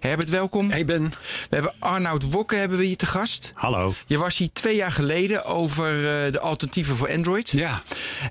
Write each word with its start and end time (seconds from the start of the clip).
Herbert, 0.00 0.28
welkom. 0.28 0.70
Hey 0.70 0.84
Ben. 0.84 1.02
We 1.48 1.54
hebben 1.54 1.72
Arnoud 1.78 2.30
Wokke 2.30 2.56
hebben 2.56 2.78
we 2.78 2.84
hier 2.84 2.96
te 2.96 3.06
gast. 3.06 3.52
Hallo. 3.54 3.94
Je 4.06 4.18
was 4.18 4.38
hier 4.38 4.48
twee 4.52 4.76
jaar 4.76 4.90
geleden 4.90 5.44
over 5.44 5.94
uh, 5.96 6.32
de 6.32 6.40
alternatieven 6.40 6.96
voor 6.96 7.10
Android. 7.10 7.48
Ja. 7.48 7.82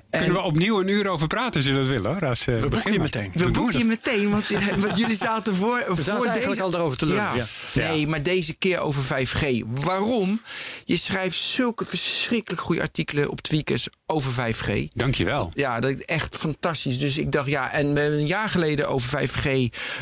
En 0.09 0.19
Kunnen 0.19 0.37
we 0.37 0.43
opnieuw 0.47 0.79
een 0.79 0.87
uur 0.87 1.07
over 1.07 1.27
praten 1.27 1.55
als 1.55 1.65
je 1.65 1.73
dat 1.73 1.87
wil 1.87 2.03
hoor. 2.03 2.25
Als, 2.25 2.47
uh, 2.47 2.59
we 2.59 2.67
beginnen 2.67 3.01
meteen. 3.01 3.31
We, 3.33 3.43
we 3.43 3.51
boeken 3.51 3.77
je 3.77 3.85
meteen, 3.85 4.29
want, 4.29 4.49
want, 4.77 4.97
jullie 4.97 5.15
zaten 5.15 5.55
voor, 5.55 5.77
we 5.77 5.85
voor 5.85 5.97
zaten 5.97 6.17
deze... 6.17 6.29
eigenlijk 6.29 6.61
al 6.61 6.69
daarover 6.69 6.97
te 6.97 7.05
lullen. 7.05 7.23
Ja. 7.35 7.45
ja. 7.73 7.91
Nee, 7.91 8.07
maar 8.07 8.23
deze 8.23 8.53
keer 8.53 8.79
over 8.79 9.27
5G. 9.27 9.45
Waarom? 9.67 10.41
Je 10.85 10.97
schrijft 10.97 11.37
zulke 11.37 11.85
verschrikkelijk 11.85 12.61
goede 12.61 12.81
artikelen 12.81 13.29
op 13.29 13.41
Tweakers 13.41 13.87
over 14.05 14.53
5G. 14.53 14.93
Dankjewel. 14.93 15.51
Ja, 15.53 15.79
dat 15.79 15.91
is 15.91 16.05
echt 16.05 16.35
fantastisch. 16.35 16.99
Dus 16.99 17.17
ik 17.17 17.31
dacht, 17.31 17.47
ja, 17.47 17.71
en 17.71 17.93
we 17.93 17.99
hebben 17.99 18.19
een 18.19 18.25
jaar 18.25 18.49
geleden 18.49 18.89
over 18.89 19.27
5G 19.27 19.49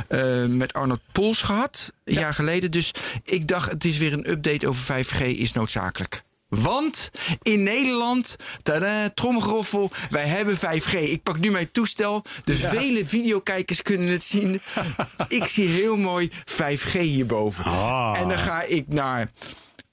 uh, 0.09 0.45
met 0.45 0.73
Arnold 0.73 1.02
Pols 1.11 1.41
gehad. 1.41 1.55
Een 2.03 2.13
ja. 2.13 2.20
jaar 2.20 2.34
geleden. 2.34 2.71
Dus 2.71 2.91
ik 3.23 3.47
dacht, 3.47 3.71
het 3.71 3.85
is 3.85 3.97
weer 3.97 4.13
een 4.13 4.29
update 4.29 4.67
over 4.67 5.05
5G 5.05 5.21
is 5.21 5.53
noodzakelijk. 5.53 6.25
Want 6.49 7.11
in 7.41 7.63
Nederland, 7.63 8.35
tada, 8.63 9.09
tromgeroffel, 9.09 9.91
wij 10.09 10.27
hebben 10.27 10.57
5G. 10.57 10.93
Ik 10.93 11.23
pak 11.23 11.39
nu 11.39 11.52
mijn 11.52 11.72
toestel. 11.72 12.23
De 12.44 12.58
ja. 12.58 12.69
vele 12.69 13.05
videokijkers 13.05 13.81
kunnen 13.81 14.08
het 14.08 14.23
zien. 14.23 14.61
ik 15.28 15.44
zie 15.44 15.67
heel 15.67 15.97
mooi 15.97 16.31
5G 16.52 16.91
hierboven. 16.91 17.63
Ah. 17.63 18.19
En 18.19 18.28
dan 18.28 18.38
ga 18.38 18.61
ik 18.61 18.88
naar, 18.88 19.31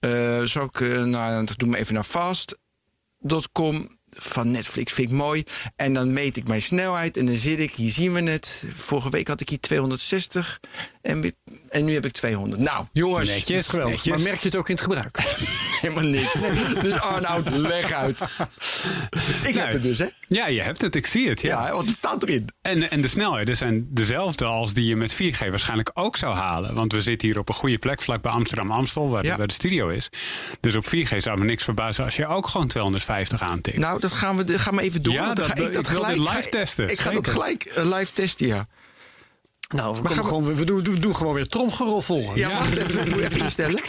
uh, 0.01 0.43
zal 0.43 0.65
ik, 0.65 0.81
uh, 0.81 1.03
naar, 1.03 1.57
doe 1.57 1.69
me 1.69 1.77
even 1.77 1.95
naar 1.95 2.05
fast.com 2.05 3.99
van 4.17 4.51
Netflix 4.51 4.93
vind 4.93 5.11
ik 5.11 5.17
mooi. 5.17 5.45
En 5.77 5.95
dan 5.95 6.13
meet 6.13 6.37
ik 6.37 6.49
mijn 6.49 6.63
snelheid 6.63 7.17
en 7.17 7.27
dan 7.27 7.37
zit 7.37 7.59
ik, 7.59 7.73
hier 7.73 7.91
zien 7.91 8.13
we 8.13 8.31
het. 8.31 8.65
Vorige 8.75 9.11
week 9.11 9.29
had 9.29 9.41
ik 9.41 9.49
hier 9.49 9.61
260 9.61 10.61
en, 11.05 11.35
en 11.69 11.85
nu 11.85 11.93
heb 11.93 12.05
ik 12.05 12.13
200. 12.13 12.63
Nou, 12.63 12.85
jongens. 12.93 13.29
Netjes, 13.29 13.69
geweldig. 13.69 13.95
Netjes. 13.95 14.15
Maar 14.15 14.23
merk 14.29 14.41
je 14.41 14.49
het 14.49 14.57
ook 14.57 14.69
in 14.69 14.75
het 14.75 14.85
gebruik? 14.85 15.19
Helemaal 15.81 16.05
niks. 16.05 16.41
dus 16.83 16.93
Arnoud, 16.93 17.51
leg 17.51 17.93
uit. 17.93 18.21
Ik 19.45 19.55
nou, 19.55 19.59
heb 19.59 19.73
het 19.73 19.83
dus, 19.83 19.99
hè? 19.99 20.07
Ja, 20.29 20.47
je 20.47 20.63
hebt 20.63 20.81
het. 20.81 20.95
Ik 20.95 21.07
zie 21.07 21.29
het. 21.29 21.41
Ja, 21.41 21.67
ja 21.67 21.73
want 21.73 21.87
het 21.87 21.97
staat 21.97 22.23
erin. 22.23 22.49
En, 22.63 22.91
en 22.91 23.01
de 23.01 23.09
snelheden 23.09 23.57
zijn 23.57 23.87
dezelfde 23.91 24.45
als 24.45 24.75
die 24.75 24.85
je 24.85 24.97
met 24.97 25.15
4G 25.15 25.49
waarschijnlijk 25.49 25.91
ook 25.95 26.17
zou 26.17 26.35
halen. 26.35 26.75
Want 26.75 26.93
we 26.93 27.01
zitten 27.01 27.29
hier 27.29 27.39
op 27.39 27.49
een 27.49 27.55
goede 27.55 27.79
plek, 27.79 28.03
vlak 28.03 28.23
bij 28.23 28.33
Amsterdam-Amstel, 28.33 29.09
waar, 29.09 29.25
ja. 29.25 29.37
waar, 29.37 29.47
de 29.47 29.53
studio 29.53 29.89
is. 29.89 30.09
Dus 30.61 30.75
op 30.75 30.85
4G 30.87 31.17
zou 31.17 31.39
me 31.39 31.45
niks 31.45 31.65
verbazen 31.65 32.05
als 32.05 32.17
je 32.17 32.27
ook 32.27 32.47
gewoon 32.47 32.69
250 32.69 33.43
aantikt. 33.43 33.79
Nou, 33.79 34.01
dat 34.01 34.13
gaan 34.13 34.37
we, 34.37 34.59
gaan 34.59 34.77
we 34.77 34.83
even 34.83 35.03
doen. 35.03 35.15
Ja, 35.15 35.25
dan 35.25 35.35
dat, 35.35 35.47
ga 35.47 35.55
ik 35.55 35.73
dat 35.73 35.87
ik 35.87 35.87
gelijk 35.87 36.17
live 36.17 36.49
testen. 36.51 36.89
Ik 36.89 37.01
ga 37.01 37.11
dat 37.11 37.29
gelijk 37.29 37.65
uh, 37.79 37.97
live 37.97 38.13
testen, 38.13 38.47
ja. 38.47 38.67
Nou, 39.69 39.97
we, 39.97 40.03
maar 40.03 40.13
gaan 40.13 40.25
gewoon, 40.25 40.55
we, 40.55 40.65
doen, 40.65 40.83
doen, 40.83 41.01
doen 41.01 41.17
gewoon 41.17 41.35
weer 41.35 41.47
tromgeroffel. 41.47 42.21
Ja, 42.21 42.49
ja. 42.49 42.59
Maar 42.59 42.77
even, 42.77 43.09
moet 43.11 43.21
even 43.21 43.41
instellen. 43.41 43.81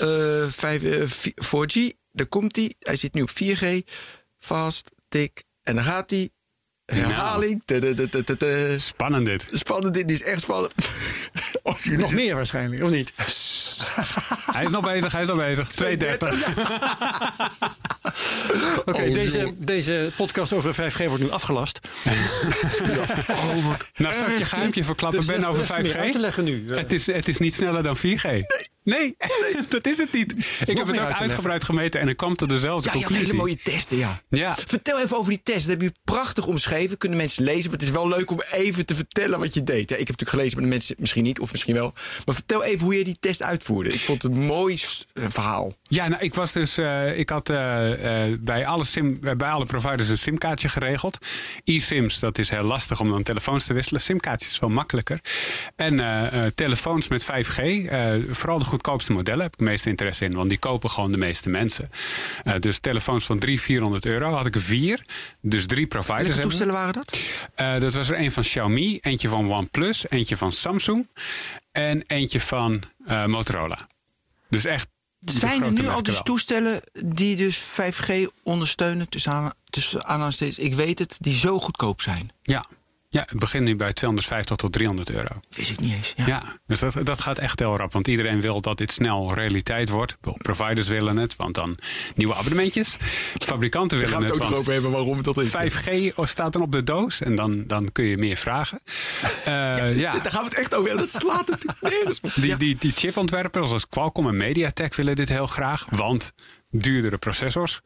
Uh, 0.00 0.50
5, 0.50 0.82
uh, 0.82 1.08
4G, 1.34 1.96
daar 2.12 2.26
komt 2.26 2.56
hij. 2.56 2.74
Hij 2.78 2.96
zit 2.96 3.14
nu 3.14 3.22
op 3.22 3.30
4G. 3.30 3.88
Fast, 4.38 4.90
tik. 5.08 5.44
En 5.62 5.74
dan 5.74 5.84
gaat 5.84 6.10
hij. 6.10 6.30
Herhaling. 6.94 7.62
Nou. 7.66 8.78
Spannend 8.78 9.26
dit. 9.26 9.46
Spannend 9.52 9.94
dit, 9.94 10.10
is 10.10 10.22
echt 10.22 10.40
spannend. 10.40 10.72
Of 11.62 11.90
nog 11.90 12.12
meer 12.12 12.34
waarschijnlijk, 12.34 12.82
of 12.82 12.90
niet? 12.90 13.12
hij 14.56 14.64
is 14.64 14.70
nog 14.70 14.84
bezig, 14.84 15.12
hij 15.12 15.22
is 15.22 15.28
nog 15.28 15.36
bezig. 15.36 15.68
230. 15.68 16.46
Oké, 18.78 18.90
okay, 18.90 19.08
oh, 19.08 19.14
deze, 19.14 19.54
deze 19.58 20.10
podcast 20.16 20.52
over 20.52 20.74
5G 20.74 20.96
wordt 21.06 21.22
nu 21.22 21.30
afgelast. 21.30 21.78
ja. 22.04 22.12
oh, 23.34 23.74
nou, 23.96 24.14
zal 24.14 24.28
ik 24.28 24.38
je 24.38 24.44
geheimpje 24.44 24.84
verklappen, 24.84 25.18
Dus 25.18 25.28
Ben, 25.28 25.44
over 25.44 25.64
5G? 25.64 25.96
Uit 25.96 26.12
te 26.12 26.18
leggen 26.18 26.44
nu. 26.44 26.64
Het 26.74 26.92
is, 26.92 27.06
het 27.06 27.28
is 27.28 27.38
niet 27.38 27.54
sneller 27.54 27.82
dan 27.82 27.96
4G. 27.96 28.22
Nee. 28.22 28.46
Nee, 28.84 29.16
dat 29.68 29.86
is 29.86 29.98
het 29.98 30.12
niet. 30.12 30.32
Ik 30.66 30.78
heb 30.78 30.86
het 30.86 31.00
ook 31.00 31.12
uitgebreid 31.12 31.64
gemeten 31.64 32.00
en 32.00 32.08
ik 32.08 32.16
kwam 32.16 32.34
tot 32.34 32.48
dezelfde 32.48 32.86
ja, 32.86 32.92
conclusie. 32.92 33.20
Ja, 33.20 33.26
hele 33.26 33.38
mooie 33.38 33.56
testen, 33.56 33.96
ja. 33.96 34.20
ja. 34.28 34.56
Vertel 34.66 35.00
even 35.00 35.16
over 35.16 35.30
die 35.30 35.42
test. 35.42 35.60
Dat 35.60 35.68
heb 35.68 35.80
je 35.80 35.92
prachtig 36.04 36.46
omschreven. 36.46 36.98
Kunnen 36.98 37.18
mensen 37.18 37.44
lezen. 37.44 37.62
Maar 37.62 37.72
het 37.72 37.82
is 37.82 37.90
wel 37.90 38.08
leuk 38.08 38.30
om 38.30 38.42
even 38.52 38.86
te 38.86 38.94
vertellen 38.94 39.38
wat 39.38 39.54
je 39.54 39.62
deed. 39.62 39.90
Ja, 39.90 39.96
ik 39.96 40.06
heb 40.06 40.18
natuurlijk 40.18 40.30
gelezen, 40.30 40.54
maar 40.54 40.64
de 40.64 40.74
mensen 40.74 40.96
misschien 40.98 41.22
niet. 41.22 41.40
Of 41.40 41.52
misschien 41.52 41.74
wel. 41.74 41.92
Maar 42.24 42.34
vertel 42.34 42.64
even 42.64 42.84
hoe 42.84 42.98
je 42.98 43.04
die 43.04 43.16
test 43.20 43.42
uitvoerde. 43.42 43.92
Ik 43.92 44.00
vond 44.00 44.22
het 44.22 44.32
een 44.32 44.40
mooi 44.40 44.78
verhaal. 45.14 45.76
Ja, 45.82 46.08
nou, 46.08 46.22
ik 46.22 46.34
was 46.34 46.52
dus... 46.52 46.78
Uh, 46.78 47.18
ik 47.18 47.28
had 47.28 47.50
uh, 47.50 47.56
uh, 48.28 48.38
bij, 48.40 48.66
alle 48.66 48.84
sim, 48.84 49.20
bij 49.20 49.48
alle 49.48 49.64
providers 49.64 50.08
een 50.08 50.18
simkaartje 50.18 50.68
geregeld. 50.68 51.18
E-sims, 51.64 52.18
dat 52.18 52.38
is 52.38 52.50
heel 52.50 52.62
lastig 52.62 53.00
om 53.00 53.10
dan 53.10 53.22
telefoons 53.22 53.64
te 53.64 53.72
wisselen. 53.72 54.00
Simkaartjes 54.00 54.52
is 54.52 54.58
wel 54.58 54.70
makkelijker. 54.70 55.20
En 55.76 56.52
telefoons 56.54 57.08
met 57.08 57.24
5G. 57.24 57.60
vooral 58.30 58.58
de 58.58 58.64
goedkoopste 58.72 59.12
modellen 59.12 59.42
heb 59.42 59.52
ik 59.52 59.58
het 59.58 59.68
meeste 59.68 59.88
interesse 59.88 60.24
in. 60.24 60.32
Want 60.32 60.48
die 60.48 60.58
kopen 60.58 60.90
gewoon 60.90 61.12
de 61.12 61.18
meeste 61.18 61.48
mensen. 61.48 61.90
Uh, 62.44 62.54
dus 62.60 62.78
telefoons 62.78 63.24
van 63.24 63.38
300, 63.38 63.66
400 63.66 64.06
euro 64.06 64.36
had 64.36 64.46
ik 64.46 64.54
er 64.54 64.60
vier. 64.60 65.02
Dus 65.40 65.66
drie 65.66 65.86
providers. 65.86 66.28
Welke 66.28 66.42
toestellen 66.42 66.72
waren 66.72 66.92
dat? 66.92 67.18
Uh, 67.56 67.80
dat 67.80 67.94
was 67.94 68.08
er 68.08 68.18
een 68.18 68.32
van 68.32 68.42
Xiaomi, 68.42 68.98
eentje 69.00 69.28
van 69.28 69.52
OnePlus, 69.52 70.10
eentje 70.10 70.36
van 70.36 70.52
Samsung 70.52 71.08
en 71.72 72.02
eentje 72.06 72.40
van 72.40 72.82
uh, 73.06 73.26
Motorola. 73.26 73.88
Dus 74.48 74.64
echt. 74.64 74.88
Zijn 75.24 75.62
er 75.62 75.72
nu 75.72 75.88
al 75.88 76.02
dus 76.02 76.14
wel. 76.14 76.22
toestellen 76.22 76.82
die 76.92 77.36
dus 77.36 77.58
5G 77.58 78.12
ondersteunen, 78.42 79.08
tussen, 79.08 79.32
aan, 79.32 79.52
tussen 79.70 80.04
aanhalingstekens, 80.04 80.58
ik 80.58 80.74
weet 80.74 80.98
het, 80.98 81.16
die 81.20 81.34
zo 81.34 81.60
goedkoop 81.60 82.00
zijn? 82.00 82.32
Ja. 82.42 82.66
Ja, 83.12 83.22
het 83.26 83.38
begint 83.38 83.64
nu 83.64 83.76
bij 83.76 83.92
250 83.92 84.56
tot 84.56 84.72
300 84.72 85.10
euro. 85.10 85.40
Wist 85.50 85.70
ik 85.70 85.80
niet 85.80 85.92
eens. 85.92 86.12
Ja, 86.16 86.26
ja 86.26 86.42
dus 86.66 86.78
dat, 86.78 86.96
dat 87.02 87.20
gaat 87.20 87.38
echt 87.38 87.58
heel 87.58 87.76
rap. 87.76 87.92
Want 87.92 88.08
iedereen 88.08 88.40
wil 88.40 88.60
dat 88.60 88.78
dit 88.78 88.92
snel 88.92 89.34
realiteit 89.34 89.88
wordt. 89.88 90.16
Providers 90.38 90.88
willen 90.88 91.16
het, 91.16 91.36
want 91.36 91.54
dan 91.54 91.76
nieuwe 92.14 92.34
abonnementjes. 92.34 92.96
Fabrikanten 93.44 93.98
willen 93.98 94.14
het, 94.14 94.24
het, 94.24 94.34
ook 94.34 94.42
want 94.42 94.54
over 94.54 94.72
hebben 94.72 94.90
waarom 94.90 95.22
dat 95.22 95.38
is. 95.38 95.48
5G 95.48 96.14
staat 96.22 96.52
dan 96.52 96.62
op 96.62 96.72
de 96.72 96.82
doos 96.82 97.20
en 97.20 97.36
dan, 97.36 97.64
dan 97.66 97.92
kun 97.92 98.04
je 98.04 98.16
meer 98.16 98.36
vragen. 98.36 98.80
Uh, 99.22 99.44
ja, 99.46 99.84
ja. 99.84 100.10
Daar 100.10 100.32
gaan 100.32 100.42
we 100.42 100.48
het 100.48 100.58
echt 100.58 100.74
over 100.74 100.88
hebben. 100.88 101.08
Dat 101.12 101.22
slaat 101.22 101.48
natuurlijk 101.48 101.80
nergens 101.80 102.20
op. 102.22 102.30
Die, 102.34 102.56
die, 102.56 102.76
die 102.78 102.92
chipontwerpers 102.94 103.68
zoals 103.68 103.88
Qualcomm 103.88 104.28
en 104.28 104.36
MediaTek 104.36 104.94
willen 104.94 105.16
dit 105.16 105.28
heel 105.28 105.46
graag. 105.46 105.86
Want 105.90 106.32
duurdere 106.72 107.18
processors. 107.18 107.80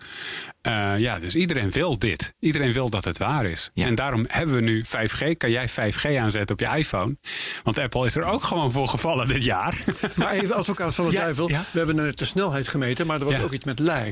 Uh, 0.62 0.98
ja, 0.98 1.18
dus 1.18 1.34
iedereen 1.34 1.70
wil 1.70 1.98
dit. 1.98 2.34
Iedereen 2.40 2.72
wil 2.72 2.90
dat 2.90 3.04
het 3.04 3.18
waar 3.18 3.46
is. 3.46 3.70
Ja. 3.74 3.86
En 3.86 3.94
daarom 3.94 4.24
hebben 4.28 4.54
we 4.54 4.60
nu 4.60 4.84
5G. 4.86 5.36
Kan 5.36 5.50
jij 5.50 5.68
5G 5.68 6.16
aanzetten 6.18 6.50
op 6.56 6.60
je 6.60 6.78
iPhone? 6.78 7.16
Want 7.62 7.78
Apple 7.78 8.06
is 8.06 8.16
er 8.16 8.24
ook 8.24 8.42
gewoon 8.42 8.72
voor 8.72 8.88
gevallen 8.88 9.26
dit 9.26 9.44
jaar. 9.44 9.84
Maar 10.16 10.30
even 10.32 10.54
advocaat 10.54 10.94
van 10.94 11.06
de 11.06 11.12
Ja, 11.12 11.20
duivel. 11.20 11.48
ja. 11.48 11.64
We 11.72 11.78
hebben 11.78 11.96
net 11.96 12.18
de 12.18 12.24
snelheid 12.24 12.68
gemeten, 12.68 13.06
maar 13.06 13.18
er 13.18 13.24
was 13.24 13.34
Ja. 13.34 13.40
ook 13.42 13.52
iets 13.52 13.64
met 13.64 13.78
lag. 13.78 14.06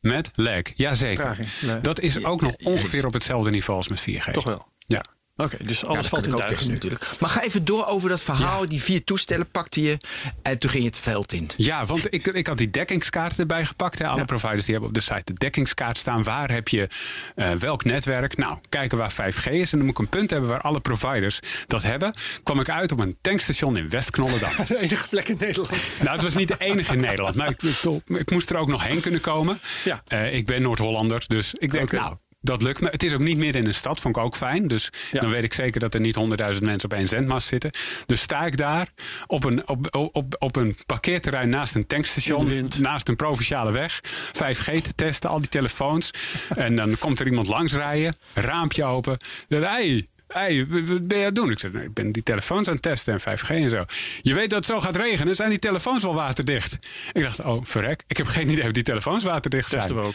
Met 0.00 0.30
lag, 0.34 0.62
jazeker. 0.74 1.38
Nee. 1.60 1.80
Dat 1.80 2.00
is 2.00 2.24
ook 2.24 2.40
nog 2.40 2.54
ongeveer 2.62 3.06
op 3.06 3.12
hetzelfde 3.12 3.50
niveau 3.50 3.78
als 3.78 3.88
met 3.88 4.00
4G. 4.00 4.30
Toch 4.30 4.44
wel? 4.44 4.68
Ja. 4.78 5.04
Oké, 5.36 5.56
dus 5.64 5.84
alles 5.84 6.06
valt 6.06 6.26
in 6.26 6.36
duigen 6.36 6.70
natuurlijk. 6.72 7.06
Maar 7.20 7.30
ga 7.30 7.42
even 7.42 7.64
door 7.64 7.86
over 7.86 8.08
dat 8.08 8.20
verhaal. 8.20 8.66
Die 8.68 8.82
vier 8.82 9.04
toestellen 9.04 9.50
pakte 9.50 9.82
je 9.82 9.98
en 10.42 10.58
toen 10.58 10.70
ging 10.70 10.82
je 10.82 10.88
het 10.88 10.98
veld 10.98 11.32
in. 11.32 11.50
Ja, 11.56 11.84
want 11.86 12.12
ik, 12.14 12.26
ik 12.26 12.46
had 12.46 12.58
die 12.58 12.70
dekkingskaart 12.70 13.38
erbij 13.38 13.64
gepakt. 13.64 13.98
Hè. 13.98 14.06
Alle 14.06 14.18
Ja. 14.18 14.24
providers 14.24 14.64
die 14.64 14.70
hebben 14.74 14.88
op 14.88 14.94
de 14.94 15.00
site 15.02 15.22
de 15.24 15.32
dekkingskaart 15.32 15.98
staan. 15.98 16.22
Waar 16.22 16.50
heb 16.50 16.68
je 16.68 16.88
eh, 17.34 17.52
welk 17.52 17.84
netwerk? 17.84 18.36
Nou, 18.36 18.58
kijken 18.68 18.98
waar 18.98 19.12
5G 19.12 19.46
is. 19.50 19.72
En 19.72 19.78
dan 19.78 19.86
moet 19.86 19.98
ik 19.98 19.98
een 19.98 20.08
punt 20.08 20.30
hebben 20.30 20.48
waar 20.48 20.60
alle 20.60 20.80
providers 20.80 21.40
dat 21.66 21.82
hebben. 21.82 22.14
Kwam 22.42 22.60
ik 22.60 22.68
uit 22.68 22.92
op 22.92 23.00
een 23.00 23.16
tankstation 23.20 23.76
in 23.76 23.88
West-Knollendam. 23.88 24.50
De 24.68 24.78
enige 24.78 25.08
plek 25.08 25.28
in 25.28 25.36
Nederland. 25.40 25.76
Nou, 26.02 26.10
het 26.14 26.22
was 26.22 26.34
niet 26.34 26.48
de 26.48 26.56
enige 26.58 26.92
in 26.92 27.00
Nederland. 27.00 27.34
Maar 27.34 27.48
ik, 27.50 27.62
ik, 27.62 28.16
ik 28.18 28.30
moest 28.30 28.50
er 28.50 28.56
ook 28.56 28.68
nog 28.68 28.84
heen 28.86 29.00
kunnen 29.00 29.20
komen. 29.20 29.60
Ja. 29.84 30.02
Eh, 30.06 30.34
ik 30.34 30.46
ben 30.46 30.62
Noord-Hollander, 30.62 31.24
dus 31.26 31.54
ik 31.54 31.70
denk, 31.70 31.92
nou, 31.92 32.16
dat 32.44 32.62
lukt 32.62 32.80
me. 32.80 32.88
Het 32.90 33.02
is 33.02 33.12
ook 33.12 33.20
niet 33.20 33.36
midden 33.36 33.62
in 33.62 33.68
een 33.68 33.74
stad, 33.74 34.00
vond 34.00 34.16
ik 34.16 34.22
ook 34.22 34.36
fijn. 34.36 34.68
Dus 34.68 34.90
Ja. 35.12 35.20
dan 35.20 35.30
weet 35.30 35.44
ik 35.44 35.52
zeker 35.52 35.80
dat 35.80 35.94
er 35.94 36.00
niet 36.00 36.14
honderdduizend 36.14 36.66
mensen 36.66 36.90
op 36.90 36.96
één 36.98 37.08
zendmast 37.08 37.46
zitten. 37.46 37.70
Dus 38.06 38.20
sta 38.20 38.46
ik 38.46 38.56
daar 38.56 38.88
op 39.26 39.44
een, 39.44 39.68
op, 39.68 39.96
op, 40.12 40.34
op 40.38 40.56
een 40.56 40.76
parkeerterrein 40.86 41.48
naast 41.48 41.74
een 41.74 41.86
tankstation, 41.86 42.68
naast 42.80 43.08
een 43.08 43.16
provinciale 43.16 43.72
weg, 43.72 44.00
5G 44.32 44.64
te 44.82 44.94
testen, 44.94 45.30
al 45.30 45.38
die 45.40 45.48
telefoons. 45.48 46.10
en 46.56 46.76
dan 46.76 46.98
komt 46.98 47.20
er 47.20 47.26
iemand 47.26 47.46
langs 47.46 47.72
rijden, 47.72 48.16
raampje 48.34 48.84
open. 48.84 49.16
Dan, 49.48 49.62
hey, 49.62 50.06
hey, 50.34 50.66
wat 50.68 51.08
ben 51.08 51.18
je 51.18 51.24
aan 51.24 51.24
het 51.24 51.34
doen? 51.34 51.50
Ik 51.50 51.58
zei, 51.58 51.72
nee, 51.72 51.84
ik 51.84 51.94
ben 51.94 52.12
die 52.12 52.22
telefoons 52.22 52.66
aan 52.66 52.72
het 52.72 52.82
testen 52.82 53.12
en 53.12 53.38
5G 53.38 53.48
en 53.48 53.70
zo. 53.70 53.84
Je 54.22 54.34
weet 54.34 54.50
dat 54.50 54.58
het 54.58 54.66
zo 54.66 54.80
gaat 54.80 54.96
regenen, 54.96 55.34
zijn 55.34 55.50
die 55.50 55.58
telefoons 55.58 56.02
wel 56.02 56.14
waterdicht? 56.14 56.78
Ik 57.12 57.22
dacht, 57.22 57.40
oh, 57.40 57.64
verrek. 57.64 58.02
Ik 58.06 58.16
heb 58.16 58.26
geen 58.26 58.50
idee 58.50 58.64
of 58.64 58.72
die 58.72 58.82
telefoons 58.82 59.24
waterdicht 59.24 59.68
zijn. 59.68 59.80
Testen 59.80 60.00
we 60.00 60.06
ook. 60.06 60.14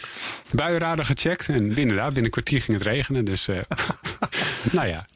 Buienradar 0.52 1.04
gecheckt 1.04 1.48
en 1.48 1.76
inderdaad, 1.76 2.06
binnen 2.06 2.24
een 2.24 2.30
kwartier 2.30 2.60
ging 2.60 2.78
het 2.78 2.86
regenen. 2.86 3.24
Dus, 3.24 3.48
eh, 3.48 3.58
nou 4.72 4.88
ja, 4.88 5.06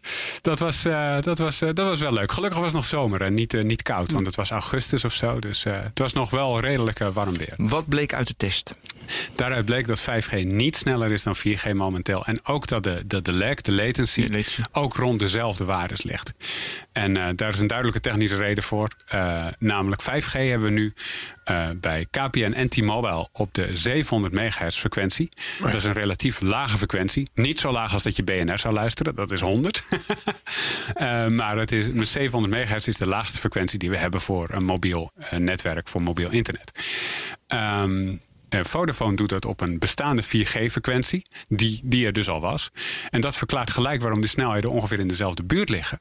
dat 0.42 0.58
was, 0.58 0.84
eh, 0.84 1.20
dat, 1.20 1.38
was, 1.38 1.62
eh, 1.62 1.68
dat 1.72 1.88
was 1.88 2.00
wel 2.00 2.12
leuk. 2.12 2.32
Gelukkig 2.32 2.58
was 2.58 2.66
het 2.66 2.76
nog 2.76 2.84
zomer 2.84 3.20
en 3.20 3.34
niet, 3.34 3.62
niet 3.62 3.82
koud, 3.82 4.12
want 4.12 4.26
het 4.26 4.34
was 4.34 4.50
augustus 4.50 5.04
of 5.04 5.14
zo. 5.14 5.38
Dus 5.38 5.64
het 5.64 5.98
was 5.98 6.12
nog 6.12 6.30
wel 6.30 6.60
redelijk 6.60 6.98
warm 6.98 7.36
weer. 7.36 7.54
Wat 7.56 7.88
bleek 7.88 8.14
uit 8.14 8.26
de 8.26 8.34
test? 8.36 8.74
Daaruit 9.34 9.64
bleek 9.64 9.86
dat 9.86 10.00
5G 10.00 10.44
niet 10.44 10.76
sneller 10.76 11.12
is 11.12 11.22
dan 11.22 11.36
4G 11.36 11.72
momenteel. 11.72 12.24
En 12.24 12.38
ook 12.44 12.66
dat 12.66 12.82
de, 12.82 13.02
de, 13.06 13.22
de 13.22 13.32
lag, 13.32 13.54
de 13.54 13.72
latency, 13.72 14.20
De 14.20 14.26
latency. 14.26 14.62
ook 14.72 14.93
rond 14.96 15.18
dezelfde 15.18 15.64
waardes 15.64 16.02
ligt. 16.02 16.32
En 16.92 17.16
eh, 17.16 17.26
daar 17.36 17.48
is 17.48 17.60
een 17.60 17.66
duidelijke 17.66 18.00
technische 18.00 18.36
reden 18.36 18.62
voor. 18.62 18.88
Eh, 19.06 19.46
namelijk 19.58 20.02
5G 20.02 20.32
hebben 20.32 20.68
we 20.68 20.70
nu 20.70 20.92
eh, 21.44 21.68
bij 21.76 22.06
KPN 22.10 22.52
en 22.52 22.68
T-Mobile 22.68 23.28
op 23.32 23.54
de 23.54 23.76
700 23.76 24.34
megahertz 24.34 24.78
frequentie. 24.78 25.28
Dat 25.60 25.74
is 25.74 25.84
een 25.84 25.92
relatief 25.92 26.40
lage 26.40 26.76
frequentie. 26.76 27.28
Niet 27.34 27.60
zo 27.60 27.72
laag 27.72 27.92
als 27.92 28.02
dat 28.02 28.16
je 28.16 28.22
BNR 28.22 28.58
zou 28.58 28.74
luisteren, 28.74 29.14
dat 29.14 29.30
is 29.30 29.40
100. 29.40 29.82
Eh, 30.94 31.28
maar 31.28 31.56
het 31.56 31.72
is, 31.72 32.12
700 32.12 32.52
megahertz 32.52 32.86
is 32.86 32.96
de 32.96 33.06
laagste 33.06 33.38
frequentie 33.38 33.78
die 33.78 33.90
we 33.90 33.96
hebben 33.96 34.20
voor 34.20 34.50
een 34.52 34.64
mobiel 34.64 35.12
netwerk, 35.30 35.88
voor 35.88 36.02
mobiel 36.02 36.30
internet. 36.30 36.72
Ehm 37.46 38.08
eh, 38.08 38.12
Vodafone 38.62 39.16
doet 39.16 39.28
dat 39.28 39.44
op 39.44 39.60
een 39.60 39.78
bestaande 39.78 40.22
4G-frequentie, 40.24 41.22
die, 41.48 41.80
die 41.84 42.06
er 42.06 42.12
dus 42.12 42.28
al 42.28 42.40
was. 42.40 42.70
En 43.10 43.20
dat 43.20 43.36
verklaart 43.36 43.70
gelijk 43.70 44.00
waarom 44.00 44.20
de 44.20 44.26
snelheden 44.26 44.70
ongeveer 44.70 44.98
in 44.98 45.08
dezelfde 45.08 45.44
buurt 45.44 45.68
liggen. 45.68 46.00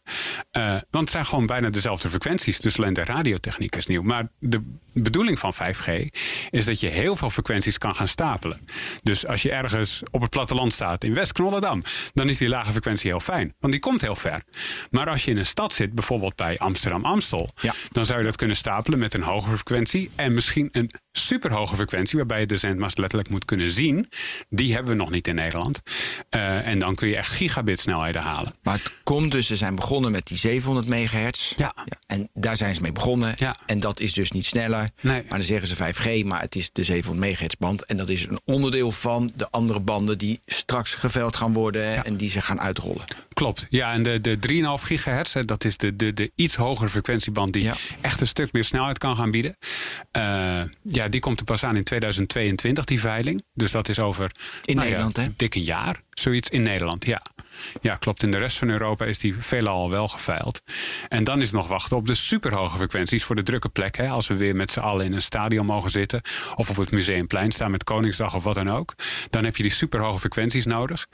Eh, 0.51 0.69
want 0.71 1.03
het 1.03 1.09
zijn 1.09 1.25
gewoon 1.25 1.45
bijna 1.45 1.69
dezelfde 1.69 2.09
frequenties, 2.09 2.59
dus 2.59 2.77
alleen 2.77 2.93
de 2.93 3.03
radiotechniek 3.03 3.75
is 3.75 3.85
nieuw. 3.85 4.01
Maar 4.01 4.27
de 4.39 4.61
bedoeling 4.93 5.39
van 5.39 5.53
5G 5.53 6.07
is 6.49 6.65
dat 6.65 6.79
je 6.79 6.87
heel 6.87 7.15
veel 7.15 7.29
frequenties 7.29 7.77
kan 7.77 7.95
gaan 7.95 8.07
stapelen. 8.07 8.59
Dus 9.03 9.27
als 9.27 9.41
je 9.41 9.51
ergens 9.51 10.01
op 10.11 10.21
het 10.21 10.29
platteland 10.29 10.73
staat 10.73 11.03
in 11.03 11.13
West-Knollendam, 11.13 11.83
dan 12.13 12.29
is 12.29 12.37
die 12.37 12.49
lage 12.49 12.71
frequentie 12.71 13.09
heel 13.09 13.19
fijn, 13.19 13.53
want 13.59 13.73
die 13.73 13.81
komt 13.81 14.01
heel 14.01 14.15
ver. 14.15 14.43
Maar 14.91 15.09
als 15.09 15.25
je 15.25 15.31
in 15.31 15.37
een 15.37 15.45
stad 15.45 15.73
zit, 15.73 15.93
bijvoorbeeld 15.93 16.35
bij 16.35 16.57
Amsterdam-Amstel, 16.57 17.49
Ja. 17.61 17.73
dan 17.91 18.05
zou 18.05 18.19
je 18.19 18.25
dat 18.25 18.35
kunnen 18.35 18.55
stapelen 18.55 18.99
met 18.99 19.13
een 19.13 19.21
hogere 19.21 19.55
frequentie 19.55 20.11
en 20.15 20.33
misschien 20.33 20.69
een 20.71 20.89
superhoge 21.17 21.75
frequentie, 21.75 22.17
waarbij 22.17 22.39
je 22.39 22.45
de 22.45 22.57
zendmast 22.57 22.97
letterlijk 22.97 23.29
moet 23.29 23.45
kunnen 23.45 23.71
zien. 23.71 24.09
Die 24.49 24.73
hebben 24.73 24.91
we 24.91 24.97
nog 24.97 25.09
niet 25.09 25.27
in 25.27 25.35
Nederland. 25.35 25.81
Eh, 26.29 26.67
en 26.67 26.79
dan 26.79 26.95
kun 26.95 27.07
je 27.07 27.15
echt 27.15 27.31
gigabit 27.31 27.79
snelheden 27.79 28.21
halen. 28.21 28.53
Maar 28.63 28.73
het 28.73 28.93
komt 29.03 29.31
dus, 29.31 29.47
ze 29.47 29.55
zijn 29.55 29.75
begonnen 29.75 30.11
met 30.11 30.27
die 30.27 30.37
700 30.37 30.87
megahertz. 30.87 31.53
Ja. 31.57 31.75
En 32.07 32.29
daar 32.33 32.57
zijn 32.57 32.75
ze 32.75 32.81
mee 32.81 32.91
begonnen. 32.91 33.33
Ja. 33.37 33.55
En 33.65 33.79
dat 33.79 33.99
is 33.99 34.13
dus 34.13 34.31
niet 34.31 34.45
sneller. 34.45 34.89
Nee. 35.01 35.21
Maar 35.21 35.37
dan 35.37 35.43
zeggen 35.43 35.67
ze 35.67 35.75
5G, 35.75 36.25
maar 36.25 36.41
het 36.41 36.55
is 36.55 36.69
de 36.71 36.83
700 36.83 37.25
megahertz 37.25 37.55
band. 37.59 37.85
En 37.85 37.97
dat 37.97 38.09
is 38.09 38.25
een 38.25 38.39
onderdeel 38.45 38.91
van 38.91 39.31
de 39.35 39.49
andere 39.49 39.79
banden 39.79 40.17
die 40.17 40.39
straks 40.45 40.95
geveld 40.95 41.35
gaan 41.35 41.53
worden 41.53 42.05
en 42.05 42.15
die 42.15 42.29
ze 42.29 42.41
gaan 42.41 42.61
uitrollen. 42.61 43.03
Klopt. 43.33 43.67
Ja, 43.69 43.93
en 43.93 44.03
de, 44.03 44.21
de 44.21 44.37
3,5 44.37 44.85
gigahertz, 44.85 45.35
dat 45.45 45.63
is 45.63 45.77
de, 45.77 45.95
de, 45.95 46.13
de 46.13 46.31
iets 46.35 46.55
hogere 46.55 46.89
frequentieband 46.89 47.53
die 47.53 47.71
echt 48.01 48.21
een 48.21 48.27
stuk 48.27 48.51
meer 48.51 48.63
snelheid 48.63 48.97
kan 48.97 49.15
gaan 49.15 49.31
bieden. 49.31 49.57
Eh, 50.11 50.61
ja, 50.83 51.02
die 51.09 51.19
komt 51.19 51.39
er 51.39 51.45
pas 51.45 51.63
aan 51.63 51.75
in 51.75 51.83
2022, 51.83 52.85
die 52.85 52.99
veiling. 52.99 53.43
Dus 53.53 53.71
dat 53.71 53.89
is 53.89 53.99
over 53.99 54.31
In 54.65 54.75
nou 54.75 54.87
ja, 54.87 54.93
Nederland, 54.93 55.17
hè? 55.17 55.27
dik 55.35 55.55
een 55.55 55.63
jaar. 55.63 56.01
Zoiets 56.09 56.49
in 56.49 56.63
Nederland, 56.63 57.05
ja. 57.05 57.21
Ja, 57.81 57.95
klopt. 57.95 58.23
In 58.23 58.31
de 58.31 58.37
rest 58.37 58.57
van 58.57 58.69
Europa 58.69 59.05
is 59.05 59.19
die 59.19 59.35
veelal 59.39 59.73
al 59.73 59.89
wel 59.89 60.07
geveild. 60.07 60.61
En 61.09 61.23
dan 61.23 61.41
is 61.41 61.51
nog 61.51 61.67
wachten 61.67 61.97
op 61.97 62.07
de 62.07 62.13
superhoge 62.13 62.77
frequenties 62.77 63.23
voor 63.23 63.35
de 63.35 63.43
drukke 63.43 63.69
plek. 63.69 63.97
Hè, 63.97 64.07
als 64.07 64.27
we 64.27 64.35
weer 64.35 64.55
met 64.55 64.71
z'n 64.71 64.79
allen 64.79 65.05
in 65.05 65.13
een 65.13 65.21
stadion 65.21 65.65
mogen 65.65 65.89
zitten. 65.89 66.21
Of 66.55 66.69
op 66.69 66.75
het 66.75 66.91
museumplein 66.91 67.51
staan 67.51 67.71
met 67.71 67.83
Koningsdag 67.83 68.35
of 68.35 68.43
wat 68.43 68.55
dan 68.55 68.69
ook. 68.69 68.95
Dan 69.29 69.43
heb 69.43 69.55
je 69.55 69.63
die 69.63 69.71
superhoge 69.71 70.19
frequenties 70.19 70.65
nodig. 70.65 71.07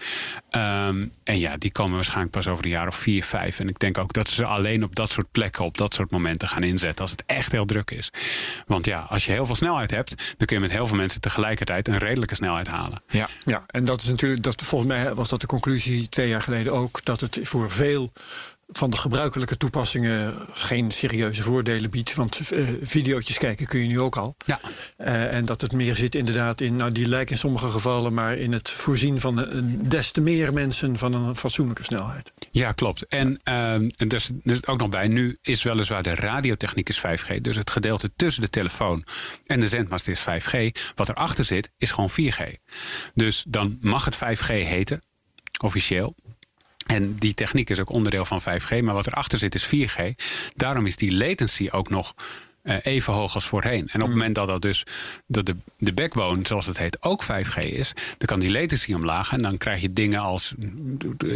Ehm, 0.49 1.05
en 1.23 1.39
ja, 1.39 1.57
die 1.57 1.71
komen 1.71 1.95
waarschijnlijk 1.95 2.31
pas 2.31 2.47
over 2.47 2.63
een 2.63 2.69
jaar 2.69 2.87
of 2.87 2.95
vier, 2.95 3.23
vijf. 3.23 3.59
En 3.59 3.67
ik 3.67 3.79
denk 3.79 3.97
ook 3.97 4.13
dat 4.13 4.27
ze 4.27 4.45
alleen 4.45 4.83
op 4.83 4.95
dat 4.95 5.11
soort 5.11 5.31
plekken, 5.31 5.65
op 5.65 5.77
dat 5.77 5.93
soort 5.93 6.11
momenten 6.11 6.47
gaan 6.47 6.63
inzetten. 6.63 7.01
Als 7.01 7.11
het 7.11 7.23
echt 7.25 7.51
heel 7.51 7.65
druk 7.65 7.91
is. 7.91 8.11
Want 8.65 8.85
ja, 8.85 8.99
als 8.99 9.25
je 9.25 9.31
heel 9.31 9.45
veel 9.45 9.55
snelheid 9.55 9.91
hebt, 9.91 10.35
dan 10.37 10.47
kun 10.47 10.55
je 10.55 10.61
met 10.61 10.71
heel 10.71 10.87
veel 10.87 10.97
mensen 10.97 11.21
tegelijkertijd 11.21 11.87
een 11.87 11.97
redelijke 11.97 12.35
snelheid 12.35 12.67
halen. 12.67 13.01
Ja. 13.09 13.27
Ja, 13.45 13.63
en 13.67 13.85
dat 13.85 14.01
is 14.01 14.07
natuurlijk, 14.07 14.43
dat, 14.43 14.61
volgens 14.61 14.91
mij 14.91 15.13
was 15.13 15.29
dat 15.29 15.41
de 15.41 15.47
conclusie 15.47 16.09
twee 16.09 16.28
jaar 16.29 16.41
geleden 16.41 16.73
ook, 16.73 17.05
dat 17.05 17.21
het 17.21 17.39
voor 17.41 17.71
veel 17.71 18.11
van 18.71 18.89
de 18.89 18.97
gebruikelijke 18.97 19.57
toepassingen 19.57 20.33
geen 20.51 20.91
serieuze 20.91 21.41
voordelen 21.41 21.89
biedt. 21.89 22.15
Want 22.15 22.51
eh 22.51 22.67
videootjes 22.81 23.37
kijken 23.37 23.65
kun 23.65 23.79
je 23.79 23.87
nu 23.87 23.99
ook 23.99 24.17
al. 24.17 24.35
Ja. 24.45 24.59
Eh, 24.97 25.33
en 25.33 25.45
dat 25.45 25.61
het 25.61 25.73
meer 25.73 25.95
zit 25.95 26.15
inderdaad 26.15 26.61
in, 26.61 26.75
nou 26.75 26.91
die 26.91 27.07
lijken 27.07 27.33
in 27.33 27.41
sommige 27.41 27.69
gevallen, 27.69 28.13
maar 28.13 28.37
in 28.37 28.53
het 28.53 28.69
voorzien 28.69 29.19
van 29.19 29.45
eh, 29.45 29.61
des 29.89 30.11
te 30.11 30.21
meer 30.21 30.53
mensen 30.53 30.97
van 30.97 31.13
een 31.13 31.35
fatsoenlijke 31.35 31.83
snelheid. 31.83 32.33
Ja, 32.51 32.71
klopt. 32.71 33.05
En 33.05 33.39
ehm, 33.43 33.89
en 33.95 34.07
dus, 34.07 34.29
dus 34.43 34.65
ook 34.65 34.79
nog 34.79 34.89
bij, 34.89 35.07
nu 35.07 35.37
is 35.41 35.63
weliswaar 35.63 36.03
de 36.03 36.15
radiotechniek 36.15 36.89
is 36.89 36.99
5G. 36.99 37.41
Dus 37.41 37.55
het 37.55 37.69
gedeelte 37.69 38.11
tussen 38.15 38.41
de 38.41 38.49
telefoon 38.49 39.03
en 39.45 39.59
de 39.59 39.67
zendmast 39.67 40.07
is 40.07 40.19
5G. 40.21 40.55
Wat 40.95 41.09
erachter 41.09 41.43
zit, 41.43 41.71
is 41.77 41.91
gewoon 41.91 42.09
4G. 42.09 42.41
Dus 43.13 43.45
dan 43.47 43.77
mag 43.81 44.05
het 44.05 44.15
5G 44.15 44.47
heten, 44.47 45.01
officieel. 45.63 46.15
En 46.85 47.15
die 47.15 47.33
techniek 47.33 47.69
is 47.69 47.79
ook 47.79 47.89
onderdeel 47.89 48.25
van 48.25 48.41
5G, 48.41 48.81
maar 48.81 48.93
wat 48.93 49.07
erachter 49.07 49.37
zit 49.37 49.55
is 49.55 49.65
4G. 49.65 50.01
Daarom 50.55 50.85
is 50.85 50.95
die 50.95 51.13
latency 51.13 51.67
ook 51.71 51.89
nog 51.89 52.13
even 52.63 53.13
hoog 53.13 53.33
als 53.33 53.45
voorheen. 53.45 53.87
En 53.87 54.01
op 54.01 54.07
het 54.07 54.15
moment 54.15 54.35
dat, 54.35 54.47
dat 54.47 54.61
dus 54.61 54.85
dat 55.27 55.45
de, 55.45 55.55
de 55.77 55.93
backbone, 55.93 56.39
zoals 56.43 56.65
het 56.65 56.77
heet, 56.77 57.01
ook 57.01 57.23
5G 57.23 57.57
is, 57.57 57.93
dan 58.17 58.27
kan 58.27 58.39
die 58.39 58.51
latency 58.51 58.93
omlaag. 58.93 59.31
En 59.31 59.41
dan 59.41 59.57
krijg 59.57 59.81
je 59.81 59.93
dingen 59.93 60.19
als 60.19 60.53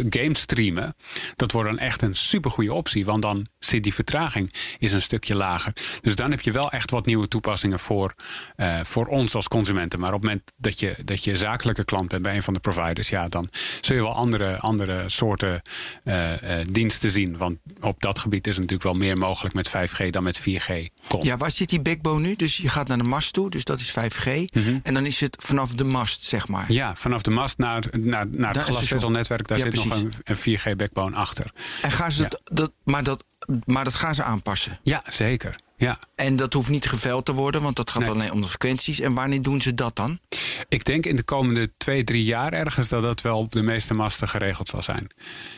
game 0.08 0.36
streamen. 0.36 0.94
Dat 1.36 1.52
wordt 1.52 1.68
dan 1.68 1.78
echt 1.78 2.02
een 2.02 2.14
supergoeie 2.14 2.72
optie, 2.72 3.04
want 3.04 3.22
dan 3.22 3.46
zit 3.58 3.82
die 3.82 3.94
vertraging 3.94 4.52
is 4.78 4.92
een 4.92 5.02
stukje 5.02 5.36
lager. 5.36 5.72
Dus 6.00 6.16
dan 6.16 6.30
heb 6.30 6.40
je 6.40 6.52
wel 6.52 6.70
echt 6.70 6.90
wat 6.90 7.06
nieuwe 7.06 7.28
toepassingen 7.28 7.78
voor, 7.78 8.14
eh, 8.56 8.80
voor 8.82 9.06
ons 9.06 9.34
als 9.34 9.48
consumenten. 9.48 10.00
Maar 10.00 10.12
op 10.12 10.22
het 10.22 10.30
moment 10.30 10.52
dat 10.56 10.80
je, 10.80 10.96
dat 11.04 11.24
je 11.24 11.36
zakelijke 11.36 11.84
klant 11.84 12.08
bent 12.08 12.22
bij 12.22 12.36
een 12.36 12.42
van 12.42 12.54
de 12.54 12.60
providers, 12.60 13.08
ja, 13.08 13.28
dan 13.28 13.48
zul 13.80 13.96
je 13.96 14.02
wel 14.02 14.14
andere, 14.14 14.58
andere 14.58 15.04
soorten 15.06 15.62
eh, 16.04 16.60
eh, 16.60 16.66
diensten 16.72 17.10
zien. 17.10 17.36
Want 17.36 17.58
op 17.80 18.02
dat 18.02 18.18
gebied 18.18 18.46
is 18.46 18.56
het 18.56 18.70
natuurlijk 18.70 18.98
wel 18.98 19.06
meer 19.06 19.18
mogelijk 19.18 19.54
met 19.54 19.68
5G 19.68 20.10
dan 20.10 20.22
met 20.22 20.40
4G. 20.40 20.88
Ja, 21.22 21.36
waar 21.36 21.50
zit 21.50 21.68
die 21.68 21.80
backbone 21.80 22.20
nu? 22.20 22.34
Dus 22.34 22.56
je 22.56 22.68
gaat 22.68 22.88
naar 22.88 22.98
de 22.98 23.04
mast 23.04 23.32
toe, 23.32 23.50
dus 23.50 23.64
dat 23.64 23.80
is 23.80 23.90
5G. 23.90 24.26
En 24.82 24.94
dan 24.94 25.06
is 25.06 25.20
het 25.20 25.36
vanaf 25.40 25.70
de 25.70 25.84
mast, 25.84 26.22
zeg 26.22 26.48
maar. 26.48 26.72
Ja, 26.72 26.94
vanaf 26.94 27.22
de 27.22 27.30
mast 27.30 27.58
naar, 27.58 27.84
naar, 28.00 28.26
naar 28.30 28.54
het 28.54 28.62
glasvezelnetwerk, 28.62 29.48
daar 29.48 29.58
Ja, 29.58 29.64
zit 29.64 29.74
nog 29.74 30.02
een, 30.02 30.12
een 30.24 30.58
4G-backbone 30.58 31.16
achter. 31.16 31.50
En 31.82 31.90
gaan 31.90 32.12
ze 32.12 32.22
dat, 32.22 32.40
dat, 32.44 32.72
maar, 32.84 33.04
dat, 33.04 33.24
maar 33.64 33.84
dat 33.84 33.94
gaan 33.94 34.14
ze 34.14 34.22
aanpassen. 34.22 34.78
Ja, 34.82 35.02
zeker. 35.08 35.54
Ja. 35.84 35.98
En 36.14 36.36
dat 36.36 36.52
hoeft 36.52 36.70
niet 36.70 36.88
geveld 36.88 37.24
te 37.24 37.32
worden, 37.32 37.62
want 37.62 37.76
dat 37.76 37.90
gaat 37.90 38.02
Nee. 38.02 38.10
alleen 38.10 38.32
om 38.32 38.40
de 38.40 38.48
frequenties. 38.48 39.00
En 39.00 39.14
wanneer 39.14 39.42
doen 39.42 39.60
ze 39.60 39.74
dat 39.74 39.96
dan? 39.96 40.18
Ik 40.68 40.84
denk 40.84 41.06
in 41.06 41.16
de 41.16 41.22
komende 41.22 41.70
twee, 41.76 42.04
drie 42.04 42.24
jaar 42.24 42.52
ergens 42.52 42.88
dat 42.88 43.02
dat 43.02 43.20
wel 43.20 43.38
op 43.38 43.52
de 43.52 43.62
meeste 43.62 43.94
masten 43.94 44.28
geregeld 44.28 44.68
zal 44.68 44.82
zijn. 44.82 45.06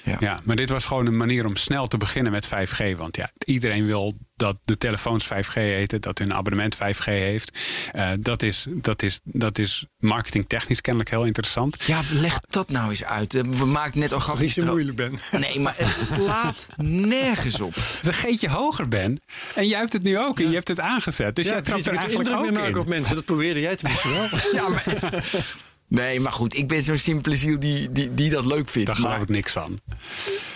Ja. 0.05 0.17
Ja, 0.21 0.39
maar 0.43 0.57
dit 0.57 0.71
was 0.71 0.85
gewoon 0.85 1.07
een 1.07 1.17
manier 1.17 1.47
om 1.47 1.57
snel 1.57 1.87
te 1.87 1.97
beginnen 1.97 2.33
met 2.33 2.47
5G. 2.47 2.97
Want 2.97 3.17
ja, 3.17 3.31
iedereen 3.45 3.87
wil 3.87 4.13
dat 4.37 4.59
de 4.65 4.79
telefoons 4.79 5.25
5G 5.27 5.53
heten, 5.55 6.01
dat 6.01 6.19
hun 6.19 6.35
abonnement 6.35 6.75
5G 6.77 7.05
heeft. 7.05 7.59
Eh, 7.93 8.11
dat, 8.21 8.43
is, 8.43 8.67
dat, 8.69 9.03
is, 9.03 9.21
dat 9.25 9.59
is 9.59 9.87
marketingtechnisch 9.99 10.81
kennelijk 10.81 11.11
heel 11.11 11.25
interessant. 11.25 11.83
Ja, 11.83 12.01
leg 12.13 12.41
dat 12.41 12.71
nou 12.71 12.91
eens 12.91 13.05
uit. 13.05 13.35
Eh, 13.35 13.43
We 13.43 13.65
maken 13.67 13.99
net 14.01 14.09
al 14.11 14.15
Als 14.15 14.25
grapjes. 14.25 14.55
je 14.55 14.61
zo 14.61 14.67
moeilijk 14.67 14.97
bent. 14.97 15.21
Nee, 15.33 15.61
maar 15.61 15.75
het 15.77 16.09
slaat 16.13 16.69
nergens 16.77 17.61
op. 17.61 17.75
Het 17.75 17.99
is 18.03 18.07
een 18.07 18.15
geetje 18.15 18.49
hoger, 18.49 18.89
Ben. 18.89 19.21
En 19.55 19.67
jij 19.69 19.79
hebt 19.79 19.93
het 19.93 20.03
nu 20.03 20.16
ook 20.19 20.41
en 20.41 20.49
je 20.49 20.55
hebt 20.55 20.69
het 20.69 20.81
aangezet. 20.81 21.35
Dus 21.37 21.47
jij 21.47 21.55
Ja, 21.57 21.61
trapt 21.61 21.85
je 21.85 21.91
er 21.91 21.97
eigenlijk 21.97 22.29
indruk 22.29 22.47
ook 22.47 22.51
mee 22.53 22.61
maken 22.61 22.75
in. 22.75 22.81
op 22.81 22.89
mensen. 22.89 23.15
Dat 23.15 23.25
probeerde 23.25 23.61
jij 23.61 23.77
tenminste 23.77 24.09
wel. 24.11 24.29
Ja, 24.53 24.69
maar... 24.69 24.85
Nee, 25.89 26.21
maar 26.21 26.33
goed, 26.33 26.57
ik 26.57 26.69
ben 26.69 26.83
zo'n 26.83 26.99
simpele 26.99 27.37
ziel 27.37 27.59
die, 27.61 27.93
die, 27.93 28.15
die 28.15 28.31
dat 28.31 28.47
leuk 28.47 28.69
vindt. 28.69 28.87
Daar 28.87 28.97
geloof 28.97 29.13
maar... 29.13 29.21
ik 29.23 29.29
niks 29.29 29.53
van. 29.53 29.81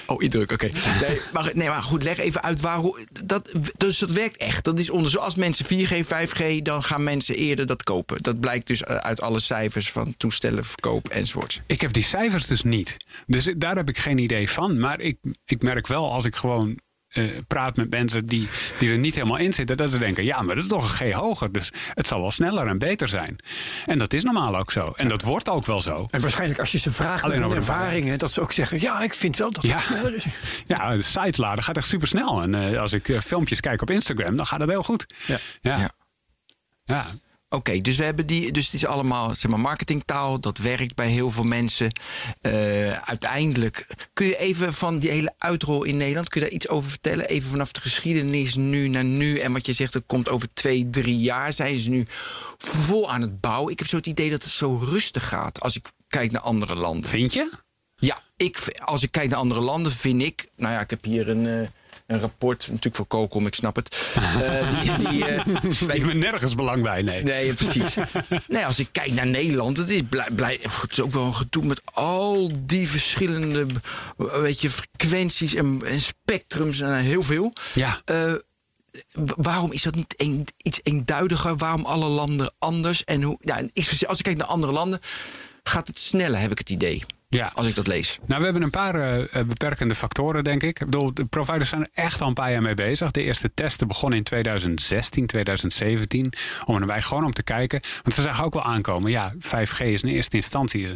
Oh, 0.06 0.22
indruk, 0.22 0.52
oké. 0.52 0.68
Nee, 1.00 1.20
maar, 1.32 1.50
nee, 1.54 1.68
maar 1.68 1.82
goed, 1.82 2.02
leg 2.02 2.18
even 2.18 2.42
uit 2.42 2.60
waarom. 2.60 2.96
Dat, 3.24 3.52
dus 3.76 3.98
dat 3.98 4.10
werkt 4.12 4.36
echt. 4.36 4.64
Dat 4.64 4.78
is 4.78 4.90
onderzoek. 4.90 5.20
Als 5.20 5.34
mensen 5.34 5.64
4G, 5.66 6.04
5G, 6.06 6.62
dan 6.62 6.82
gaan 6.82 7.02
mensen 7.02 7.34
eerder 7.34 7.66
dat 7.66 7.82
kopen. 7.82 8.22
Dat 8.22 8.40
blijkt 8.40 8.66
dus 8.66 8.82
eh, 8.82 8.96
uit 8.96 9.20
alle 9.20 9.40
cijfers 9.40 9.90
van 9.90 10.14
toestellen, 10.16 10.64
verkoop 10.64 11.08
enzovoorts. 11.08 11.60
Ik 11.66 11.80
heb 11.80 11.92
die 11.92 12.04
cijfers 12.04 12.46
dus 12.46 12.62
niet. 12.62 12.96
Dus 13.26 13.52
daar 13.56 13.76
heb 13.76 13.88
ik 13.88 13.98
geen 13.98 14.18
idee 14.18 14.50
van. 14.50 14.78
Maar 14.78 15.00
ik, 15.00 15.18
ik 15.44 15.62
merk 15.62 15.86
wel 15.86 16.12
als 16.12 16.24
ik 16.24 16.34
gewoon 16.36 16.78
eh, 17.10 17.24
praat 17.46 17.76
met 17.76 17.90
mensen 17.90 18.24
die, 18.26 18.48
die 18.78 18.90
er 18.90 18.98
niet 18.98 19.14
helemaal 19.14 19.36
in 19.36 19.52
zitten, 19.52 19.76
dat 19.76 19.90
ze 19.90 19.98
denken: 19.98 20.24
ja, 20.24 20.42
maar 20.42 20.54
dat 20.54 20.64
is 20.64 20.70
toch 20.70 21.00
een 21.00 21.10
G 21.12 21.14
hoger. 21.14 21.52
Dus 21.52 21.72
het 21.94 22.06
zal 22.06 22.20
wel 22.20 22.30
sneller 22.30 22.66
en 22.66 22.78
beter 22.78 23.08
zijn. 23.08 23.36
En 23.86 23.98
dat 23.98 24.12
is 24.12 24.24
normaal 24.24 24.58
ook 24.58 24.72
zo. 24.72 24.92
En 24.96 25.08
dat 25.08 25.22
wordt 25.22 25.48
ook 25.48 25.66
wel 25.66 25.80
zo. 25.82 26.06
En 26.10 26.20
waarschijnlijk 26.20 26.60
als 26.60 26.72
je 26.72 26.78
ze 26.78 26.90
vraagt 26.92 27.22
Alleen 27.22 27.38
naar 27.40 27.48
hun 27.48 27.58
over 27.58 27.72
ervaringen, 27.72 28.18
dat 28.18 28.30
ze 28.32 28.40
ook 28.40 28.52
zeggen: 28.52 28.80
ja, 28.80 29.02
ik 29.02 29.14
vind 29.14 29.36
wel 29.36 29.50
dat 29.50 29.62
het 29.62 29.70
Ja. 29.72 29.78
sneller 29.78 30.14
is. 30.14 30.24
Ja, 30.66 30.96
de 30.96 31.02
sites 31.02 31.36
laden 31.36 31.64
gaat 31.64 31.76
echt 31.76 31.86
super 31.88 32.08
snel. 32.08 32.42
En 32.42 32.54
eh, 32.54 32.80
als 32.80 32.92
ik 32.92 33.08
eh, 33.08 33.20
filmpjes 33.20 33.60
kijk 33.60 33.82
op 33.82 33.90
Instagram, 33.90 34.36
dan 34.36 34.46
gaat 34.46 34.60
het 34.60 34.70
heel 34.70 34.82
goed. 34.82 35.06
Ja. 35.26 35.36
Ja. 35.60 35.90
Ja. 36.84 37.06
Oké, 37.52 37.80
dus 37.80 37.96
we 37.96 38.04
hebben 38.04 38.26
die. 38.26 38.52
Dus 38.52 38.64
het 38.64 38.74
is 38.74 38.86
allemaal 38.86 39.34
zeg 39.34 39.50
maar, 39.50 39.60
marketingtaal. 39.60 40.40
Dat 40.40 40.58
werkt 40.58 40.94
bij 40.94 41.08
heel 41.08 41.30
veel 41.30 41.44
mensen. 41.44 41.92
Eh, 42.40 42.92
uiteindelijk. 42.92 43.86
Kun 44.12 44.26
je 44.26 44.36
even 44.36 44.72
van 44.72 44.98
die 44.98 45.10
hele 45.10 45.34
uitrol 45.38 45.84
in 45.84 45.96
Nederland. 45.96 46.28
Kun 46.28 46.40
je 46.40 46.46
daar 46.46 46.56
iets 46.56 46.68
over 46.68 46.90
vertellen? 46.90 47.28
Even 47.28 47.50
vanaf 47.50 47.72
de 47.72 47.80
geschiedenis 47.80 48.54
nu 48.54 48.88
naar 48.88 49.04
nu. 49.04 49.38
En 49.38 49.52
wat 49.52 49.66
je 49.66 49.72
zegt, 49.72 49.94
het 49.94 50.06
komt 50.06 50.28
over 50.28 50.48
twee, 50.54 50.90
drie 50.90 51.18
jaar. 51.18 51.52
Zijn 51.52 51.78
ze 51.78 51.90
nu 51.90 52.04
vol 52.58 53.10
aan 53.10 53.20
het 53.20 53.40
bouwen? 53.40 53.72
Ik 53.72 53.78
heb 53.78 53.88
zo 53.88 53.96
het 53.96 54.06
idee 54.06 54.30
dat 54.30 54.42
het 54.42 54.52
zo 54.52 54.76
rustig 54.76 55.28
gaat. 55.28 55.60
Als 55.60 55.76
ik 55.76 55.88
kijk 56.08 56.30
naar 56.30 56.42
andere 56.42 56.74
landen. 56.74 57.10
Vind 57.10 57.32
je? 57.32 57.52
Ja, 57.96 58.22
ik, 58.36 58.80
als 58.84 59.02
ik 59.02 59.10
kijk 59.10 59.28
naar 59.28 59.38
andere 59.38 59.60
landen, 59.60 59.92
vind 59.92 60.22
ik. 60.22 60.48
Nou 60.56 60.74
ja, 60.74 60.80
ik 60.80 60.90
heb 60.90 61.04
hier 61.04 61.28
een, 61.28 61.46
eh, 61.46 61.68
een 62.10 62.20
rapport. 62.20 62.66
Natuurlijk 62.68 62.96
voor 62.96 63.06
Kokom, 63.06 63.46
ik 63.46 63.54
snap 63.54 63.76
het. 63.76 63.88
Eh, 64.40 64.80
die, 64.98 65.08
die, 65.08 65.24
eh, 65.24 65.94
Ik 65.96 66.06
ben 66.06 66.18
nergens 66.18 66.54
belang 66.54 66.82
bij, 66.82 67.02
nee. 67.02 67.22
Nee, 67.22 67.54
precies. 67.54 67.94
nee, 68.48 68.66
als 68.66 68.78
ik 68.78 68.88
kijk 68.92 69.12
naar 69.12 69.26
Nederland, 69.26 69.76
het 69.76 69.90
is, 69.90 70.00
blij, 70.08 70.28
blij, 70.34 70.58
het 70.62 70.90
is 70.90 71.00
ook 71.00 71.10
wel 71.10 71.24
een 71.24 71.34
gedoe 71.34 71.64
met 71.64 71.80
al 71.84 72.50
die 72.60 72.88
verschillende 72.88 73.66
weet 74.16 74.60
je, 74.60 74.70
frequenties 74.70 75.54
en, 75.54 75.80
en 75.84 76.00
spectrums 76.00 76.80
en 76.80 76.94
heel 76.94 77.22
veel. 77.22 77.52
Ja. 77.74 78.00
Eh, 78.04 78.34
waarom 79.36 79.72
is 79.72 79.82
dat 79.82 79.94
niet 79.94 80.14
een, 80.16 80.46
iets 80.62 80.80
eenduidiger? 80.82 81.56
Waarom 81.56 81.84
alle 81.84 82.08
landen 82.08 82.52
anders? 82.58 83.04
En 83.04 83.22
hoe, 83.22 83.38
ik- 83.72 84.02
als 84.06 84.18
ik 84.18 84.24
kijk 84.24 84.36
naar 84.36 84.46
andere 84.46 84.72
landen, 84.72 85.00
gaat 85.62 85.86
het 85.86 85.98
sneller, 85.98 86.40
heb 86.40 86.50
ik 86.50 86.58
het 86.58 86.70
idee. 86.70 87.04
Ja. 87.36 87.50
Als 87.54 87.66
ik 87.66 87.74
dat 87.74 87.86
lees. 87.86 88.18
Nou, 88.26 88.38
we 88.38 88.44
hebben 88.44 88.62
een 88.62 88.70
paar 88.70 88.94
eh, 88.94 89.34
eh, 89.34 89.46
beperkende 89.46 89.94
factoren, 89.94 90.44
denk 90.44 90.62
ik. 90.62 90.80
Ik 90.80 90.84
bedoel, 90.84 91.14
de 91.14 91.24
providers 91.24 91.68
zijn 91.68 91.82
er 91.82 91.90
echt 91.92 92.20
al 92.20 92.28
een 92.28 92.34
paar 92.34 92.52
jaar 92.52 92.62
mee 92.62 92.74
bezig. 92.74 93.10
De 93.10 93.22
eerste 93.22 93.54
testen 93.54 93.88
begonnen 93.88 94.18
in 94.18 94.24
2016, 94.24 95.26
2017. 95.26 96.32
Om 96.66 96.80
erbij 96.80 97.02
gewoon 97.02 97.24
om 97.24 97.32
te 97.32 97.42
kijken. 97.42 97.80
Want 98.02 98.14
ze 98.14 98.22
zagen 98.22 98.44
ook 98.44 98.54
wel 98.54 98.62
aankomen. 98.62 99.10
Ja, 99.10 99.34
5G 99.38 99.78
is 99.78 100.02
in 100.02 100.08
eerste 100.08 100.36
instantie. 100.36 100.88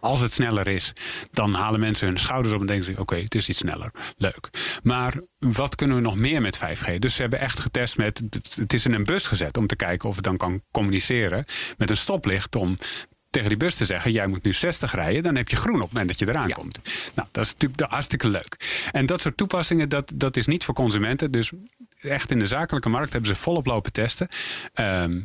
Als 0.00 0.20
het 0.20 0.32
sneller 0.32 0.68
is, 0.68 0.92
dan 1.30 1.54
halen 1.54 1.80
mensen 1.80 2.06
hun 2.06 2.18
schouders 2.18 2.54
op 2.54 2.60
en 2.60 2.66
denken 2.66 2.84
ze: 2.84 3.00
oké, 3.00 3.16
het 3.16 3.34
is 3.34 3.48
iets 3.48 3.58
sneller. 3.58 3.90
Leuk. 4.16 4.50
Maar 4.82 5.22
wat 5.38 5.74
kunnen 5.74 5.96
we 5.96 6.02
nog 6.02 6.16
meer 6.16 6.40
met 6.40 6.58
5G? 6.58 6.98
Dus 6.98 7.14
ze 7.14 7.20
hebben 7.20 7.40
echt 7.40 7.60
getest 7.60 7.96
met. 7.96 8.22
Het 8.54 8.72
is 8.72 8.84
in 8.84 8.92
een 8.92 9.04
bus 9.04 9.26
gezet 9.26 9.56
om 9.56 9.66
te 9.66 9.76
kijken 9.76 10.08
of 10.08 10.14
het 10.14 10.24
dan 10.24 10.36
kan 10.36 10.62
communiceren. 10.70 11.44
Met 11.76 11.90
een 11.90 11.96
stoplicht 11.96 12.56
om 12.56 12.76
tegen 13.32 13.48
die 13.48 13.58
bus 13.58 13.74
te 13.74 13.84
zeggen: 13.84 14.12
jij 14.12 14.26
moet 14.26 14.42
nu 14.42 14.52
60 14.52 14.94
rijden, 14.94 15.22
dan 15.22 15.34
heb 15.36 15.48
je 15.48 15.56
groen 15.56 15.74
op 15.74 15.80
het 15.80 15.90
moment 15.90 16.08
dat 16.08 16.18
je 16.18 16.28
eraan 16.28 16.48
Ja. 16.48 16.54
komt. 16.54 16.78
Nou, 17.14 17.28
dat 17.32 17.44
is 17.44 17.52
natuurlijk 17.52 17.90
hartstikke 17.92 18.28
leuk. 18.28 18.56
En 18.92 19.06
dat 19.06 19.20
soort 19.20 19.36
toepassingen, 19.36 19.88
dat, 19.88 20.10
dat 20.14 20.36
is 20.36 20.46
niet 20.46 20.64
voor 20.64 20.74
consumenten. 20.74 21.30
Dus 21.30 21.50
echt 22.00 22.30
in 22.30 22.38
de 22.38 22.46
zakelijke 22.46 22.88
markt 22.88 23.12
hebben 23.12 23.34
ze 23.34 23.40
volop 23.42 23.66
lopen 23.66 23.92
testen. 23.92 24.28
Ehm, 24.74 25.20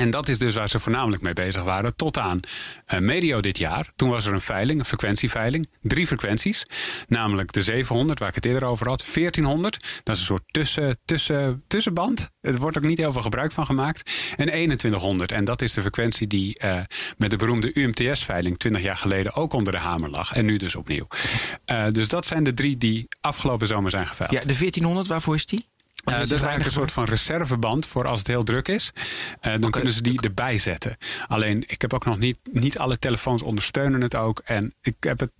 en 0.00 0.10
dat 0.10 0.28
is 0.28 0.38
dus 0.38 0.54
waar 0.54 0.68
ze 0.68 0.78
voornamelijk 0.78 1.22
mee 1.22 1.32
bezig 1.32 1.62
waren. 1.62 1.96
Tot 1.96 2.18
aan 2.18 2.40
eh, 2.84 2.98
medio 2.98 3.40
dit 3.40 3.58
jaar. 3.58 3.92
Toen 3.96 4.08
was 4.08 4.26
er 4.26 4.32
een 4.32 4.40
veiling, 4.40 4.78
een 4.78 4.86
frequentieveiling. 4.86 5.68
Drie 5.82 6.06
frequenties. 6.06 6.66
Namelijk 7.06 7.52
de 7.52 7.62
700, 7.62 8.18
waar 8.18 8.28
ik 8.28 8.34
het 8.34 8.44
eerder 8.44 8.64
over 8.64 8.88
had. 8.88 9.04
1400, 9.14 10.00
dat 10.02 10.14
is 10.14 10.20
een 10.20 10.26
soort 10.26 10.42
tussen, 10.46 10.98
tussen, 11.04 11.64
tussenband. 11.66 12.30
Er 12.40 12.58
wordt 12.58 12.76
ook 12.76 12.84
niet 12.84 12.98
heel 12.98 13.12
veel 13.12 13.22
gebruik 13.22 13.52
van 13.52 13.66
gemaakt. 13.66 14.10
En 14.36 14.46
2100, 14.46 15.32
en 15.32 15.44
dat 15.44 15.62
is 15.62 15.72
de 15.72 15.80
frequentie 15.80 16.26
die 16.26 16.58
eh, 16.58 16.80
met 17.16 17.30
de 17.30 17.36
beroemde 17.36 17.70
UMTS-veiling 17.74 18.58
20 18.58 18.82
jaar 18.82 18.96
geleden 18.96 19.34
ook 19.34 19.52
onder 19.52 19.72
de 19.72 19.78
hamer 19.78 20.10
lag. 20.10 20.32
En 20.32 20.44
nu 20.44 20.56
dus 20.56 20.74
opnieuw. 20.74 21.06
Eh, 21.64 21.84
dus 21.90 22.08
dat 22.08 22.26
zijn 22.26 22.44
de 22.44 22.54
drie 22.54 22.76
die 22.76 23.08
afgelopen 23.20 23.66
zomer 23.66 23.90
zijn 23.90 24.06
geveild. 24.06 24.32
Ja, 24.32 24.40
de 24.40 24.46
1400, 24.46 25.06
waarvoor 25.06 25.34
is 25.34 25.46
die? 25.46 25.68
Want 26.04 26.16
dat 26.16 26.26
is 26.26 26.30
eigenlijk 26.30 26.64
een 26.64 26.70
soort 26.70 26.92
van 26.92 27.04
reserveband 27.04 27.86
voor 27.86 28.06
als 28.06 28.18
het 28.18 28.28
heel 28.28 28.42
druk 28.42 28.68
is. 28.68 28.92
Eh, 29.40 29.54
dan 29.60 29.70
kunnen 29.70 29.92
ze 29.92 30.02
die 30.02 30.20
erbij 30.20 30.58
zetten. 30.58 30.96
Alleen, 31.28 31.64
ik 31.66 31.80
heb 31.80 31.94
ook 31.94 32.04
nog 32.04 32.18
niet, 32.18 32.38
niet 32.52 32.78
alle 32.78 32.98
telefoons 32.98 33.42
ondersteunen 33.42 34.00
het 34.00 34.16
ook. 34.16 34.42
En 34.44 34.74
ik 34.82 34.94
heb 35.00 35.20
het 35.20 35.32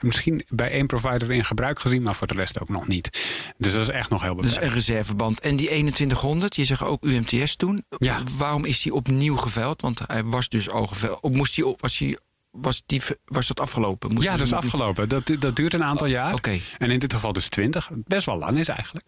misschien 0.00 0.44
bij 0.48 0.70
één 0.70 0.86
provider 0.86 1.32
in 1.32 1.44
gebruik 1.44 1.78
gezien, 1.78 2.02
maar 2.02 2.14
voor 2.14 2.26
de 2.26 2.34
rest 2.34 2.60
ook 2.60 2.68
nog 2.68 2.88
niet. 2.88 3.10
Dus 3.58 3.72
dat 3.72 3.82
is 3.82 3.88
echt 3.88 4.10
nog 4.10 4.22
heel 4.22 4.34
Dus 4.34 4.44
beperkt. 4.44 4.66
een 4.66 4.74
reserveband. 4.74 5.40
En 5.40 5.56
die 5.56 5.66
2100, 5.66 6.56
je 6.56 6.64
zegt 6.64 6.82
ook 6.82 7.04
UMTS 7.04 7.56
toen. 7.56 7.84
Ja. 7.98 8.18
Waarom 8.36 8.64
is 8.64 8.82
die 8.82 8.94
opnieuw 8.94 9.36
geveild? 9.36 9.80
Want 9.82 10.00
hij 10.06 10.24
was 10.24 10.48
dus 10.48 10.70
al 10.70 10.86
geveild. 10.86 11.20
Of 11.20 11.30
moest 11.30 11.54
die 11.54 11.74
was, 11.76 11.98
die, 11.98 12.18
was, 12.50 12.82
die, 12.86 13.02
was 13.24 13.46
dat 13.46 13.60
afgelopen? 13.60 14.12
Moest 14.12 14.24
Ja, 14.26 14.36
dat 14.36 14.46
is 14.46 14.52
afgelopen. 14.52 15.08
Dat, 15.08 15.30
dat 15.38 15.56
duurt 15.56 15.74
een 15.74 15.84
aantal 15.84 16.06
jaar. 16.06 16.34
oké. 16.34 16.58
En 16.78 16.90
in 16.90 16.98
dit 16.98 17.12
geval 17.14 17.32
dus 17.32 17.48
20. 17.48 17.90
Best 17.94 18.26
wel 18.26 18.38
lang 18.38 18.58
is 18.58 18.68
eigenlijk. 18.68 19.06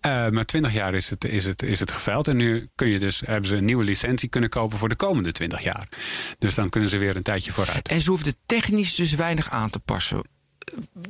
Eh, 0.00 0.28
maar 0.28 0.44
20 0.44 0.72
jaar 0.72 0.94
is 0.94 1.10
het, 1.10 1.24
is, 1.24 1.44
het, 1.44 1.62
is 1.62 1.80
het 1.80 1.90
geveild. 1.90 2.28
En 2.28 2.36
nu 2.36 2.68
kun 2.74 2.88
je 2.88 2.98
dus, 2.98 3.22
hebben 3.26 3.48
ze 3.48 3.56
een 3.56 3.64
nieuwe 3.64 3.84
licentie 3.84 4.28
kunnen 4.28 4.50
kopen 4.50 4.78
voor 4.78 4.88
de 4.88 4.96
komende 4.96 5.32
20 5.32 5.62
jaar. 5.62 5.88
Dus 6.38 6.54
dan 6.54 6.68
kunnen 6.68 6.90
ze 6.90 6.98
weer 6.98 7.16
een 7.16 7.22
tijdje 7.22 7.52
vooruit. 7.52 7.88
En 7.88 8.00
ze 8.00 8.10
hoefden 8.10 8.34
technisch 8.46 8.94
dus 8.94 9.14
weinig 9.14 9.50
aan 9.50 9.70
te 9.70 9.78
passen. 9.80 10.22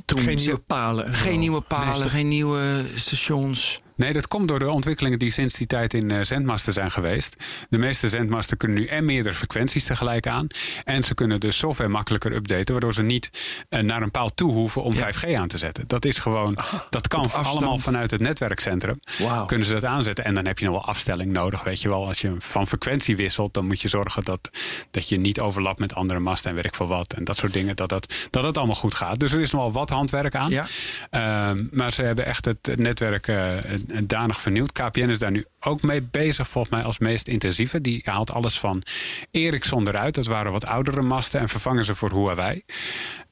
Toen 0.05 0.19
Geen 0.21 0.39
ze- 0.39 0.45
nieuwe 0.45 0.61
palen. 0.67 1.07
en 1.07 1.15
geen 1.15 1.39
nieuwe 1.39 1.61
palen, 1.61 2.11
geen 2.11 2.29
nieuwe 2.29 2.85
stations. 2.95 3.81
Nee, 4.01 4.13
dat 4.13 4.29
komt 4.29 4.49
door 4.49 4.59
de 4.59 4.71
ontwikkelingen 4.71 5.19
die 5.19 5.31
sinds 5.31 5.55
die 5.55 5.67
tijd 5.67 5.95
in 5.95 6.11
eh, 6.11 6.21
zendmasten 6.21 6.73
zijn 6.73 6.91
geweest. 6.91 7.37
De 7.69 7.79
meeste 7.79 8.09
zendmasten 8.09 8.57
kunnen 8.57 8.79
nu 8.79 8.87
en 8.87 9.05
meerdere 9.05 9.35
frequenties 9.35 9.85
tegelijk 9.85 10.27
aan. 10.27 10.47
En 10.85 11.03
ze 11.03 11.15
kunnen 11.15 11.41
de 11.41 11.53
software 11.53 11.91
makkelijker 11.91 12.33
updaten, 12.33 12.73
waardoor 12.73 12.95
ze 12.95 13.03
niet 13.03 13.31
eh, 13.69 13.81
naar 13.81 14.03
een 14.03 14.11
paal 14.11 14.35
toe 14.35 14.53
hoeven 14.53 14.83
om 14.83 14.95
Ja. 14.95 15.13
5G 15.13 15.35
aan 15.35 15.49
te 15.49 15.59
zetten. 15.59 15.85
Dat 15.87 16.05
is 16.05 16.19
gewoon, 16.19 16.59
dat 16.91 17.09
kan 17.09 17.33
allemaal 17.33 17.79
vanuit 17.79 18.11
het 18.11 18.21
netwerkcentrum. 18.21 19.01
Wauw. 19.19 19.47
Kunnen 19.47 19.67
ze 19.67 19.73
dat 19.73 19.85
aanzetten. 19.85 20.25
En 20.25 20.35
dan 20.35 20.47
heb 20.47 20.59
je 20.59 20.65
nog 20.65 20.75
wel 20.75 20.85
afstelling 20.85 21.33
nodig. 21.33 21.65
Weet 21.65 21.81
je 21.81 21.89
wel, 21.89 22.07
als 22.07 22.21
je 22.21 22.35
van 22.39 22.67
frequentie 22.67 23.17
wisselt, 23.17 23.55
dan 23.55 23.67
moet 23.67 23.81
je 23.81 23.89
zorgen 23.89 24.25
dat, 24.25 24.51
dat 24.91 25.09
je 25.09 25.19
niet 25.19 25.41
overlapt 25.41 25.79
met 25.79 25.95
andere 25.95 26.21
masten 26.21 26.51
en 26.51 26.57
werk 26.57 26.75
voor 26.75 26.87
wat. 26.87 27.13
En 27.13 27.25
dat 27.25 27.37
soort 27.37 27.53
dingen, 27.53 27.77
dat 27.77 27.89
dat, 27.89 28.15
dat 28.31 28.45
het 28.45 28.57
allemaal 28.57 28.75
goed 28.75 28.95
gaat. 28.95 29.21
Dus 29.21 29.33
er 29.33 29.41
is 29.41 29.51
nog 29.51 29.61
wel 29.61 29.73
wat 29.73 29.91
handwerk 29.91 30.35
aan. 30.35 30.51
Ja. 30.51 30.67
Ehm, 31.11 31.67
maar 31.71 31.93
ze 31.93 32.03
hebben 32.03 32.25
echt 32.25 32.45
het 32.45 32.69
netwerk 32.77 33.27
eh, 33.27 33.57
danig 34.03 34.41
vernieuwd. 34.41 34.73
KPN 34.73 35.09
is 35.09 35.19
daar 35.19 35.31
nu 35.31 35.45
ook 35.61 35.83
mee 35.83 36.03
bezig, 36.03 36.49
volgens 36.49 36.75
mij 36.75 36.85
als 36.85 36.99
meest 36.99 37.29
intensieve. 37.29 37.81
Die 37.81 38.03
haalt 38.05 38.31
alles 38.33 38.59
van 38.59 38.83
Ericsson 39.31 39.89
eruit. 39.89 40.15
Dat 40.15 40.27
waren 40.27 40.53
wat 40.53 40.67
oudere 40.67 41.03
masten 41.03 41.41
en 41.41 41.49
vervangen 41.49 41.85
ze 41.85 41.95
voor 41.95 42.11
Huawei. 42.11 42.63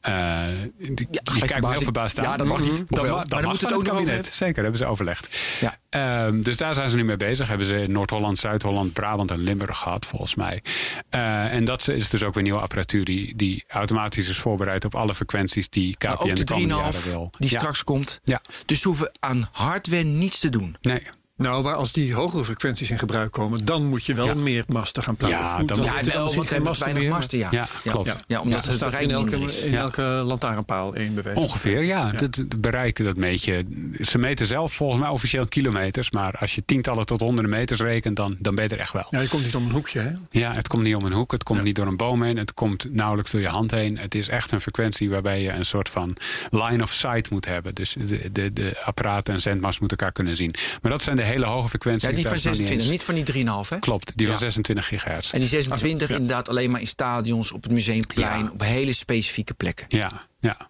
Eh, 0.00 0.42
die, 0.78 1.08
kijkt 1.46 1.60
me 1.60 1.68
heel 1.70 1.80
verbaasd 1.80 2.18
aan. 2.18 2.24
Ja, 2.24 2.36
dat 2.36 2.46
mag 2.46 2.60
niet. 2.60 2.72
Mhm. 2.72 2.82
Of 2.82 2.88
Dat, 2.88 3.04
ma- 3.30 3.40
mag 3.40 3.44
moet 3.52 3.60
het 3.60 3.72
ook 3.72 3.78
over 3.78 3.88
kabinet. 4.04 4.34
Zeker, 4.34 4.62
hebben 4.62 4.80
ze 4.80 4.86
overlegd. 4.86 5.38
Ja. 5.60 5.78
Ehm, 5.90 6.42
dus 6.42 6.56
daar 6.56 6.74
zijn 6.74 6.90
ze 6.90 6.96
nu 6.96 7.04
mee 7.04 7.16
bezig. 7.16 7.48
Hebben 7.48 7.66
ze 7.66 7.84
Noord-Holland, 7.88 8.38
Zuid-Holland, 8.38 8.92
Brabant 8.92 9.30
en 9.30 9.38
Limburg 9.38 9.78
gehad, 9.78 10.06
volgens 10.06 10.34
mij. 10.34 10.62
Eh, 11.10 11.52
en 11.52 11.64
dat 11.64 11.88
is 11.88 12.08
dus 12.08 12.22
ook 12.22 12.34
weer 12.34 12.42
nieuwe 12.42 12.60
apparatuur 12.60 13.04
die, 13.04 13.36
die 13.36 13.64
automatisch 13.68 14.28
is 14.28 14.38
voorbereid 14.38 14.84
op 14.84 14.94
alle 14.94 15.14
frequenties 15.14 15.68
die 15.68 15.96
KPN 15.96 16.06
Maar 16.06 16.18
ook 16.18 16.26
de 16.36 16.44
de 16.44 16.44
komende 16.44 16.74
3,5 16.74 16.94
jaren 16.94 17.10
wil. 17.10 17.30
die 17.38 17.50
Ja. 17.50 17.58
straks 17.58 17.84
komt. 17.84 18.20
Ja. 18.24 18.40
Dus 18.66 18.80
ze 18.80 18.88
hoeven 18.88 19.10
aan 19.20 19.48
hardware 19.52 20.02
niets 20.02 20.38
te 20.38 20.48
doen. 20.48 20.76
Nee. 20.80 21.02
Nou, 21.38 21.62
maar 21.62 21.74
als 21.74 21.92
die 21.92 22.14
hogere 22.14 22.44
frequenties 22.44 22.90
in 22.90 22.98
gebruik 22.98 23.32
komen, 23.32 23.64
dan 23.64 23.86
moet 23.86 24.04
je 24.04 24.14
wel 24.14 24.26
Ja. 24.26 24.34
meer 24.34 24.64
masten 24.66 25.02
gaan 25.02 25.16
plaatsen. 25.16 25.40
Ja, 25.40 25.56
dan 25.56 25.66
dat- 25.66 25.76
moet- 25.76 25.86
Ja, 25.86 25.92
dan 25.92 26.04
wel, 26.12 26.30
je 26.30 26.36
want 26.62 26.78
weinig 26.78 27.02
meer. 27.02 27.10
masten, 27.12 27.38
ja. 27.38 27.48
Ja, 27.50 27.66
klopt. 27.84 28.06
Ja, 28.06 28.14
Ja, 28.26 28.40
omdat 28.40 28.60
er 28.62 28.66
het 28.66 28.76
staat 28.76 29.00
in 29.00 29.10
elke, 29.10 29.36
is. 29.38 29.62
in 29.62 29.70
Ja. 29.70 29.80
elke 29.80 30.02
lantaarnpaal 30.02 30.94
één 30.94 31.14
bewijs. 31.14 31.36
Ongeveer, 31.36 31.82
ja. 31.82 32.10
Het 32.10 32.20
Het 32.36 32.60
bereik, 32.60 33.04
dat 33.04 33.16
meet 33.16 33.42
je. 33.44 33.64
Ze 34.00 34.18
meten 34.18 34.46
zelf 34.46 34.72
volgens 34.72 35.00
mij 35.00 35.08
officieel 35.10 35.46
kilometers. 35.46 36.10
Maar 36.10 36.34
als 36.38 36.54
je 36.54 36.62
tientallen 36.66 37.06
tot 37.06 37.20
honderden 37.20 37.50
meters 37.50 37.80
rekent, 37.80 38.16
dan, 38.16 38.36
dan 38.38 38.54
ben 38.54 38.64
je 38.64 38.70
er 38.70 38.78
echt 38.80 38.92
wel. 38.92 39.06
Ja, 39.10 39.20
je 39.20 39.28
komt 39.28 39.44
niet 39.44 39.54
om 39.54 39.64
een 39.64 39.70
hoekje, 39.72 40.00
hè? 40.00 40.10
Ja, 40.30 40.52
het 40.54 40.68
komt 40.68 40.82
niet 40.82 40.94
om 40.96 41.04
een 41.04 41.12
hoek, 41.12 41.32
het 41.32 41.42
komt 41.42 41.62
niet 41.62 41.76
door 41.76 41.86
een 41.86 41.96
boom 41.96 42.22
heen, 42.22 42.36
het 42.36 42.54
komt 42.54 42.94
nauwelijks 42.94 43.30
door 43.30 43.40
je 43.40 43.48
hand 43.48 43.70
heen. 43.70 43.98
Het 43.98 44.14
is 44.14 44.28
echt 44.28 44.52
een 44.52 44.60
frequentie 44.60 45.10
waarbij 45.10 45.42
je 45.42 45.52
een 45.52 45.64
soort 45.64 45.88
van 45.88 46.16
line 46.50 46.82
of 46.82 46.90
sight 46.90 47.30
moet 47.30 47.44
hebben. 47.44 47.74
Dus 47.74 47.96
de, 48.06 48.28
de, 48.32 48.52
de 48.52 48.76
apparaten 48.84 49.34
en 49.34 49.40
zendmast 49.40 49.80
moeten 49.80 49.98
elkaar 49.98 50.12
kunnen 50.14 50.36
zien. 50.36 50.54
Maar 50.82 50.90
dat 50.90 51.02
zijn 51.02 51.16
de 51.16 51.26
hele 51.28 51.46
hoge 51.46 51.68
frequenties. 51.68 52.08
Ja, 52.08 52.14
die 52.14 52.24
van 52.26 52.34
is 52.34 52.44
nog 52.44 52.54
26, 52.54 52.76
eens- 52.86 52.90
niet 52.90 53.02
van 53.02 53.14
die 53.14 53.24
3,5 53.64 53.68
hè? 53.68 53.78
Klopt, 53.78 54.12
die 54.16 54.26
van 54.26 54.34
Ja. 54.34 54.40
26 54.40 54.86
gigahertz. 54.86 55.32
En 55.32 55.38
die 55.38 55.48
26 55.48 56.08
Ja. 56.08 56.14
inderdaad 56.14 56.48
alleen 56.48 56.70
maar 56.70 56.80
in 56.80 56.86
stadions, 56.86 57.52
op 57.52 57.62
het 57.62 57.72
museumplein, 57.72 58.44
Ja. 58.44 58.50
op 58.50 58.60
hele 58.60 58.92
specifieke 58.92 59.54
plekken. 59.54 59.86
Ja, 59.88 60.10
ja. 60.40 60.56
Dat 60.58 60.68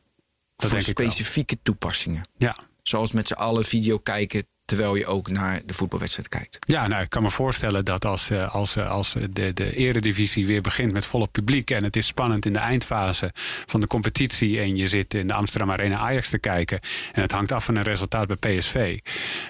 voor 0.57 0.79
denk 0.79 0.87
ik 0.91 0.99
wel. 0.99 1.11
specifieke 1.11 1.59
toepassingen. 1.63 2.23
Ja, 2.37 2.57
Zoals 2.83 3.13
met 3.13 3.27
z'n 3.29 3.33
allen 3.35 3.65
video 3.65 3.99
kijken 3.99 4.47
terwijl 4.69 4.95
je 4.95 5.07
ook 5.07 5.31
naar 5.31 5.61
de 5.65 5.75
voetbalwedstrijd 5.75 6.29
kijkt. 6.29 6.59
Ja, 6.61 6.87
nou, 6.87 7.03
ik 7.03 7.11
kan 7.11 7.23
me 7.23 7.31
voorstellen 7.31 7.85
dat 7.85 8.05
als, 8.05 8.31
eh, 8.31 8.55
als, 8.55 8.77
eh, 8.77 8.91
als 8.91 9.15
de, 9.31 9.53
de 9.53 9.77
eredivisie 9.77 10.47
weer 10.47 10.63
begint 10.63 10.93
met 10.93 11.07
volop 11.07 11.33
publiek... 11.33 11.71
en 11.71 11.85
het 11.85 11.97
is 11.97 12.07
spannend 12.07 12.47
in 12.47 12.53
de 12.53 12.59
eindfase 12.59 13.31
van 13.67 13.81
de 13.81 13.87
competitie... 13.87 14.61
en 14.61 14.77
je 14.77 14.89
zit 14.89 15.15
in 15.15 15.27
de 15.27 15.33
Amsterdam 15.33 15.71
Arena 15.71 15.97
Ajax 15.97 16.29
te 16.29 16.39
kijken... 16.39 16.81
en 17.13 17.23
het 17.23 17.33
hangt 17.33 17.53
af 17.53 17.65
van 17.65 17.77
een 17.77 17.83
resultaat 17.83 18.27
bij 18.27 18.59
PSV... 18.59 18.99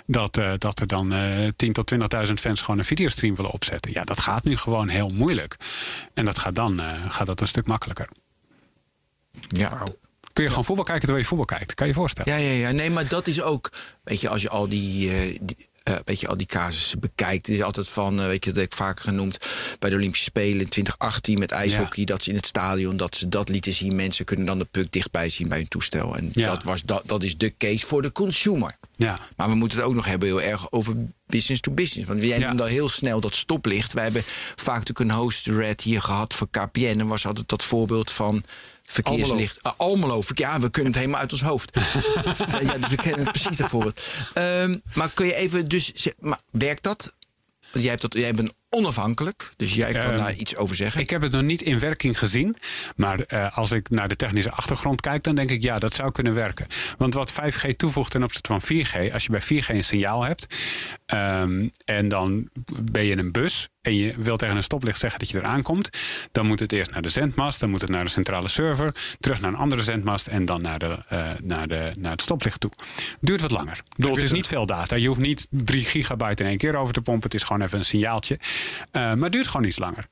dat, 0.07 0.37
eh, 0.37 0.53
dat 0.59 0.81
er 0.81 0.87
dan 0.87 1.13
eh 1.13 1.49
10.000 1.57 1.73
tot 1.73 1.93
20.000 2.27 2.33
fans 2.35 2.61
gewoon 2.61 2.79
een 2.79 2.85
videostream 2.85 3.37
willen 3.37 3.51
opzetten. 3.51 3.93
Ja, 3.93 4.05
dat 4.05 4.21
gaat 4.21 4.45
nu 4.45 4.57
gewoon 4.57 4.89
heel 4.89 5.09
moeilijk. 5.09 5.57
En 6.15 6.25
dat 6.25 6.39
gaat 6.39 6.55
dan 6.55 6.81
eh, 6.81 6.87
gaat 7.09 7.27
dat 7.27 7.41
een 7.41 7.47
stuk 7.47 7.67
makkelijker. 7.67 8.09
Ja. 9.49 9.85
Kun 10.39 10.47
je 10.47 10.53
gewoon 10.53 10.65
voetbal 10.65 10.85
kijken 10.85 11.05
terwijl 11.05 11.23
je 11.23 11.29
voetbal 11.37 11.57
kijkt. 11.59 11.75
Kan 11.75 11.87
je 11.87 11.93
je 11.93 11.99
voorstellen? 11.99 12.33
Ja, 12.33 12.39
ja, 12.49 12.53
ja. 12.53 12.71
Nee, 12.71 12.91
maar 12.91 13.09
dat 13.09 13.27
is 13.27 13.41
ook. 13.43 13.73
Weet 14.05 14.21
je, 14.21 14.29
als 14.29 14.43
je 14.43 14.49
al 14.49 14.69
die. 14.69 15.11
eh, 15.11 15.39
die 15.43 15.67
eh, 15.83 15.95
weet 16.05 16.21
je, 16.21 16.29
al 16.29 16.37
die 16.37 16.47
casussen 16.47 17.01
bekijkt. 17.01 17.47
Het 17.47 17.57
is 17.57 17.63
altijd 17.63 17.89
van, 17.89 18.21
eh, 18.21 18.27
weet 18.27 18.45
je, 18.45 18.51
dat 18.51 18.61
heb 18.61 18.71
ik 18.71 18.77
vaak 18.77 19.01
genoemd 19.01 19.39
bij 19.79 19.91
de 19.91 19.97
Olympische 19.97 20.25
Spelen 20.25 20.61
in 20.61 20.69
2018 20.69 21.39
met 21.39 21.51
ijshockey. 21.51 22.05
Dat 22.05 22.23
ze 22.23 22.31
in 22.31 22.37
het 22.37 22.47
stadion, 22.47 22.97
dat 22.97 23.15
ze 23.15 23.29
dat 23.29 23.49
lieten 23.49 23.73
zien. 23.73 23.95
Mensen 23.97 24.25
kunnen 24.25 24.47
dan 24.47 24.59
de 24.59 24.65
puck 24.65 24.93
dichtbij 24.93 25.29
zien 25.29 25.49
bij 25.49 25.59
hun 25.59 25.69
toestel. 25.69 26.17
En 26.17 26.31
Ja. 26.33 26.51
dat, 26.51 26.63
was, 26.63 26.83
dat, 26.83 27.03
dat 27.07 27.23
is 27.23 27.37
de 27.37 27.55
case 27.59 27.87
voor 27.87 28.03
de 28.03 28.13
consumer. 28.13 28.77
Ja. 28.97 29.19
Maar 29.37 29.49
we 29.49 29.55
moeten 29.55 29.79
het 29.79 29.87
ook 29.87 29.95
nog 29.95 30.05
hebben 30.07 30.29
heel 30.29 30.43
erg 30.43 30.71
over 30.73 30.97
business 31.29 31.61
to 31.61 31.73
business. 31.73 32.09
Want 32.09 32.23
jij 32.23 32.39
Ja. 32.39 32.47
noemde 32.49 32.63
al 32.63 32.69
heel 32.69 32.89
snel 32.89 33.21
dat 33.21 33.35
stoplicht. 33.35 33.93
Wij 33.93 34.05
hebben 34.05 34.23
vaak 34.57 34.79
natuurlijk 34.79 35.11
een 35.11 35.17
host 35.17 35.47
red 35.47 35.81
hier 35.81 36.03
gehad 36.03 36.35
voor 36.35 36.49
KPN. 36.51 36.97
En 36.99 37.07
was 37.07 37.27
altijd 37.27 37.49
dat 37.49 37.63
voorbeeld 37.65 38.11
van 38.11 38.43
verkeerslicht. 38.85 39.59
Almelo. 39.77 40.21
verkeer- 40.21 40.47
Ja, 40.47 40.61
we 40.61 40.71
kunnen 40.71 40.93
het 40.93 41.01
helemaal 41.01 41.21
uit 41.21 41.33
ons 41.33 41.43
hoofd. 41.43 41.75
ja, 42.63 42.79
dus 42.79 42.89
we 42.91 42.97
kennen 42.97 43.21
het 43.23 43.33
precies 43.33 43.57
dat 43.57 43.69
voorbeeld. 43.69 44.01
Ehm, 44.35 44.79
maar 44.95 45.11
kun 45.15 45.27
je 45.27 45.35
even 45.35 45.69
dus... 45.69 45.93
zeg- 45.95 46.13
Maar 46.19 46.41
werkt 46.51 46.83
dat? 46.83 47.13
Want 47.73 47.85
jij, 47.85 47.89
hebt 47.91 48.03
dat, 48.03 48.13
jij 48.15 48.35
bent 48.35 48.53
onafhankelijk. 48.71 49.51
Dus 49.57 49.75
jij 49.75 49.93
kan 49.93 50.03
Ehm, 50.03 50.17
daar 50.17 50.35
iets 50.35 50.57
over 50.57 50.77
zeggen. 50.77 51.01
Ik 51.01 51.11
heb 51.11 51.23
het 51.23 51.33
nog 51.33 51.43
niet 51.43 51.63
in 51.63 51.79
werking 51.79 52.19
gezien. 52.19 52.57
Maar 52.97 53.21
eh, 53.21 53.57
als 53.57 53.73
ik 53.73 53.91
naar 53.91 54.09
de 54.09 54.17
technische 54.17 54.51
achtergrond 54.51 55.01
kijk, 55.01 55.23
dan 55.23 55.35
denk 55.35 55.51
ik 55.51 55.63
ja, 55.63 55.79
dat 55.79 55.95
zou 55.95 56.13
kunnen 56.13 56.35
werken. 56.35 56.67
Want 56.97 57.15
wat 57.15 57.33
5G 57.33 57.77
toevoegt 57.77 58.11
ten 58.11 58.23
opzichte 58.23 58.59
van 58.59 58.63
4G, 58.63 59.13
als 59.13 59.25
je 59.25 59.31
bij 59.31 59.43
4G 59.43 59.69
een 59.69 59.85
signaal 59.85 60.25
hebt 60.25 60.47
ehm, 61.07 61.69
en 61.85 62.09
dan 62.09 62.49
ben 62.83 63.05
je 63.05 63.11
in 63.11 63.19
een 63.19 63.33
bus 63.33 63.69
en 63.81 63.97
je 63.97 64.15
wil 64.17 64.37
tegen 64.37 64.57
een 64.57 64.63
stoplicht 64.63 64.99
zeggen 64.99 65.19
dat 65.19 65.29
je 65.29 65.39
eraan 65.39 65.63
komt, 65.63 65.91
dan 66.33 66.47
moet 66.47 66.61
het 66.61 66.73
eerst 66.73 66.91
naar 66.91 67.03
de 67.03 67.09
zendmast, 67.09 67.61
dan 67.61 67.71
moet 67.71 67.81
het 67.81 67.91
naar 67.91 68.05
de 68.05 68.11
centrale 68.11 68.49
server, 68.49 68.95
terug 69.21 69.41
naar 69.41 69.53
een 69.53 69.59
andere 69.59 69.83
zendmast 69.83 70.27
en 70.27 70.45
dan 70.45 70.63
naar, 70.63 70.79
de, 70.79 71.05
eh, 71.09 71.31
naar, 71.41 71.69
de, 71.69 71.93
naar 71.99 72.13
het 72.13 72.23
stoplicht 72.23 72.61
toe. 72.61 72.71
Duurt 73.21 73.41
wat 73.41 73.51
langer. 73.51 73.81
Bedoel, 73.97 74.15
het 74.15 74.23
is 74.23 74.33
niet 74.33 74.47
veel 74.47 74.67
data. 74.67 74.97
Je 74.97 75.07
hoeft 75.07 75.21
niet 75.21 75.47
3 75.51 75.85
gigabyte 75.85 76.43
in 76.43 76.49
één 76.49 76.59
keer 76.59 76.77
over 76.77 76.95
te 76.95 77.01
pompen. 77.01 77.25
Het 77.25 77.35
is 77.35 77.43
gewoon 77.43 77.63
even 77.63 77.79
een 77.79 77.85
signaaltje. 77.85 78.39
Eh, 78.91 79.03
maar 79.03 79.17
het 79.17 79.33
duurt 79.33 79.47
gewoon 79.47 79.67
iets 79.67 79.79
langer. 79.79 80.07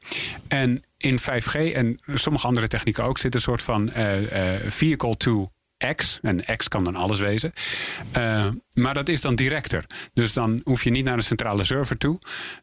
En 0.48 0.84
in 0.96 1.18
5G 1.18 1.72
en 1.72 1.98
sommige 2.14 2.46
andere 2.46 2.68
technieken 2.68 3.04
ook 3.04 3.18
zit 3.18 3.34
een 3.34 3.40
soort 3.40 3.62
van 3.62 3.92
eh, 3.92 4.14
vehicle 4.66 5.16
to 5.16 5.50
X. 5.94 6.18
En 6.22 6.56
X 6.56 6.68
kan 6.68 6.84
dan 6.84 6.96
alles 6.96 7.20
wezen. 7.20 7.52
Eh, 8.12 8.46
maar 8.72 8.94
dat 8.94 9.08
is 9.08 9.20
dan 9.20 9.34
directer. 9.34 9.84
Dus 10.12 10.32
dan 10.32 10.60
hoef 10.64 10.84
je 10.84 10.90
niet 10.90 11.04
naar 11.04 11.16
een 11.16 11.22
centrale 11.22 11.64
server 11.64 11.98
toe. 11.98 12.18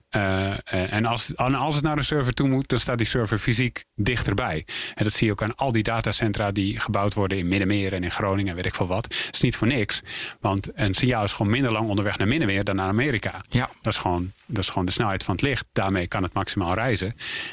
Eh, 0.09 0.51
eh, 0.51 0.93
en, 0.93 1.05
als, 1.05 1.35
als 1.35 1.75
het 1.75 1.83
naar 1.83 1.97
een 1.97 2.03
server 2.03 2.33
toe 2.33 2.47
moet, 2.47 2.69
dan 2.69 2.79
staat 2.79 2.97
die 2.97 3.07
server 3.07 3.37
fysiek 3.37 3.85
dichterbij. 3.95 4.65
En 4.95 5.03
dat 5.03 5.13
zie 5.13 5.25
je 5.25 5.31
ook 5.31 5.41
aan 5.41 5.55
al 5.55 5.71
die 5.71 5.83
datacentra 5.83 6.51
die 6.51 6.79
gebouwd 6.79 7.13
worden 7.13 7.37
in 7.37 7.47
Middenmeer 7.47 7.93
en 7.93 8.03
in 8.03 8.11
Groningen 8.11 8.49
en 8.49 8.55
weet 8.55 8.65
ik 8.65 8.75
veel 8.75 8.87
wat. 8.87 9.03
Dat 9.03 9.29
is 9.31 9.41
niet 9.41 9.55
voor 9.55 9.67
niks. 9.67 10.01
Want 10.39 10.69
een 10.73 10.93
signaal 10.93 11.23
is 11.23 11.31
gewoon 11.31 11.51
minder 11.51 11.71
lang 11.71 11.89
onderweg 11.89 12.17
naar 12.17 12.27
Middenmeer 12.27 12.63
dan 12.63 12.75
naar 12.75 12.87
Amerika. 12.87 13.41
Ja. 13.49 13.69
Dat 13.81 13.93
is, 13.93 13.99
gewoon, 13.99 14.31
dat 14.45 14.63
is 14.63 14.69
gewoon 14.69 14.85
de 14.85 14.91
snelheid 14.91 15.23
van 15.23 15.35
het 15.35 15.43
licht. 15.43 15.65
Daarmee 15.71 16.07
kan 16.07 16.23
het 16.23 16.33
maximaal 16.33 16.73
reizen. 16.73 17.07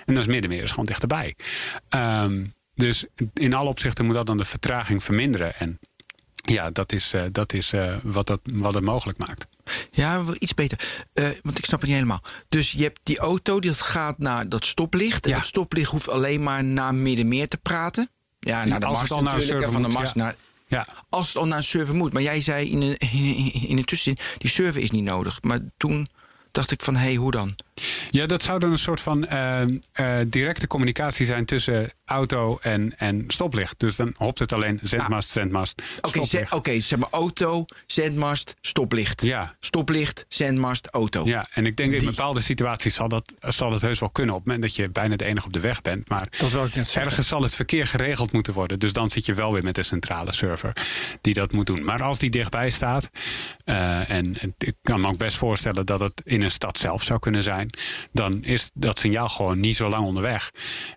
En 0.06 0.14
dan 0.14 0.22
is 0.22 0.26
Middenmeer 0.26 0.62
is 0.62 0.70
gewoon 0.70 0.84
dichterbij. 0.84 1.34
Ehm, 1.88 2.42
dus 2.80 3.04
in 3.34 3.54
alle 3.54 3.68
opzichten 3.68 4.04
moet 4.04 4.14
dat 4.14 4.26
dan 4.26 4.36
de 4.36 4.44
vertraging 4.44 5.02
verminderen. 5.02 5.54
En 5.58 5.78
ja, 6.34 6.70
dat 6.70 6.92
is, 6.92 7.12
eh, 7.12 7.22
dat 7.32 7.52
is 7.52 7.72
eh, 7.72 7.94
wat, 8.02 8.26
dat, 8.26 8.40
wat 8.52 8.74
het 8.74 8.84
mogelijk 8.84 9.18
maakt. 9.18 9.46
Ja, 9.90 10.24
iets 10.38 10.54
beter. 10.54 11.04
Eh, 11.12 11.28
want 11.42 11.58
ik 11.58 11.64
snap 11.64 11.80
het 11.80 11.88
niet 11.88 11.98
helemaal. 11.98 12.22
Dus 12.48 12.72
je 12.72 12.82
hebt 12.82 13.00
die 13.02 13.18
auto, 13.18 13.60
die 13.60 13.74
gaat 13.74 14.18
naar 14.18 14.48
dat 14.48 14.64
stoplicht. 14.64 15.24
En 15.24 15.30
Ja. 15.30 15.36
dat 15.36 15.46
stoplicht 15.46 15.90
hoeft 15.90 16.08
alleen 16.08 16.42
maar 16.42 16.64
naar 16.64 16.94
Middenmeer 16.94 17.48
te 17.48 17.56
praten. 17.56 18.10
Ja, 18.38 18.64
naar 18.64 18.80
de 18.80 18.86
als 18.86 18.98
mast 18.98 19.08
het 19.08 19.18
al 19.18 19.22
naar 19.22 19.32
een 19.32 19.38
natuurlijk. 19.38 19.64
En 19.66 19.72
server 19.72 19.90
van 19.92 20.02
de 20.02 20.18
ja. 20.18 20.24
naar... 20.24 20.34
Ja, 20.66 20.88
Als 21.08 21.26
het 21.28 21.36
al 21.36 21.46
naar 21.46 21.56
een 21.56 21.62
server 21.62 21.94
moet. 21.94 22.12
Maar 22.12 22.22
jij 22.22 22.40
zei 22.40 22.70
in 22.70 22.82
een, 22.82 22.96
in 23.68 23.84
tussenzin, 23.84 24.24
die 24.38 24.50
server 24.50 24.82
is 24.82 24.90
niet 24.90 25.04
nodig. 25.04 25.42
Maar 25.42 25.58
toen 25.76 26.06
dacht 26.50 26.70
ik 26.70 26.82
van, 26.82 26.96
hé, 26.96 27.00
hey, 27.00 27.14
hoe 27.14 27.30
dan? 27.30 27.54
Ja, 28.10 28.26
dat 28.26 28.42
zou 28.42 28.58
dan 28.58 28.70
een 28.70 28.78
soort 28.78 29.00
van 29.00 29.26
eh, 29.26 29.62
eh, 29.92 30.26
directe 30.26 30.66
communicatie 30.66 31.26
zijn 31.26 31.44
tussen 31.44 31.92
auto 32.04 32.58
en, 32.62 32.98
en 32.98 33.24
stoplicht. 33.28 33.74
Dus 33.78 33.96
dan 33.96 34.14
hopt 34.16 34.38
het 34.38 34.52
alleen 34.52 34.78
zendmast, 34.82 35.28
zendmast, 35.28 35.82
Oké, 36.00 36.18
ze- 36.18 36.24
stoplicht. 36.26 36.52
oké, 36.52 36.80
zeg 36.80 36.98
maar 36.98 37.08
auto, 37.10 37.64
zendmast, 37.86 38.54
stoplicht. 38.60 39.22
Ja. 39.22 39.54
Stoplicht, 39.60 40.24
zendmast, 40.28 40.86
auto. 40.86 41.24
Ja, 41.26 41.46
en 41.52 41.66
ik 41.66 41.76
denk 41.76 41.92
in 41.92 42.04
bepaalde 42.04 42.40
situaties 42.40 42.94
zal 42.94 43.08
dat, 43.08 43.32
zal 43.40 43.70
dat 43.70 43.80
heus 43.80 43.98
wel 44.00 44.10
kunnen 44.10 44.34
op 44.34 44.40
het 44.40 44.48
moment 44.52 44.66
dat 44.74 44.76
je 44.84 44.90
bijna 44.90 45.16
de 45.16 45.24
enige 45.24 45.46
op 45.46 45.52
de 45.52 45.60
weg 45.60 45.82
bent. 45.82 46.08
Maar 46.08 46.28
Dat 46.38 46.48
ik 46.52 46.54
net 46.54 46.72
zeggen. 46.74 47.02
ergens 47.02 47.28
zal 47.28 47.42
het 47.42 47.54
verkeer 47.54 47.86
geregeld 47.86 48.32
moeten 48.32 48.52
worden. 48.52 48.78
Dus 48.78 48.92
dan 48.92 49.10
zit 49.10 49.26
je 49.26 49.34
wel 49.34 49.52
weer 49.52 49.62
met 49.62 49.74
de 49.74 49.82
centrale 49.82 50.32
server 50.32 50.72
die 51.20 51.34
dat 51.34 51.52
moet 51.52 51.66
doen. 51.66 51.84
Maar 51.84 52.02
als 52.02 52.18
die 52.18 52.30
dichtbij 52.30 52.70
staat, 52.70 53.10
eh, 53.64 54.10
en, 54.10 54.38
en 54.40 54.54
ik 54.58 54.74
kan 54.82 55.00
me 55.00 55.08
ook 55.08 55.18
best 55.18 55.36
voorstellen 55.36 55.86
dat 55.86 56.00
het 56.00 56.20
in 56.24 56.42
een 56.42 56.50
stad 56.50 56.78
zelf 56.78 57.02
zou 57.02 57.18
kunnen 57.18 57.42
zijn, 57.42 57.69
dan 58.12 58.42
is 58.42 58.70
dat 58.74 58.98
signaal 58.98 59.28
gewoon 59.28 59.60
niet 59.60 59.76
zo 59.76 59.88
lang 59.88 60.06
onderweg. 60.06 60.50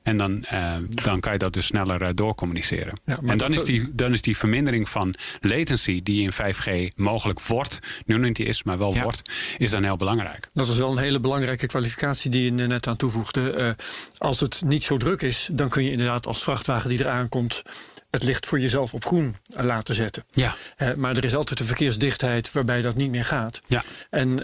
En 0.03 0.17
dan, 0.17 0.43
eh, 0.43 0.75
dan 0.89 1.19
kan 1.19 1.31
je 1.33 1.37
dat 1.39 1.53
dus 1.53 1.65
sneller 1.65 2.01
eh, 2.01 2.09
doorcommuniceren. 2.15 2.93
Ja, 3.05 3.19
en 3.25 3.37
dan 3.37 3.53
is, 3.53 3.63
die, 3.63 3.95
dan 3.95 4.13
is 4.13 4.21
die 4.21 4.37
vermindering 4.37 4.89
van 4.89 5.15
latency 5.41 6.03
die 6.03 6.23
in 6.23 6.31
5G 6.33 6.95
mogelijk 6.95 7.41
wordt, 7.41 7.79
nu 8.05 8.15
nog 8.17 8.27
niet 8.27 8.39
is, 8.39 8.63
maar 8.63 8.77
wel 8.77 8.93
Ja. 8.93 9.03
wordt, 9.03 9.21
is 9.57 9.71
dan 9.71 9.83
heel 9.83 9.95
belangrijk. 9.97 10.47
Dat 10.53 10.67
is 10.67 10.77
wel 10.77 10.91
een 10.91 10.97
hele 10.97 11.19
belangrijke 11.19 11.67
kwalificatie 11.67 12.31
die 12.31 12.43
je 12.43 12.51
net 12.51 12.87
aan 12.87 12.95
toevoegde. 12.95 13.51
Eh, 13.51 13.69
als 14.17 14.39
het 14.39 14.61
niet 14.65 14.83
zo 14.83 14.97
druk 14.97 15.21
is, 15.21 15.49
dan 15.51 15.69
kun 15.69 15.83
je 15.83 15.91
inderdaad 15.91 16.27
als 16.27 16.43
vrachtwagen 16.43 16.89
die 16.89 16.99
eraan 16.99 17.29
komt... 17.29 17.63
het 18.11 18.23
licht 18.23 18.45
voor 18.45 18.59
jezelf 18.59 18.93
op 18.93 19.05
groen 19.05 19.35
laten 19.47 19.95
zetten. 19.95 20.23
Ja. 20.31 20.55
Maar 20.95 21.17
er 21.17 21.23
is 21.23 21.35
altijd 21.35 21.59
een 21.59 21.65
verkeersdichtheid 21.65 22.51
waarbij 22.51 22.81
dat 22.81 22.95
niet 22.95 23.09
meer 23.09 23.25
gaat. 23.25 23.61
Ja. 23.67 23.83
En 24.09 24.43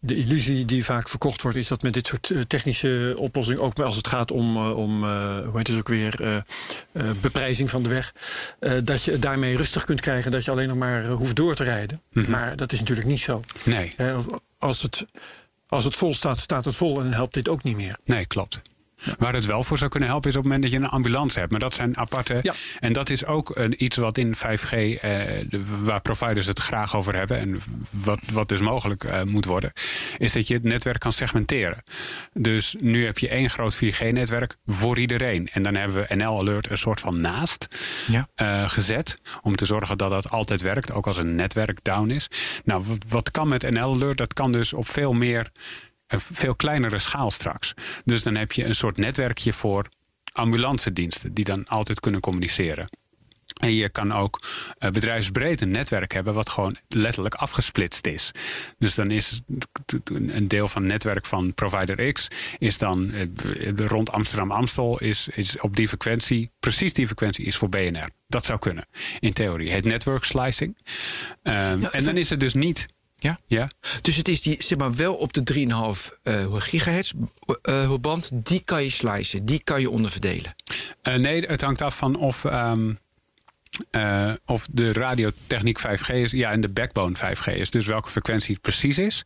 de 0.00 0.16
illusie 0.16 0.64
die 0.64 0.84
vaak 0.84 1.08
verkocht 1.08 1.42
wordt, 1.42 1.56
is 1.56 1.68
dat 1.68 1.82
met 1.82 1.94
dit 1.94 2.06
soort 2.06 2.30
eh, 2.30 2.40
technische 2.40 3.14
oplossingen, 3.18 3.62
ook 3.62 3.78
als 3.78 3.96
het 3.96 4.06
gaat 4.08 4.30
om, 4.30 4.56
eh, 4.56 4.76
om 4.76 5.04
eh, 5.04 5.38
hoe 5.46 5.56
heet 5.56 5.66
het 5.66 5.78
ook 5.78 5.88
weer, 5.88 6.44
beprijzing 7.20 7.70
van 7.70 7.82
de 7.82 7.88
weg, 7.88 8.14
dat 8.84 9.02
je 9.02 9.18
daarmee 9.18 9.56
rustig 9.56 9.84
kunt 9.84 10.00
krijgen, 10.00 10.30
dat 10.30 10.44
je 10.44 10.50
alleen 10.50 10.68
nog 10.68 10.76
maar 10.76 11.06
hoeft 11.06 11.36
door 11.36 11.54
te 11.54 11.64
rijden. 11.64 12.02
Maar 12.10 12.56
dat 12.56 12.72
is 12.72 12.78
natuurlijk 12.78 13.08
niet 13.08 13.20
zo. 13.20 13.42
Nee, 13.64 13.92
als, 14.58 14.82
het, 14.82 15.04
als 15.68 15.84
het 15.84 15.96
vol 15.96 16.14
staat, 16.14 16.38
staat 16.38 16.64
het 16.64 16.76
vol 16.76 16.96
en 16.96 17.04
dan 17.04 17.12
helpt 17.12 17.34
dit 17.34 17.48
ook 17.48 17.62
niet 17.62 17.76
meer. 17.76 17.98
nee, 18.04 18.26
klopt. 18.26 18.60
Waar 19.18 19.34
het 19.34 19.44
wel 19.46 19.62
voor 19.62 19.78
zou 19.78 19.90
kunnen 19.90 20.08
helpen 20.08 20.28
is 20.30 20.36
op 20.36 20.42
het 20.42 20.52
moment 20.52 20.70
dat 20.70 20.80
je 20.80 20.86
een 20.86 20.92
ambulance 20.92 21.38
hebt. 21.38 21.50
Maar 21.50 21.60
dat 21.60 21.74
zijn 21.74 21.96
aparte. 21.96 22.38
Ja. 22.42 22.54
En 22.80 22.92
dat 22.92 23.10
is 23.10 23.24
ook 23.24 23.56
een, 23.56 23.84
iets 23.84 23.96
wat 23.96 24.18
in 24.18 24.34
5G, 24.36 24.72
eh, 24.72 25.00
de- 25.48 25.62
waar 25.82 26.00
providers 26.00 26.46
het 26.46 26.58
graag 26.58 26.96
over 26.96 27.14
hebben. 27.16 27.38
En 27.38 27.60
wat, 27.90 28.18
wat 28.32 28.48
dus 28.48 28.60
mogelijk 28.60 29.04
eh, 29.04 29.22
moet 29.22 29.44
worden. 29.44 29.72
Is 30.18 30.32
dat 30.32 30.46
je 30.48 30.54
het 30.54 30.62
netwerk 30.62 30.98
kan 31.00 31.12
segmenteren. 31.12 31.82
Dus 32.32 32.74
nu 32.78 33.04
heb 33.04 33.18
je 33.18 33.28
één 33.28 33.50
groot 33.50 33.74
4G-netwerk 33.74 34.56
voor 34.66 34.98
iedereen. 34.98 35.48
En 35.52 35.62
dan 35.62 35.74
hebben 35.74 36.06
we 36.08 36.14
NL 36.14 36.38
Alert 36.38 36.70
een 36.70 36.78
soort 36.78 37.00
van 37.00 37.20
naast 37.20 37.68
Ja. 38.06 38.28
eh, 38.34 38.68
gezet. 38.68 39.14
Om 39.42 39.56
te 39.56 39.64
zorgen 39.64 39.98
dat 39.98 40.10
dat 40.10 40.30
altijd 40.30 40.60
werkt. 40.60 40.92
Ook 40.92 41.06
als 41.06 41.16
een 41.16 41.34
netwerk 41.34 41.78
down 41.82 42.10
is. 42.10 42.28
Nou, 42.64 42.82
wat, 42.86 42.98
wat 43.08 43.30
kan 43.30 43.48
met 43.48 43.70
NL 43.70 43.94
Alert? 43.94 44.18
Dat 44.18 44.32
kan 44.32 44.52
dus 44.52 44.72
op 44.72 44.88
veel 44.88 45.12
meer 45.12 45.50
veel 46.18 46.54
kleinere 46.54 46.98
schaal 46.98 47.30
straks. 47.30 47.74
Dus 48.04 48.22
dan 48.22 48.34
heb 48.34 48.52
je 48.52 48.64
een 48.64 48.74
soort 48.74 48.96
netwerkje 48.96 49.52
voor 49.52 49.88
ambulancediensten 50.32 51.34
die 51.34 51.44
dan 51.44 51.66
altijd 51.66 52.00
kunnen 52.00 52.20
communiceren. 52.20 52.88
En 53.60 53.74
je 53.74 53.88
kan 53.88 54.12
ook 54.12 54.40
eh, 54.78 54.90
bedrijfsbreed 54.90 55.60
een 55.60 55.70
netwerk 55.70 56.12
hebben 56.12 56.34
wat 56.34 56.48
gewoon 56.48 56.76
letterlijk 56.88 57.34
afgesplitst 57.34 58.06
is. 58.06 58.30
Dus 58.78 58.94
dan 58.94 59.10
is 59.10 59.40
een 60.04 60.48
deel 60.48 60.68
van 60.68 60.82
het 60.82 60.90
netwerk 60.90 61.26
van 61.26 61.54
provider 61.54 62.12
X 62.12 62.28
is 62.58 62.78
dan 62.78 63.10
eh, 63.12 63.26
rond 63.76 64.12
Amsterdam 64.12 64.50
Amstel 64.50 65.00
is, 65.00 65.28
is 65.28 65.58
op 65.58 65.76
die 65.76 65.88
frequentie, 65.88 66.50
precies 66.60 66.92
die 66.92 67.06
frequentie 67.06 67.44
is 67.44 67.56
voor 67.56 67.68
BNR. 67.68 68.08
Dat 68.26 68.44
zou 68.44 68.58
kunnen, 68.58 68.86
in 69.18 69.32
theorie. 69.32 69.72
Het 69.72 69.84
network 69.84 70.24
slicing. 70.24 70.76
Ehm, 71.42 71.82
en 71.82 72.04
dan 72.04 72.16
is 72.16 72.30
het 72.30 72.40
dus 72.40 72.54
niet. 72.54 72.86
Ja? 73.22 73.38
Ja? 73.46 73.70
Dus 74.02 74.16
het 74.16 74.28
is 74.28 74.42
die, 74.42 74.62
zeg 74.62 74.78
maar, 74.78 74.94
wel 74.94 75.14
op 75.14 75.32
de 75.32 75.42
3,5 75.42 76.18
eh 76.22 76.54
gigahertz 76.54 77.12
eh, 77.62 77.94
band. 78.00 78.30
Die 78.32 78.60
kan 78.64 78.82
je 78.82 78.90
slicen, 78.90 79.44
die 79.44 79.62
kan 79.64 79.80
je 79.80 79.90
onderverdelen. 79.90 80.54
Eh, 81.02 81.14
nee, 81.14 81.46
het 81.46 81.60
hangt 81.60 81.82
af 81.82 81.96
van 81.96 82.16
of. 82.16 82.44
ehm, 82.44 82.92
eh, 83.90 84.32
of 84.46 84.68
de 84.70 84.92
radiotechniek 84.92 85.78
5G 85.78 86.08
is, 86.08 86.30
ja, 86.30 86.50
en 86.50 86.60
de 86.60 86.68
backbone 86.68 87.16
5G 87.16 87.46
is. 87.46 87.70
Dus 87.70 87.86
welke 87.86 88.10
frequentie 88.10 88.52
het 88.52 88.62
precies 88.62 88.98
is, 88.98 89.22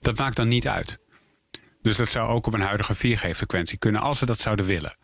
dat 0.00 0.18
maakt 0.18 0.36
dan 0.36 0.48
niet 0.48 0.68
uit. 0.68 0.98
Dus 1.82 1.96
dat 1.96 2.08
zou 2.08 2.28
ook 2.28 2.46
op 2.46 2.54
een 2.54 2.60
huidige 2.60 2.94
4G-frequentie 2.94 3.78
kunnen, 3.78 4.00
als 4.00 4.18
ze 4.18 4.26
dat 4.26 4.38
zouden 4.38 4.64
willen. 4.66 4.96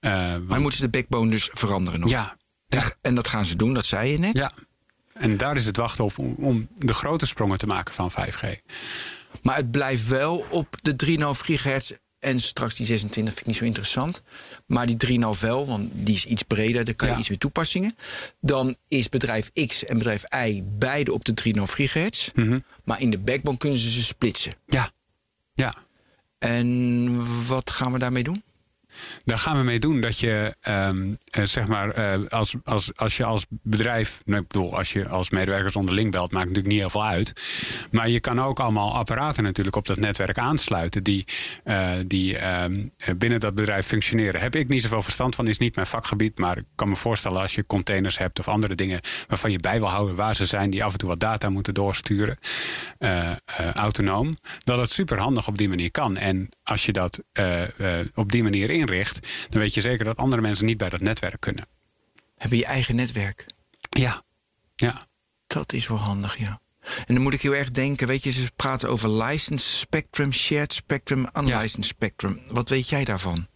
Uh, 0.00 0.10
maar 0.10 0.46
want, 0.46 0.60
moeten 0.60 0.78
ze 0.78 0.84
de 0.84 0.98
backbone 0.98 1.30
dus 1.30 1.48
veranderen 1.52 2.00
nog? 2.00 2.10
Ja. 2.10 2.36
ja. 2.66 2.92
En 3.00 3.14
dat 3.14 3.28
gaan 3.28 3.44
ze 3.44 3.56
doen, 3.56 3.74
dat 3.74 3.86
zei 3.86 4.10
je 4.10 4.18
net. 4.18 4.34
Ja. 4.34 4.52
En 5.18 5.36
daar 5.36 5.56
is 5.56 5.66
het 5.66 5.76
wachten 5.76 6.04
op 6.04 6.18
om, 6.18 6.34
om 6.38 6.68
de 6.78 6.92
grote 6.92 7.26
sprongen 7.26 7.58
te 7.58 7.66
maken 7.66 7.94
van 7.94 8.10
5G. 8.10 8.46
Maar 9.42 9.56
het 9.56 9.70
blijft 9.70 10.08
wel 10.08 10.46
op 10.50 10.76
de 10.82 11.16
3,5 11.16 11.44
gigahertz 11.44 11.92
en 12.18 12.40
straks 12.40 12.76
die 12.76 12.86
26 12.86 13.34
vind 13.34 13.40
ik 13.40 13.46
niet 13.46 13.56
zo 13.56 13.64
interessant. 13.64 14.22
Maar 14.66 14.86
die 14.86 15.20
3,5 15.34 15.40
wel, 15.40 15.66
want 15.66 15.90
die 15.92 16.14
is 16.14 16.24
iets 16.24 16.42
breder. 16.42 16.84
Daar 16.84 16.94
kan 16.94 17.08
je 17.08 17.16
iets 17.16 17.28
meer 17.28 17.38
toepassingen. 17.38 17.94
Dan 18.40 18.76
is 18.88 19.08
bedrijf 19.08 19.50
X 19.66 19.84
en 19.84 19.98
bedrijf 19.98 20.22
Y 20.46 20.62
beide 20.64 21.12
op 21.12 21.24
de 21.24 21.52
3,5 21.56 21.62
gigahertz. 21.62 22.30
Mhm. 22.34 22.58
Maar 22.84 23.00
in 23.00 23.10
de 23.10 23.18
backbone 23.18 23.56
kunnen 23.56 23.78
ze 23.78 23.90
ze 23.90 24.04
splitsen. 24.04 24.54
Ja. 24.66 24.90
Ja. 25.54 25.74
En 26.38 27.46
wat 27.46 27.70
gaan 27.70 27.92
we 27.92 27.98
daarmee 27.98 28.22
doen? 28.22 28.42
Daar 29.24 29.38
gaan 29.38 29.56
we 29.56 29.62
mee 29.62 29.78
doen 29.78 30.00
dat 30.00 30.18
je, 30.18 30.54
um, 30.68 31.16
zeg 31.30 31.66
maar, 31.66 31.98
uh, 31.98 32.26
als, 32.28 32.54
als, 32.64 32.90
als 32.96 33.16
je 33.16 33.24
als 33.24 33.46
bedrijf, 33.48 34.20
nou, 34.24 34.42
ik 34.42 34.48
bedoel, 34.48 34.76
als 34.76 34.92
je 34.92 35.08
als 35.08 35.30
medewerkers 35.30 35.76
onderling 35.76 36.10
belt, 36.10 36.32
maakt 36.32 36.46
natuurlijk 36.46 36.72
niet 36.72 36.80
heel 36.80 36.90
veel 36.90 37.06
uit. 37.06 37.32
Maar 37.90 38.08
je 38.08 38.20
kan 38.20 38.40
ook 38.40 38.60
allemaal 38.60 38.94
apparaten 38.94 39.42
natuurlijk 39.42 39.76
op 39.76 39.86
dat 39.86 39.98
netwerk 39.98 40.38
aansluiten 40.38 41.02
die, 41.02 41.24
uh, 41.64 41.90
die 42.06 42.46
um, 42.62 42.90
binnen 43.18 43.40
dat 43.40 43.54
bedrijf 43.54 43.86
functioneren. 43.86 44.40
Heb 44.40 44.56
ik 44.56 44.68
niet 44.68 44.82
zoveel 44.82 45.02
verstand 45.02 45.34
van, 45.34 45.46
is 45.46 45.58
niet 45.58 45.74
mijn 45.74 45.86
vakgebied. 45.86 46.38
Maar 46.38 46.56
ik 46.56 46.64
kan 46.74 46.88
me 46.88 46.96
voorstellen 46.96 47.40
als 47.40 47.54
je 47.54 47.66
containers 47.66 48.18
hebt 48.18 48.38
of 48.38 48.48
andere 48.48 48.74
dingen 48.74 49.00
waarvan 49.26 49.50
je 49.50 49.58
bij 49.58 49.78
wil 49.78 49.88
houden 49.88 50.16
waar 50.16 50.36
ze 50.36 50.46
zijn, 50.46 50.70
die 50.70 50.84
af 50.84 50.92
en 50.92 50.98
toe 50.98 51.08
wat 51.08 51.20
data 51.20 51.48
moeten 51.48 51.74
doorsturen, 51.74 52.38
autonoom, 53.74 54.30
dat 54.64 54.78
het 54.78 54.90
super 54.90 55.18
handig 55.18 55.46
op 55.46 55.58
die 55.58 55.68
manier 55.68 55.90
kan. 55.90 56.16
En 56.16 56.48
als 56.68 56.86
je 56.86 56.92
dat 56.92 57.22
op 58.14 58.32
die 58.32 58.42
manier 58.42 58.70
inricht, 58.70 59.28
dan 59.48 59.60
weet 59.60 59.74
je 59.74 59.80
zeker 59.80 60.04
dat 60.04 60.16
andere 60.16 60.42
mensen 60.42 60.66
niet 60.66 60.78
bij 60.78 60.88
dat 60.88 61.00
netwerk 61.00 61.40
kunnen. 61.40 61.66
Heb 62.36 62.50
je 62.50 62.56
je 62.56 62.64
eigen 62.64 62.96
netwerk? 62.96 63.46
Ja. 63.90 64.22
ja. 64.74 65.06
Dat 65.46 65.72
is 65.72 65.88
wel 65.88 65.98
handig, 65.98 66.38
ja. 66.38 66.60
En 67.06 67.14
dan 67.14 67.22
moet 67.22 67.32
ik 67.32 67.42
heel 67.42 67.54
erg 67.54 67.70
denken, 67.70 68.06
weet 68.06 68.24
je, 68.24 68.30
ze 68.30 68.50
praten 68.56 68.88
over 68.88 69.10
licensed 69.10 69.60
spectrum, 69.60 70.32
shared 70.32 70.72
spectrum, 70.72 71.26
unlicensed 71.36 71.84
spectrum. 71.84 72.40
Wat 72.50 72.68
weet 72.68 72.88
jij 72.88 73.04
daarvan? 73.04 73.46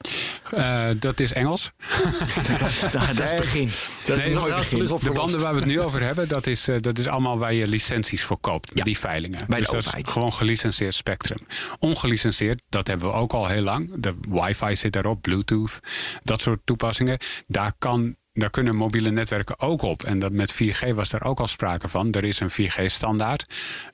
Uh, 0.55 0.89
dat 0.97 1.21
is 1.21 1.33
Engels. 1.33 1.71
dat, 2.49 2.93
dat, 2.93 3.21
is 3.21 3.31
het 3.31 3.37
begin. 3.37 3.71
Dat 4.07 4.19
is 4.19 4.25
nooit 4.25 4.55
begin. 4.55 4.85
De 4.85 5.11
banden 5.13 5.41
waar 5.41 5.53
we 5.53 5.59
het 5.59 5.69
nu 5.69 5.81
over 5.81 6.03
hebben, 6.03 6.29
dat 6.29 6.47
is, 6.47 6.69
uh, 6.69 6.77
dat 6.81 6.99
is 6.99 7.07
allemaal 7.07 7.39
waar 7.39 7.55
je 7.55 7.67
licenties 7.67 8.23
voor 8.23 8.39
koopt. 8.41 8.71
Ja. 8.75 8.85
Die 8.85 8.99
veilingen. 8.99 9.47
Bij 9.47 9.59
dus 9.59 9.67
de 9.67 9.73
dat 9.73 9.81
overheid. 9.81 10.07
is 10.07 10.13
gewoon 10.13 10.33
gelicenseerd 10.33 10.95
spectrum. 10.95 11.39
Ongelicenseerd, 11.79 12.63
dat 12.69 12.87
hebben 12.87 13.09
we 13.09 13.15
ook 13.15 13.33
al 13.33 13.47
heel 13.47 13.63
lang. 13.63 13.93
De 13.97 14.15
wifi 14.29 14.77
zit 14.77 14.93
daarop, 14.93 15.23
bluetooth, 15.23 15.79
dat 16.23 16.41
soort 16.41 16.61
toepassingen. 16.65 17.19
Daar 17.47 17.73
kan 17.79 18.17
daar 18.33 18.51
kunnen 18.51 18.77
mobiele 18.77 19.11
netwerken 19.11 19.61
ook 19.61 19.83
op. 19.83 20.03
En 20.03 20.19
dat 20.19 20.33
met 20.33 20.55
4G 20.55 20.95
was 20.95 21.09
daar 21.09 21.25
ook 21.25 21.41
al 21.41 21.47
sprake 21.47 21.89
van. 21.89 22.13
Er 22.13 22.25
is 22.25 22.41
een 22.41 22.51
4G-standaard 22.51 23.47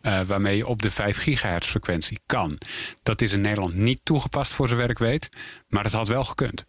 uh, 0.03 0.21
waarmee 0.21 0.57
je 0.57 0.67
op 0.67 0.83
de 0.83 0.91
5 0.91 1.17
gigahertz 1.17 1.69
frequentie 1.69 2.19
kan. 2.27 2.59
Dat 3.03 3.21
is 3.21 3.33
in 3.33 3.41
Nederland 3.41 3.75
niet 3.75 4.01
toegepast 4.03 4.53
voor 4.53 4.69
zover 4.69 4.91
ik 4.91 4.99
weet. 4.99 5.29
Maar 5.69 5.85
het 5.85 5.93
had 5.93 6.09
wel 6.09 6.25
gekund. 6.25 6.65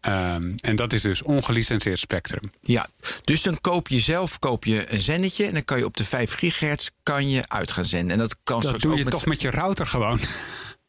Um, 0.00 0.54
en 0.60 0.76
dat 0.76 0.92
is 0.92 1.02
dus 1.02 1.22
ongelicenseerd 1.22 1.98
spectrum. 1.98 2.42
Ja, 2.60 2.88
dus 3.24 3.42
dan 3.42 3.60
koop 3.60 3.88
je 3.88 3.98
zelf 3.98 4.38
koop 4.38 4.64
je 4.64 4.92
een 4.92 5.00
zendetje 5.00 5.46
en 5.46 5.52
dan 5.52 5.64
kan 5.64 5.78
je 5.78 5.84
op 5.84 5.96
de 5.96 6.04
5 6.04 6.34
gigahertz 6.34 6.88
kan 7.02 7.30
je 7.30 7.48
uit 7.48 7.70
gaan 7.70 7.84
zenden. 7.84 8.12
En 8.12 8.18
dat 8.18 8.36
kan 8.44 8.60
dat 8.60 8.80
doe 8.80 8.90
ook 8.90 8.98
je 8.98 9.04
met 9.04 9.12
toch 9.12 9.26
met 9.26 9.40
je 9.40 9.50
router 9.50 9.86
gewoon. 9.86 10.20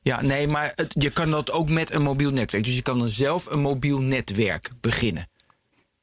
Ja, 0.01 0.21
nee, 0.21 0.47
maar 0.47 0.71
het, 0.75 0.95
je 0.97 1.09
kan 1.09 1.31
dat 1.31 1.51
ook 1.51 1.69
met 1.69 1.91
een 1.93 2.01
mobiel 2.01 2.31
netwerk. 2.31 2.63
Dus 2.63 2.75
je 2.75 2.81
kan 2.81 2.99
dan 2.99 3.09
zelf 3.09 3.45
een 3.45 3.59
mobiel 3.59 3.99
netwerk 3.99 4.69
beginnen. 4.81 5.29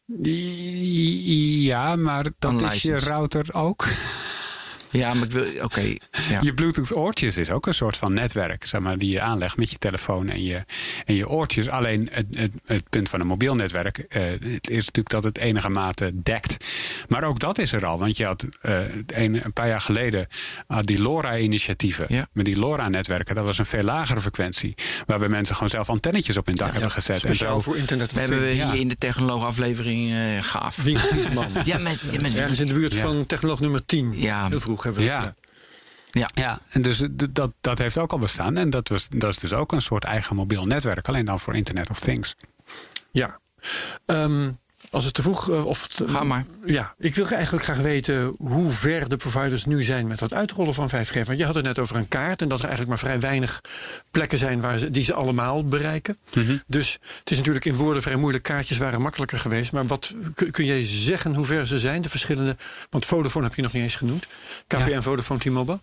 Ja, 0.06 1.96
maar 1.96 2.26
dat 2.38 2.62
is 2.62 2.82
je 2.82 2.98
router 2.98 3.48
ook. 3.52 3.84
Ja, 4.90 5.14
maar 5.14 5.25
ik 5.25 5.31
wil. 5.31 5.44
Oké. 5.44 5.64
Okay, 5.64 6.01
ja. 6.29 6.40
Je 6.42 6.55
Bluetooth-oortjes 6.55 7.37
is 7.37 7.51
ook 7.51 7.66
een 7.66 7.75
soort 7.75 7.96
van 7.96 8.14
netwerk, 8.14 8.66
zeg 8.66 8.81
maar, 8.81 8.99
die 8.99 9.11
je 9.11 9.20
aanlegt 9.20 9.57
met 9.57 9.70
je 9.70 9.79
telefoon 9.79 10.29
en 10.29 10.42
je, 10.42 10.64
en 11.05 11.14
je 11.14 11.29
oortjes. 11.29 11.68
Alleen 11.68 12.09
het, 12.12 12.27
het, 12.31 12.53
het 12.66 12.90
punt 12.90 13.09
van 13.09 13.20
een 13.20 13.27
mobiel 13.27 13.55
netwerk 13.55 14.07
uh, 14.09 14.22
het 14.53 14.70
is 14.70 14.85
natuurlijk 14.85 15.09
dat 15.09 15.22
het 15.22 15.38
enige 15.38 15.68
mate 15.68 16.22
dekt. 16.22 16.64
Maar 17.09 17.25
ook 17.25 17.38
dat 17.38 17.59
is 17.59 17.72
er 17.72 17.87
al, 17.87 17.99
want 17.99 18.16
je 18.16 18.25
had 18.25 18.44
uh, 18.62 18.79
een, 19.07 19.44
een, 19.44 19.53
paar 19.53 19.68
jaar 19.68 19.81
geleden 19.81 20.27
uh, 20.68 20.79
die 20.81 21.03
LoRa-initiatieven. 21.03 22.07
Ja. 22.09 22.29
Met 22.33 22.44
die 22.44 22.59
LoRa-netwerken, 22.59 23.35
dat 23.35 23.44
was 23.44 23.59
een 23.59 23.66
veel 23.66 23.83
lagere 23.83 24.20
frequentie. 24.20 24.75
Waarbij 25.07 25.29
mensen 25.29 25.55
gewoon 25.55 25.70
zelf 25.70 25.90
antennetjes 25.90 26.37
op 26.37 26.46
hun 26.46 26.57
dak 26.57 26.66
ja, 26.66 26.72
hebben 26.72 26.90
gezet. 26.90 27.18
Speciaal 27.18 27.55
en 27.55 27.61
zo. 27.61 27.70
voor 27.70 27.77
internet. 27.77 28.12
We 28.12 28.20
hebben 28.20 28.40
we 28.40 28.46
hier 28.46 28.75
in 28.75 28.88
de 28.88 28.96
technoloog-aflevering 28.96 30.11
uh, 30.11 30.42
gaaf. 30.42 30.77
Winkeltjesman. 30.77 31.49
ja, 31.64 31.79
met, 31.79 32.01
ja, 32.11 32.20
met 32.20 32.35
Ergens 32.37 32.61
in 32.61 32.66
de 32.66 32.72
buurt 32.72 32.94
Ja. 32.94 33.01
van 33.01 33.27
technoloog 33.27 33.61
nummer 33.61 33.85
10. 33.87 34.12
Ja. 34.16 34.49
Heel 34.49 34.61
vroeg 34.61 34.75
hebben 34.82 35.02
Ja. 35.02 35.34
Ja. 36.10 36.30
Ja, 36.34 36.60
en 36.68 36.82
dus 36.82 36.98
d- 36.98 37.26
dat, 37.30 37.52
dat 37.60 37.78
heeft 37.78 37.98
ook 37.98 38.12
al 38.12 38.18
bestaan. 38.18 38.56
En 38.56 38.70
dat, 38.70 38.88
was, 38.88 39.08
dat 39.10 39.30
is 39.30 39.38
dus 39.38 39.52
ook 39.52 39.72
een 39.72 39.82
soort 39.82 40.04
eigen 40.04 40.36
mobiel 40.36 40.66
netwerk, 40.66 41.08
alleen 41.08 41.24
dan 41.24 41.40
voor 41.40 41.56
Internet 41.56 41.90
of 41.90 42.00
Things. 42.00 42.34
Ja. 43.10 43.38
Ehm, 44.06 44.50
als 44.90 45.05
het 45.05 45.14
te 45.14 45.22
vroeg 45.22 45.49
uh, 45.51 45.64
of 45.66 45.87
te- 45.88 46.09
Ga 46.09 46.25
maar. 46.25 46.44
Ja, 46.64 46.94
ik 46.99 47.14
wil 47.14 47.29
eigenlijk 47.29 47.64
graag 47.64 47.79
weten 47.79 48.35
hoe 48.38 48.70
ver 48.70 49.09
de 49.09 49.16
providers 49.16 49.64
nu 49.64 49.83
zijn 49.83 50.07
met 50.07 50.20
het 50.20 50.33
uitrollen 50.35 50.75
van 50.75 50.88
5G. 50.90 51.12
Want 51.25 51.38
je 51.38 51.44
had 51.44 51.55
het 51.55 51.64
net 51.64 51.79
over 51.79 51.96
een 51.96 52.09
kaart 52.09 52.42
en 52.42 52.49
dat 52.49 52.59
er 52.59 52.64
eigenlijk 52.68 52.88
maar 52.88 53.11
vrij 53.11 53.20
weinig 53.20 53.61
plekken 54.11 54.38
zijn 54.38 54.61
waar 54.61 54.79
ze, 54.79 54.90
die 54.90 55.03
ze 55.03 55.14
allemaal 55.14 55.64
bereiken. 55.64 56.18
Mhm. 56.35 56.57
Dus 56.66 56.99
het 57.18 57.31
is 57.31 57.37
natuurlijk 57.37 57.64
in 57.64 57.75
woorden 57.75 58.03
vrij 58.03 58.16
moeilijk. 58.16 58.44
Kaartjes 58.44 58.79
waren 58.79 59.01
makkelijker 59.01 59.38
geweest. 59.38 59.72
Maar 59.72 59.87
wat 59.87 60.14
kun, 60.51 60.64
jij 60.64 60.85
zeggen 60.85 61.35
hoe 61.35 61.44
ver 61.44 61.66
ze 61.66 61.79
zijn, 61.79 62.03
de 62.03 62.09
verschillende? 62.09 62.57
Want 62.90 63.05
Vodafone 63.05 63.44
heb 63.46 63.55
je 63.55 63.62
nog 63.62 63.72
niet 63.72 63.83
eens 63.83 63.94
genoemd. 63.96 64.27
KPN, 64.66 64.88
Ja. 64.88 65.03
Vodafone, 65.03 65.40
T-Mobile. 65.40 65.81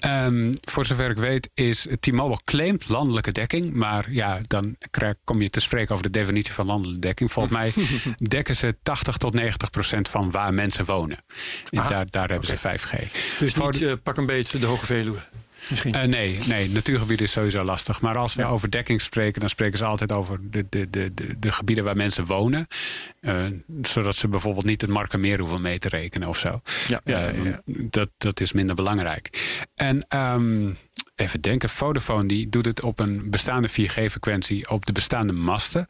Ehm, 0.00 0.52
voor 0.60 0.86
zover 0.86 1.10
ik 1.10 1.16
weet 1.16 1.48
is 1.54 1.86
T-Mobile 2.00 2.40
claimt 2.44 2.88
landelijke 2.88 3.32
dekking. 3.32 3.72
Maar 3.74 4.06
ja, 4.12 4.40
dan 4.46 4.76
kom 5.24 5.42
je 5.42 5.50
te 5.50 5.60
spreken 5.60 5.92
over 5.92 6.04
de 6.04 6.18
definitie 6.18 6.52
van 6.52 6.66
landelijke 6.66 7.00
dekking. 7.00 7.32
Volgens 7.32 7.54
mij 7.58 7.72
dekken 8.44 8.56
ze 8.56 8.76
80 8.82 9.16
tot 9.16 9.34
90 9.34 9.70
procent 9.70 10.08
van 10.08 10.30
waar 10.30 10.54
mensen 10.54 10.84
wonen. 10.84 11.18
En 11.70 11.78
Aha, 11.78 11.88
daar, 11.88 12.06
daar 12.10 12.28
hebben 12.28 12.46
ze 12.48 12.56
5G. 12.56 13.12
Dus 13.38 13.52
Voor 13.52 13.72
niet 13.72 13.82
eh, 13.82 13.92
pak 14.02 14.16
een 14.16 14.26
beetje 14.26 14.58
de 14.58 14.66
Hoge 14.66 14.86
Veluwe. 14.86 15.18
Misschien. 15.68 15.94
Eh, 15.94 16.02
nee, 16.08 16.38
nee, 16.46 16.68
natuurgebied 16.68 17.20
is 17.20 17.32
sowieso 17.32 17.64
lastig. 17.64 18.00
Maar 18.00 18.16
als 18.16 18.34
we 18.34 18.42
Ja. 18.42 18.48
over 18.48 18.70
dekking 18.70 19.00
spreken, 19.00 19.40
dan 19.40 19.48
spreken 19.48 19.78
ze 19.78 19.84
altijd 19.84 20.12
over 20.12 20.38
de, 20.50 20.66
de, 20.70 20.90
de, 20.90 21.14
de, 21.14 21.38
de 21.38 21.52
gebieden 21.52 21.84
waar 21.84 21.96
mensen 21.96 22.26
wonen. 22.26 22.66
Eh, 23.20 23.44
zodat 23.82 24.14
ze 24.16 24.28
bijvoorbeeld 24.28 24.64
niet 24.64 24.80
het 24.80 24.90
Markermeer 24.90 25.38
hoeven 25.38 25.62
mee 25.62 25.78
te 25.78 25.88
rekenen 25.88 26.28
of 26.28 26.38
zo. 26.38 26.60
Ja, 26.88 27.00
ja, 27.04 27.18
ja, 27.18 27.42
ja. 27.42 27.60
Dat, 27.64 28.08
dat 28.18 28.40
is 28.40 28.52
minder 28.52 28.74
belangrijk. 28.74 29.30
En 29.74 30.04
ehm, 30.08 30.70
even 31.20 31.40
denken, 31.40 31.68
Vodafone 31.68 32.28
die 32.28 32.48
doet 32.48 32.64
het 32.64 32.82
op 32.82 33.00
een 33.00 33.30
bestaande 33.30 33.68
4G-frequentie 33.70 34.70
op 34.70 34.86
de 34.86 34.92
bestaande 34.92 35.32
masten. 35.32 35.86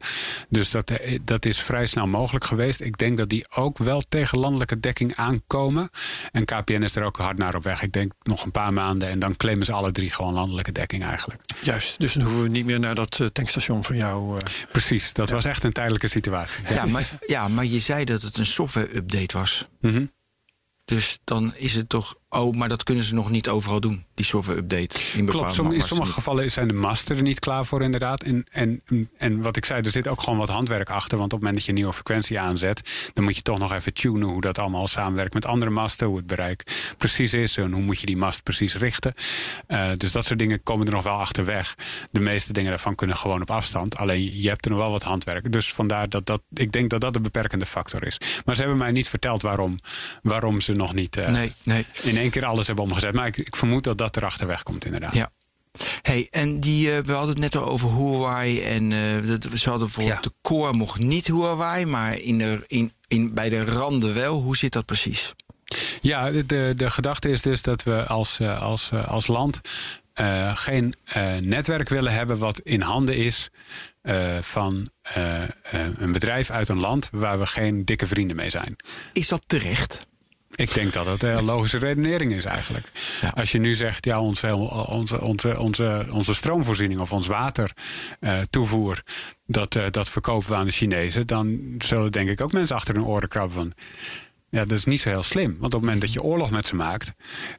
Dus 0.49 0.71
dat, 0.71 0.89
eh, 0.89 1.19
dat 1.23 1.45
is 1.45 1.61
vrij 1.61 1.85
snel 1.85 2.07
mogelijk 2.07 2.45
geweest. 2.45 2.79
Ik 2.81 2.97
denk 2.97 3.17
dat 3.17 3.29
die 3.29 3.45
ook 3.55 3.77
wel 3.77 4.01
tegen 4.09 4.39
landelijke 4.39 4.79
dekking 4.79 5.15
aankomen. 5.15 5.89
En 6.31 6.45
KPN 6.45 6.81
is 6.81 6.95
er 6.95 7.03
ook 7.03 7.17
hard 7.17 7.37
naar 7.37 7.55
op 7.55 7.63
weg. 7.63 7.81
Ik 7.81 7.91
denk 7.91 8.11
nog 8.23 8.43
een 8.45 8.51
paar 8.51 8.73
maanden 8.73 9.09
en 9.09 9.19
dan 9.19 9.37
claimen 9.37 9.65
ze 9.65 9.71
alle 9.73 9.91
drie 9.91 10.09
gewoon 10.11 10.33
landelijke 10.33 10.71
dekking 10.71 11.03
eigenlijk. 11.03 11.41
Juist, 11.61 11.99
dus 11.99 12.13
dan 12.13 12.23
hoeven 12.23 12.43
we 12.43 12.49
niet 12.49 12.65
meer 12.65 12.79
naar 12.79 12.95
dat 12.95 13.19
eh, 13.19 13.27
tankstation 13.27 13.83
van 13.83 13.95
jou. 13.95 14.39
eh, 14.39 14.45
Precies, 14.71 15.13
dat 15.13 15.29
was 15.29 15.45
echt 15.45 15.63
een 15.63 15.71
tijdelijke 15.73 16.07
situatie. 16.07 16.63
Ja, 16.69 16.85
maar, 16.93 17.09
ja, 17.27 17.47
maar 17.47 17.65
je 17.65 17.79
zei 17.79 18.05
dat 18.05 18.21
het 18.21 18.37
een 18.37 18.45
software-update 18.45 19.37
was. 19.37 19.67
Mhm. 19.81 20.05
Dus 20.85 21.19
dan 21.23 21.53
is 21.55 21.73
het 21.75 21.89
toch. 21.89 22.15
Oh, 22.33 22.55
maar 22.55 22.69
dat 22.69 22.83
kunnen 22.83 23.03
ze 23.03 23.13
nog 23.13 23.29
niet 23.29 23.49
overal 23.49 23.79
doen, 23.79 24.05
die 24.13 24.25
software-update. 24.25 24.99
In 25.13 25.25
bepaalde 25.25 25.31
Klopt, 25.31 25.53
som- 25.53 25.71
in 25.71 25.83
sommige 25.83 26.11
gevallen 26.11 26.51
zijn 26.51 26.67
de 26.67 26.73
masten 26.73 27.15
er 27.15 27.21
niet 27.21 27.39
klaar 27.39 27.65
voor 27.65 27.81
inderdaad. 27.81 28.23
En, 28.23 28.45
en, 28.51 28.81
en 29.17 29.41
wat 29.41 29.57
ik 29.57 29.65
zei, 29.65 29.81
er 29.81 29.91
zit 29.91 30.07
ook 30.07 30.21
gewoon 30.21 30.39
wat 30.39 30.49
handwerk 30.49 30.89
achter. 30.89 31.17
Want 31.17 31.33
op 31.33 31.39
het 31.39 31.39
moment 31.39 31.55
dat 31.55 31.63
je 31.63 31.69
een 31.69 31.77
nieuwe 31.77 31.93
frequentie 31.93 32.39
aanzet... 32.39 33.09
dan 33.13 33.23
moet 33.23 33.35
je 33.35 33.41
toch 33.41 33.57
nog 33.57 33.71
even 33.73 33.93
tunen 33.93 34.27
hoe 34.27 34.41
dat 34.41 34.57
allemaal 34.59 34.87
samenwerkt 34.87 35.33
met 35.33 35.45
andere 35.45 35.71
masten. 35.71 36.07
Hoe 36.07 36.17
het 36.17 36.27
bereik 36.27 36.63
precies 36.97 37.33
is 37.33 37.57
en 37.57 37.71
hoe 37.71 37.81
moet 37.81 37.99
je 37.99 38.05
die 38.05 38.17
mast 38.17 38.43
precies 38.43 38.75
richten. 38.75 39.13
Eh, 39.67 39.89
dus 39.97 40.11
dat 40.11 40.25
soort 40.25 40.39
dingen 40.39 40.63
komen 40.63 40.85
er 40.87 40.93
nog 40.93 41.03
wel 41.03 41.17
achterweg. 41.19 41.75
De 42.11 42.19
meeste 42.19 42.53
dingen 42.53 42.69
daarvan 42.69 42.95
kunnen 42.95 43.15
gewoon 43.15 43.41
op 43.41 43.51
afstand. 43.51 43.97
Alleen 43.97 44.41
je 44.41 44.47
hebt 44.49 44.65
er 44.65 44.71
nog 44.71 44.79
wel 44.79 44.91
wat 44.91 45.03
handwerk. 45.03 45.51
Dus 45.51 45.73
vandaar 45.73 46.09
dat 46.09 46.25
dat... 46.25 46.41
Ik 46.53 46.71
denk 46.71 46.89
dat 46.89 47.01
dat 47.01 47.15
een 47.15 47.21
beperkende 47.21 47.65
factor 47.65 48.05
is. 48.05 48.17
Maar 48.45 48.55
ze 48.55 48.61
hebben 48.61 48.79
mij 48.79 48.91
niet 48.91 49.09
verteld 49.09 49.41
waarom, 49.41 49.75
waarom 50.21 50.61
ze 50.61 50.73
nog 50.73 50.93
niet... 50.93 51.17
eh, 51.17 51.29
Nee, 51.29 51.51
nee. 51.63 51.85
in 52.01 52.17
één 52.21 52.29
keer 52.31 52.45
alles 52.45 52.67
hebben 52.67 52.85
omgezet. 52.85 53.13
Maar 53.13 53.27
ik, 53.27 53.37
ik 53.37 53.55
vermoed 53.55 53.83
dat 53.83 53.97
dat 53.97 54.15
er 54.15 54.25
achterweg 54.25 54.63
komt, 54.63 54.85
inderdaad. 54.85 55.13
Ja. 55.13 55.31
Hey, 56.01 56.27
en 56.31 56.59
die, 56.59 56.91
eh, 56.95 57.03
we 57.03 57.11
hadden 57.11 57.29
het 57.29 57.39
net 57.39 57.55
al 57.55 57.65
over 57.69 57.89
Huawei. 57.89 58.61
En 58.61 58.91
eh, 58.91 59.27
dat, 59.27 59.43
ze 59.53 59.69
hadden 59.69 59.87
bijvoorbeeld 59.87 60.23
Ja. 60.23 60.29
de 60.29 60.33
core 60.41 60.73
mocht 60.73 60.99
niet 60.99 61.27
Huawei, 61.27 61.85
maar 61.85 62.19
in 62.19 62.37
de, 62.37 62.63
in, 62.67 62.91
in, 63.07 63.33
bij 63.33 63.49
de 63.49 63.65
randen 63.65 64.13
wel. 64.13 64.41
Hoe 64.41 64.57
zit 64.57 64.73
dat 64.73 64.85
precies? 64.85 65.33
Ja, 66.01 66.31
de, 66.31 66.73
de, 66.75 66.89
gedachte 66.89 67.29
is 67.29 67.41
dus 67.41 67.61
dat 67.61 67.83
we 67.83 68.05
als, 68.07 68.39
eh, 68.39 68.61
als, 68.61 68.91
als 68.93 69.27
land 69.27 69.61
geen 70.53 70.95
netwerk 71.41 71.89
willen 71.89 72.13
hebben 72.13 72.37
wat 72.37 72.59
in 72.59 72.81
handen 72.81 73.15
is 73.17 73.49
van 74.41 74.89
een 75.99 76.11
bedrijf 76.11 76.49
uit 76.49 76.69
een 76.69 76.79
land 76.79 77.09
waar 77.11 77.39
we 77.39 77.45
geen 77.45 77.85
dikke 77.85 78.07
vrienden 78.07 78.35
mee 78.35 78.49
zijn. 78.49 78.75
Is 79.13 79.27
dat 79.27 79.43
terecht? 79.47 80.05
Ik 80.61 80.73
denk 80.73 80.93
dat 80.93 81.05
dat 81.05 81.23
een 81.23 81.43
logische 81.43 81.77
redenering 81.77 82.31
is 82.31 82.45
eigenlijk. 82.45 82.91
Ja. 83.21 83.29
Als 83.29 83.51
je 83.51 83.59
nu 83.59 83.75
zegt, 83.75 84.05
ja, 84.05 84.19
onze, 84.19 84.55
onze, 84.55 85.21
onze, 85.21 85.59
onze, 85.59 86.05
onze 86.11 86.33
stroomvoorziening 86.33 86.99
of 86.99 87.13
ons 87.13 87.27
watertoevoer, 87.27 89.01
dat, 89.45 89.75
eh, 89.75 89.83
dat 89.91 90.09
verkopen 90.09 90.49
we 90.49 90.55
aan 90.55 90.65
de 90.65 90.71
Chinezen, 90.71 91.27
dan 91.27 91.75
zullen 91.77 92.11
denk 92.11 92.29
ik 92.29 92.41
ook 92.41 92.51
mensen 92.51 92.75
achter 92.75 92.95
hun 92.95 93.05
oren 93.05 93.29
krabben 93.29 93.53
van. 93.53 93.73
Ja, 94.51 94.65
dat 94.65 94.77
is 94.77 94.85
niet 94.85 94.99
zo 94.99 95.09
heel 95.09 95.23
slim. 95.23 95.49
Want 95.51 95.63
op 95.63 95.71
het 95.71 95.81
moment 95.81 96.01
dat 96.01 96.13
je 96.13 96.21
oorlog 96.21 96.51
met 96.51 96.67
ze 96.67 96.75
maakt. 96.75 97.13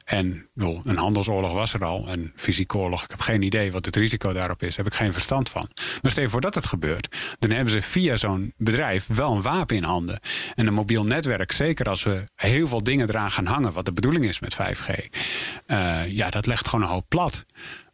En 0.05 0.49
een 0.83 0.97
handelsoorlog 0.97 1.53
was 1.53 1.73
er 1.73 1.85
al. 1.85 2.07
En 2.07 2.31
fysieke 2.35 2.77
oorlog. 2.77 3.03
Ik 3.03 3.09
heb 3.09 3.19
geen 3.19 3.41
idee 3.41 3.71
wat 3.71 3.85
het 3.85 3.95
risico 3.95 4.33
daarop 4.33 4.63
is. 4.63 4.75
Daar 4.75 4.85
heb 4.85 4.93
ik 4.93 4.99
geen 4.99 5.13
verstand 5.13 5.49
van. 5.49 5.69
Maar 6.01 6.11
stel 6.11 6.23
je 6.23 6.29
voor 6.29 6.41
dat 6.41 6.55
het 6.55 6.65
gebeurt. 6.65 7.35
Dan 7.39 7.49
hebben 7.49 7.73
ze 7.73 7.81
via 7.81 8.15
zo'n 8.15 8.53
bedrijf 8.57 9.07
wel 9.07 9.31
een 9.35 9.41
wapen 9.41 9.75
in 9.75 9.83
handen. 9.83 10.19
En 10.55 10.67
een 10.67 10.73
mobiel 10.73 11.03
netwerk. 11.03 11.51
Zeker 11.51 11.89
als 11.89 12.03
we 12.03 12.23
heel 12.35 12.67
veel 12.67 12.83
dingen 12.83 13.09
eraan 13.09 13.31
gaan 13.31 13.45
hangen. 13.45 13.73
Wat 13.73 13.85
de 13.85 13.93
bedoeling 13.93 14.25
is 14.25 14.39
met 14.39 14.53
5G. 14.53 15.09
eh, 15.65 16.07
ja, 16.07 16.29
dat 16.29 16.45
legt 16.45 16.67
gewoon 16.67 16.85
een 16.85 16.91
hoop 16.91 17.05
plat. 17.09 17.45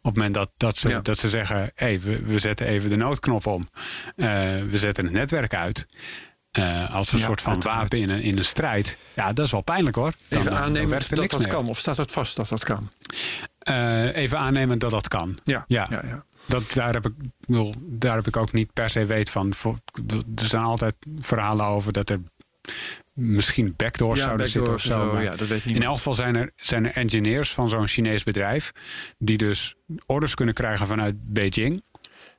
Op 0.02 0.06
het 0.06 0.16
moment 0.16 0.34
dat, 0.34 0.50
dat, 0.56 0.76
ze, 0.76 0.88
Ja. 0.88 1.00
dat 1.00 1.18
ze 1.18 1.28
zeggen: 1.28 1.70
hey, 1.74 2.00
we, 2.00 2.20
we 2.22 2.38
zetten 2.38 2.66
even 2.66 2.90
de 2.90 2.96
noodknop 2.96 3.46
om. 3.46 3.68
Eh, 4.16 4.26
we 4.70 4.78
zetten 4.78 5.04
het 5.04 5.12
netwerk 5.12 5.54
uit. 5.54 5.86
Eh, 6.50 6.94
als 6.94 7.12
een 7.12 7.18
Ja, 7.18 7.24
soort 7.24 7.40
van 7.40 7.60
wapen 7.60 7.98
in 7.98 8.08
een, 8.10 8.22
in 8.22 8.38
een 8.38 8.44
strijd. 8.44 8.96
Ja, 9.14 9.32
dat 9.32 9.44
is 9.46 9.52
wel 9.52 9.60
pijnlijk 9.62 9.96
hoor. 9.96 10.12
Dan, 10.28 10.38
Even 10.38 10.52
aannemen 10.56 10.98
dat 11.08 11.30
dat 11.30 11.38
meer. 11.38 11.48
kan. 11.48 11.68
Of 11.68 11.78
staat 11.78 11.96
het 11.96 12.12
vast 12.12 12.36
dat 12.36 12.48
dat 12.48 12.64
kan? 12.64 12.90
Eh, 13.58 14.16
even 14.16 14.38
aannemen 14.38 14.78
dat 14.78 14.90
dat 14.90 15.08
kan. 15.08 15.38
Ja, 15.44 15.64
ja. 15.68 15.86
ja, 15.90 16.02
ja. 16.06 16.24
Dat, 16.46 16.70
daar, 16.74 16.92
heb 16.92 17.06
ik, 17.06 17.12
daar 17.80 18.16
heb 18.16 18.26
ik 18.26 18.36
ook 18.36 18.52
niet 18.52 18.72
per 18.72 18.90
se 18.90 19.06
weet 19.06 19.30
van. 19.30 19.52
Er 20.36 20.46
zijn 20.46 20.62
altijd 20.62 20.94
verhalen 21.20 21.66
over 21.66 21.92
dat 21.92 22.10
er 22.10 22.20
misschien 23.12 23.74
backdoors 23.76 24.18
Ja, 24.18 24.24
zouden 24.24 24.48
zitten 24.48 24.74
of 24.74 24.80
zo. 24.80 25.20
ja, 25.20 25.36
dat 25.36 25.46
weet 25.48 25.64
in 25.64 25.82
elk 25.82 25.96
geval 25.96 26.14
zijn 26.14 26.36
er, 26.36 26.50
zijn 26.56 26.86
er 26.86 26.92
engineers 26.92 27.52
van 27.52 27.68
zo'n 27.68 27.88
Chinees 27.88 28.22
bedrijf... 28.22 28.72
die 29.18 29.36
dus 29.38 29.74
orders 30.06 30.34
kunnen 30.34 30.54
krijgen 30.54 30.86
vanuit 30.86 31.16
Beijing. 31.22 31.82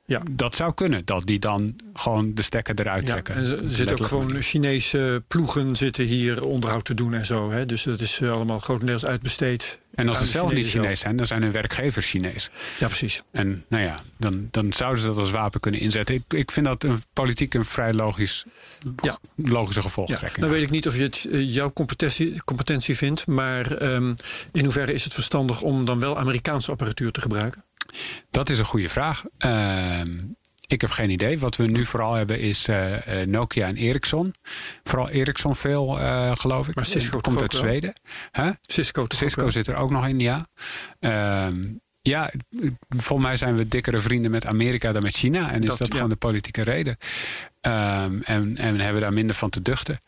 Ja. 0.04 0.22
Dat 0.32 0.54
zou 0.54 0.74
kunnen, 0.74 1.04
dat 1.04 1.26
die 1.26 1.38
dan 1.38 1.76
gewoon 1.94 2.34
de 2.34 2.42
stekker 2.42 2.80
eruit 2.80 3.02
Ja, 3.06 3.12
trekken. 3.12 3.34
en 3.34 3.42
er 3.64 3.70
zitten 3.70 3.98
ook 4.00 4.06
gewoon 4.06 4.40
Chinese 4.42 5.22
ploegen 5.28 5.76
zitten 5.76 6.04
hier 6.04 6.44
onderhoud 6.44 6.84
te 6.84 6.94
doen 6.94 7.14
en 7.14 7.26
zo. 7.26 7.50
Hè? 7.50 7.66
Dus 7.66 7.82
dat 7.82 8.00
is 8.00 8.20
eh, 8.20 8.30
allemaal 8.32 8.58
grotendeels 8.60 9.06
uitbesteed. 9.06 9.80
En 9.94 10.08
als 10.08 10.18
ze 10.18 10.26
zelf 10.26 10.52
niet 10.52 10.66
Chinees 10.66 11.00
zijn, 11.00 11.16
dan 11.16 11.26
zijn 11.26 11.42
hun 11.42 11.52
werkgevers 11.52 12.08
Chinees. 12.08 12.50
Ja, 12.78 12.86
precies. 12.86 13.22
En 13.30 13.64
nou 13.68 13.82
ja, 13.82 14.00
dan, 14.18 14.48
dan 14.50 14.72
zouden 14.72 15.00
ze 15.00 15.06
dat 15.06 15.16
als 15.16 15.30
wapen 15.30 15.60
kunnen 15.60 15.80
inzetten. 15.80 16.14
Ik, 16.14 16.22
ik 16.34 16.50
vind 16.50 16.66
dat 16.66 16.82
een 16.84 17.02
politiek 17.12 17.54
een 17.54 17.64
vrij 17.64 17.92
logisch, 17.92 18.44
Ja. 19.02 19.18
logische 19.36 19.80
Ja, 19.80 19.86
gevolgtrekking. 19.86 20.40
dan 20.40 20.50
weet 20.50 20.62
ik 20.62 20.70
niet 20.70 20.86
of 20.86 20.96
je 20.96 21.02
het 21.02 21.26
eh, 21.32 21.54
jouw 21.54 21.72
competentie, 21.72 22.42
competentie 22.44 22.96
vindt. 22.96 23.26
Maar 23.26 23.70
ehm, 23.76 24.14
in 24.52 24.64
hoeverre 24.64 24.92
is 24.92 25.04
het 25.04 25.14
verstandig 25.14 25.62
om 25.62 25.84
dan 25.84 26.00
wel 26.00 26.18
Amerikaanse 26.18 26.70
apparatuur 26.70 27.12
te 27.12 27.20
gebruiken? 27.20 27.64
Dat 28.30 28.50
is 28.50 28.58
een 28.58 28.64
goede 28.64 28.88
vraag. 28.88 29.24
Ehm, 29.38 30.18
ik 30.66 30.80
heb 30.80 30.90
geen 30.90 31.10
idee. 31.10 31.38
Wat 31.38 31.56
we 31.56 31.64
nu 31.64 31.84
vooral 31.84 32.14
hebben 32.14 32.40
is 32.40 32.68
eh, 32.68 33.20
eh, 33.20 33.28
Nokia 33.28 33.66
en 33.66 33.76
Ericsson. 33.76 34.34
Vooral 34.82 35.08
Ericsson 35.08 35.56
veel, 35.56 35.98
eh, 35.98 36.36
geloof 36.36 36.68
ik. 36.68 36.74
Maar 36.74 36.86
Cisco 36.86 37.18
komt 37.20 37.40
uit? 37.40 37.52
Zweden. 37.54 37.92
Huh? 38.32 38.50
Cisco, 38.60 39.04
Cisco 39.08 39.50
zit 39.50 39.68
er 39.68 39.76
ook 39.76 39.90
nog 39.90 40.06
in, 40.06 40.20
ja. 40.20 40.46
Ehm, 41.00 41.62
ja, 42.02 42.30
volgens 42.88 43.28
mij 43.28 43.36
zijn 43.36 43.56
we 43.56 43.68
dikkere 43.68 44.00
vrienden 44.00 44.30
met 44.30 44.46
Amerika 44.46 44.92
dan 44.92 45.02
met 45.02 45.14
China. 45.14 45.50
En 45.50 45.60
is 45.60 45.68
Dat- 45.68 45.78
ja. 45.78 45.94
gewoon 45.94 46.08
de 46.08 46.16
politieke 46.16 46.62
reden. 46.62 46.96
Ehm, 47.60 48.20
en, 48.22 48.56
en 48.56 48.74
hebben 48.76 48.94
we 48.94 49.00
daar 49.00 49.12
minder 49.12 49.36
van 49.36 49.48
te 49.48 49.62
duchten. 49.62 49.98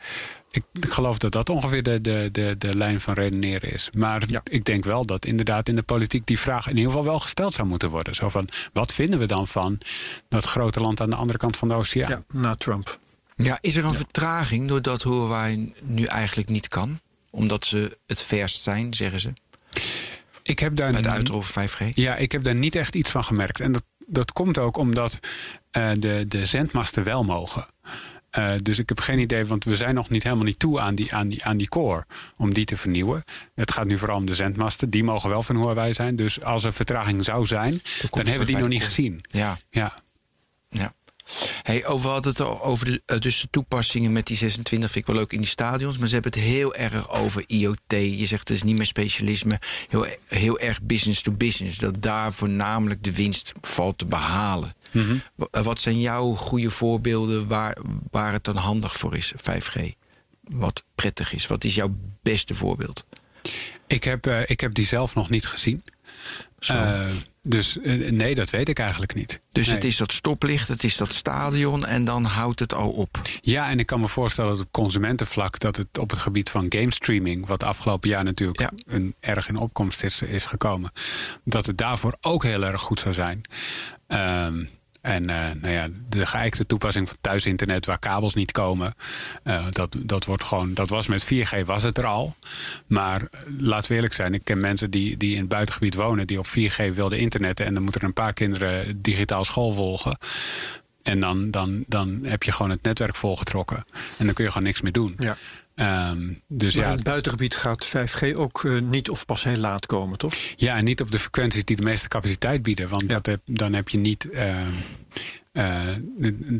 Ik, 0.54 0.62
ik 0.72 0.90
geloof 0.90 1.18
dat 1.18 1.32
dat 1.32 1.48
ongeveer 1.50 1.82
de, 1.82 2.00
de, 2.00 2.28
de, 2.32 2.54
de 2.58 2.76
lijn 2.76 3.00
van 3.00 3.14
redeneren 3.14 3.72
is. 3.72 3.88
Maar 3.96 4.22
Ja. 4.26 4.40
ik 4.44 4.64
denk 4.64 4.84
wel 4.84 5.04
dat 5.06 5.24
inderdaad 5.26 5.68
in 5.68 5.76
de 5.76 5.82
politiek 5.82 6.26
die 6.26 6.38
vraag 6.38 6.66
in 6.68 6.76
ieder 6.76 6.90
geval 6.90 7.04
wel 7.06 7.20
gesteld 7.20 7.54
zou 7.54 7.68
moeten 7.68 7.88
worden. 7.90 8.14
Zo 8.14 8.28
van, 8.28 8.48
wat 8.72 8.92
vinden 8.94 9.18
we 9.18 9.26
dan 9.26 9.48
van 9.48 9.78
dat 10.28 10.44
grote 10.44 10.80
land 10.80 11.00
aan 11.00 11.10
de 11.10 11.16
andere 11.16 11.38
kant 11.38 11.56
van 11.56 11.68
de 11.68 11.74
oceaan? 11.74 12.10
Ja, 12.10 12.22
na 12.40 12.54
Trump. 12.54 12.98
Ja, 13.36 13.58
is 13.60 13.76
er 13.76 13.84
een 13.84 13.94
vertraging 13.94 14.68
doordat 14.68 15.02
Huawei 15.02 15.72
nu 15.82 16.04
eigenlijk 16.04 16.48
niet 16.48 16.68
kan? 16.68 17.00
Omdat 17.30 17.64
ze 17.64 17.98
het 18.06 18.22
verst 18.22 18.60
zijn, 18.62 18.94
zeggen 18.94 19.20
ze, 19.20 19.32
Ik 20.42 20.58
heb 20.58 20.76
daar 20.76 20.92
bij 20.92 21.02
de 21.02 21.08
n- 21.08 21.12
uitrol 21.12 21.40
van 21.42 21.68
5G. 21.68 21.94
Ja, 21.94 22.16
ik 22.16 22.32
heb 22.32 22.42
daar 22.44 22.54
niet 22.54 22.74
echt 22.74 22.94
iets 22.94 23.10
van 23.10 23.24
gemerkt. 23.24 23.60
En 23.60 23.72
dat, 23.72 23.82
dat 24.06 24.32
komt 24.32 24.58
ook 24.58 24.76
omdat 24.76 25.18
eh, 25.70 25.90
de, 25.98 26.24
de 26.28 26.46
zendmasten 26.46 27.04
wel 27.04 27.22
mogen. 27.24 27.66
Eh, 28.34 28.52
dus 28.62 28.78
ik 28.78 28.88
heb 28.88 29.00
geen 29.00 29.18
idee, 29.18 29.46
want 29.46 29.64
we 29.64 29.76
zijn 29.76 29.94
nog 29.94 30.08
niet 30.08 30.22
helemaal 30.22 30.44
niet 30.44 30.58
toe 30.58 30.80
aan 30.80 30.94
die, 30.94 31.14
aan, 31.14 31.28
die, 31.28 31.44
aan 31.44 31.56
die 31.56 31.68
core. 31.68 32.06
Om 32.36 32.54
die 32.54 32.64
te 32.64 32.76
vernieuwen. 32.76 33.22
Het 33.54 33.72
gaat 33.72 33.86
nu 33.86 33.98
vooral 33.98 34.16
om 34.16 34.26
de 34.26 34.34
zendmasten. 34.34 34.90
Die 34.90 35.04
mogen 35.04 35.28
wel 35.28 35.42
van 35.42 35.56
Huawei 35.56 35.92
zijn. 35.92 36.16
Dus 36.16 36.42
als 36.42 36.64
er 36.64 36.72
vertraging 36.72 37.24
zou 37.24 37.46
zijn, 37.46 37.82
dan 38.10 38.26
hebben 38.26 38.38
we 38.38 38.44
die 38.44 38.56
nog 38.56 38.68
niet 38.68 38.84
gezien. 38.84 39.20
Ja, 39.28 39.58
Ja. 39.70 39.92
ja. 40.70 40.94
Hey, 41.62 41.86
over 41.86 42.10
hadden 42.10 42.30
het 42.30 42.40
al 42.40 42.62
over 42.62 42.86
de, 42.86 43.02
eh, 43.06 43.18
dus 43.18 43.40
de 43.40 43.48
toepassingen 43.50 44.12
met 44.12 44.26
die 44.26 44.36
26 44.36 44.90
vind 44.90 45.08
ik 45.08 45.12
wel 45.12 45.20
leuk 45.20 45.32
in 45.32 45.38
die 45.38 45.48
stadions. 45.48 45.98
Maar 45.98 46.08
ze 46.08 46.14
hebben 46.14 46.32
het 46.32 46.40
heel 46.40 46.74
erg 46.74 47.10
over 47.10 47.44
IoT. 47.46 47.78
Je 47.86 48.26
zegt 48.26 48.48
het 48.48 48.56
is 48.56 48.62
niet 48.62 48.76
meer 48.76 48.86
specialisme. 48.86 49.60
Heel, 49.88 50.06
heel 50.28 50.58
erg 50.58 50.82
business 50.82 51.22
to 51.22 51.32
business. 51.32 51.78
Dat 51.78 52.02
daar 52.02 52.32
voornamelijk 52.32 53.02
de 53.02 53.14
winst 53.14 53.52
valt 53.60 53.98
te 53.98 54.06
behalen. 54.06 54.74
Wa- 55.34 55.46
eh, 55.50 55.62
Wat 55.64 55.80
zijn 55.80 56.00
jouw 56.00 56.34
goede 56.34 56.70
voorbeelden 56.70 57.48
waar, 57.48 57.76
waar 58.10 58.32
het 58.32 58.44
dan 58.44 58.56
handig 58.56 58.96
voor 58.96 59.16
is, 59.16 59.32
5G? 59.36 59.80
Wat 60.40 60.84
prettig 60.94 61.32
is. 61.32 61.46
Wat 61.46 61.64
is 61.64 61.74
jouw 61.74 61.94
beste 62.22 62.54
voorbeeld? 62.54 63.04
Ik, 63.86 64.04
heb, 64.04 64.26
eh, 64.26 64.40
ik 64.50 64.60
heb 64.60 64.74
die 64.74 64.86
zelf 64.86 65.14
nog 65.14 65.30
niet 65.30 65.46
gezien. 65.46 65.82
Eh, 66.58 67.06
dus 67.42 67.78
nee, 68.10 68.34
dat 68.34 68.50
weet 68.50 68.68
ik 68.68 68.78
eigenlijk 68.78 69.14
niet. 69.14 69.40
Dus 69.48 69.66
Nee. 69.66 69.74
het 69.74 69.84
is 69.84 69.96
dat 69.96 70.12
stoplicht, 70.12 70.68
het 70.68 70.84
is 70.84 70.96
dat 70.96 71.12
stadion 71.12 71.86
en 71.86 72.04
dan 72.04 72.24
houdt 72.24 72.60
het 72.60 72.74
al 72.74 72.90
op. 72.90 73.20
Ja, 73.40 73.68
en 73.70 73.78
ik 73.78 73.86
kan 73.86 74.00
me 74.00 74.08
voorstellen 74.08 74.50
dat 74.50 74.60
op 74.60 74.72
consumentenvlak... 74.72 75.58
dat 75.58 75.76
het 75.76 75.98
op 75.98 76.10
het 76.10 76.18
gebied 76.18 76.50
van 76.50 76.66
gamestreaming... 76.68 77.46
wat 77.46 77.62
afgelopen 77.62 78.08
jaar 78.08 78.24
natuurlijk 78.24 78.60
Ja. 78.60 78.70
een, 78.86 79.14
erg 79.20 79.48
in 79.48 79.56
opkomst 79.56 80.02
is, 80.02 80.22
is 80.22 80.44
gekomen... 80.46 80.90
dat 81.44 81.66
het 81.66 81.78
daarvoor 81.78 82.16
ook 82.20 82.42
heel 82.42 82.64
erg 82.64 82.80
goed 82.80 83.00
zou 83.00 83.14
zijn. 83.14 83.40
Ehm, 84.06 84.66
en 85.04 85.30
eh, 85.30 85.36
nou 85.60 85.72
ja, 85.72 85.88
de 86.08 86.26
geëikte 86.26 86.66
toepassing 86.66 87.08
van 87.08 87.16
thuisinternet 87.20 87.86
waar 87.86 87.98
kabels 87.98 88.34
niet 88.34 88.52
komen... 88.52 88.94
eh, 89.42 89.66
dat, 89.70 89.96
dat, 89.98 90.24
wordt 90.24 90.44
gewoon, 90.44 90.74
dat 90.74 90.88
was 90.88 91.06
met 91.06 91.24
4G 91.24 91.64
was 91.64 91.82
het 91.82 91.98
er 91.98 92.06
al. 92.06 92.34
Maar 92.86 93.20
eh, 93.20 93.40
laten 93.58 93.88
we 93.88 93.94
eerlijk 93.94 94.14
zijn, 94.14 94.34
ik 94.34 94.44
ken 94.44 94.60
mensen 94.60 94.90
die, 94.90 95.16
die 95.16 95.32
in 95.32 95.40
het 95.40 95.48
buitengebied 95.48 95.94
wonen... 95.94 96.26
die 96.26 96.38
op 96.38 96.46
4G 96.46 96.94
wilden 96.94 97.18
internetten... 97.18 97.66
en 97.66 97.74
dan 97.74 97.82
moeten 97.82 98.00
er 98.00 98.06
een 98.06 98.12
paar 98.12 98.32
kinderen 98.32 99.02
digitaal 99.02 99.44
school 99.44 99.72
volgen... 99.72 100.18
En 101.02 101.20
dan, 101.20 101.50
dan, 101.50 101.84
dan 101.86 102.20
heb 102.22 102.42
je 102.42 102.52
gewoon 102.52 102.70
het 102.70 102.82
netwerk 102.82 103.16
volgetrokken. 103.16 103.84
En 104.18 104.24
dan 104.24 104.34
kun 104.34 104.44
je 104.44 104.50
gewoon 104.50 104.66
niks 104.66 104.80
meer 104.80 104.92
doen. 104.92 105.14
Ja. 105.18 105.36
Ehm, 105.74 106.32
dus 106.48 106.74
Maar 106.74 106.84
ja, 106.84 106.90
in 106.90 106.96
het 106.96 107.04
buitengebied 107.04 107.54
gaat 107.54 107.86
5G 107.86 108.34
ook 108.36 108.64
eh, 108.64 108.78
niet 108.78 109.10
of 109.10 109.26
pas 109.26 109.44
heel 109.44 109.56
laat 109.56 109.86
komen, 109.86 110.18
toch? 110.18 110.34
ja, 110.56 110.76
en 110.76 110.84
niet 110.84 111.00
op 111.00 111.10
de 111.10 111.18
frequenties 111.18 111.64
die 111.64 111.76
de 111.76 111.82
meeste 111.82 112.08
capaciteit 112.08 112.62
bieden. 112.62 112.88
Want 112.88 113.08
dat 113.08 113.26
heb, 113.26 113.40
dan 113.44 113.72
heb 113.72 113.88
je 113.88 113.98
niet. 113.98 114.30
ehm, 114.30 114.74
eh, 115.52 115.88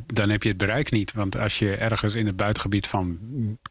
dan 0.06 0.28
heb 0.28 0.42
je 0.42 0.48
het 0.48 0.58
bereik 0.58 0.90
niet. 0.90 1.12
Want 1.12 1.38
als 1.38 1.58
je 1.58 1.74
ergens 1.74 2.14
in 2.14 2.26
het 2.26 2.36
buitengebied 2.36 2.86
van, 2.86 3.18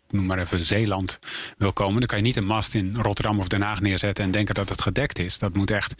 noem 0.09 0.25
maar 0.25 0.39
even 0.39 0.63
Zeeland 0.63 1.19
wil 1.57 1.73
komen, 1.73 1.97
dan 1.97 2.07
kan 2.07 2.17
je 2.17 2.23
niet 2.23 2.35
een 2.37 2.45
mast 2.45 2.73
in 2.73 2.95
Rotterdam 2.95 3.39
of 3.39 3.47
Den 3.47 3.61
Haag 3.61 3.81
neerzetten 3.81 4.23
en 4.23 4.31
denken 4.31 4.55
dat 4.55 4.69
het 4.69 4.81
gedekt 4.81 5.19
is. 5.19 5.39
Dat 5.39 5.53
moet 5.55 5.71
echt 5.71 5.95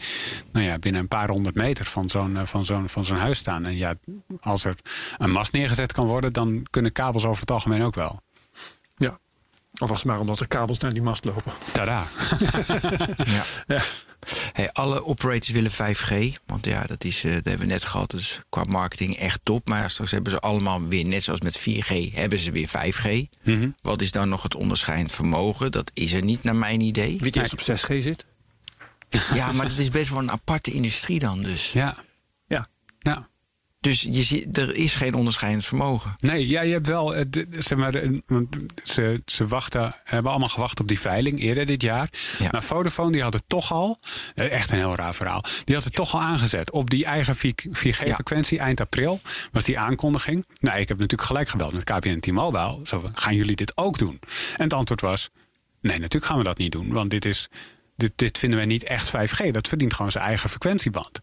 nou 0.53 0.65
ja, 0.65 0.79
binnen 0.79 1.01
een 1.01 1.07
paar 1.07 1.29
honderd 1.29 1.55
meter 1.55 1.85
van 1.85 2.09
zo'n 2.09 2.37
eh, 2.37 2.45
van 2.45 2.65
zo'n 2.65 2.89
van 2.89 3.05
zo'n 3.05 3.17
huis 3.17 3.37
staan. 3.37 3.65
En 3.65 3.77
ja, 3.77 3.95
als 4.39 4.63
er 4.63 4.75
een 5.17 5.31
mast 5.31 5.53
neergezet 5.53 5.93
kan 5.93 6.07
worden, 6.07 6.33
dan 6.33 6.65
kunnen 6.69 6.91
kabels 6.91 7.25
over 7.25 7.41
het 7.41 7.51
algemeen 7.51 7.81
ook 7.81 7.95
wel. 7.95 8.21
Of 9.81 9.89
was 9.89 9.97
het 9.97 10.07
maar 10.07 10.19
omdat 10.19 10.39
er 10.39 10.47
kabels 10.47 10.77
naar 10.79 10.93
die 10.93 11.01
mast 11.01 11.25
lopen. 11.25 11.51
Tada. 11.73 12.03
Ja. 13.25 13.43
Ja. 13.67 13.81
Hey, 14.53 14.71
alle 14.71 15.05
operators 15.05 15.49
willen 15.49 15.71
5G. 15.71 16.41
Want 16.45 16.65
ja, 16.65 16.83
dat, 16.83 17.03
is, 17.03 17.23
eh, 17.23 17.33
dat 17.33 17.43
hebben 17.43 17.67
we 17.67 17.73
net 17.73 17.83
gehad. 17.85 18.11
Dat 18.11 18.19
is 18.19 18.41
qua 18.49 18.63
marketing 18.63 19.15
echt 19.17 19.39
top. 19.43 19.67
Maar 19.67 19.91
straks 19.91 20.11
hebben 20.11 20.31
ze 20.31 20.39
allemaal 20.39 20.87
weer, 20.87 21.05
net 21.05 21.23
zoals 21.23 21.41
met 21.41 21.59
4G, 21.59 22.13
hebben 22.13 22.39
ze 22.39 22.51
weer 22.51 22.67
5G. 22.67 23.27
Mhm. 23.43 23.69
Wat 23.81 24.01
is 24.01 24.11
dan 24.11 24.29
nog 24.29 24.43
het 24.43 24.55
onderscheidend 24.55 25.11
vermogen? 25.11 25.71
Dat 25.71 25.91
is 25.93 26.13
er 26.13 26.23
niet 26.23 26.43
naar 26.43 26.55
mijn 26.55 26.81
idee. 26.81 27.17
Wie 27.19 27.35
eerst 27.35 27.53
op 27.53 27.59
6G 27.59 28.03
zit. 28.03 28.25
Ja, 29.33 29.51
maar 29.51 29.67
dat 29.67 29.77
is 29.77 29.89
best 29.89 30.09
wel 30.09 30.19
een 30.19 30.31
aparte 30.31 30.71
industrie 30.71 31.19
dan 31.19 31.41
dus. 31.41 31.71
Ja. 31.71 31.95
Ja. 32.47 32.67
Ja. 32.99 33.27
Dus 33.83 34.01
je 34.01 34.23
ziet, 34.23 34.57
er 34.57 34.75
is 34.75 34.93
geen 34.93 35.13
onderscheidend 35.13 35.65
vermogen. 35.65 36.15
Nee, 36.19 36.47
ja, 36.47 36.61
je 36.61 36.71
hebt 36.71 36.87
wel. 36.87 37.15
eh, 37.15 37.25
Zeg 37.59 37.77
maar, 37.77 37.93
ze, 38.83 39.21
ze 39.25 39.47
wachten, 39.47 39.95
hebben 40.03 40.29
allemaal 40.31 40.49
gewacht 40.49 40.79
op 40.79 40.87
die 40.87 40.99
veiling 40.99 41.39
eerder 41.39 41.65
dit 41.65 41.81
jaar. 41.81 42.09
Ja. 42.39 42.47
Maar 42.51 42.63
Vodafone 42.63 43.11
die 43.11 43.21
had 43.21 43.33
het 43.33 43.43
toch 43.47 43.71
al. 43.71 43.99
eh, 44.35 44.51
Echt 44.51 44.71
een 44.71 44.77
heel 44.77 44.95
raar 44.95 45.15
verhaal. 45.15 45.43
Die 45.63 45.75
had 45.75 45.83
het 45.83 45.93
toch 45.95 46.13
al 46.13 46.21
aangezet 46.21 46.71
op 46.71 46.89
die 46.89 47.05
eigen 47.05 47.35
4G-frequentie. 47.35 48.59
Eind 48.59 48.79
april 48.81 49.21
was 49.51 49.63
die 49.63 49.79
aankondiging. 49.79 50.45
Nou, 50.59 50.79
ik 50.79 50.87
heb 50.87 50.97
natuurlijk 50.99 51.27
gelijk 51.27 51.49
gebeld 51.49 51.73
met 51.73 51.83
KPN 51.83 52.19
T-Mobile. 52.19 52.79
Gaan 53.13 53.35
jullie 53.35 53.55
dit 53.55 53.77
ook 53.77 53.97
doen? 53.97 54.19
En 54.57 54.63
het 54.63 54.73
antwoord 54.73 55.01
was: 55.01 55.29
nee, 55.81 55.97
natuurlijk 55.99 56.25
gaan 56.25 56.37
we 56.37 56.43
dat 56.43 56.57
niet 56.57 56.71
doen. 56.71 56.91
Want 56.93 57.09
dit 57.09 57.25
is. 57.25 57.49
Dit, 58.03 58.11
dit 58.15 58.37
vinden 58.37 58.57
wij 58.57 58.67
niet 58.67 58.83
echt 58.83 59.09
5G. 59.09 59.51
Dat 59.51 59.67
verdient 59.67 59.93
gewoon 59.93 60.11
zijn 60.11 60.23
eigen 60.23 60.49
frequentieband. 60.49 61.19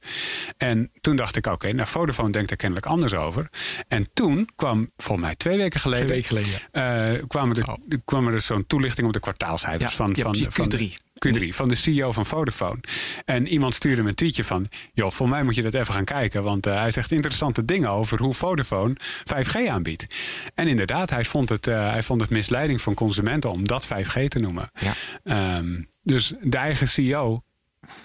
En 0.57 0.91
toen 1.01 1.17
dacht 1.17 1.37
ik, 1.37 1.47
oké, 1.47 1.73
nou 1.73 1.89
Vodafone 1.89 2.31
denkt 2.31 2.51
er 2.51 2.57
kennelijk 2.57 2.87
anders 2.87 3.15
over. 3.15 3.49
En 3.89 4.09
toen 4.15 4.49
kwam, 4.57 4.91
volgens 4.97 5.27
mij 5.27 5.37
twee 5.37 5.57
weken 5.57 5.81
geleden... 5.81 6.07
Twee 6.07 6.23
weken 6.23 6.37
geleden, 6.37 7.19
eh, 7.19 7.27
kwamen 7.29 7.57
er, 7.57 7.99
kwam 8.05 8.27
er 8.27 8.33
dus 8.33 8.47
zo'n 8.47 8.67
toelichting 8.67 9.07
op 9.07 9.13
de 9.13 9.21
kwartaalcijfers 9.21 9.91
Ja, 9.91 9.97
van, 9.97 10.13
ja, 10.15 10.23
van, 10.23 10.47
van 10.49 10.73
Q3. 10.75 11.10
Q3 11.29 11.49
van 11.49 11.69
de 11.69 11.75
CEO 11.75 12.13
van 12.13 12.27
Vodafone. 12.27 12.81
En 13.25 13.49
iemand 13.49 13.75
stuurde 13.75 14.03
me 14.03 14.09
een 14.09 14.15
tweetje 14.15 14.45
van... 14.45 14.67
joh, 14.93 15.11
voor 15.11 15.29
mij 15.29 15.43
moet 15.43 15.55
je 15.55 15.63
dat 15.63 15.75
even 15.75 15.95
gaan 15.95 16.05
kijken... 16.05 16.43
want 16.43 16.67
eh, 16.67 16.81
hij 16.81 16.91
zegt 16.91 17.13
interessante 17.13 17.65
dingen 17.65 17.91
over 17.91 18.19
hoe 18.19 18.35
Vodafone 18.35 18.97
5G 19.35 19.69
aanbiedt. 19.69 20.07
En 20.55 20.69
inderdaad, 20.69 21.11
hij 21.11 21.25
vond 21.25 21.49
het, 21.49 21.67
eh, 21.67 21.91
hij 21.91 22.03
vond 22.03 22.21
het 22.21 22.31
misleiding 22.31 22.81
van 22.81 22.95
consumenten... 22.95 23.51
om 23.51 23.67
dat 23.67 23.87
5G 23.87 24.29
te 24.29 24.39
noemen. 24.39 24.71
Ja. 24.81 24.93
Ehm, 25.25 25.83
dus 26.03 26.35
de 26.43 26.57
eigen 26.57 26.89
CEO... 26.89 27.43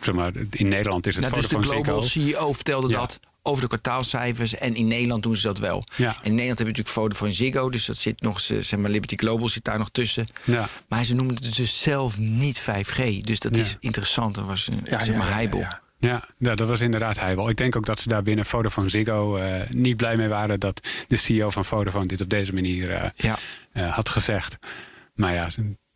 Zeg 0.02 0.16
maar, 0.16 0.32
in 0.52 0.68
Nederland 0.68 1.08
is 1.08 1.16
het 1.16 1.24
Nou, 1.24 1.36
dus 1.36 1.48
de 1.50 1.56
Vodafone 1.56 1.84
Global. 1.84 2.02
CEO 2.04 2.54
vertelde 2.54 2.88
Ja. 2.88 2.98
dat 3.00 3.20
over 3.48 3.62
de 3.62 3.68
kwartaalcijfers. 3.68 4.56
En 4.56 4.76
in 4.76 4.88
Nederland 4.88 5.24
doen 5.24 5.36
ze 5.36 5.48
dat 5.48 5.58
wel. 5.58 5.84
Ja. 5.96 6.10
In 6.10 6.32
Nederland 6.32 6.48
heb 6.50 6.58
je 6.58 6.64
natuurlijk 6.74 6.88
Vodafone 6.88 7.32
Ziggo. 7.32 7.70
Dus 7.70 7.86
dat 7.86 7.98
zit 7.98 8.22
nog, 8.22 8.40
ze- 8.40 8.62
zeg 8.62 8.80
maar, 8.80 8.90
Liberty 8.92 9.16
Global 9.16 9.50
zit 9.50 9.64
daar 9.64 9.78
nog 9.78 9.90
tussen. 9.92 10.26
Ja. 10.44 10.70
Maar 10.88 11.04
ze 11.04 11.16
noemen 11.16 11.36
het 11.36 11.56
dus 11.56 11.82
zelf 11.82 12.20
niet 12.20 12.60
5G. 12.60 13.22
Dus 13.22 13.40
dat 13.40 13.56
Ja. 13.56 13.62
is 13.62 13.78
interessant. 13.80 14.36
Dat 14.36 14.46
was 14.46 14.68
een 14.72 14.82
Ja, 14.84 15.00
zeg 15.04 15.16
maar 15.16 15.28
ja, 15.28 15.34
heibel. 15.34 15.60
ja. 15.60 15.84
Ja, 16.00 16.24
ja, 16.38 16.56
dat 16.56 16.68
was 16.68 16.82
inderdaad 16.82 17.20
hij 17.20 17.36
wel. 17.36 17.50
Ik 17.50 17.58
denk 17.58 17.76
ook 17.76 17.86
dat 17.86 18.00
ze 18.00 18.08
daar 18.10 18.24
binnen 18.24 18.46
Vodafone 18.46 18.90
Ziggo 18.90 19.36
eh, 19.38 19.62
niet 19.70 19.98
blij 19.98 20.18
mee 20.18 20.28
waren 20.28 20.60
dat 20.60 20.88
de 21.08 21.16
CEO 21.16 21.50
van 21.50 21.66
Vodafone 21.66 22.06
dit 22.06 22.22
op 22.22 22.30
deze 22.30 22.54
manier 22.54 22.92
eh, 22.92 23.10
Ja. 23.16 23.38
eh, 23.72 23.94
had 23.94 24.10
gezegd. 24.10 24.58
Maar 25.14 25.34
ja, 25.34 25.50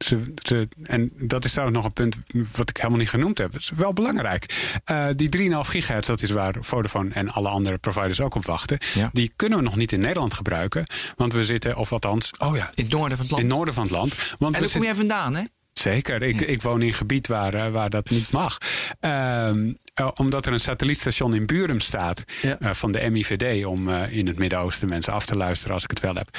ze, 0.06 0.34
ze, 0.36 0.36
ze- 0.36 0.68
en 0.84 1.12
dat 1.18 1.46
is 1.46 1.52
trouwens 1.52 1.78
nog 1.78 1.86
een 1.88 1.94
punt 1.94 2.18
wat 2.58 2.70
ik 2.70 2.78
helemaal 2.78 2.98
niet 3.00 3.10
genoemd 3.10 3.38
heb. 3.38 3.52
Dat 3.52 3.62
is 3.62 3.72
wel 3.76 3.94
belangrijk. 3.94 4.72
Eh, 4.86 5.06
die 5.16 5.30
3,5 5.30 5.70
gigahertz, 5.70 6.08
dat 6.08 6.22
is 6.22 6.30
waar 6.30 6.56
Vodafone 6.60 7.14
en 7.14 7.30
alle 7.30 7.50
andere 7.50 7.78
providers 7.78 8.22
ook 8.22 8.36
op 8.36 8.46
wachten. 8.46 8.78
Ja. 8.94 9.10
Die 9.14 9.32
kunnen 9.36 9.58
we 9.58 9.64
nog 9.64 9.76
niet 9.76 9.92
in 9.92 10.00
Nederland 10.00 10.34
gebruiken. 10.34 10.86
Want 11.16 11.34
we 11.34 11.44
zitten, 11.44 11.76
of 11.76 11.92
althans, 11.92 12.32
Oh 12.38 12.56
ja. 12.56 12.70
In 12.74 12.84
het 12.84 12.94
noorden 12.94 13.18
van 13.18 13.26
het 13.26 13.32
land. 13.32 13.44
in 13.44 13.48
het 13.50 13.56
noorden 13.56 13.74
van 13.74 13.84
het 13.84 13.92
land. 13.92 14.36
Want 14.40 14.56
en 14.56 14.62
daar 14.62 14.72
kom 14.72 14.84
jij 14.84 14.96
vandaan, 14.96 15.36
hè? 15.36 15.44
Zeker. 15.74 16.22
Ik, 16.24 16.42
ik 16.42 16.62
woon 16.62 16.82
in 16.82 16.88
een 16.88 16.94
gebied 16.94 17.28
waar, 17.28 17.54
eh, 17.54 17.72
waar 17.72 17.90
dat 17.90 18.10
niet 18.10 18.32
mag. 18.32 18.58
Ehm, 19.00 19.74
eh, 19.94 20.08
omdat 20.16 20.46
er 20.46 20.54
een 20.54 20.60
satellietstation 20.60 21.36
in 21.36 21.46
Burum 21.46 21.80
staat 21.80 22.24
Ja. 22.42 22.74
van 22.74 22.92
de 22.92 23.10
MIVD... 23.12 23.66
om 23.66 23.90
in 23.90 24.28
het 24.28 24.38
Midden-Oosten 24.38 24.90
mensen 24.90 25.14
af 25.14 25.26
te 25.26 25.36
luisteren 25.38 25.74
als 25.74 25.84
ik 25.84 25.90
het 25.90 26.00
wel 26.00 26.16
heb. 26.16 26.38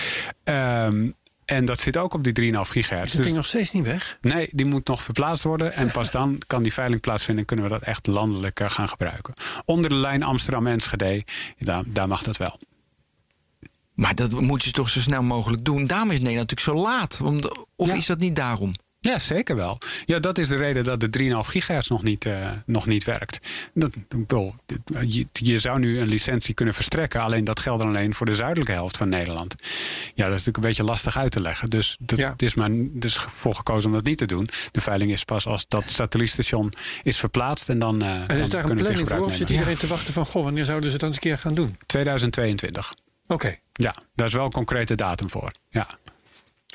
En 1.50 1.64
dat 1.64 1.80
zit 1.80 1.96
ook 1.96 2.14
op 2.14 2.24
die 2.24 2.32
3,5 2.32 2.70
gigahertz. 2.70 3.04
Is 3.04 3.10
dat 3.12 3.16
Dus- 3.16 3.24
ding 3.24 3.36
nog 3.36 3.46
steeds 3.46 3.72
niet 3.72 3.84
weg? 3.84 4.18
nee, 4.20 4.48
die 4.52 4.66
moet 4.66 4.86
nog 4.86 5.02
verplaatst 5.02 5.42
worden. 5.42 5.72
En 5.72 5.90
pas 5.98 6.10
dan 6.10 6.42
kan 6.46 6.62
die 6.62 6.72
veiling 6.72 7.00
plaatsvinden... 7.00 7.40
en 7.40 7.46
kunnen 7.46 7.64
we 7.64 7.70
dat 7.78 7.82
echt 7.88 8.06
landelijk 8.06 8.60
eh, 8.60 8.70
gaan 8.70 8.88
gebruiken. 8.88 9.34
Onder 9.64 9.90
de 9.90 9.96
lijn 9.96 10.22
Amsterdam-Enschede, 10.22 11.24
daar, 11.58 11.82
daar 11.86 12.08
mag 12.08 12.22
dat 12.22 12.36
wel. 12.36 12.58
Maar 13.94 14.14
dat 14.14 14.40
moet 14.40 14.64
je 14.64 14.70
toch 14.70 14.88
zo 14.88 15.00
snel 15.00 15.22
mogelijk 15.22 15.64
doen. 15.64 15.86
Daarom 15.86 16.10
is 16.10 16.20
Nederland 16.20 16.50
natuurlijk 16.50 16.78
zo 16.78 16.88
laat. 16.90 17.20
Om- 17.22 17.40
Of 17.76 17.88
Ja. 17.88 17.94
is 17.94 18.06
dat 18.06 18.18
niet 18.18 18.36
daarom? 18.36 18.72
Ja, 19.02 19.18
zeker 19.18 19.56
wel. 19.56 19.78
Ja, 20.06 20.18
dat 20.18 20.38
is 20.38 20.48
de 20.48 20.56
reden 20.56 20.84
dat 20.84 21.00
de 21.00 21.10
3,5 21.10 21.48
gigahertz 21.50 21.88
nog 21.88 22.02
niet, 22.02 22.24
eh, 22.24 22.50
nog 22.66 22.86
niet 22.86 23.04
werkt. 23.04 23.48
Dat, 23.74 23.92
dit- 24.66 25.12
je, 25.14 25.26
je 25.32 25.58
zou 25.58 25.78
nu 25.78 26.00
een 26.00 26.08
licentie 26.08 26.54
kunnen 26.54 26.74
verstrekken, 26.74 27.20
alleen 27.20 27.44
dat 27.44 27.60
geldt 27.60 27.80
dan 27.82 27.88
alleen 27.88 28.14
voor 28.14 28.26
de 28.26 28.34
zuidelijke 28.34 28.72
helft 28.72 28.96
van 28.96 29.08
Nederland. 29.08 29.54
Ja, 29.60 29.64
dat 30.14 30.38
is 30.38 30.44
natuurlijk 30.44 30.56
een 30.56 30.62
beetje 30.62 30.84
lastig 30.84 31.16
uit 31.16 31.32
te 31.32 31.40
leggen. 31.40 31.68
Dus 31.70 31.96
dat 32.00 32.18
Ja. 32.18 32.30
het 32.30 32.42
is 32.42 32.54
maar 32.54 32.68
dus 32.72 33.16
voor 33.16 33.54
gekozen 33.54 33.88
om 33.90 33.94
dat 33.96 34.04
niet 34.04 34.18
te 34.18 34.26
doen. 34.26 34.48
De 34.70 34.80
veiling 34.80 35.10
is 35.12 35.24
pas 35.24 35.46
als 35.46 35.64
dat 35.68 35.84
satellietstation 35.90 36.72
is 37.02 37.16
verplaatst 37.18 37.68
en 37.68 37.78
dan. 37.78 38.02
eh, 38.02 38.10
En 38.20 38.26
dan 38.26 38.36
is 38.36 38.48
daar 38.48 38.62
een 38.64 38.70
het 38.70 38.78
planning 38.78 39.08
voor? 39.08 39.18
Of 39.24 39.34
zit 39.36 39.50
iedereen 39.50 39.76
te 39.78 39.86
wachten 39.86 40.12
van... 40.12 40.26
goh, 40.26 40.44
wanneer 40.44 40.64
zouden 40.64 40.90
ze 40.90 40.98
dat 40.98 41.06
eens 41.08 41.16
een 41.16 41.22
keer 41.22 41.38
gaan 41.38 41.54
doen? 41.54 41.76
2022. 41.86 42.94
Oké, 43.26 43.56
Ja, 43.72 43.94
daar 44.14 44.26
is 44.26 44.32
wel 44.32 44.44
een 44.44 44.50
concrete 44.52 44.94
datum 44.94 45.30
voor. 45.30 45.50
Ja. 45.68 45.86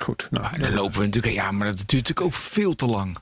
Goed. 0.02 0.28
Nou, 0.32 0.44
Maar 0.50 0.60
dan 0.60 0.74
lopen 0.74 1.00
we 1.00 1.06
natuurlijk... 1.06 1.34
Ja, 1.34 1.52
maar 1.52 1.68
dat 1.68 1.76
duurt 1.78 1.92
natuurlijk 1.92 2.22
ook 2.22 2.34
veel 2.34 2.76
te 2.76 2.86
lang. 2.86 3.18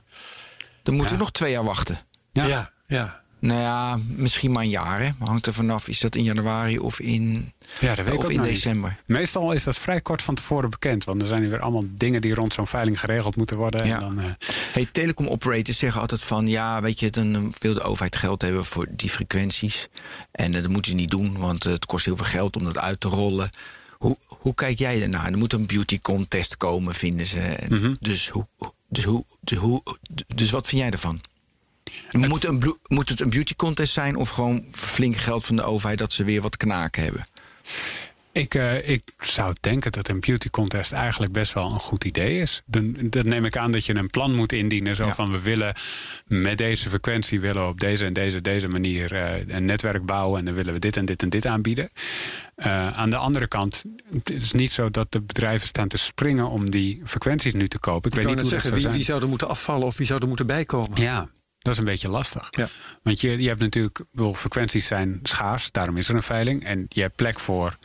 Dan 0.82 0.94
moeten 0.94 1.14
we 1.14 1.20
nog 1.20 1.32
twee 1.32 1.50
jaar 1.50 1.64
wachten. 1.64 1.98
Ja. 2.32 2.44
ja, 2.46 2.70
ja. 2.86 3.22
Nou 3.38 3.60
ja, 3.60 3.98
misschien 4.06 4.52
maar 4.52 4.62
een 4.62 4.68
jaar. 4.70 5.00
Hè. 5.00 5.10
Hangt 5.18 5.46
er 5.46 5.52
vanaf. 5.52 5.88
Is 5.88 6.00
dat 6.00 6.14
in 6.14 6.22
januari 6.22 6.78
of 6.78 7.00
in, 7.00 7.52
Ja, 7.80 7.94
dat 7.94 8.04
weet 8.04 8.14
ik 8.14 8.18
of 8.20 8.24
ook 8.24 8.30
in 8.30 8.40
niet. 8.40 8.48
december? 8.50 8.96
Meestal 9.06 9.52
is 9.52 9.62
dat 9.64 9.78
vrij 9.78 10.00
kort 10.00 10.22
van 10.22 10.34
tevoren 10.34 10.70
bekend. 10.70 11.04
Want 11.04 11.20
er 11.20 11.26
zijn 11.26 11.48
weer 11.48 11.60
allemaal 11.60 11.82
dingen 11.88 12.20
die 12.20 12.34
rond 12.34 12.52
zo'n 12.52 12.66
veiling 12.66 13.00
geregeld 13.00 13.36
moeten 13.36 13.56
worden. 13.56 13.86
Ja. 13.86 13.94
En 13.94 14.00
dan, 14.00 14.20
eh, 14.20 14.30
Hey, 14.72 14.88
telecom 14.92 15.26
operators 15.26 15.78
zeggen 15.78 16.00
altijd 16.00 16.22
van... 16.22 16.46
ja, 16.46 16.80
weet 16.80 17.00
je, 17.00 17.10
dan 17.10 17.34
eh, 17.34 17.42
wil 17.58 17.74
de 17.74 17.82
overheid 17.82 18.16
geld 18.16 18.42
hebben 18.42 18.64
voor 18.64 18.86
die 18.90 19.08
frequenties. 19.10 19.88
En 20.32 20.54
eh, 20.54 20.62
dat 20.62 20.70
moeten 20.70 20.90
ze 20.90 20.96
niet 20.96 21.10
doen, 21.10 21.38
want 21.38 21.64
eh, 21.66 21.72
het 21.72 21.86
kost 21.86 22.04
heel 22.04 22.16
veel 22.16 22.24
geld 22.24 22.56
om 22.56 22.64
dat 22.64 22.78
uit 22.78 23.00
te 23.00 23.08
rollen. 23.08 23.50
Hoe, 24.04 24.16
hoe 24.26 24.54
kijk 24.54 24.78
jij 24.78 25.02
ernaar? 25.02 25.32
Er 25.32 25.38
moet 25.38 25.52
een 25.52 25.66
beauty 25.66 25.98
contest 26.00 26.56
komen, 26.56 26.94
vinden 26.94 27.26
ze. 27.26 27.56
Mhm. 27.68 27.94
dus, 28.00 28.28
hoe, 28.28 28.46
dus, 28.88 29.04
hoe, 29.04 29.24
dus, 29.40 29.58
hoe, 29.58 29.82
dus 30.34 30.50
wat 30.50 30.68
vind 30.68 30.80
jij 30.80 30.90
ervan? 30.90 31.20
Moet, 32.10 32.44
een, 32.44 32.76
moet 32.86 33.08
het 33.08 33.20
een 33.20 33.30
beauty 33.30 33.54
contest 33.56 33.92
zijn 33.92 34.16
of 34.16 34.28
gewoon 34.28 34.64
flink 34.70 35.16
geld 35.16 35.44
van 35.44 35.56
de 35.56 35.62
overheid 35.62 35.98
dat 35.98 36.12
ze 36.12 36.24
weer 36.24 36.40
wat 36.40 36.56
knaken 36.56 37.02
hebben? 37.02 37.26
Ik, 38.34 38.54
eh, 38.54 38.88
ik 38.88 39.02
zou 39.18 39.54
denken 39.60 39.92
dat 39.92 40.08
een 40.08 40.20
beauty 40.20 40.48
contest 40.50 40.92
eigenlijk 40.92 41.32
best 41.32 41.52
wel 41.52 41.72
een 41.72 41.80
goed 41.80 42.04
idee 42.04 42.40
is. 42.40 42.62
Dan, 42.66 42.96
dan 43.00 43.28
neem 43.28 43.44
ik 43.44 43.56
aan 43.56 43.72
dat 43.72 43.84
je 43.84 43.94
een 43.94 44.10
plan 44.10 44.34
moet 44.34 44.52
indienen. 44.52 44.96
Zo 44.96 45.06
Ja. 45.06 45.14
van 45.14 45.30
we 45.32 45.40
willen 45.40 45.74
met 46.26 46.58
deze 46.58 46.88
frequentie 46.88 47.40
willen 47.40 47.68
op 47.68 47.80
deze 47.80 48.04
en 48.04 48.12
deze, 48.12 48.40
deze 48.40 48.68
manier 48.68 49.12
eh, 49.14 49.46
een 49.56 49.64
netwerk 49.64 50.06
bouwen. 50.06 50.38
En 50.38 50.44
dan 50.44 50.54
willen 50.54 50.72
we 50.72 50.78
dit 50.78 50.96
en 50.96 51.04
dit 51.04 51.22
en 51.22 51.28
dit 51.28 51.46
aanbieden. 51.46 51.90
Eh, 52.54 52.90
aan 52.90 53.10
de 53.10 53.16
andere 53.16 53.46
kant, 53.48 53.82
het 54.12 54.30
is 54.30 54.52
niet 54.52 54.72
zo 54.72 54.90
dat 54.90 55.12
de 55.12 55.20
bedrijven 55.22 55.68
staan 55.68 55.88
te 55.88 55.98
springen 55.98 56.48
om 56.48 56.70
die 56.70 57.00
frequenties 57.04 57.52
nu 57.52 57.68
te 57.68 57.78
kopen. 57.78 58.10
Ik, 58.10 58.16
Ik 58.18 58.24
weet 58.24 58.32
niet 58.34 58.40
hoe 58.40 58.50
zeggen, 58.50 58.70
dat 58.70 58.78
wie, 58.78 58.88
zou 58.88 58.94
wie 58.94 59.04
zijn. 59.04 59.12
zou 59.14 59.22
er 59.22 59.28
moeten 59.28 59.48
afvallen 59.48 59.86
of 59.86 59.96
wie 59.96 60.06
zou 60.06 60.20
er 60.20 60.28
moeten 60.28 60.46
bijkomen? 60.46 61.00
Ja, 61.00 61.28
dat 61.58 61.72
is 61.72 61.78
een 61.78 61.84
beetje 61.84 62.08
lastig. 62.08 62.48
Ja. 62.50 62.68
Want 63.02 63.20
je, 63.20 63.38
je 63.42 63.48
hebt 63.48 63.60
natuurlijk, 63.60 64.00
bedoel, 64.12 64.34
frequenties 64.34 64.86
zijn 64.86 65.20
schaars, 65.22 65.70
daarom 65.70 65.96
is 65.96 66.08
er 66.08 66.14
een 66.14 66.22
veiling. 66.22 66.64
En 66.64 66.86
je 66.88 67.00
hebt 67.00 67.16
plek 67.16 67.40
voor 67.40 67.78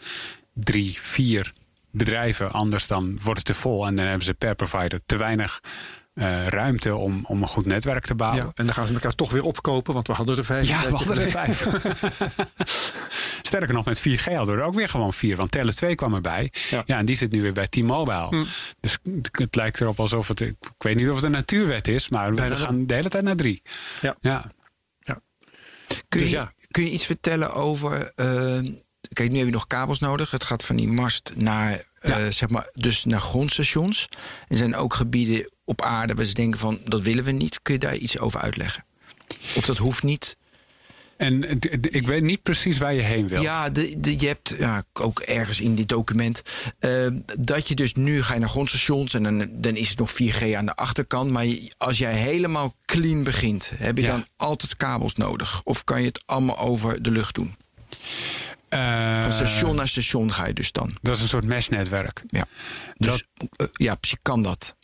drie, 0.64 0.98
vier 1.02 1.54
bedrijven, 1.92 2.52
anders 2.52 2.88
dan 2.88 3.20
wordt 3.22 3.38
het 3.40 3.46
te 3.46 3.54
vol. 3.54 3.88
En 3.88 3.96
dan 3.96 4.06
hebben 4.06 4.26
ze 4.26 4.34
per 4.34 4.56
provider 4.56 5.00
te 5.06 5.18
weinig 5.18 5.62
eh, 6.14 6.48
ruimte 6.48 6.96
om, 6.96 7.26
om 7.26 7.42
een 7.42 7.48
goed 7.48 7.66
netwerk 7.66 8.06
te 8.06 8.16
bouwen. 8.16 8.44
Ja, 8.44 8.52
en 8.56 8.66
dan 8.66 8.74
gaan 8.76 8.88
ze 8.88 8.94
elkaar 8.94 9.16
toch 9.16 9.32
weer 9.32 9.44
opkopen, 9.44 9.94
want 9.94 10.08
we 10.08 10.14
hadden 10.14 10.38
er 10.38 10.44
vijf. 10.46 10.68
Ja, 10.68 10.82
we 10.90 10.96
hadden 10.96 11.20
er 11.22 11.30
vijf. 11.30 11.68
Sterker 13.42 13.74
nog, 13.74 13.86
met 13.86 14.00
4G 14.00 14.24
hadden 14.24 14.56
we 14.56 14.62
er 14.62 14.68
ook 14.68 14.74
weer 14.76 14.90
gewoon 14.90 15.14
vier. 15.14 15.36
Want 15.36 15.52
Tele 15.52 15.74
2 15.74 15.96
kwam 15.96 16.14
erbij. 16.14 16.52
Ja. 16.70 16.84
Ja. 16.86 16.98
en 16.98 17.06
die 17.06 17.16
zit 17.16 17.32
nu 17.32 17.42
weer 17.42 17.54
bij 17.54 17.68
T-Mobile. 17.68 18.46
Dus 18.80 18.98
het 19.32 19.56
lijkt 19.56 19.82
erop 19.82 20.00
alsof 20.00 20.28
het... 20.28 20.42
Ik 20.42 20.56
weet 20.78 20.96
niet 20.96 21.10
of 21.10 21.16
het 21.16 21.24
een 21.24 21.32
natuurwet 21.32 21.88
is, 21.88 22.10
maar 22.10 22.34
Bijna 22.34 22.56
we 22.56 22.62
gaan 22.62 22.86
de 22.88 22.94
hele 22.94 23.10
tijd 23.10 23.24
naar 23.24 23.36
drie. 23.36 23.62
Ja. 24.02 24.16
Ja. 24.22 24.52
Kun, 26.10 26.22
Dus 26.22 26.30
je, 26.30 26.36
ja. 26.36 26.52
kun 26.72 26.84
je 26.84 26.90
iets 26.92 27.06
vertellen 27.06 27.54
over. 27.54 28.12
eh, 28.16 28.60
kijk, 29.14 29.32
nu 29.32 29.38
heb 29.38 29.46
je 29.48 29.54
nog 29.54 29.68
kabels 29.68 30.00
nodig. 30.00 30.32
Het 30.32 30.44
gaat 30.44 30.64
van 30.66 30.76
die 30.76 30.88
mast 30.88 31.32
naar. 31.36 31.88
eh, 32.00 32.16
zeg 32.30 32.50
maar, 32.50 32.70
dus 32.74 33.06
naar 33.06 33.22
grondstations. 33.22 34.08
Er 34.48 34.58
zijn 34.58 34.76
ook 34.76 34.94
gebieden 34.94 35.52
op 35.66 35.82
aarde 35.82 36.14
waar 36.14 36.26
ze 36.26 36.34
denken 36.34 36.60
van 36.60 36.80
dat 36.86 37.02
willen 37.02 37.24
we 37.24 37.32
niet. 37.32 37.60
Kun 37.62 37.74
je 37.74 37.80
daar 37.80 37.96
iets 37.96 38.20
over 38.20 38.40
uitleggen? 38.40 38.86
Of 39.56 39.66
dat 39.66 39.78
hoeft 39.78 40.04
niet. 40.04 40.38
En 41.18 41.60
ik 41.82 42.08
weet 42.08 42.22
niet 42.22 42.42
precies 42.42 42.78
waar 42.78 42.94
je 42.94 43.02
heen 43.02 43.28
wilt. 43.28 43.44
Ja, 43.44 43.70
de, 43.70 44.00
de, 44.00 44.20
je 44.20 44.28
hebt 44.28 44.56
ja, 44.58 44.84
ook 44.94 45.20
ergens 45.20 45.60
in 45.60 45.76
dit 45.76 45.90
document 45.90 46.42
eh, 46.80 47.08
dat 47.40 47.68
je 47.68 47.76
dus 47.76 47.94
nu 47.96 48.24
ga 48.24 48.34
je 48.34 48.40
naar 48.40 48.50
grondstations 48.50 49.14
en 49.14 49.24
dan, 49.24 49.48
dan 49.52 49.76
is 49.76 49.90
het 49.90 50.00
nog 50.00 50.12
4G 50.14 50.54
aan 50.56 50.66
de 50.66 50.76
achterkant. 50.76 51.32
Maar 51.32 51.46
als 51.78 51.98
jij 51.98 52.14
helemaal 52.14 52.76
clean 52.86 53.24
begint, 53.24 53.72
heb 53.76 53.98
je 53.98 54.04
Ja. 54.04 54.10
dan 54.12 54.26
altijd 54.36 54.78
kabels 54.78 55.16
nodig? 55.16 55.62
Of 55.64 55.84
kan 55.84 56.00
je 56.02 56.08
het 56.08 56.24
allemaal 56.26 56.60
over 56.60 57.02
de 57.02 57.12
lucht 57.12 57.36
doen? 57.36 57.56
Eh, 58.70 59.22
Van 59.22 59.32
station 59.32 59.76
naar 59.76 59.88
station 59.88 60.32
ga 60.32 60.46
je 60.46 60.54
dus 60.54 60.72
dan. 60.72 60.98
Dat 61.02 61.16
is 61.16 61.22
een 61.22 61.28
soort 61.28 61.46
meshnetwerk. 61.46 62.24
Ja. 62.28 62.46
Dus, 62.94 63.24
eh, 63.56 63.68
ja, 63.72 63.96
precies, 63.96 64.18
kan 64.22 64.42
dat. 64.42 64.78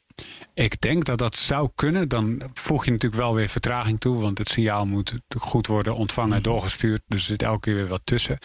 Ik 0.54 0.82
denk 0.82 1.06
dat 1.06 1.18
dat 1.18 1.36
zou 1.36 1.70
kunnen. 1.76 2.10
Dan 2.10 2.42
voeg 2.54 2.86
je 2.86 2.92
natuurlijk 2.92 3.22
wel 3.22 3.34
weer 3.34 3.50
vertraging 3.50 4.00
toe. 4.00 4.22
Want 4.22 4.38
het 4.38 4.50
signaal 4.50 4.86
moet 4.86 5.14
goed 5.38 5.68
worden 5.68 5.96
ontvangen 5.96 6.36
en 6.36 6.42
doorgestuurd. 6.42 7.02
Dus 7.08 7.20
er 7.22 7.26
zit 7.26 7.42
elke 7.42 7.60
keer 7.60 7.76
weer 7.76 7.88
wat 7.88 8.02
tussen. 8.04 8.38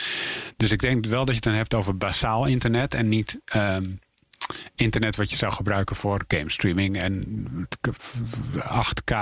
Dus 0.56 0.70
ik 0.70 0.80
denk 0.80 1.06
wel 1.06 1.24
dat 1.24 1.28
je 1.28 1.34
het 1.34 1.42
dan 1.42 1.52
hebt 1.52 1.74
over 1.74 1.96
basaal 1.96 2.46
internet. 2.46 2.94
En 2.94 3.08
niet 3.08 3.40
ehm, 3.44 3.84
internet 4.74 5.16
wat 5.16 5.30
je 5.30 5.36
zou 5.36 5.52
gebruiken 5.52 5.96
voor 5.96 6.24
game 6.28 6.50
streaming. 6.50 6.98
En 6.98 7.68
8K 8.58 9.14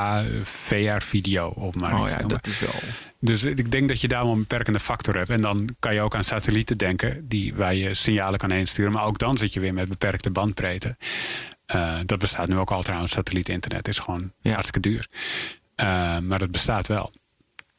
VR-video. 0.43 1.49
Of 1.49 1.75
maar 1.75 1.95
Oh 1.95 2.03
iets 2.03 2.13
ja, 2.13 2.19
dat 2.27 2.47
is 2.47 2.59
wel. 2.61 2.75
Dus 3.21 3.43
ik 3.45 3.71
denk 3.71 3.89
dat 3.89 4.01
je 4.01 4.09
daar 4.09 4.23
wel 4.25 4.33
een 4.33 4.39
beperkende 4.39 4.81
factor 4.81 5.17
hebt. 5.17 5.31
En 5.31 5.41
dan 5.41 5.77
kan 5.79 5.95
je 5.95 6.01
ook 6.01 6.15
aan 6.15 6.25
satellieten 6.25 6.79
denken, 6.79 7.29
die, 7.29 7.55
waar 7.55 7.75
je 7.75 7.95
signalen 7.95 8.39
kan 8.39 8.51
heen 8.51 8.67
sturen. 8.67 8.93
Maar 8.93 9.05
ook 9.05 9.19
dan 9.19 9.37
zit 9.39 9.53
je 9.53 9.61
weer 9.61 9.75
met 9.75 9.89
beperkte 9.89 10.31
bandbreedte. 10.31 10.97
Eh, 11.67 11.95
dat 12.07 12.19
bestaat 12.19 12.49
nu 12.49 12.57
ook 12.57 12.71
al 12.71 12.83
trouwens. 12.83 13.13
Satellietinternet 13.13 13.89
is 13.89 13.99
gewoon 13.99 14.33
Ja. 14.41 14.53
hartstikke 14.53 14.89
duur. 14.89 15.09
Eh, 15.75 16.19
maar 16.19 16.39
dat 16.39 16.51
bestaat 16.51 16.87
wel. 16.87 17.13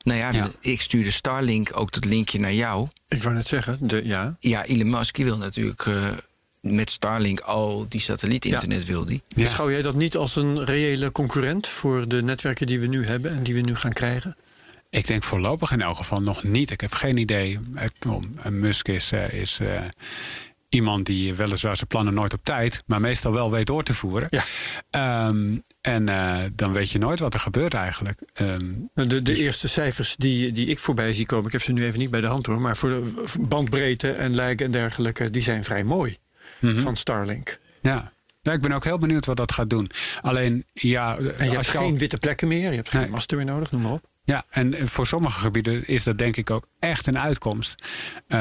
Nou 0.03 0.19
ja, 0.19 0.31
Ja. 0.31 0.49
ik 0.61 0.81
stuurde 0.81 1.11
Starlink 1.11 1.69
ook 1.73 1.91
dat 1.91 2.05
linkje 2.05 2.39
naar 2.39 2.53
jou. 2.53 2.87
Ik 3.07 3.23
wou 3.23 3.35
net 3.35 3.47
zeggen, 3.47 3.87
de, 3.87 4.01
ja. 4.05 4.35
Ja, 4.39 4.65
Elon 4.65 4.89
Musk 4.89 5.17
wil 5.17 5.37
natuurlijk 5.37 5.85
eh, 5.85 6.07
met 6.61 6.89
Starlink 6.89 7.39
al 7.39 7.85
die 7.87 8.01
satellietinternet 8.01 8.85
wil 8.85 9.05
die. 9.05 9.21
Ja. 9.27 9.43
Beschouw 9.43 9.71
jij 9.71 9.81
dat 9.81 9.95
niet 9.95 10.15
als 10.15 10.35
een 10.35 10.63
reële 10.65 11.11
concurrent 11.11 11.67
voor 11.67 12.07
de 12.07 12.21
netwerken 12.21 12.67
die 12.67 12.79
we 12.79 12.87
nu 12.87 13.05
hebben 13.05 13.31
en 13.31 13.43
die 13.43 13.53
we 13.53 13.61
nu 13.61 13.75
gaan 13.75 13.93
krijgen? 13.93 14.35
Ik 14.89 15.07
denk 15.07 15.23
voorlopig 15.23 15.71
in 15.71 15.81
elk 15.81 15.97
geval 15.97 16.21
nog 16.21 16.43
niet. 16.43 16.71
Ik 16.71 16.81
heb 16.81 16.93
geen 16.93 17.17
idee. 17.17 17.59
Musk 18.49 18.87
is, 18.87 19.11
eh, 19.11 19.33
is 19.33 19.59
eh, 19.59 19.81
iemand 20.69 21.05
die 21.05 21.35
weliswaar 21.35 21.75
zijn 21.75 21.87
plannen 21.87 22.13
nooit 22.13 22.33
op 22.33 22.43
tijd, 22.43 22.83
maar 22.85 23.01
meestal 23.01 23.33
wel 23.33 23.51
weet 23.51 23.67
door 23.67 23.83
te 23.83 23.93
voeren. 23.93 24.27
Ja. 24.29 24.43
Ehm, 24.89 25.57
en 25.81 26.09
eh, 26.09 26.37
dan 26.53 26.73
weet 26.73 26.89
je 26.89 26.99
nooit 26.99 27.19
wat 27.19 27.33
er 27.33 27.39
gebeurt 27.39 27.73
eigenlijk. 27.73 28.21
Ehm, 28.33 28.71
Nou, 28.93 29.07
De, 29.07 29.21
de 29.21 29.35
eerste 29.35 29.67
cijfers 29.67 30.15
die, 30.17 30.51
die 30.51 30.67
ik 30.67 30.79
voorbij 30.79 31.13
zie 31.13 31.25
komen, 31.25 31.45
ik 31.45 31.51
heb 31.51 31.61
ze 31.61 31.71
nu 31.71 31.85
even 31.85 31.99
niet 31.99 32.11
bij 32.11 32.21
de 32.21 32.27
hand 32.27 32.45
hoor, 32.45 32.61
maar 32.61 32.77
voor 32.77 32.89
de 32.89 33.23
bandbreedte 33.39 34.11
en 34.11 34.35
lijken 34.35 34.65
en 34.65 34.71
dergelijke, 34.71 35.29
die 35.29 35.41
zijn 35.41 35.63
vrij 35.63 35.83
mooi 35.83 36.17
mhm. 36.59 36.77
van 36.77 36.95
Starlink. 36.95 37.59
Ja. 37.81 38.11
ja, 38.41 38.51
ik 38.51 38.61
ben 38.61 38.71
ook 38.71 38.83
heel 38.83 38.97
benieuwd 38.97 39.25
wat 39.25 39.37
dat 39.37 39.51
gaat 39.51 39.69
doen. 39.69 39.89
Alleen, 40.21 40.65
ja, 40.73 41.17
En 41.17 41.23
je 41.23 41.31
als 41.39 41.49
hebt 41.49 41.65
je 41.65 41.77
al- 41.77 41.83
geen 41.85 41.97
witte 41.97 42.17
plekken 42.17 42.47
meer, 42.47 42.69
je 42.69 42.75
hebt 42.75 42.89
geen 42.89 43.01
Nee. 43.01 43.09
masten 43.09 43.37
meer 43.37 43.45
nodig, 43.45 43.71
noem 43.71 43.81
maar 43.81 43.91
op. 43.91 44.07
Ja, 44.23 44.45
en 44.49 44.87
voor 44.87 45.07
sommige 45.07 45.39
gebieden 45.39 45.87
is 45.87 46.03
dat 46.03 46.17
denk 46.17 46.37
ik 46.37 46.49
ook 46.51 46.67
echt 46.79 47.07
een 47.07 47.19
uitkomst. 47.19 47.83
Eh, 48.27 48.39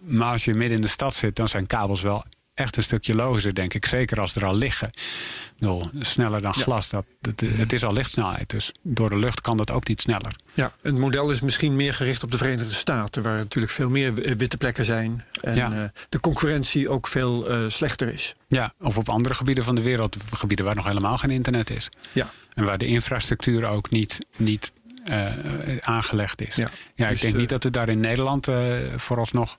maar 0.00 0.30
als 0.30 0.44
je 0.44 0.54
midden 0.54 0.76
in 0.76 0.82
de 0.82 0.88
stad 0.88 1.14
zit, 1.14 1.36
dan 1.36 1.48
zijn 1.48 1.66
kabels 1.66 2.02
wel 2.02 2.24
echt 2.54 2.76
een 2.76 2.82
stukje 2.82 3.14
logischer, 3.14 3.54
denk 3.54 3.74
ik. 3.74 3.86
Zeker 3.86 4.20
als 4.20 4.34
er 4.34 4.44
al 4.44 4.54
liggen. 4.54 4.88
Ik 4.88 5.52
bedoel, 5.58 5.90
sneller 6.00 6.42
dan 6.42 6.52
Ja. 6.56 6.62
glas. 6.62 6.88
Dat, 6.88 7.06
dat, 7.20 7.40
het 7.44 7.72
is 7.72 7.84
al 7.84 7.92
lichtsnelheid, 7.92 8.50
dus 8.50 8.72
door 8.82 9.10
de 9.10 9.16
lucht 9.18 9.40
kan 9.40 9.56
dat 9.56 9.70
ook 9.70 9.88
niet 9.88 10.00
sneller. 10.00 10.36
Ja, 10.54 10.72
het 10.82 10.94
model 10.98 11.30
is 11.30 11.40
misschien 11.40 11.76
meer 11.76 11.94
gericht 11.94 12.22
op 12.22 12.30
de 12.30 12.36
Verenigde 12.36 12.72
Staten, 12.74 13.22
waar 13.22 13.36
natuurlijk 13.36 13.72
veel 13.72 13.88
meer 13.88 14.14
wi- 14.14 14.36
witte 14.36 14.56
plekken 14.56 14.84
zijn 14.84 15.24
en 15.40 15.54
Ja. 15.54 15.72
eh, 15.72 15.84
de 16.08 16.20
concurrentie 16.20 16.88
ook 16.88 17.06
veel 17.08 17.48
eh, 17.48 17.64
slechter 17.68 18.08
is. 18.08 18.34
Ja, 18.46 18.72
of 18.80 18.98
op 18.98 19.08
andere 19.08 19.34
gebieden 19.34 19.64
van 19.64 19.74
de 19.74 19.82
wereld, 19.82 20.16
gebieden 20.32 20.64
waar 20.64 20.74
nog 20.74 20.86
helemaal 20.86 21.18
geen 21.18 21.30
internet 21.30 21.70
is. 21.70 21.88
Ja. 22.12 22.30
En 22.54 22.64
waar 22.64 22.78
de 22.78 22.86
infrastructuur 22.86 23.64
ook 23.66 23.90
niet, 23.90 24.18
niet 24.36 24.72
eh, 25.04 25.76
aangelegd 25.80 26.40
is. 26.40 26.54
Ja, 26.54 26.70
Ja, 26.94 27.06
dus, 27.08 27.16
ik 27.16 27.22
denk 27.22 27.34
niet 27.36 27.48
dat 27.48 27.62
we 27.64 27.70
daar 27.70 27.88
in 27.88 28.00
Nederland 28.00 28.48
eh, 28.48 28.78
vooralsnog. 28.96 29.58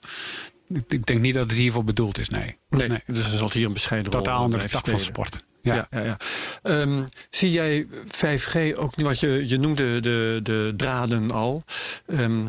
Ik, 0.87 1.05
denk 1.05 1.19
niet 1.21 1.33
dat 1.33 1.49
het 1.49 1.57
hiervoor 1.57 1.83
bedoeld 1.83 2.17
is, 2.17 2.29
nee. 2.29 2.57
Nee, 2.69 2.89
dus 3.07 3.31
er 3.31 3.37
zal 3.37 3.51
hier 3.51 3.65
een 3.65 3.73
bescheiden 3.73 4.11
rol 4.11 4.21
Totaal 4.21 4.41
andere 4.41 4.67
tak 4.67 4.87
van 4.87 4.99
sport. 4.99 5.37
Ja. 5.61 5.75
Ja. 5.75 5.87
Ja, 5.89 6.03
ja, 6.05 6.17
Ehm, 6.63 7.03
zie 7.29 7.51
jij 7.51 7.87
5G 8.07 8.75
ook, 8.77 8.95
wat 8.95 9.19
je, 9.19 9.43
je 9.47 9.57
noemde 9.57 9.99
de, 9.99 10.39
de 10.43 10.73
draden 10.77 11.31
al. 11.31 11.63
Ehm, 12.07 12.47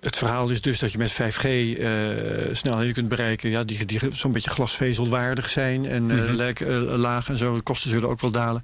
het 0.00 0.16
verhaal 0.16 0.48
is 0.50 0.60
dus 0.60 0.78
dat 0.78 0.92
je 0.92 0.98
met 0.98 1.12
5G 1.12 1.44
eh, 1.44 2.54
snelheden 2.54 2.94
kunt 2.94 3.08
bereiken 3.08 3.50
ja, 3.50 3.62
die, 3.64 3.84
die 3.84 4.00
zo'n 4.10 4.32
beetje 4.32 4.50
glasvezelwaardig 4.50 5.48
zijn 5.48 5.86
en 5.86 6.10
eh, 6.10 6.16
Mhm. 6.16 6.32
lek- 6.34 6.60
eh, 6.60 6.78
laag 6.96 7.28
en 7.28 7.36
zo. 7.36 7.56
De 7.56 7.62
kosten 7.62 7.90
zullen 7.90 8.08
ook 8.08 8.20
wel 8.20 8.30
dalen. 8.30 8.62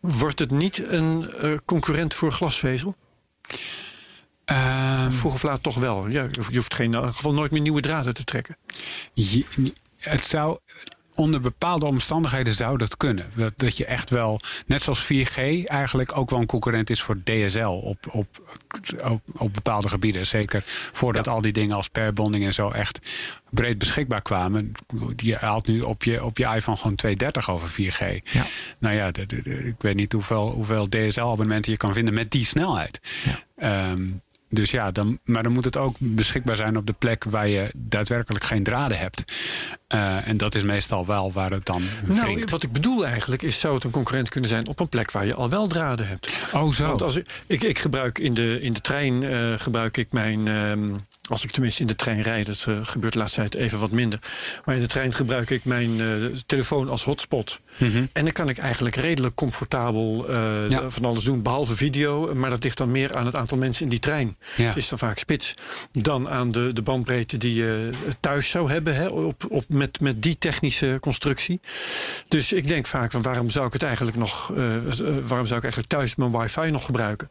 Wordt 0.00 0.38
het 0.38 0.50
niet 0.50 0.82
een 0.86 1.30
concurrent 1.64 2.14
voor 2.14 2.32
glasvezel? 2.32 2.96
Ehm, 4.44 5.10
Vroeg 5.10 5.34
of 5.34 5.42
laat 5.42 5.62
toch 5.62 5.76
wel. 5.78 6.08
Ja, 6.08 6.22
je 6.32 6.52
hoeft- 6.54 6.74
geen, 6.74 6.92
in 6.92 6.94
ieder 6.98 7.12
geval 7.12 7.32
nooit 7.34 7.50
meer 7.50 7.60
nieuwe 7.60 7.80
draden 7.80 8.14
te 8.14 8.24
trekken. 8.24 8.56
je- 9.14 9.44
het 9.98 10.20
zou. 10.24 10.58
Onder 11.16 11.40
bepaalde 11.40 11.86
omstandigheden 11.86 12.54
zou 12.54 12.78
dat 12.78 12.96
kunnen. 12.96 13.30
Dat, 13.36 13.52
dat 13.56 13.76
je 13.76 13.84
echt 13.86 14.10
wel, 14.10 14.40
net 14.66 14.82
zoals 14.82 15.02
4G, 15.02 15.64
eigenlijk 15.64 16.16
ook 16.16 16.30
wel 16.30 16.40
een 16.40 16.46
concurrent 16.46 16.90
is 16.90 17.02
voor 17.02 17.22
DSL 17.24 17.66
op, 17.66 18.06
op, 18.10 18.26
op, 19.04 19.22
op 19.36 19.54
bepaalde 19.54 19.88
gebieden. 19.88 20.26
Zeker 20.26 20.62
voordat 20.92 21.28
al 21.28 21.40
die 21.40 21.52
dingen 21.52 21.76
als 21.76 21.88
perbonding 21.88 22.44
en 22.44 22.54
zo 22.54 22.70
echt 22.70 22.98
breed 23.50 23.78
beschikbaar 23.78 24.22
kwamen. 24.22 24.72
Je 25.16 25.36
haalt 25.36 25.66
nu 25.66 25.80
op 25.80 26.02
je, 26.04 26.24
op 26.24 26.38
je 26.38 26.44
iPhone 26.54 26.76
gewoon 26.76 26.94
230 26.96 27.50
over 27.50 27.68
4G. 27.68 27.98
Ja. 28.32 28.44
Nou 28.80 28.94
ja, 28.94 29.10
de- 29.10 29.26
de- 29.26 29.42
de- 29.42 29.64
ik 29.66 29.76
weet 29.78 29.94
niet 29.96 30.12
hoeveel, 30.12 30.50
hoeveel 30.50 30.88
DSL-abonnementen 30.88 31.72
je 31.72 31.78
kan 31.78 31.92
vinden 31.92 32.14
met 32.14 32.30
die 32.30 32.44
snelheid. 32.46 33.00
Ehm, 33.56 34.06
dus 34.54 34.70
ja, 34.70 34.90
dan, 34.90 35.18
maar 35.24 35.42
dan 35.42 35.52
moet 35.52 35.64
het 35.64 35.76
ook 35.76 35.96
beschikbaar 35.98 36.56
zijn 36.56 36.76
op 36.76 36.86
de 36.86 36.94
plek 36.98 37.24
waar 37.24 37.48
je 37.48 37.70
daadwerkelijk 37.76 38.44
geen 38.44 38.62
draden 38.62 38.98
hebt. 38.98 39.24
Eh, 39.86 40.28
en 40.28 40.36
dat 40.36 40.54
is 40.54 40.62
meestal 40.62 41.06
wel 41.06 41.32
waar 41.32 41.50
het 41.50 41.66
dan 41.66 41.82
Nou, 42.06 42.20
wringt. 42.20 42.50
wat 42.50 42.62
ik 42.62 42.72
bedoel 42.72 43.06
eigenlijk 43.06 43.42
is, 43.42 43.60
zou 43.60 43.74
het 43.74 43.84
een 43.84 43.90
concurrent 43.90 44.28
kunnen 44.28 44.50
zijn 44.50 44.66
op 44.68 44.80
een 44.80 44.88
plek 44.88 45.10
waar 45.10 45.26
je 45.26 45.34
al 45.34 45.48
wel 45.50 45.66
draden 45.66 46.08
hebt? 46.08 46.30
oh, 46.52 46.72
zo. 46.72 46.86
Want 46.86 47.02
als 47.02 47.16
ik, 47.16 47.26
ik, 47.46 47.62
ik 47.62 47.78
gebruik 47.78 48.18
in 48.18 48.34
de, 48.34 48.58
in 48.60 48.72
de 48.72 48.80
trein 48.80 49.22
eh, 49.22 49.52
gebruik 49.58 49.96
ik 49.96 50.12
mijn. 50.12 50.48
ehm, 50.48 50.94
als 51.28 51.44
ik 51.44 51.50
tenminste 51.50 51.80
in 51.80 51.86
de 51.86 51.94
trein 51.94 52.22
rijd, 52.22 52.46
dat 52.46 52.64
eh, 52.68 52.78
gebeurt 52.82 53.12
de 53.12 53.18
laatste 53.18 53.40
tijd 53.40 53.54
even 53.54 53.78
wat 53.78 53.90
minder. 53.90 54.18
Maar 54.64 54.74
in 54.74 54.80
de 54.80 54.86
trein 54.86 55.14
gebruik 55.14 55.50
ik 55.50 55.64
mijn 55.64 56.00
eh, 56.00 56.06
telefoon 56.46 56.88
als 56.88 57.04
hotspot. 57.04 57.60
Mhm. 57.76 58.04
En 58.12 58.24
dan 58.24 58.32
kan 58.32 58.48
ik 58.48 58.58
eigenlijk 58.58 58.96
redelijk 58.96 59.34
comfortabel 59.34 60.28
eh, 60.28 60.70
Ja. 60.70 60.90
van 60.90 61.04
alles 61.04 61.24
doen, 61.24 61.42
behalve 61.42 61.76
video. 61.76 62.34
Maar 62.34 62.50
dat 62.50 62.62
ligt 62.62 62.78
dan 62.78 62.90
meer 62.90 63.16
aan 63.16 63.26
het 63.26 63.34
aantal 63.34 63.58
mensen 63.58 63.84
in 63.84 63.90
die 63.90 63.98
trein. 63.98 64.36
Ja. 64.56 64.64
Het 64.66 64.76
is 64.76 64.88
dan 64.88 64.98
vaak 64.98 65.18
spits. 65.18 65.54
Dan 65.92 66.28
aan 66.28 66.52
de, 66.52 66.72
de 66.72 66.82
bandbreedte 66.82 67.36
die 67.36 67.54
je 67.54 67.90
thuis 68.20 68.50
zou 68.50 68.70
hebben 68.70 68.94
hè, 68.94 69.06
op, 69.06 69.44
op, 69.48 69.64
met, 69.68 70.00
met 70.00 70.22
die 70.22 70.38
technische 70.38 70.96
constructie. 71.00 71.60
Dus 72.28 72.52
ik 72.52 72.68
denk 72.68 72.86
vaak 72.86 73.10
van 73.10 73.22
waarom 73.22 73.50
zou 73.50 73.66
ik 73.66 73.72
het 73.72 73.82
eigenlijk 73.82 74.16
nog, 74.16 74.48
waarom 74.48 75.46
zou 75.46 75.56
ik 75.56 75.62
eigenlijk 75.62 75.86
thuis 75.88 76.14
mijn 76.14 76.38
wifi 76.38 76.70
nog 76.70 76.84
gebruiken? 76.84 77.30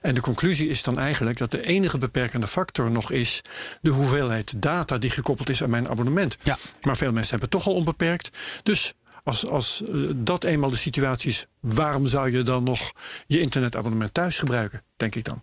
En 0.00 0.14
de 0.14 0.20
conclusie 0.20 0.68
is 0.68 0.82
dan 0.82 0.98
eigenlijk 0.98 1.38
dat 1.38 1.50
de 1.50 1.66
enige 1.66 1.98
beperkende 1.98 2.46
factor 2.46 2.90
nog 2.90 3.10
is 3.10 3.33
de 3.80 3.90
hoeveelheid 3.90 4.62
data 4.62 4.98
die 4.98 5.10
gekoppeld 5.10 5.48
is 5.48 5.62
aan 5.62 5.70
mijn 5.70 5.88
abonnement. 5.88 6.36
Ja. 6.42 6.56
Maar 6.80 6.96
veel 6.96 7.12
mensen 7.12 7.30
hebben 7.30 7.48
toch 7.48 7.66
al 7.66 7.74
onbeperkt. 7.74 8.38
Dus 8.62 8.94
als, 9.24 9.46
als 9.46 9.82
eh, 9.82 10.10
dat 10.16 10.44
eenmaal 10.44 10.70
de 10.70 10.76
situatie 10.76 11.30
is, 11.30 11.46
waarom 11.60 12.06
zou 12.06 12.30
je 12.30 12.42
dan 12.42 12.64
nog 12.64 12.92
je 13.26 13.40
internetabonnement 13.40 14.14
thuis 14.14 14.38
gebruiken? 14.38 14.82
Denk 14.96 15.14
ik 15.14 15.24
dan. 15.24 15.42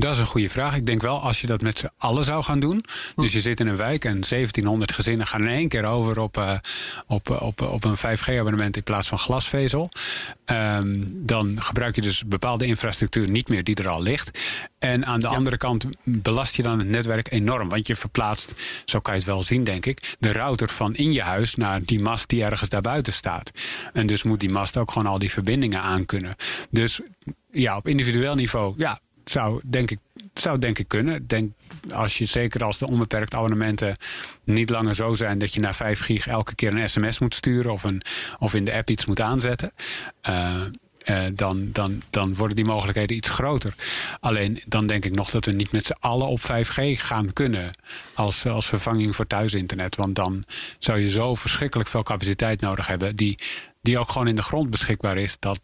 Dat 0.00 0.12
is 0.12 0.18
een 0.18 0.26
goede 0.26 0.48
vraag. 0.48 0.76
Ik 0.76 0.86
denk 0.86 1.02
wel 1.02 1.20
als 1.20 1.40
je 1.40 1.46
dat 1.46 1.60
met 1.60 1.78
z'n 1.78 1.90
allen 1.98 2.24
zou 2.24 2.42
gaan 2.42 2.60
doen. 2.60 2.84
Dus 3.16 3.32
je 3.32 3.40
zit 3.40 3.60
in 3.60 3.66
een 3.66 3.76
wijk 3.76 4.04
en 4.04 4.20
1700 4.20 4.92
gezinnen 4.92 5.26
gaan 5.26 5.40
in 5.40 5.48
één 5.48 5.68
keer 5.68 5.84
over 5.84 6.20
op, 6.20 6.36
eh, 6.36 6.54
op, 7.06 7.30
eh, 7.30 7.42
op, 7.42 7.60
op 7.60 7.84
een 7.84 7.96
5G-abonnement 7.96 8.76
in 8.76 8.82
plaats 8.82 9.08
van 9.08 9.18
glasvezel. 9.18 9.90
Ehm, 10.44 10.94
dan 11.06 11.62
gebruik 11.62 11.94
je 11.94 12.00
dus 12.00 12.24
bepaalde 12.24 12.66
infrastructuur 12.66 13.30
niet 13.30 13.48
meer 13.48 13.64
die 13.64 13.74
er 13.74 13.88
al 13.88 14.02
ligt. 14.02 14.38
En 14.78 15.06
aan 15.06 15.20
de 15.20 15.26
andere 15.26 15.56
kant 15.56 15.84
belast 16.04 16.56
je 16.56 16.62
dan 16.62 16.78
het 16.78 16.88
netwerk 16.88 17.32
enorm. 17.32 17.68
Want 17.68 17.86
je 17.86 17.96
verplaatst, 17.96 18.54
zo 18.84 19.00
kan 19.00 19.12
je 19.12 19.18
het 19.18 19.28
wel 19.28 19.42
zien, 19.42 19.64
denk 19.64 19.86
ik, 19.86 20.16
de 20.18 20.32
router 20.32 20.68
van 20.68 20.94
in 20.94 21.12
je 21.12 21.22
huis 21.22 21.54
naar 21.54 21.82
die 21.84 22.00
mast 22.00 22.28
die 22.28 22.44
ergens 22.44 22.68
daarbuiten 22.68 23.12
staat. 23.12 23.50
En 23.92 24.06
dus 24.06 24.22
moet 24.22 24.40
die 24.40 24.50
mast 24.50 24.76
ook 24.76 24.90
gewoon 24.90 25.12
al 25.12 25.18
die 25.18 25.32
verbindingen 25.32 25.80
aankunnen. 25.80 26.36
Dus 26.70 27.00
ja, 27.52 27.76
op 27.76 27.88
individueel 27.88 28.34
niveau, 28.34 28.74
ja, 28.76 29.00
zou 29.30 29.60
denk 29.64 29.90
ik, 29.90 29.98
zou 30.34 30.58
denk 30.58 30.78
ik 30.78 30.88
kunnen. 30.88 31.26
Denk, 31.26 31.52
als 31.90 32.18
je, 32.18 32.24
zeker 32.24 32.64
als 32.64 32.78
de 32.78 32.86
onbeperkt 32.86 33.34
abonnementen 33.34 33.96
niet 34.44 34.70
langer 34.70 34.94
zo 34.94 35.14
zijn 35.14 35.38
dat 35.38 35.54
je 35.54 35.60
naar 35.60 35.74
5 35.74 36.00
gig 36.00 36.26
elke 36.26 36.54
keer 36.54 36.74
een 36.74 36.88
sms 36.88 37.18
moet 37.18 37.34
sturen 37.34 37.72
of, 37.72 37.82
een, 37.82 38.02
of 38.38 38.54
in 38.54 38.64
de 38.64 38.72
app 38.72 38.90
iets 38.90 39.06
moet 39.06 39.20
aanzetten. 39.20 39.72
eh, 40.20 40.62
eh, 41.00 41.24
dan, 41.34 41.68
dan, 41.72 42.02
dan 42.10 42.34
worden 42.34 42.56
die 42.56 42.64
mogelijkheden 42.64 43.16
iets 43.16 43.28
groter. 43.28 43.74
Alleen 44.20 44.62
dan 44.66 44.86
denk 44.86 45.04
ik 45.04 45.14
nog 45.14 45.30
dat 45.30 45.44
we 45.44 45.52
niet 45.52 45.72
met 45.72 45.84
z'n 45.84 45.96
allen 46.00 46.26
op 46.26 46.40
5G 46.40 47.00
gaan 47.00 47.32
kunnen 47.32 47.70
als, 48.14 48.46
als 48.46 48.66
vervanging 48.66 49.16
voor 49.16 49.26
thuisinternet. 49.26 49.96
Want 49.96 50.14
dan 50.14 50.44
zou 50.78 50.98
je 50.98 51.10
zo 51.10 51.34
verschrikkelijk 51.34 51.88
veel 51.88 52.02
capaciteit 52.02 52.60
nodig 52.60 52.86
hebben, 52.86 53.16
die, 53.16 53.38
die 53.82 53.98
ook 53.98 54.10
gewoon 54.10 54.28
in 54.28 54.36
de 54.36 54.42
grond 54.42 54.70
beschikbaar 54.70 55.16
is. 55.16 55.38
Dat, 55.38 55.60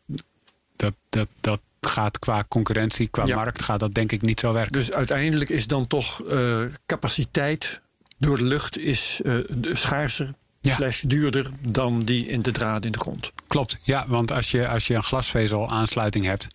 dat, 0.76 0.94
dat, 1.08 1.28
dat 1.40 1.60
gaat 1.86 2.18
qua 2.18 2.44
concurrentie, 2.48 3.08
qua 3.08 3.24
Ja. 3.26 3.36
markt, 3.36 3.62
gaat 3.62 3.80
dat 3.80 3.94
denk 3.94 4.12
ik 4.12 4.22
niet 4.22 4.40
zo 4.40 4.52
werken. 4.52 4.72
Dus 4.72 4.92
uiteindelijk 4.92 5.50
is 5.50 5.66
dan 5.66 5.86
toch 5.86 6.22
eh, 6.22 6.60
capaciteit 6.86 7.80
door 8.18 8.38
de 8.38 8.44
lucht 8.44 8.78
is, 8.78 9.20
eh, 9.24 9.34
schaarser 9.72 10.34
Ja. 10.60 10.74
Slash 10.74 11.00
duurder 11.00 11.50
dan 11.68 12.00
die 12.04 12.26
in 12.26 12.42
de 12.42 12.50
draad 12.52 12.84
in 12.84 12.92
de 12.92 12.98
grond. 12.98 13.32
Klopt, 13.46 13.78
ja, 13.82 14.04
want 14.08 14.32
als 14.32 14.50
je, 14.50 14.68
als 14.68 14.86
je 14.86 14.94
een 14.94 15.02
glasvezel 15.02 15.70
aansluiting 15.70 16.24
hebt, 16.24 16.46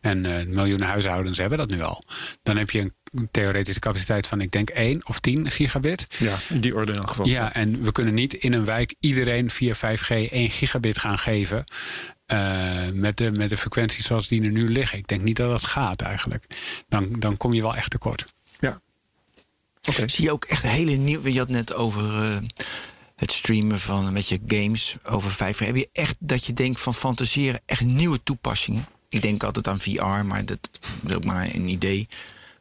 en 0.00 0.26
eh, 0.26 0.46
miljoenen 0.46 0.86
huishoudens 0.86 1.38
hebben 1.38 1.58
dat 1.58 1.70
nu 1.70 1.82
al, 1.82 2.02
dan 2.42 2.56
heb 2.56 2.70
je 2.70 2.80
een 2.80 3.28
theoretische 3.30 3.80
capaciteit 3.80 4.26
van, 4.26 4.40
ik 4.40 4.50
denk, 4.50 4.70
1 4.70 5.06
of 5.06 5.20
10 5.20 5.50
gigabit. 5.50 6.06
Ja, 6.18 6.36
in 6.48 6.60
die 6.60 6.74
orde 6.74 6.92
in 6.92 6.98
elk 6.98 7.08
geval. 7.08 7.26
Ja, 7.26 7.52
en 7.54 7.82
we 7.82 7.92
kunnen 7.92 8.14
niet 8.14 8.34
in 8.34 8.52
een 8.52 8.64
wijk 8.64 8.94
iedereen 9.00 9.50
via 9.50 9.74
5G 9.74 10.08
1 10.30 10.50
gigabit 10.50 10.98
gaan 10.98 11.18
geven. 11.18 11.64
Eh, 12.30 12.88
met, 12.92 13.16
de, 13.16 13.30
met 13.30 13.48
de 13.48 13.56
frequenties 13.56 14.06
zoals 14.06 14.28
die 14.28 14.42
er 14.42 14.50
nu 14.50 14.68
liggen. 14.68 14.98
Ik 14.98 15.08
denk 15.08 15.22
niet 15.22 15.36
dat 15.36 15.50
dat 15.50 15.64
gaat 15.64 16.00
eigenlijk. 16.00 16.44
Dan, 16.88 17.12
dan 17.18 17.36
kom 17.36 17.52
je 17.52 17.62
wel 17.62 17.76
echt 17.76 17.90
tekort. 17.90 18.26
Ja. 18.58 18.80
Oké. 19.88 20.08
Zie 20.08 20.24
je 20.24 20.32
ook 20.32 20.44
echt 20.44 20.62
hele 20.62 20.90
nieuwe. 20.90 21.32
Je 21.32 21.38
had 21.38 21.48
net 21.48 21.74
over 21.74 22.24
eh, 22.24 22.36
het 23.16 23.32
streamen 23.32 23.80
van 23.80 24.06
een 24.06 24.14
beetje 24.14 24.38
games 24.46 24.96
over 25.04 25.32
5G. 25.32 25.58
Heb 25.58 25.76
je 25.76 25.88
echt 25.92 26.16
dat 26.18 26.44
je 26.44 26.52
denkt 26.52 26.80
van 26.80 26.94
fantaseren, 26.94 27.60
echt 27.66 27.84
nieuwe 27.84 28.22
toepassingen? 28.22 28.86
Ik 29.08 29.22
denk 29.22 29.42
altijd 29.42 29.68
aan 29.68 29.80
VR, 29.80 30.04
maar 30.04 30.44
dat 30.44 30.70
is 31.06 31.14
ook 31.14 31.24
maar 31.24 31.54
een 31.54 31.68
idee. 31.68 32.08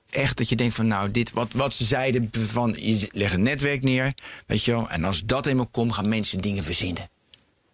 Echt 0.09 0.37
dat 0.37 0.49
je 0.49 0.55
denkt 0.55 0.75
van 0.75 0.87
nou, 0.87 1.11
dit 1.11 1.31
wat, 1.31 1.51
wat 1.51 1.73
ze 1.73 1.85
zeiden 1.85 2.29
van 2.31 2.75
je 2.77 3.09
legt 3.11 3.33
een 3.33 3.41
netwerk 3.41 3.83
neer, 3.83 4.13
weet 4.47 4.63
je 4.63 4.71
wel. 4.71 4.89
En 4.89 5.03
als 5.03 5.25
dat 5.25 5.45
eenmaal 5.45 5.67
komt, 5.67 5.93
gaan 5.93 6.07
mensen 6.07 6.39
dingen 6.39 6.63
verzinnen. 6.63 7.09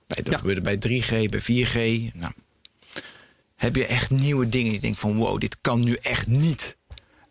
Bij- 0.07 0.17
Dat 0.23 0.27
Ja. 0.33 0.37
gebeurde 0.37 0.61
bij 0.61 0.77
3G, 0.77 1.29
bij 1.29 1.41
4G. 1.41 1.73
Nou, 2.13 2.31
heb 3.55 3.75
je 3.75 3.85
echt 3.85 4.09
nieuwe 4.09 4.49
dingen. 4.49 4.71
Je 4.71 4.79
denkt 4.79 4.99
van 4.99 5.15
wow, 5.15 5.39
dit 5.39 5.57
kan 5.61 5.83
nu 5.83 5.93
echt 5.93 6.27
niet. 6.27 6.75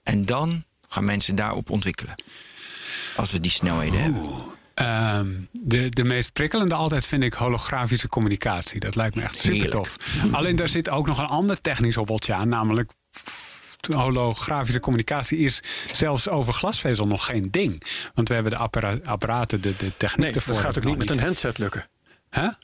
En 0.03 0.25
dan 0.25 0.65
gaan 0.89 1.05
mensen 1.05 1.35
daarop 1.35 1.71
ontwikkelen. 1.71 2.15
Als 3.17 3.31
we 3.31 3.41
die 3.41 3.51
snelheden 3.51 4.03
hebben. 4.03 4.43
Ehm, 4.75 5.29
de, 5.53 5.89
de 5.89 6.05
meest 6.05 6.33
prikkelende 6.33 6.75
altijd 6.75 7.07
vind 7.07 7.23
ik 7.23 7.35
holografische 7.35 8.09
communicatie. 8.09 8.81
Dat 8.81 8.97
lijkt 8.97 9.15
me 9.17 9.23
echt 9.23 9.39
super 9.39 9.71
tof. 9.71 9.97
Alleen 10.33 10.57
daar 10.57 10.69
zit 10.69 10.89
ook 10.89 11.07
nog 11.07 11.19
een 11.19 11.27
ander 11.27 11.61
technisch 11.61 11.95
hobbeltje 11.95 12.35
aan. 12.35 12.49
Namelijk 12.49 12.93
holografische 13.97 14.81
communicatie 14.81 15.39
is 15.39 15.61
zelfs 15.93 16.29
over 16.29 16.53
glasvezel 16.53 17.07
nog 17.07 17.25
geen 17.27 17.49
ding. 17.51 17.83
Want 18.15 18.29
we 18.29 18.35
hebben 18.35 18.53
de 18.53 18.59
appara- 18.59 18.99
apparaten, 19.05 19.61
de, 19.61 19.77
de 19.77 19.97
techniek 19.97 20.25
Nee, 20.27 20.35
ervoor. 20.35 20.55
dat 20.55 20.63
gaat 20.63 20.79
ook 20.79 20.85
niet 20.85 20.97
met 20.99 21.11
een 21.11 21.19
handset 21.21 21.59
lukken. 21.59 21.89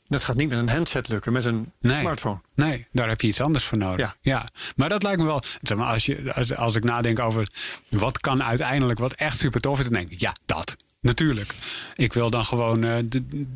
Dat 0.06 0.24
gaat 0.24 0.36
niet 0.36 0.48
met 0.48 0.58
een 0.58 0.68
handset 0.68 1.08
lukken, 1.08 1.32
met 1.32 1.44
een 1.44 1.72
Nee. 1.80 1.96
smartphone. 1.96 2.40
Nee, 2.54 2.86
daar 2.92 3.08
heb 3.08 3.20
je 3.20 3.26
iets 3.26 3.40
anders 3.40 3.64
voor 3.64 3.78
nodig. 3.78 4.16
Ja. 4.20 4.48
Maar 4.76 4.88
dat 4.88 5.02
lijkt 5.02 5.18
me 5.20 5.24
wel. 5.26 5.42
Zeg 5.62 5.78
maar, 5.78 5.86
als, 5.86 6.06
je, 6.06 6.32
als, 6.34 6.56
als 6.56 6.74
ik 6.74 6.84
nadenk 6.84 7.18
over 7.18 7.48
wat 7.88 8.18
kan 8.18 8.42
uiteindelijk 8.42 8.98
wat 8.98 9.12
echt 9.12 9.38
super 9.38 9.60
tof 9.60 9.78
is, 9.78 9.84
dan 9.84 9.92
denk 9.92 10.10
ik, 10.10 10.20
ja, 10.20 10.34
dat. 10.46 10.76
Natuurlijk. 11.00 11.52
Ik 11.94 12.12
wil 12.12 12.30
dan 12.30 12.44
gewoon 12.44 12.84
eh, 12.84 12.96
de- 13.04 13.26
de- 13.26 13.46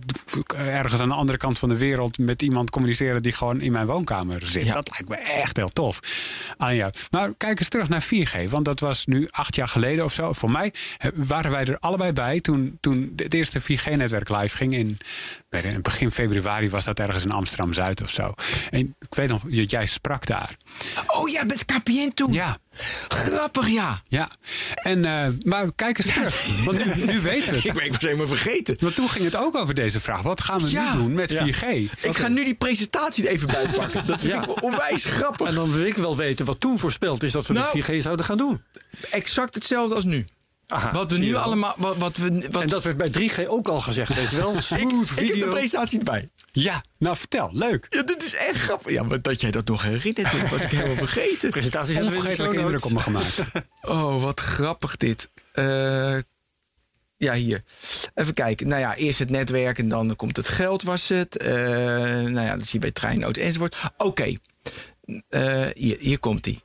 ergens 0.57 1.01
aan 1.01 1.09
de 1.09 1.15
andere 1.15 1.39
kant 1.39 1.59
van 1.59 1.69
de 1.69 1.77
wereld 1.77 2.19
met 2.19 2.43
iemand 2.43 2.71
communiceren 2.71 3.23
die 3.23 3.33
gewoon 3.33 3.61
in 3.61 3.73
mijn 3.73 3.87
woonkamer 3.87 4.47
zit. 4.47 4.67
Ja. 4.67 4.75
Dat 4.75 4.91
lijkt 4.91 5.09
me 5.09 5.17
echt 5.17 5.57
heel 5.57 5.69
tof. 5.69 6.01
Alleen 6.57 6.77
ja. 6.77 6.91
Maar 7.11 7.35
kijk 7.37 7.59
eens 7.61 7.69
terug 7.69 7.89
naar 7.89 8.03
4G. 8.05 8.49
Want 8.51 8.65
dat 8.65 8.81
was 8.81 9.07
nu 9.07 9.29
acht 9.31 9.57
jaar 9.57 9.69
geleden 9.69 10.05
of 10.05 10.13
zo. 10.13 10.33
Voor 10.33 10.51
mij 10.51 10.73
waren 11.15 11.51
wij 11.51 11.65
er 11.65 11.79
allebei 11.79 12.13
bij 12.13 12.41
toen, 12.41 12.79
toen 12.81 13.13
het 13.17 13.35
eerste 13.35 13.61
4G-netwerk 13.61 14.29
live 14.29 14.57
ging. 14.57 14.75
In, 14.75 14.99
in 15.51 15.83
begin 15.83 16.11
februari 16.11 16.71
was 16.71 16.85
dat 16.85 16.99
ergens 16.99 17.25
in 17.25 17.31
Amsterdam 17.33 17.73
Zuid 17.73 18.03
of 18.03 18.11
zo. 18.11 18.35
En 18.71 18.95
ik 19.01 19.15
weet 19.15 19.29
nog, 19.29 19.43
jij 19.49 19.87
sprak 19.87 20.27
daar. 20.27 20.57
Oh 21.07 21.29
ja, 21.29 21.45
met 21.45 21.65
KPN 21.65 22.11
toen. 22.15 22.33
Ja. 22.33 22.57
Grappig, 23.09 23.69
ja. 23.69 24.03
Ja, 24.09 24.29
en, 24.75 25.05
eh, 25.05 25.27
maar 25.43 25.73
kijk 25.77 25.99
eens 25.99 26.07
terug. 26.15 26.65
Want 26.65 26.85
nu, 26.97 27.05
nu 27.05 27.21
weten 27.21 27.53
we 27.53 27.59
Ik, 27.59 27.63
het. 27.65 27.75
ben- 27.75 27.85
ik 27.85 27.93
was 27.93 28.01
helemaal 28.03 28.27
vergeten. 28.27 28.77
Want 28.81 28.95
toen 28.95 29.09
ging 29.09 29.25
het 29.25 29.37
ook 29.37 29.55
over 29.57 29.75
deze 29.75 30.01
vraag. 30.01 30.23
Wat 30.23 30.41
gaan 30.41 30.59
we 30.59 30.71
Ja. 30.71 30.93
nu 30.95 30.99
doen 30.99 31.13
met 31.15 31.31
Ja. 31.31 31.45
4G? 31.47 31.63
Ik 32.01 32.17
ga 32.17 32.29
nu 32.29 32.45
die 32.45 32.55
presentatie 32.55 33.25
er 33.27 33.31
even 33.31 33.47
bij 33.47 33.67
pakken. 33.77 34.07
Dat 34.07 34.21
vind 34.21 34.33
Ja. 34.33 34.43
ik 34.43 34.63
onwijs 34.63 35.05
grappig. 35.05 35.49
En 35.49 35.55
dan 35.55 35.73
wil 35.73 35.85
ik 35.87 35.97
wel 35.97 36.17
weten 36.17 36.47
wat 36.47 36.61
toen 36.61 36.79
voorspeld 36.79 37.23
is 37.23 37.33
dat 37.33 37.47
we 37.47 37.53
Nou, 37.53 37.65
met 37.77 37.85
4G 37.85 38.03
zouden 38.03 38.25
gaan 38.25 38.37
doen. 38.39 38.63
Exact 39.11 39.55
hetzelfde 39.55 39.95
als 39.95 40.05
nu. 40.05 40.27
Aha, 40.67 40.93
wat 40.93 41.11
we 41.11 41.19
nu 41.19 41.33
wel. 41.33 41.41
allemaal. 41.41 41.75
Wat, 41.79 41.97
wat 41.97 42.17
we, 42.17 42.49
wat, 42.51 42.63
En 42.63 42.69
dat 42.69 42.85
werd 42.85 42.97
bij 42.97 43.11
3G 43.19 43.49
ook 43.49 43.69
al 43.69 43.81
gezegd. 43.81 44.15
Weet 44.15 44.31
je 44.31 44.37
wel, 44.37 44.55
ik, 44.57 44.61
smooth 44.61 45.11
ik 45.11 45.17
heb 45.17 45.27
de 45.27 45.33
video. 45.33 45.51
presentatie 45.51 45.99
erbij. 45.99 46.31
Ja, 46.53 46.83
nou 46.99 47.17
vertel. 47.17 47.51
Leuk. 47.53 47.87
Ja, 47.91 48.03
dit 48.03 48.25
is 48.27 48.35
echt 48.35 48.59
grappig. 48.59 48.93
Ja, 48.93 49.03
maar 49.03 49.23
dat 49.23 49.41
jij 49.41 49.51
dat 49.51 49.67
nog 49.67 49.83
herinnert, 49.83 50.33
dat 50.41 50.51
was 50.51 50.61
ik 50.61 50.69
helemaal 50.79 50.97
vergeten. 50.97 51.51
presentatie 51.51 52.03
Onvergetelijke 52.03 52.43
notes. 52.57 52.61
indruk 52.63 52.85
op 52.85 52.93
me 52.93 53.01
gemaakt. 53.01 53.39
Oh, 53.83 54.23
wat 54.23 54.41
grappig 54.41 54.97
dit. 54.97 55.31
Eh, 55.53 56.17
ja, 57.17 57.33
hier. 57.35 57.63
Even 58.15 58.35
kijken. 58.35 58.69
Nou 58.69 58.81
ja, 58.81 58.95
eerst 58.95 59.19
het 59.19 59.31
netwerk 59.31 59.79
en 59.79 59.89
dan 59.89 60.17
komt 60.17 60.37
het 60.37 60.49
geld, 60.49 60.83
was 60.83 61.09
het. 61.09 61.37
Eh, 61.37 61.53
nou 62.21 62.41
ja, 62.41 62.57
dat 62.57 62.65
zie 62.65 62.73
je 62.73 62.79
bij 62.79 62.91
treinauto 62.91 63.41
enzovoort. 63.43 63.77
Oké, 63.97 64.37
Eh, 65.29 65.67
hier, 65.75 65.97
hier 66.01 66.19
komt 66.19 66.45
hij. 66.45 66.61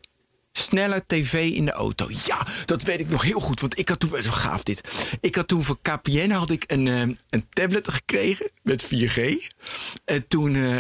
Sneller 0.60 1.06
tv 1.06 1.52
in 1.52 1.66
de 1.66 1.72
auto. 1.72 2.08
Ja, 2.26 2.48
dat 2.66 2.84
weet 2.84 3.00
ik 3.00 3.10
nog 3.10 3.22
heel 3.22 3.40
goed. 3.40 3.62
Want 3.62 3.80
ik 3.80 3.90
had 3.90 4.00
toen, 4.00 4.22
zo 4.22 4.32
gaaf 4.32 4.64
dit. 4.64 4.82
Ik 5.22 5.36
had 5.36 5.48
toen 5.48 5.64
voor 5.64 5.78
KPN 5.82 6.30
had 6.30 6.52
ik 6.52 6.64
een, 6.68 6.88
eh, 6.88 7.00
een 7.30 7.46
tablet 7.50 7.92
gekregen 7.92 8.50
met 8.64 8.84
4G. 8.84 9.48
En 10.06 10.28
toen, 10.28 10.56
eh, 10.56 10.76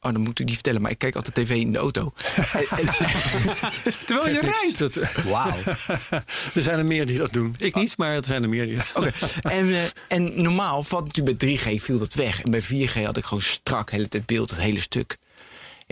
oh 0.00 0.12
dan 0.12 0.20
moet 0.20 0.38
ik 0.38 0.46
die 0.46 0.54
vertellen. 0.54 0.82
Maar 0.82 0.90
ik 0.90 0.98
kijk 0.98 1.16
altijd 1.16 1.34
tv 1.34 1.50
in 1.50 1.72
de 1.72 1.78
auto. 1.78 2.12
Terwijl 4.06 4.28
je 4.28 4.40
rijdt. 4.40 5.24
Wauw. 5.24 5.62
er 6.54 6.62
zijn 6.62 6.78
er 6.78 6.86
meer 6.86 7.06
die 7.06 7.18
dat 7.18 7.32
doen. 7.32 7.54
Ik 7.58 7.74
niet, 7.74 7.98
maar 7.98 8.16
er 8.16 8.24
zijn 8.24 8.42
er 8.42 8.48
meer 8.48 8.66
die 8.66 8.76
dat 8.76 9.34
en, 9.40 9.68
eh, 9.68 9.82
en 10.08 10.42
normaal 10.42 10.82
valt 10.82 11.06
natuurlijk 11.06 11.38
bij 11.38 11.56
3G 11.56 11.82
viel 11.82 11.98
dat 11.98 12.14
weg. 12.14 12.42
En 12.42 12.50
bij 12.50 12.62
4G 12.62 13.04
had 13.04 13.16
ik 13.16 13.24
gewoon 13.24 13.42
strak 13.42 13.90
hele 13.90 14.08
tijd 14.08 14.26
beeld, 14.26 14.50
het 14.50 14.60
hele 14.60 14.80
stuk. 14.80 15.18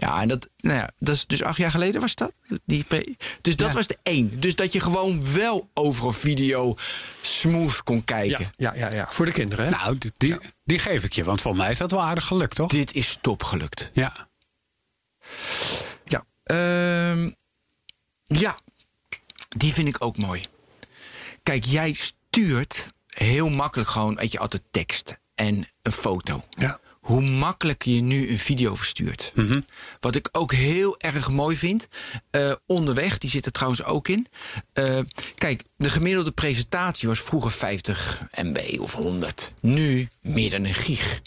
Ja, 0.00 0.20
en 0.20 0.28
dat, 0.28 0.48
nou 0.56 0.76
ja, 0.78 0.90
dat 0.98 1.14
is 1.14 1.26
dus 1.26 1.42
acht 1.42 1.56
jaar 1.56 1.70
geleden 1.70 2.00
was 2.00 2.14
dat. 2.14 2.32
Die, 2.64 2.84
dus 3.40 3.56
dat 3.56 3.68
Ja. 3.68 3.74
was 3.74 3.86
de 3.86 3.98
één. 4.02 4.40
Dus 4.40 4.54
dat 4.56 4.72
je 4.72 4.80
gewoon 4.80 5.32
wel 5.34 5.70
overal 5.74 6.12
video 6.12 6.76
smooth 7.20 7.82
kon 7.82 8.04
kijken. 8.04 8.52
Ja, 8.56 8.74
ja, 8.74 8.88
ja, 8.88 8.94
ja. 8.94 9.06
Voor 9.10 9.26
de 9.26 9.32
kinderen, 9.32 9.64
hè? 9.64 9.70
Nou, 9.70 9.98
die- 9.98 10.12
die, 10.16 10.36
die 10.64 10.78
geef 10.78 11.04
ik 11.04 11.12
je. 11.12 11.24
Want 11.24 11.40
volgens 11.40 11.62
mij 11.62 11.72
is 11.72 11.78
dat 11.78 11.90
wel 11.90 12.02
aardig 12.02 12.24
gelukt, 12.26 12.54
toch? 12.54 12.70
Dit 12.70 12.94
is 12.94 13.18
top 13.20 13.42
gelukt. 13.42 13.90
Ja. 13.92 14.28
Ja. 16.04 16.24
Ehm, 16.44 17.30
ja, 18.24 18.56
die 19.56 19.72
vind 19.72 19.88
ik 19.88 20.04
ook 20.04 20.16
mooi. 20.16 20.46
Kijk, 21.42 21.64
jij 21.64 21.92
stuurt 21.92 22.86
heel 23.06 23.48
makkelijk 23.50 23.90
gewoon, 23.90 24.14
weet 24.14 24.32
je, 24.32 24.38
altijd 24.38 24.62
tekst 24.70 25.14
en 25.34 25.68
een 25.82 25.92
foto. 25.92 26.42
Ja. 26.50 26.80
Hoe 27.08 27.20
makkelijk 27.20 27.82
je 27.82 28.00
nu 28.00 28.30
een 28.30 28.38
video 28.38 28.74
verstuurt. 28.74 29.32
Wat 30.00 30.14
ik 30.14 30.28
ook 30.32 30.52
heel 30.52 30.98
erg 31.00 31.30
mooi 31.30 31.56
vind. 31.56 31.88
eh, 32.30 32.52
onderweg, 32.66 33.18
die 33.18 33.30
zit 33.30 33.46
er 33.46 33.52
trouwens 33.52 33.84
ook 33.84 34.08
in. 34.08 34.26
Eh, 34.72 34.98
kijk, 35.36 35.62
de 35.76 35.90
gemiddelde 35.90 36.30
presentatie 36.30 37.08
was 37.08 37.20
vroeger 37.20 37.50
50 37.50 38.22
MB 38.42 38.58
of 38.80 38.92
100. 38.94 39.52
Nu 39.60 40.08
meer 40.20 40.50
dan 40.50 40.64
een 40.64 40.74
gig. 40.74 41.20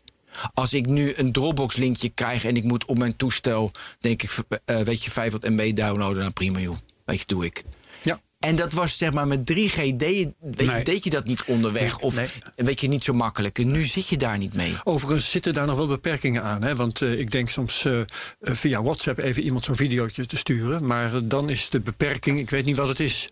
Als 0.53 0.73
ik 0.73 0.85
nu 0.85 1.13
een 1.15 1.31
Dropbox-linkje 1.31 2.09
krijg 2.09 2.45
en 2.45 2.55
ik 2.55 2.63
moet 2.63 2.85
op 2.85 2.97
mijn 2.97 3.15
toestel, 3.15 3.71
denk 3.99 4.23
ik, 4.23 4.31
eh, 4.65 4.79
weet 4.79 5.03
je, 5.03 5.11
500 5.11 5.53
MB 5.53 5.75
downloaden, 5.75 6.23
dan 6.23 6.33
prima 6.33 6.59
joh. 6.59 6.77
Weet 7.05 7.19
je, 7.19 7.25
doe 7.25 7.45
ik. 7.45 7.63
En 8.41 8.55
dat 8.55 8.73
was 8.73 8.97
zeg 8.97 9.11
maar 9.11 9.27
met 9.27 9.39
3G 9.51 9.75
deed 9.75 9.99
je, 9.99 10.33
weet 10.41 10.59
je, 10.59 10.65
Nee. 10.65 10.83
deed 10.83 11.03
je 11.03 11.09
dat 11.09 11.25
niet 11.25 11.43
onderweg. 11.45 11.99
Of 11.99 12.15
Nee. 12.15 12.27
weet 12.55 12.81
je, 12.81 12.87
niet 12.87 13.03
zo 13.03 13.13
makkelijk. 13.13 13.59
En 13.59 13.71
nu 13.71 13.83
zit 13.83 14.07
je 14.07 14.17
daar 14.17 14.37
niet 14.37 14.53
mee. 14.53 14.73
Overigens 14.83 15.31
zitten 15.31 15.53
daar 15.53 15.65
nog 15.65 15.77
wel 15.77 15.87
beperkingen 15.87 16.43
aan. 16.43 16.63
Hè? 16.63 16.75
Want 16.75 17.01
eh, 17.01 17.19
ik 17.19 17.31
denk 17.31 17.49
soms 17.49 17.85
eh, 17.85 17.99
eh, 17.99 18.05
via 18.41 18.83
WhatsApp 18.83 19.19
even 19.21 19.43
iemand 19.43 19.65
zo'n 19.65 19.75
videootje 19.75 20.25
te 20.25 20.37
sturen. 20.37 20.85
Maar 20.87 21.27
dan 21.27 21.49
is 21.49 21.69
de 21.69 21.79
beperking, 21.79 22.39
ik 22.39 22.49
weet 22.49 22.65
niet 22.65 22.77
wat 22.77 22.89
het 22.89 22.99
is. 22.99 23.29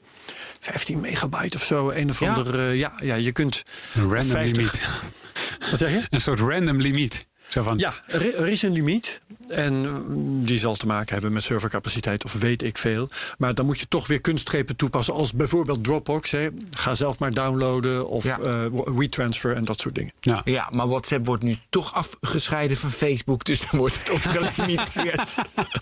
15 0.60 1.00
megabyte 1.00 1.58
of 1.58 1.64
zo. 1.64 1.90
Een 1.90 2.10
of 2.10 2.20
Ja. 2.20 2.34
ander. 2.34 2.60
eh, 2.70 2.76
ja, 2.76 2.94
ja, 3.04 3.16
je 3.16 3.32
kunt. 3.32 3.64
Een 3.96 4.02
random 4.14 4.30
50 4.30 4.58
limiet. 4.58 4.82
Wat 5.70 5.80
zeg 5.80 5.92
je? 5.92 6.06
Een 6.10 6.22
soort 6.22 6.40
random 6.40 6.82
limiet. 6.82 7.28
Zo 7.48 7.62
van, 7.64 7.78
Ja, 7.78 7.94
er, 8.08 8.36
er 8.36 8.48
is 8.48 8.62
een 8.62 8.72
limiet. 8.72 9.20
En 9.48 9.74
mm, 9.74 10.44
die 10.46 10.58
zal 10.60 10.76
te 10.76 10.86
maken 10.86 11.14
hebben 11.14 11.34
met 11.34 11.44
servercapaciteit 11.44 12.26
of 12.26 12.34
weet 12.34 12.62
ik 12.64 12.78
veel. 12.78 13.10
Maar 13.38 13.54
dan 13.54 13.66
moet 13.66 13.80
je 13.80 13.88
toch 13.88 14.08
weer 14.08 14.22
kunststrepen 14.22 14.76
toepassen. 14.76 15.14
Als 15.14 15.34
bijvoorbeeld 15.34 15.84
Dropbox. 15.84 16.32
Hè. 16.32 16.48
Ga 16.72 16.94
zelf 16.94 17.20
maar 17.20 17.34
downloaden. 17.34 18.08
Of 18.10 18.24
Ja. 18.24 18.40
eh, 18.40 18.66
WeTransfer 18.86 19.56
en 19.56 19.66
dat 19.66 19.80
soort 19.80 19.96
dingen. 19.96 20.14
ja. 20.20 20.42
Ja, 20.44 20.70
maar 20.74 20.88
WhatsApp 20.88 21.26
wordt 21.26 21.44
nu 21.44 21.56
toch 21.70 21.94
afgescheiden 21.94 22.78
van 22.78 22.92
Facebook. 22.92 23.44
Dus 23.46 23.60
dan 23.60 23.80
wordt 23.80 23.98
het 24.00 24.10
ook 24.10 24.20
gelimiteerd. 24.54 25.32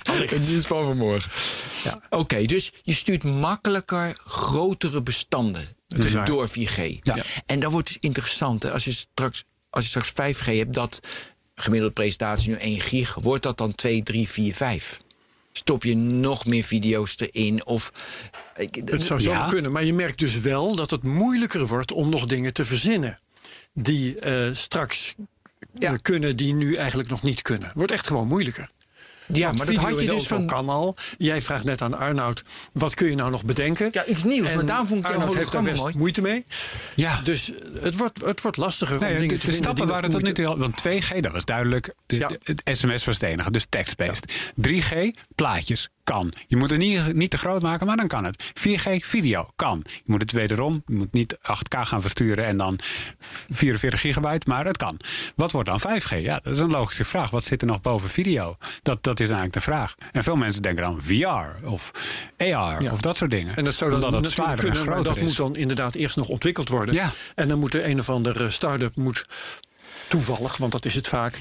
Het 0.04 0.32
is 0.48 0.66
van 0.66 0.84
vanmorgen. 0.86 1.32
Ja. 1.84 2.00
Oké, 2.10 2.44
dus 2.46 2.72
je 2.84 2.94
stuurt 2.94 3.24
makkelijker 3.24 4.16
grotere 4.26 5.02
bestanden 5.04 5.68
is 5.88 6.14
waar. 6.14 6.26
door 6.26 6.48
4G. 6.50 7.00
Ja. 7.02 7.16
En 7.46 7.60
dat 7.60 7.72
wordt 7.72 7.88
dus 7.88 7.98
interessant. 8.00 8.64
Hè? 8.64 8.72
Als, 8.72 8.86
je 8.86 8.92
straks, 8.92 9.44
als 9.70 9.84
je 9.84 9.90
straks 10.02 10.38
5G 10.40 10.46
hebt, 10.58 10.74
dat 10.74 11.00
gemiddelde 11.62 11.94
presentatie 11.94 12.50
nu 12.50 12.56
1 12.56 12.82
gig, 12.82 13.16
wordt 13.22 13.44
dat 13.44 13.58
dan 13.58 13.76
2, 13.76 14.04
3, 14.04 14.30
4, 14.30 14.54
5? 14.54 15.00
Stop 15.52 15.84
je 15.84 15.96
nog 15.96 16.46
meer 16.46 16.64
video's 16.64 17.16
erin? 17.20 17.66
Of, 17.66 17.92
Het 18.54 19.02
zou 19.04 19.20
zo 19.20 19.32
Ja. 19.32 19.48
kunnen. 19.48 19.72
Maar 19.72 19.84
je 19.84 19.94
merkt 19.94 20.20
dus 20.20 20.40
wel 20.40 20.76
dat 20.76 20.92
het 20.92 21.04
moeilijker 21.04 21.68
wordt 21.68 21.92
om 21.92 22.10
nog 22.10 22.26
dingen 22.26 22.54
te 22.54 22.66
verzinnen. 22.66 23.20
Die 23.74 24.20
eh, 24.20 24.54
straks 24.54 25.16
Ja. 25.80 25.98
kunnen 26.02 26.36
die 26.36 26.54
nu 26.54 26.76
eigenlijk 26.76 27.10
nog 27.10 27.24
niet 27.24 27.42
kunnen. 27.42 27.72
Wordt 27.76 27.92
echt 27.92 28.08
gewoon 28.08 28.28
moeilijker. 28.28 28.70
Ja, 29.28 29.52
maar 29.52 29.66
dat 29.66 29.76
had 29.76 30.00
je 30.00 30.06
de 30.08 30.14
dus 30.14 30.28
van. 30.28 30.46
kan 30.48 30.68
al. 30.70 30.96
Jij 31.18 31.42
vraagt 31.42 31.64
net 31.64 31.82
aan 31.82 31.94
Arnoud, 31.98 32.44
wat 32.74 32.94
kun 32.94 33.10
je 33.10 33.16
nou 33.16 33.32
nog 33.32 33.46
bedenken? 33.46 33.90
Ja, 33.92 34.06
iets 34.06 34.24
nieuws, 34.24 34.54
maar 34.54 34.66
daarom 34.66 34.88
vond 34.88 35.06
ik 35.06 35.12
Arnoud 35.12 35.36
heeft 35.36 35.52
daar 35.52 35.64
best 35.64 35.82
mooi. 35.82 35.98
moeite 35.98 36.22
mee. 36.22 36.46
Ja. 36.96 37.20
Dus 37.24 37.52
het 37.82 37.98
wordt, 37.98 38.22
het 38.26 38.42
wordt 38.42 38.58
lastiger 38.58 39.00
Nee, 39.00 39.10
om 39.10 39.16
de, 39.16 39.22
dingen 39.22 39.36
de 39.36 39.40
te 39.40 39.46
vinden 39.52 39.62
stappen 39.64 39.84
die 39.86 39.94
waren 39.94 40.10
tot 40.10 40.22
nu 40.22 40.34
toe 40.34 40.46
al. 40.46 40.58
Want 40.58 40.82
2G, 40.88 41.20
dat 41.20 41.32
was 41.32 41.46
duidelijk. 41.46 41.94
De, 42.06 42.16
Ja. 42.18 42.28
de- 42.28 42.40
het 42.44 42.78
sms 42.78 43.06
was 43.06 43.16
het 43.16 43.24
enige, 43.24 43.52
dus 43.52 43.66
tekst-based. 43.70 44.52
3G, 44.56 45.12
plaatjes, 45.36 45.90
kan. 46.04 46.34
Je 46.48 46.56
moet 46.56 46.70
het 46.70 46.80
niet, 46.80 47.14
niet 47.14 47.30
te 47.30 47.38
groot 47.38 47.62
maken, 47.62 47.88
maar 47.88 47.98
dan 47.98 48.08
kan 48.08 48.26
het. 48.26 48.52
4G, 48.54 49.06
video, 49.06 49.50
kan. 49.56 49.82
Je 49.86 50.02
moet 50.06 50.22
het 50.22 50.32
wederom, 50.32 50.84
je 50.86 50.96
moet 50.96 51.14
niet 51.14 51.38
8K 51.42 51.86
gaan 51.88 52.02
versturen 52.02 52.46
en 52.46 52.58
dan 52.58 52.80
44 53.50 54.00
gigabyte, 54.02 54.50
maar 54.50 54.66
het 54.66 54.78
kan. 54.78 55.00
Wat 55.36 55.52
wordt 55.52 55.70
dan 55.70 55.80
5G? 55.80 56.22
Ja, 56.22 56.40
dat 56.44 56.54
is 56.54 56.60
een 56.60 56.70
logische 56.72 57.04
vraag. 57.06 57.30
Wat 57.30 57.44
zit 57.44 57.62
er 57.62 57.68
nog 57.68 57.82
boven 57.82 58.10
video? 58.10 58.58
Dat, 58.82 59.04
dat 59.18 59.28
is 59.28 59.34
eigenlijk 59.34 59.54
de 59.54 59.72
vraag. 59.72 59.96
En 60.12 60.24
veel 60.24 60.36
mensen 60.36 60.62
denken 60.62 60.84
dan 60.84 61.02
VR 61.02 61.66
of 61.68 61.92
AR 62.38 62.82
Ja. 62.84 62.92
of 62.92 63.02
dat 63.02 63.18
soort 63.18 63.32
dingen. 63.32 63.56
En 63.56 63.64
dat 63.64 63.74
zou 63.74 63.92
dan 63.92 64.04
Omdat 64.04 64.22
natuurlijk 64.22 64.42
zwaarder 64.42 64.66
en 64.66 64.72
kunnen, 64.72 64.88
groter 64.94 65.14
dat 65.14 65.18
is. 65.24 65.24
moet 65.28 65.38
dan 65.38 65.56
inderdaad 65.56 65.96
eerst 65.96 66.16
nog 66.16 66.28
ontwikkeld 66.28 66.70
worden. 66.70 66.96
Ja. 66.96 67.10
En 67.36 67.48
dan 67.48 67.60
moet 67.60 67.74
er 67.74 67.86
een 67.86 68.00
of 68.00 68.10
andere 68.10 68.50
start-up 68.50 68.96
moet 68.96 69.26
toevallig, 70.08 70.58
want 70.58 70.72
dat 70.72 70.86
is 70.86 70.96
het 70.96 71.08
vaak, 71.08 71.38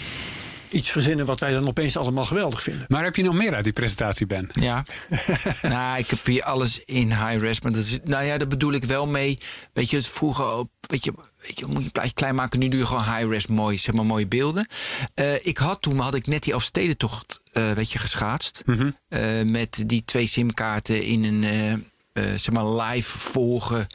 iets 0.77 0.91
verzinnen 0.91 1.27
wat 1.27 1.41
wij 1.41 1.53
dan 1.53 1.67
opeens 1.67 1.97
allemaal 1.97 2.25
geweldig 2.25 2.63
vinden. 2.63 2.85
Maar 2.89 3.05
heb 3.05 3.17
je 3.17 3.23
nog 3.23 3.35
meer 3.35 3.55
uit 3.55 3.65
die 3.65 3.73
presentatie, 3.73 4.27
Ben? 4.27 4.51
Ja. 4.53 4.85
nou, 5.63 5.99
ik 5.99 6.11
heb 6.11 6.25
hier 6.25 6.43
alles 6.43 6.81
in 6.85 7.09
high 7.09 7.41
res. 7.41 7.61
Maar 7.61 7.73
dat 7.73 7.85
is, 7.85 7.99
nou 8.05 8.25
ja, 8.25 8.39
daar 8.39 8.49
bedoel 8.49 8.73
ik 8.73 8.85
wel 8.85 9.07
mee. 9.07 9.39
Weet 9.73 9.91
je, 9.91 9.97
het 9.97 10.07
vroeger 10.07 10.53
op. 10.53 10.71
Weet 10.81 11.05
je, 11.05 11.13
weet 11.41 11.59
je, 11.59 11.67
moet 11.67 11.79
je 11.79 11.85
een 11.85 11.91
plaatje 11.91 12.13
klein 12.13 12.35
maken. 12.35 12.59
Nu 12.59 12.69
doe 12.69 12.79
je 12.79 12.87
gewoon 12.87 13.05
high 13.05 13.29
res 13.29 13.47
mooi, 13.47 13.79
zeg 13.79 13.95
maar, 13.95 14.07
mooie 14.07 14.27
beelden. 14.27 14.69
Eh, 15.15 15.47
ik 15.47 15.59
had 15.59 15.83
toen, 15.83 15.99
had 15.99 16.15
ik 16.15 16.27
net 16.27 16.43
die 16.43 16.55
Afstedentocht, 16.55 17.41
eh 17.53 17.71
weet 17.71 17.93
je, 17.93 17.99
geschaatst. 17.99 18.63
Eh, 19.09 19.43
met 19.43 19.83
die 19.87 20.05
twee 20.05 20.27
simkaarten 20.27 21.05
in 21.05 21.25
een, 21.25 21.45
eh, 21.45 21.73
eh, 21.73 22.39
zeg 22.39 22.51
maar, 22.51 22.67
live 22.67 23.19
volgen 23.19 23.87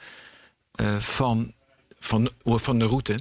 eh, 0.72 0.98
van, 0.98 1.54
van, 2.00 2.30
van 2.44 2.80
de 2.80 2.86
route. 2.86 3.20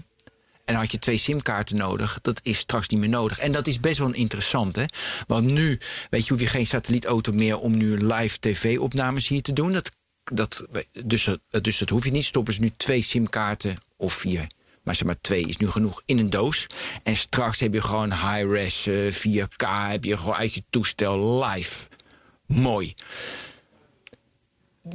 En 0.70 0.76
had 0.76 0.92
je 0.92 0.98
twee 0.98 1.16
simkaarten 1.16 1.76
nodig. 1.76 2.18
Dat 2.22 2.40
is 2.42 2.58
straks 2.58 2.88
niet 2.88 3.00
meer 3.00 3.08
nodig. 3.08 3.38
En 3.38 3.52
dat 3.52 3.66
is 3.66 3.80
best 3.80 3.98
wel 3.98 4.12
interessant, 4.12 4.76
hè? 4.76 4.84
Want 5.26 5.44
nu, 5.44 5.78
weet 6.10 6.26
je, 6.26 6.32
hoef 6.32 6.42
je 6.42 6.46
geen 6.46 6.66
satellietauto 6.66 7.32
meer 7.32 7.58
om 7.58 7.76
nu 7.76 8.06
live 8.06 8.38
tv-opnames 8.38 9.28
hier 9.28 9.42
te 9.42 9.52
doen. 9.52 9.72
Dat, 9.72 9.90
dat, 10.24 10.66
dus, 11.04 11.28
dus 11.62 11.78
dat 11.78 11.88
hoef 11.88 12.04
je 12.04 12.10
niet. 12.10 12.24
Stoppen 12.24 12.54
ze 12.54 12.60
nu 12.60 12.72
twee 12.76 13.02
simkaarten 13.02 13.76
of 13.96 14.12
vier. 14.12 14.46
Maar 14.82 14.94
zeg 14.94 15.06
maar, 15.06 15.20
twee 15.20 15.46
is 15.46 15.56
nu 15.56 15.70
genoeg 15.70 16.02
in 16.04 16.18
een 16.18 16.30
doos. 16.30 16.66
En 17.02 17.16
straks 17.16 17.60
heb 17.60 17.74
je 17.74 17.82
gewoon 17.82 18.12
high-res 18.12 18.86
eh, 18.86 19.12
4K. 19.12 19.66
Heb 19.90 20.04
je 20.04 20.16
gewoon 20.16 20.34
uit 20.34 20.54
je 20.54 20.62
toestel 20.70 21.44
live. 21.44 21.86
Mooi. 22.46 22.94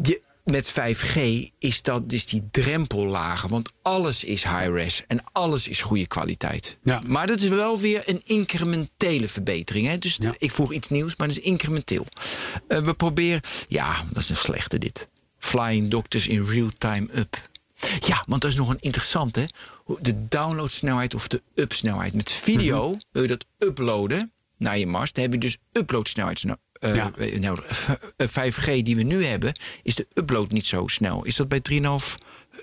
Je, 0.04 0.22
met 0.46 0.72
5G 0.72 1.20
is 1.60 1.82
dat 1.82 2.10
dus 2.10 2.26
die 2.26 2.44
drempel 2.52 3.06
lager. 3.06 3.50
Want 3.50 3.72
alles 3.82 4.24
is 4.24 4.44
high-res 4.44 5.04
en 5.08 5.24
alles 5.32 5.68
is 5.68 5.82
goede 5.82 6.08
kwaliteit. 6.08 6.78
Ja. 6.84 7.02
Maar 7.06 7.28
dat 7.28 7.42
is 7.42 7.50
wel 7.50 7.80
weer 7.80 8.02
een 8.06 8.22
incrementele 8.26 9.28
verbetering. 9.28 9.88
Hè? 9.88 9.98
Dus 9.98 10.16
Ja. 10.20 10.36
ik 10.38 10.52
vroeg 10.52 10.74
iets 10.74 10.90
nieuws, 10.90 11.16
maar 11.16 11.28
dat 11.28 11.38
is 11.38 11.44
incrementeel. 11.44 12.06
Eh, 12.68 12.78
we 12.80 12.94
proberen... 12.94 13.42
Ja, 13.68 14.04
dat 14.12 14.22
is 14.24 14.30
een 14.30 14.36
slechte 14.36 14.78
dit. 14.78 15.08
Flying 15.38 15.90
Doctors 15.90 16.28
in 16.28 16.44
real-time 16.46 17.08
up. 17.18 17.50
Ja, 18.06 18.24
want 18.28 18.42
dat 18.42 18.52
is 18.52 18.58
nog 18.58 18.70
een 18.70 18.80
interessante. 18.82 19.50
De 20.02 20.28
downloadsnelheid 20.28 21.14
of 21.16 21.28
de 21.28 21.42
upsnelheid. 21.54 22.14
Met 22.14 22.32
video 22.32 22.90
Mhm. 22.90 23.00
wil 23.12 23.22
je 23.22 23.28
dat 23.28 23.46
uploaden 23.58 24.32
naar 24.58 24.78
je 24.78 24.88
mast. 24.88 25.16
Dan 25.16 25.24
heb 25.24 25.34
je 25.34 25.40
dus 25.40 25.58
uploadsnelheid 25.72 26.40
eh, 26.86 26.96
Ja. 26.96 27.12
eh. 27.18 27.36
Eh, 28.18 28.28
5G 28.28 28.82
die 28.84 28.96
we 28.96 29.04
nu 29.04 29.24
hebben, 29.26 29.60
is 29.84 29.96
de 29.96 30.08
upload 30.14 30.52
niet 30.52 30.66
zo 30.66 30.88
snel. 30.88 31.26
Is 31.26 31.36
dat 31.36 31.48
bij 31.48 31.60
3,5 31.60 32.16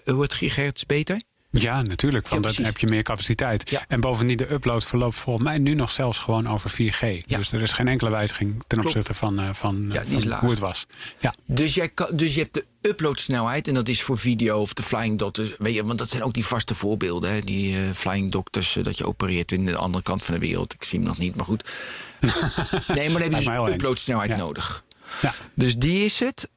eh, 0.04 0.14
wordt 0.14 0.34
gigahertz 0.34 0.84
beter? 0.84 1.20
Ja, 1.60 1.82
natuurlijk, 1.82 2.28
want 2.28 2.44
Ja, 2.44 2.52
dan 2.52 2.64
heb 2.64 2.78
je 2.78 2.86
meer 2.86 3.02
capaciteit. 3.02 3.70
Ja. 3.70 3.84
En 3.88 4.00
bovendien, 4.00 4.36
de 4.36 4.52
upload 4.52 4.84
verloopt 4.84 5.16
volgens 5.16 5.44
mij 5.44 5.58
nu 5.58 5.74
nog 5.74 5.90
zelfs 5.90 6.18
gewoon 6.18 6.48
over 6.48 6.70
4G. 6.70 7.00
Ja. 7.26 7.38
Dus 7.38 7.52
er 7.52 7.62
is 7.62 7.72
geen 7.72 7.88
enkele 7.88 8.10
wijziging 8.10 8.62
ten 8.66 8.78
opzichte 8.78 9.14
van, 9.14 9.38
eh, 9.38 9.44
van, 9.52 9.94
van 10.04 10.32
hoe 10.40 10.50
het 10.50 10.58
was. 10.58 10.86
Ja, 11.18 11.34
Dus, 11.46 11.74
jij 11.74 11.88
kan, 11.88 12.06
dus 12.12 12.34
je 12.34 12.40
hebt 12.40 12.54
de 12.54 12.66
uploadsnelheid 12.80 13.68
en 13.68 13.74
dat 13.74 13.88
is 13.88 14.02
voor 14.02 14.18
video 14.18 14.60
of 14.60 14.72
de 14.72 14.82
Flying 14.82 15.18
Doctors. 15.18 15.52
Weet 15.58 15.74
je, 15.74 15.84
want 15.84 15.98
dat 15.98 16.08
zijn 16.08 16.22
ook 16.22 16.34
die 16.34 16.46
vaste 16.46 16.74
voorbeelden. 16.74 17.32
Hè? 17.32 17.40
Die 17.40 17.76
eh, 17.76 17.90
Flying 17.90 18.32
Doctors, 18.32 18.76
eh, 18.76 18.84
dat 18.84 18.98
je 18.98 19.06
opereert 19.06 19.52
in 19.52 19.66
de 19.66 19.76
andere 19.76 20.02
kant 20.02 20.24
van 20.24 20.34
de 20.34 20.40
wereld. 20.40 20.72
Ik 20.72 20.84
zie 20.84 20.98
hem 20.98 21.08
nog 21.08 21.18
niet, 21.18 21.34
maar 21.34 21.44
goed. 21.44 21.72
nee, 22.20 23.10
maar 23.10 23.20
dan 23.20 23.32
heb 23.32 23.42
je 23.42 23.60
dus 23.64 23.70
uploadsnelheid 23.72 24.36
nodig. 24.36 24.84
ja. 25.22 25.34
Dus 25.54 25.76
die 25.76 26.04
is 26.04 26.18
het. 26.18 26.48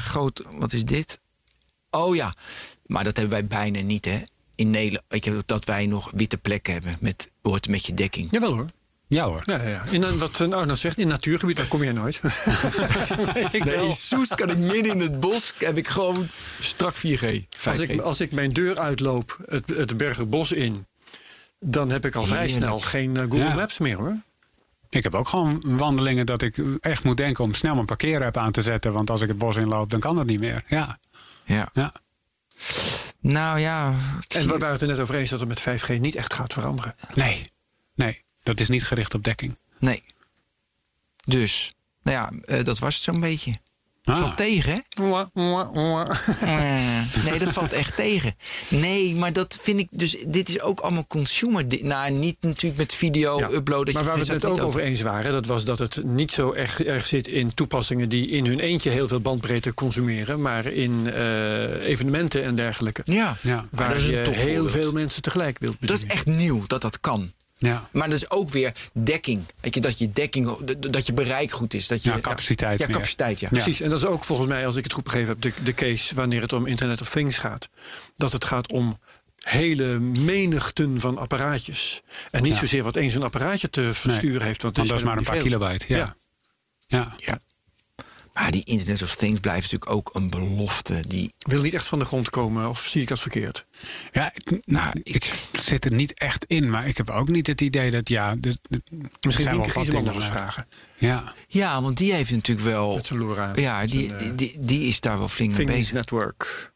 Groot, 0.00 0.42
wat 0.56 0.72
is 0.72 0.84
dit? 0.84 1.18
Oh 1.90 2.14
ja, 2.14 2.34
maar 2.94 3.04
dat 3.04 3.16
hebben 3.16 3.38
wij 3.38 3.46
bijna 3.46 3.80
niet, 3.80 4.04
hè? 4.04 4.22
In 4.54 4.70
Nederland, 4.70 5.04
weet 5.08 5.24
je, 5.24 5.42
dat 5.46 5.64
wij 5.64 5.86
nog 5.86 6.10
witte 6.14 6.36
plekken 6.36 6.72
hebben 6.72 6.96
met, 7.00 7.30
hoort 7.42 7.68
met 7.68 7.86
je 7.86 7.94
dekking. 7.94 8.28
Jawel 8.30 8.52
hoor. 8.52 8.66
ja 9.06 9.24
hoor. 9.24 9.42
Ja, 9.44 9.62
ja. 9.62 9.84
In 9.90 10.02
een, 10.02 10.18
wat 10.18 10.38
een 10.38 10.54
Arnoud 10.54 10.78
zegt, 10.78 10.98
in 10.98 11.08
natuurgebied, 11.08 11.56
daar 11.56 11.66
kom 11.66 11.82
je 11.82 11.92
nooit. 11.92 12.20
ik 13.52 13.64
Nee, 13.64 13.86
in 13.86 13.92
Soest 13.92 14.34
kan 14.34 14.50
ik 14.50 14.58
midden 14.58 14.92
in 14.92 15.00
het 15.00 15.20
bos, 15.20 15.54
heb 15.58 15.76
ik 15.76 15.88
gewoon 15.88 16.26
strak 16.60 16.94
4G. 16.96 17.00
5G. 17.00 17.64
Als 17.64 17.78
ik, 17.78 18.00
als 18.00 18.20
ik 18.20 18.32
mijn 18.32 18.52
deur 18.52 18.78
uitloop, 18.78 19.38
het, 19.46 19.68
het 19.68 19.96
Bergerbos 19.96 20.52
in, 20.52 20.86
dan 21.60 21.90
heb 21.90 22.04
ik 22.04 22.14
al 22.14 22.24
vrij 22.24 22.48
snel 22.48 22.78
geen 22.78 23.16
eh, 23.16 23.22
Google 23.22 23.38
Ja. 23.38 23.54
Maps 23.54 23.78
meer 23.78 23.96
hoor. 23.96 24.22
Ik 24.88 25.02
heb 25.02 25.14
ook 25.14 25.28
gewoon 25.28 25.62
wandelingen 25.64 26.26
dat 26.26 26.42
ik 26.42 26.62
echt 26.80 27.04
moet 27.04 27.16
denken 27.16 27.44
om 27.44 27.54
snel 27.54 27.74
mijn 27.74 27.86
parkeerapp 27.86 28.36
aan 28.36 28.52
te 28.52 28.62
zetten. 28.62 28.92
Want 28.92 29.10
als 29.10 29.20
ik 29.20 29.28
het 29.28 29.38
bos 29.38 29.56
inloop, 29.56 29.90
dan 29.90 30.00
kan 30.00 30.16
dat 30.16 30.26
niet 30.26 30.40
meer. 30.40 30.64
Ja, 30.66 30.98
ja. 31.44 31.68
ja. 31.72 31.92
Nou 33.20 33.58
ja, 33.58 33.94
En 34.28 34.46
waren 34.46 34.70
het 34.70 34.80
er 34.80 34.86
net 34.86 34.98
over 34.98 35.14
eens 35.14 35.30
dat 35.30 35.40
het 35.40 35.48
met 35.48 35.60
5G 35.60 36.00
niet 36.00 36.14
echt 36.14 36.34
gaat 36.34 36.52
veranderen. 36.52 36.94
Nee, 37.14 37.42
nee, 37.94 38.24
dat 38.42 38.60
is 38.60 38.68
niet 38.68 38.84
gericht 38.84 39.14
op 39.14 39.24
dekking. 39.24 39.58
nee. 39.78 40.04
Dus, 41.26 41.74
nou 42.02 42.16
ja, 42.16 42.40
eh, 42.44 42.64
dat 42.64 42.78
was 42.78 42.94
het 42.94 43.02
zo'n 43.02 43.20
beetje. 43.20 43.60
Ah. 44.04 44.18
Valt 44.18 44.36
tegen, 44.36 44.72
hè? 44.72 45.02
Mwah, 45.04 45.26
mwah, 45.34 45.72
mwah. 45.72 46.10
Eh, 46.42 47.24
nee, 47.24 47.38
dat 47.38 47.52
valt 47.52 47.72
echt 47.72 47.96
tegen. 47.96 48.34
Nee, 48.68 49.14
maar 49.14 49.32
dat 49.32 49.58
vind 49.62 49.80
ik 49.80 49.88
dus. 49.90 50.16
Dit 50.26 50.48
is 50.48 50.60
ook 50.60 50.80
allemaal 50.80 51.06
consumer. 51.06 51.64
Nou, 51.82 52.10
niet 52.12 52.36
natuurlijk 52.40 52.76
met 52.78 52.94
video 52.94 53.38
Ja. 53.38 53.48
uploaden. 53.50 53.84
dat 53.84 53.94
Maar 53.94 54.04
waar 54.04 54.14
we 54.14 54.20
het 54.32 54.42
net 54.42 54.44
ook 54.44 54.60
over 54.62 54.80
eens 54.80 55.02
waren, 55.02 55.32
dat 55.32 55.46
was 55.46 55.64
dat 55.64 55.78
het 55.78 56.00
niet 56.04 56.32
zo 56.32 56.52
erg, 56.52 56.82
erg 56.82 57.06
zit 57.06 57.28
in 57.28 57.54
toepassingen 57.54 58.08
die 58.08 58.28
in 58.28 58.46
hun 58.46 58.60
eentje 58.60 58.90
heel 58.90 59.08
veel 59.08 59.20
bandbreedte 59.20 59.74
consumeren, 59.74 60.40
maar 60.40 60.66
in 60.66 61.10
eh, 61.12 61.86
evenementen 61.88 62.44
en 62.44 62.54
dergelijke. 62.54 63.00
Ja, 63.04 63.36
Ja. 63.40 63.64
Waar 63.70 63.92
dat 63.94 64.04
je 64.04 64.12
heel 64.16 64.32
voorbeeld. 64.34 64.70
veel 64.70 64.92
mensen 64.92 65.22
tegelijk 65.22 65.58
wilt 65.58 65.76
Dat 65.80 65.90
is 65.90 66.00
bedienen. 66.06 66.16
echt 66.16 66.36
nieuw 66.36 66.62
dat 66.66 66.82
dat 66.82 67.00
kan. 67.00 67.32
Ja, 67.64 67.88
Maar 67.92 68.08
dat 68.08 68.16
is 68.16 68.30
ook 68.30 68.50
weer 68.50 68.72
dekking. 68.92 69.44
Weet 69.60 69.74
je, 69.74 69.80
dat 69.80 69.98
je 69.98 70.12
dekking, 70.12 70.58
dat 70.76 71.06
je 71.06 71.12
bereik 71.12 71.50
goed 71.50 71.74
is. 71.74 71.86
Dat 71.86 72.02
je, 72.02 72.10
ja 72.10 72.20
capaciteit 72.20 72.78
Ja, 72.78 72.86
capaciteit, 72.86 73.40
ja. 73.40 73.48
Ja. 73.50 73.62
Precies, 73.62 73.80
en 73.80 73.90
dat 73.90 74.00
is 74.00 74.06
ook 74.06 74.24
volgens 74.24 74.48
mij, 74.48 74.66
als 74.66 74.76
ik 74.76 74.84
het 74.84 74.92
goed 74.92 75.04
begrepen 75.04 75.28
heb, 75.28 75.40
de, 75.40 75.52
de 75.62 75.74
case 75.74 76.14
wanneer 76.14 76.40
het 76.40 76.52
om 76.52 76.66
Internet 76.66 77.00
of 77.00 77.10
Things 77.10 77.38
gaat. 77.38 77.68
Dat 78.16 78.32
het 78.32 78.44
gaat 78.44 78.72
om 78.72 78.98
hele 79.44 79.98
menigten 79.98 81.00
van 81.00 81.18
apparaatjes. 81.18 82.02
En 82.30 82.42
niet 82.42 82.52
Ja. 82.52 82.58
zozeer 82.58 82.82
wat 82.82 82.96
één 82.96 83.10
zo'n 83.10 83.22
apparaatje 83.22 83.70
te 83.70 83.94
versturen 83.94 84.42
heeft. 84.46 84.62
Want, 84.62 84.74
dat 84.74 84.90
is 84.90 85.02
maar 85.02 85.16
een 85.16 85.24
paar 85.24 85.36
kilobyte. 85.36 85.84
Ja. 85.88 86.14
Ja. 86.86 87.12
Ja. 87.16 87.38
Maar 88.34 88.50
die 88.50 88.64
Internet 88.64 89.02
of 89.02 89.14
Things 89.16 89.40
blijft 89.40 89.62
natuurlijk 89.72 89.90
ook 89.90 90.10
een 90.12 90.30
belofte. 90.30 91.00
Die, 91.08 91.34
Wil 91.38 91.62
niet 91.62 91.74
echt 91.74 91.86
van 91.86 91.98
de 91.98 92.04
grond 92.04 92.30
komen, 92.30 92.68
of 92.68 92.86
zie 92.86 93.02
ik 93.02 93.08
dat 93.08 93.20
verkeerd? 93.20 93.66
Ja, 94.12 94.32
ik, 94.34 94.60
nou, 94.64 95.00
ik 95.02 95.32
zit 95.52 95.84
er 95.84 95.92
niet 95.94 96.14
echt 96.14 96.44
in, 96.44 96.70
maar 96.70 96.86
ik 96.88 96.96
heb 96.96 97.10
ook 97.10 97.28
niet 97.28 97.46
het 97.46 97.60
idee 97.60 97.90
dat 97.90 98.08
ja. 98.08 98.34
De, 98.34 98.58
de- 98.62 98.82
Misschien 99.20 99.44
zijn 99.44 99.56
wel 99.56 100.04
wat 100.04 100.14
maar- 100.14 100.22
vragen. 100.38 100.66
Ja, 100.96 101.32
ja, 101.48 101.82
want 101.82 101.96
die 101.96 102.12
heeft 102.12 102.30
natuurlijk 102.30 102.66
wel. 102.66 102.94
Met. 102.94 103.58
Ja, 103.58 103.78
met 103.80 103.90
die, 103.90 104.08
zijn, 104.08 104.36
die, 104.36 104.56
die 104.60 104.88
is 104.88 105.00
daar 105.00 105.18
wel 105.18 105.28
flink 105.28 105.50
mee 105.50 105.58
Things 105.66 105.74
bezig. 105.78 105.94
Network. 105.94 106.72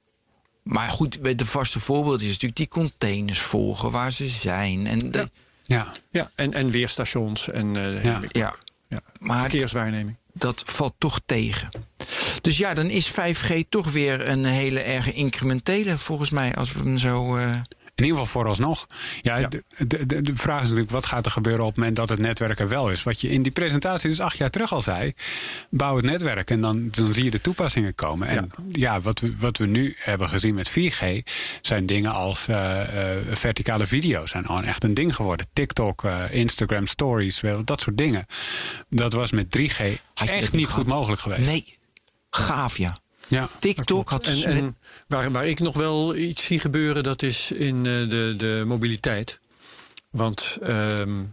Maar 0.63 0.89
goed, 0.89 1.19
de 1.39 1.45
vaste 1.45 1.81
voorbeeld 1.81 2.21
is 2.21 2.27
natuurlijk 2.27 2.57
die 2.57 2.69
containers 2.69 3.39
volgen 3.39 3.91
waar 3.91 4.13
ze 4.13 4.27
zijn. 4.29 4.87
En 4.87 5.11
de- 5.11 5.31
ja. 5.63 5.93
Ja, 6.11 6.31
en, 6.35 6.53
en 6.53 6.71
weerstations 6.71 7.51
en 7.51 7.77
eh, 7.77 7.83
hele 7.83 8.01
Ja. 8.03 8.21
ja, 8.33 8.55
Ja. 8.89 9.01
Maar- 9.21 9.41
Verkeerswaarneming. 9.41 10.17
Dat 10.39 10.63
valt 10.67 10.95
toch 10.99 11.21
tegen. 11.27 11.69
Dus 12.41 12.57
ja, 12.59 12.75
dan 12.75 12.91
is 12.91 13.11
5G 13.11 13.69
toch 13.69 13.93
weer 13.93 14.29
een 14.29 14.45
hele 14.45 14.81
erge 14.81 15.13
incrementele, 15.13 15.99
volgens 15.99 16.31
mij, 16.31 16.55
als 16.55 16.73
we 16.73 16.79
hem 16.79 16.99
zo. 16.99 17.37
eh, 17.37 17.61
In 17.99 18.05
ieder 18.05 18.19
geval 18.19 18.33
vooralsnog. 18.33 18.87
Ja, 19.23 19.37
Ja. 19.37 19.49
De, 19.49 19.65
de, 20.07 20.23
de, 20.23 20.37
vraag 20.37 20.57
is 20.63 20.69
natuurlijk, 20.69 20.91
wat 20.91 21.07
gaat 21.07 21.25
er 21.25 21.31
gebeuren 21.31 21.63
op 21.63 21.69
het 21.69 21.77
moment 21.77 21.97
dat 21.97 22.09
het 22.09 22.19
netwerk 22.19 22.61
er 22.61 22.69
wel 22.69 22.91
is? 22.91 23.03
Wat 23.03 23.21
je 23.21 23.29
in 23.29 23.43
die 23.43 23.53
presentatie 23.53 24.09
dus 24.09 24.21
acht 24.21 24.37
jaar 24.37 24.51
terug 24.51 24.73
al 24.73 24.81
zei. 24.81 25.13
Bouw 25.71 25.97
het 25.97 26.05
netwerk 26.05 26.51
en 26.51 26.61
dan, 26.61 26.89
dan 26.91 27.13
zie 27.13 27.25
je 27.25 27.31
de 27.31 27.41
toepassingen 27.41 27.95
komen. 27.95 28.29
En 28.29 28.51
ja, 28.73 29.01
wat, 29.01 29.21
we, 29.21 29.35
wat 29.39 29.57
we 29.57 29.67
nu 29.67 29.97
hebben 29.99 30.29
gezien 30.29 30.55
met 30.55 30.71
4G... 30.71 31.05
zijn 31.61 31.87
dingen 31.87 32.13
als 32.13 32.49
eh, 32.49 33.17
eh, 33.17 33.25
verticale 33.31 33.87
video's 33.87 34.31
zijn 34.31 34.47
gewoon 34.47 34.65
echt 34.65 34.85
een 34.85 34.95
ding 34.95 35.15
geworden. 35.15 35.47
TikTok, 35.53 36.05
eh, 36.05 36.23
Instagram 36.31 36.87
Stories, 36.87 37.41
wel, 37.41 37.65
dat 37.65 37.81
soort 37.81 37.99
dingen. 37.99 38.27
Dat 38.89 39.13
was 39.13 39.31
met 39.31 39.51
3G 39.59 39.77
Had 39.79 39.79
je 39.79 40.01
dat 40.15 40.29
echt 40.29 40.53
niet 40.53 40.71
goed 40.71 40.87
mogelijk 40.87 41.21
geweest. 41.21 41.51
Nee, 41.51 41.79
gaaf 42.31 42.77
ja. 42.77 42.99
Ja. 43.29 43.49
TikTok 43.59 44.09
had... 44.09 44.27
En, 44.27 44.45
en 44.45 44.77
waar, 45.07 45.31
waar 45.31 45.47
ik 45.47 45.61
nog 45.61 45.77
wel 45.77 46.17
iets 46.17 46.45
zie 46.45 46.61
gebeuren, 46.61 47.03
dat 47.03 47.23
is 47.23 47.51
in 47.51 47.77
eh, 47.77 48.09
de, 48.09 48.35
de 48.37 48.63
mobiliteit. 48.67 49.41
Want 50.11 50.59
ehm, 50.63 51.25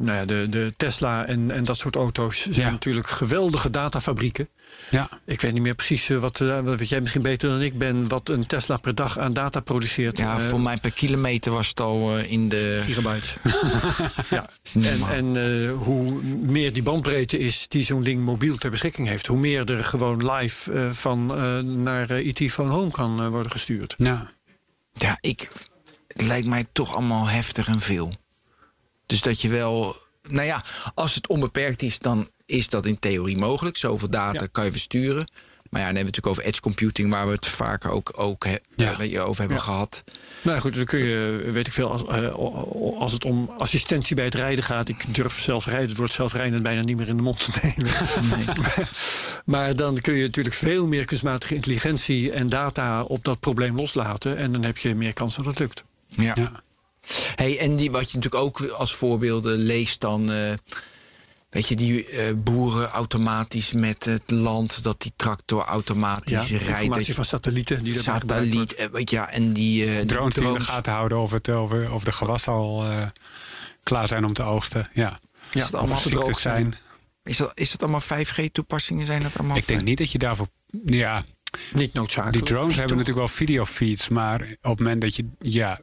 nou 0.00 0.18
ja, 0.18 0.24
de, 0.24 0.46
de 0.50 0.72
Tesla 0.76 1.26
en, 1.26 1.50
en 1.50 1.64
dat 1.64 1.76
soort 1.76 1.96
auto's 1.96 2.42
zijn 2.42 2.54
Ja. 2.66 2.70
natuurlijk 2.70 3.08
geweldige 3.08 3.70
datafabrieken. 3.70 4.48
Ja. 4.90 5.08
Ik 5.26 5.40
weet 5.40 5.52
niet 5.52 5.62
meer 5.62 5.74
precies 5.74 6.08
eh, 6.08 6.16
wat, 6.16 6.40
eh, 6.40 6.60
wat 6.60 6.78
weet 6.78 6.88
jij 6.88 7.00
misschien 7.00 7.22
beter 7.22 7.48
dan 7.50 7.60
ik 7.62 7.78
ben, 7.78 8.08
wat 8.08 8.28
een 8.28 8.46
Tesla 8.46 8.76
per 8.76 8.94
dag 8.94 9.18
aan 9.18 9.32
data 9.32 9.60
produceert. 9.60 10.18
ja, 10.18 10.38
Eh, 10.38 10.44
voor 10.48 10.60
mij 10.60 10.76
per 10.76 10.90
kilometer 10.90 11.52
was 11.52 11.68
het 11.68 11.80
al 11.80 12.18
in 12.18 12.48
de... 12.48 12.80
gigabytes. 12.84 13.36
ja. 14.30 14.48
En, 14.72 15.02
en 15.36 15.68
hoe 15.68 16.22
meer 16.22 16.72
die 16.72 16.82
bandbreedte 16.82 17.38
is 17.38 17.64
die 17.68 17.84
zo'n 17.84 18.02
ding 18.02 18.24
mobiel 18.24 18.56
ter 18.56 18.70
beschikking 18.70 19.08
heeft, 19.08 19.26
hoe 19.26 19.38
meer 19.38 19.70
er 19.70 19.84
gewoon 19.84 20.32
live 20.32 20.88
van 20.94 21.26
naar 21.82 22.10
IT 22.10 22.52
Phone 22.52 22.70
Home 22.72 22.90
kan 22.90 23.28
worden 23.30 23.52
gestuurd. 23.52 23.94
Ja. 23.98 24.30
Ja, 24.92 25.18
ik, 25.20 25.48
het 26.06 26.22
lijkt 26.22 26.46
mij 26.46 26.64
toch 26.72 26.94
allemaal 26.94 27.28
heftig 27.28 27.66
en 27.66 27.80
veel. 27.80 28.12
Dus 29.10 29.20
dat 29.20 29.40
je 29.40 29.48
wel... 29.48 29.96
Nou 30.30 30.46
ja, 30.46 30.62
als 30.94 31.14
het 31.14 31.26
onbeperkt 31.28 31.82
is, 31.82 31.98
dan 31.98 32.30
is 32.46 32.68
dat 32.68 32.86
in 32.86 32.98
theorie 32.98 33.36
mogelijk. 33.38 33.76
Zoveel 33.76 34.10
data 34.10 34.40
Ja. 34.40 34.48
kan 34.52 34.64
je 34.64 34.70
versturen. 34.72 35.30
Maar 35.70 35.80
ja, 35.80 35.86
dan 35.86 35.96
hebben 35.96 36.12
we 36.12 36.18
het 36.18 36.24
natuurlijk 36.26 36.26
over 36.26 36.44
edge 36.44 36.60
computing... 36.60 37.10
waar 37.10 37.26
we 37.26 37.32
het 37.32 37.46
vaak 37.46 37.84
ook, 37.84 38.12
ook 38.16 38.44
he- 38.44 38.56
Ja. 38.76 38.98
eh, 39.00 39.26
over 39.26 39.38
hebben 39.40 39.56
Ja. 39.58 39.62
gehad. 39.62 40.04
Nou 40.42 40.56
ja, 40.56 40.62
goed, 40.62 40.74
dan 40.74 40.84
kun 40.84 40.98
je, 41.04 41.48
weet 41.52 41.66
ik 41.66 41.72
veel, 41.72 41.90
als, 41.90 42.06
eh, 42.06 42.34
als 42.98 43.12
het 43.12 43.24
om 43.24 43.50
assistentie 43.58 44.16
bij 44.16 44.24
het 44.24 44.34
rijden 44.34 44.64
gaat. 44.64 44.88
Ik 44.88 45.14
durf 45.14 45.40
zelf 45.40 45.66
rijden, 45.66 45.88
het 45.88 45.96
woord 45.96 46.12
zelfrijdend 46.12 46.62
bijna 46.62 46.82
niet 46.82 46.96
meer 46.96 47.08
in 47.08 47.16
de 47.16 47.22
mond 47.22 47.38
te 47.52 47.60
nemen. 47.62 47.92
maar 49.44 49.76
dan 49.76 49.98
kun 49.98 50.14
je 50.14 50.22
natuurlijk 50.22 50.54
veel 50.54 50.86
meer 50.86 51.04
kunstmatige 51.04 51.54
intelligentie 51.54 52.32
en 52.32 52.48
data 52.48 53.02
op 53.02 53.24
dat 53.24 53.40
probleem 53.40 53.76
loslaten. 53.76 54.36
En 54.36 54.52
dan 54.52 54.62
heb 54.62 54.78
je 54.78 54.94
meer 54.94 55.12
kans 55.12 55.36
dat 55.36 55.44
het 55.44 55.58
lukt. 55.58 55.84
Ja. 56.08 56.34
Ja. 57.00 57.14
Hey, 57.34 57.58
en 57.58 57.76
die, 57.76 57.90
wat 57.90 58.10
je 58.10 58.16
natuurlijk 58.16 58.44
ook 58.44 58.60
als 58.70 58.94
voorbeelden 58.94 59.58
leest 59.58 60.00
dan... 60.00 60.32
eh, 60.32 60.52
weet 61.50 61.68
je, 61.68 61.76
die 61.76 62.06
eh, 62.06 62.34
boeren 62.36 62.88
automatisch 62.88 63.72
met 63.72 64.04
het 64.04 64.30
land... 64.30 64.82
dat 64.82 65.02
die 65.02 65.12
tractor 65.16 65.64
automatisch 65.64 66.50
rijdt. 66.50 66.68
informatie 66.68 67.06
dat 67.06 67.14
van 67.14 67.24
satellieten 67.24 67.84
die 67.84 68.02
Satelliet, 68.02 68.74
eh, 68.74 68.86
weet 68.92 69.10
je, 69.10 69.16
ja, 69.16 69.30
en 69.30 69.52
die... 69.52 69.84
die 69.86 70.04
drones 70.04 70.34
die 70.34 70.44
in 70.44 70.52
de 70.52 70.60
gaten 70.60 70.92
houden 70.92 71.18
of, 71.18 71.30
het, 71.30 71.48
of, 71.48 71.72
of 71.90 72.04
de 72.04 72.12
gewassen 72.12 72.52
al 72.52 72.84
klaar 73.82 74.08
zijn 74.08 74.24
om 74.24 74.32
te 74.32 74.42
oogsten. 74.42 74.88
Ja. 74.92 75.18
Ja, 75.52 75.64
het 75.64 75.74
allemaal 75.74 76.00
droog 76.00 76.38
zijn. 76.38 76.74
Is 77.22 77.36
dat, 77.36 77.52
is 77.54 77.70
dat 77.70 77.82
allemaal 77.82 78.02
5G-toepassingen? 78.02 79.06
Zijn 79.06 79.22
dat 79.22 79.38
allemaal 79.38 79.56
Ik 79.56 79.66
denk 79.66 79.82
niet 79.82 79.98
dat 79.98 80.12
je 80.12 80.18
daarvoor. 80.18 80.46
Ja, 80.84 81.24
Niet 81.72 81.92
noodzakelijk. 81.92 82.38
die 82.38 82.54
drones 82.54 82.76
hebben 82.76 82.96
natuurlijk 82.96 83.26
wel 83.26 83.36
videofeeds, 83.36 84.08
maar 84.08 84.42
op 84.42 84.70
het 84.70 84.78
moment 84.78 85.00
dat 85.00 85.16
je. 85.16 85.24
Ja, 85.38 85.80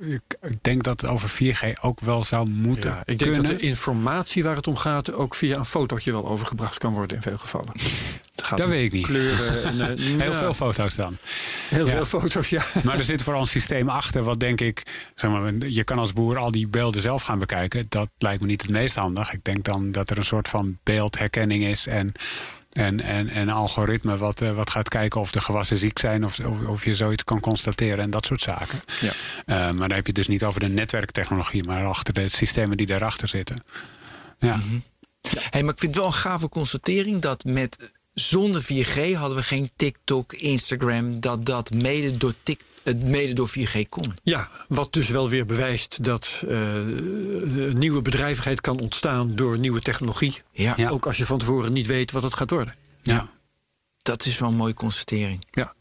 ik 0.00 0.22
denk 0.62 0.82
dat 0.82 1.00
het 1.00 1.10
over 1.10 1.28
4G 1.30 1.80
ook 1.80 2.00
wel 2.00 2.22
zou 2.24 2.48
moeten. 2.58 2.90
Ja, 2.90 2.98
ik 2.98 3.18
denk 3.18 3.18
kunnen. 3.32 3.42
dat 3.50 3.60
de 3.60 3.66
informatie 3.66 4.44
waar 4.44 4.56
het 4.56 4.66
om 4.66 4.76
gaat 4.76 5.12
ook 5.12 5.34
via 5.34 5.56
een 5.56 5.64
fotootje 5.64 6.12
wel 6.12 6.28
overgebracht 6.28 6.78
kan 6.78 6.92
worden 6.94 7.16
in 7.16 7.22
veel 7.22 7.38
gevallen. 7.38 7.72
Het 8.34 8.42
gaat 8.44 8.58
Dat 8.58 8.68
weet 8.68 8.84
ik 8.84 8.92
niet. 8.92 9.06
Kleuren 9.06 9.64
en, 9.64 9.80
eh, 9.98 10.20
Heel 10.20 10.32
veel 10.32 10.54
foto's 10.54 10.94
dan. 10.94 11.16
Heel 11.68 11.86
Ja. 11.86 11.92
veel 11.92 12.20
foto's, 12.20 12.48
ja. 12.48 12.64
Maar 12.84 12.98
er 12.98 13.04
zit 13.04 13.22
vooral 13.22 13.40
een 13.40 13.46
systeem 13.46 13.88
achter, 13.88 14.22
wat 14.22 14.40
denk 14.40 14.60
ik. 14.60 14.82
Zeg 15.14 15.30
maar, 15.30 15.52
je 15.66 15.84
kan 15.84 15.98
als 15.98 16.12
boer 16.12 16.36
al 16.38 16.50
die 16.50 16.68
beelden 16.68 17.00
zelf 17.02 17.22
gaan 17.22 17.38
bekijken. 17.38 17.86
Dat 17.88 18.08
lijkt 18.18 18.40
me 18.40 18.46
niet 18.46 18.62
het 18.62 18.70
meest 18.70 18.94
handig. 18.94 19.32
Ik 19.32 19.44
denk 19.44 19.64
dan 19.64 19.92
dat 19.92 20.10
er 20.10 20.18
een 20.18 20.24
soort 20.24 20.48
van 20.48 20.78
beeldherkenning 20.82 21.64
is 21.64 21.86
en. 21.86 22.12
En, 22.70 23.00
en, 23.00 23.28
en 23.28 23.48
algoritme 23.48 24.16
wat, 24.16 24.40
eh, 24.40 24.52
wat 24.52 24.70
gaat 24.70 24.88
kijken 24.88 25.20
of 25.20 25.30
de 25.30 25.40
gewassen 25.40 25.76
ziek 25.76 25.98
zijn, 25.98 26.24
of, 26.24 26.38
of, 26.38 26.66
of 26.66 26.84
je 26.84 26.94
zoiets 26.94 27.24
kan 27.24 27.40
constateren 27.40 28.04
en 28.04 28.10
dat 28.10 28.26
soort 28.26 28.40
zaken. 28.40 28.80
Ja. 29.00 29.12
Eh, 29.46 29.56
maar 29.56 29.88
dan 29.88 29.96
heb 29.96 30.06
je 30.06 30.06
het 30.06 30.14
dus 30.14 30.28
niet 30.28 30.44
over 30.44 30.60
de 30.60 30.68
netwerktechnologie, 30.68 31.64
maar 31.64 31.86
achter 31.86 32.14
de 32.14 32.28
systemen 32.28 32.76
die 32.76 32.86
daarachter 32.86 33.28
zitten. 33.28 33.62
Ja, 34.38 34.56
Mhm. 34.56 34.78
Hey, 35.50 35.62
maar 35.62 35.72
ik 35.72 35.78
vind 35.78 35.94
het 35.94 36.04
wel 36.04 36.06
een 36.06 36.18
gave 36.18 36.48
constatering 36.48 37.20
dat 37.20 37.44
met 37.44 37.90
zonder 38.12 38.62
4G 38.62 39.12
hadden 39.14 39.36
we 39.36 39.42
geen 39.42 39.70
TikTok, 39.76 40.32
Instagram, 40.32 41.20
dat 41.20 41.46
dat 41.46 41.70
mede 41.70 42.16
door, 42.16 42.34
tik, 42.42 42.60
het 42.82 43.02
mede 43.02 43.32
door 43.32 43.50
4G 43.58 43.88
kon. 43.88 44.14
Ja, 44.22 44.50
wat 44.68 44.92
dus 44.92 45.08
wel 45.08 45.28
weer 45.28 45.46
bewijst 45.46 46.04
dat 46.04 46.42
eh, 46.48 46.74
een 46.74 47.78
nieuwe 47.78 48.02
bedrijvigheid 48.02 48.60
kan 48.60 48.80
ontstaan 48.80 49.36
door 49.36 49.58
nieuwe 49.58 49.80
technologie. 49.80 50.36
Ja, 50.52 50.74
Ja. 50.76 50.88
Ook 50.88 51.06
als 51.06 51.16
je 51.16 51.24
van 51.24 51.38
tevoren 51.38 51.72
niet 51.72 51.86
weet 51.86 52.10
wat 52.10 52.22
het 52.22 52.34
gaat 52.34 52.50
worden. 52.50 52.74
ja. 53.02 53.28
dat 54.02 54.26
is 54.26 54.38
wel 54.38 54.48
een 54.48 54.54
mooie 54.54 54.74
constatering. 54.74 55.44
Ja. 55.50 55.74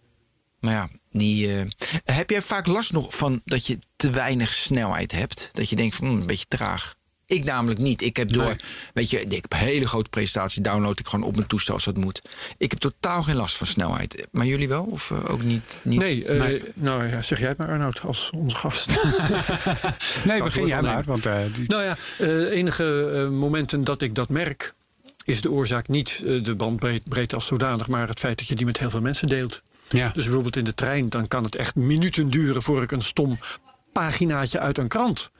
Maar 0.60 0.74
ja, 0.74 0.90
die, 1.12 1.60
eh, 1.60 1.66
heb 2.04 2.30
jij 2.30 2.42
vaak 2.42 2.68
last 2.68 2.92
nog 2.92 3.16
van 3.16 3.42
dat 3.46 3.66
je 3.68 3.80
te 3.96 4.10
weinig 4.10 4.54
snelheid 4.54 5.12
hebt? 5.12 5.50
Dat 5.52 5.70
je 5.70 5.76
denkt 5.76 5.96
van 5.96 6.08
hm, 6.08 6.14
een 6.14 6.26
beetje 6.26 6.46
traag. 6.48 6.96
Ik 7.30 7.44
namelijk 7.44 7.80
niet. 7.80 8.02
Ik 8.02 8.18
heb 8.18 8.34
door, 8.34 8.44
Nee. 8.44 8.56
weet 8.94 9.10
je, 9.10 9.22
ik 9.22 9.32
heb 9.42 9.52
een 9.52 9.58
hele 9.58 9.88
grote 9.88 10.10
presentatie, 10.10 10.62
download 10.62 11.00
ik 11.00 11.08
gewoon 11.08 11.26
op 11.26 11.36
mijn 11.36 11.48
toestel 11.48 11.74
als 11.74 11.84
dat 11.84 11.98
moet. 11.98 12.22
Ik 12.58 12.72
heb 12.72 12.80
totaal 12.80 13.24
geen 13.24 13.36
last 13.36 13.56
van 13.56 13.68
snelheid. 13.68 14.28
Maar 14.32 14.46
jullie 14.46 14.68
wel? 14.68 14.84
Of 14.84 15.12
eh, 15.12 15.30
ook 15.30 15.44
niet? 15.44 15.80
niet? 15.84 16.00
Nee, 16.00 16.26
eh, 16.26 16.40
Nee. 16.40 16.62
nou 16.76 17.08
ja, 17.08 17.22
zeg 17.22 17.40
jij 17.40 17.48
het 17.48 17.58
maar 17.58 17.68
Arnoud 17.68 18.02
als 18.06 18.30
onze 18.36 18.56
gast. 18.56 18.88
Nee, 20.26 20.44
begin 20.50 20.68
jij 20.68 20.82
maar. 20.82 21.04
Want, 21.04 21.26
eh, 21.26 21.38
die, 21.54 21.68
nou 21.70 21.84
ja, 21.84 21.96
eh, 22.20 22.52
enige 22.52 23.28
momenten 23.32 23.84
dat 23.84 24.02
ik 24.02 24.16
dat 24.16 24.30
merk, 24.30 24.74
is 25.26 25.42
de 25.42 25.52
oorzaak 25.52 25.88
niet 25.88 26.20
de 26.42 26.56
bandbreedte 26.56 27.36
als 27.36 27.46
zodanig, 27.46 27.88
maar 27.88 28.08
het 28.08 28.20
feit 28.20 28.38
dat 28.38 28.48
je 28.48 28.56
die 28.56 28.66
met 28.66 28.80
heel 28.80 28.90
veel 28.90 29.02
mensen 29.02 29.28
deelt. 29.28 29.62
ja. 29.90 30.12
Dus 30.14 30.24
bijvoorbeeld 30.24 30.56
in 30.56 30.64
de 30.64 30.74
trein, 30.74 31.10
dan 31.10 31.28
kan 31.28 31.44
het 31.44 31.56
echt 31.56 31.76
minuten 31.76 32.30
duren 32.30 32.62
voor 32.62 32.82
ik 32.84 32.92
een 32.92 33.02
stom 33.02 33.40
paginaatje 33.94 34.60
uit 34.60 34.78
een 34.78 34.88
krant. 34.88 35.32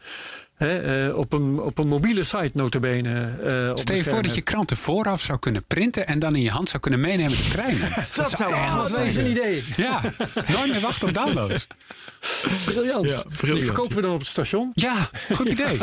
Hè, 0.60 1.08
eh, 1.08 1.18
op, 1.18 1.34
een, 1.34 1.60
op 1.60 1.78
een 1.78 1.88
mobiele 1.88 2.24
site 2.24 2.52
notabene. 2.54 3.38
eh, 3.44 3.70
op 3.70 3.80
Stel 3.80 3.96
je 3.96 4.04
voor 4.04 4.22
dat 4.22 4.36
je 4.36 4.42
kranten 4.42 4.78
vooraf 4.78 5.22
zou 5.22 5.40
kunnen 5.40 5.64
printen 5.66 6.08
en 6.08 6.20
dan 6.20 6.36
in 6.36 6.42
je 6.42 6.50
hand 6.50 6.70
zou 6.70 6.82
kunnen 6.82 7.00
meenemen 7.00 7.38
de 7.38 7.48
treinen. 7.50 7.90
dat 8.16 8.32
zou 8.32 8.54
echt 8.54 8.74
wat 8.74 8.92
wat 8.92 9.12
zijn. 9.12 9.26
een 9.26 9.32
idee. 9.32 9.64
Ja, 9.76 10.02
nooit 10.48 10.72
meer 10.72 10.80
wachten 10.80 11.08
op 11.08 11.14
downloads. 11.14 11.68
Briljant. 12.66 13.06
Ja, 13.06 13.24
briljant. 13.38 13.60
Die 13.60 13.64
verkopen 13.66 13.96
we 13.96 14.02
dan 14.02 14.12
op 14.14 14.20
het 14.20 14.28
station. 14.28 14.72
Ja, 14.74 15.10
goed 15.34 15.48
idee. 15.48 15.78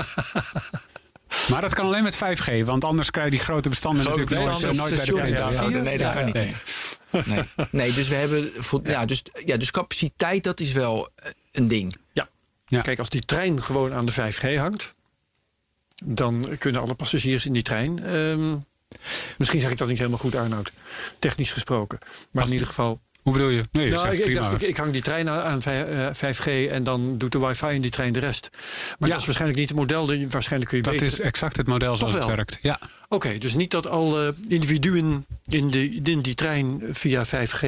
Maar 1.51 1.61
dat 1.61 1.75
kan 1.75 1.87
alleen 1.87 2.03
met 2.03 2.17
5G, 2.17 2.65
want 2.65 2.85
anders 2.85 3.11
krijg 3.11 3.27
je 3.27 3.37
die 3.37 3.45
grote 3.45 3.69
bestanden 3.69 4.05
Grote 4.05 4.21
natuurlijk 4.21 4.47
nooit, 4.47 4.75
bestanden 4.75 5.11
nooit 5.11 5.21
bij 5.21 5.31
de 5.31 5.37
downloaden. 5.37 5.83
Nee, 5.83 5.99
dat 5.99 6.15
kan 6.15 6.25
niet. 6.25 6.35
Nee. 6.35 6.55
Nee. 7.11 7.43
nee, 7.71 7.93
dus 7.93 8.09
we 8.09 8.15
hebben. 8.15 8.51
Ja, 8.83 9.05
dus, 9.05 9.23
ja, 9.45 9.57
dus 9.57 9.71
capaciteit, 9.71 10.45
dat 10.45 10.61
is 10.61 10.73
wel 10.73 11.09
eh, 11.15 11.31
een 11.53 11.69
ding. 11.69 11.97
Ja. 12.13 12.29
Ja. 12.67 12.81
Kijk, 12.83 12.99
als 12.99 13.09
die 13.09 13.21
trein 13.25 13.63
gewoon 13.63 13.95
aan 13.95 14.07
de 14.07 14.13
5G 14.13 14.57
hangt, 14.57 14.95
dan 16.05 16.57
kunnen 16.59 16.81
alle 16.81 16.95
passagiers 16.95 17.47
in 17.47 17.53
die 17.53 17.63
trein. 17.63 17.99
ehm, 18.05 18.57
misschien 19.39 19.61
zeg 19.61 19.71
ik 19.71 19.79
dat 19.79 19.89
niet 19.89 19.99
helemaal 19.99 20.19
goed, 20.19 20.35
Arnoud. 20.35 20.73
Technisch 21.19 21.53
gesproken. 21.53 21.99
Maar 22.01 22.09
Als- 22.43 22.47
in 22.47 22.53
ieder 22.53 22.69
geval. 22.69 23.01
Hoe 23.27 23.35
bedoel 23.35 23.49
je? 23.51 23.65
Nee, 23.73 23.91
Nou, 23.91 24.07
ik, 24.07 24.13
ik 24.19 24.25
prima. 24.25 24.41
dacht, 24.41 24.53
ik, 24.63 24.69
ik 24.69 24.77
hang 24.77 24.93
die 24.93 25.03
trein 25.03 25.29
aan, 25.29 25.43
aan 25.43 25.63
vij- 25.63 25.85
eh, 25.87 26.15
5G 26.15 26.71
en 26.71 26.85
dan 26.85 27.19
doet 27.19 27.33
de 27.33 27.39
wifi 27.39 27.67
in 27.67 27.81
die 27.81 27.91
trein 27.91 28.13
de 28.13 28.19
rest. 28.19 28.49
Maar 28.53 28.61
Ja. 28.99 29.07
dat 29.09 29.19
is 29.19 29.25
waarschijnlijk 29.25 29.59
niet 29.61 29.69
het 29.69 29.79
model. 29.79 30.07
dat 30.07 30.19
Waarschijnlijk 30.33 30.71
kun 30.71 30.77
je 30.79 30.85
dat 30.85 30.93
beter. 30.93 31.07
is 31.07 31.21
exact 31.21 31.57
het 31.57 31.67
model 31.67 31.97
zoals 31.97 32.15
het 32.15 32.25
werkt. 32.25 32.59
Ja. 32.63 32.79
Oké, 33.09 33.39
dus 33.39 33.55
niet 33.55 33.71
dat 33.71 33.87
alle 33.87 34.35
individuen 34.49 35.27
in, 35.47 35.71
de, 35.71 35.91
in 35.91 36.23
die 36.23 36.35
trein 36.35 36.83
via 36.91 37.25
5G 37.27 37.61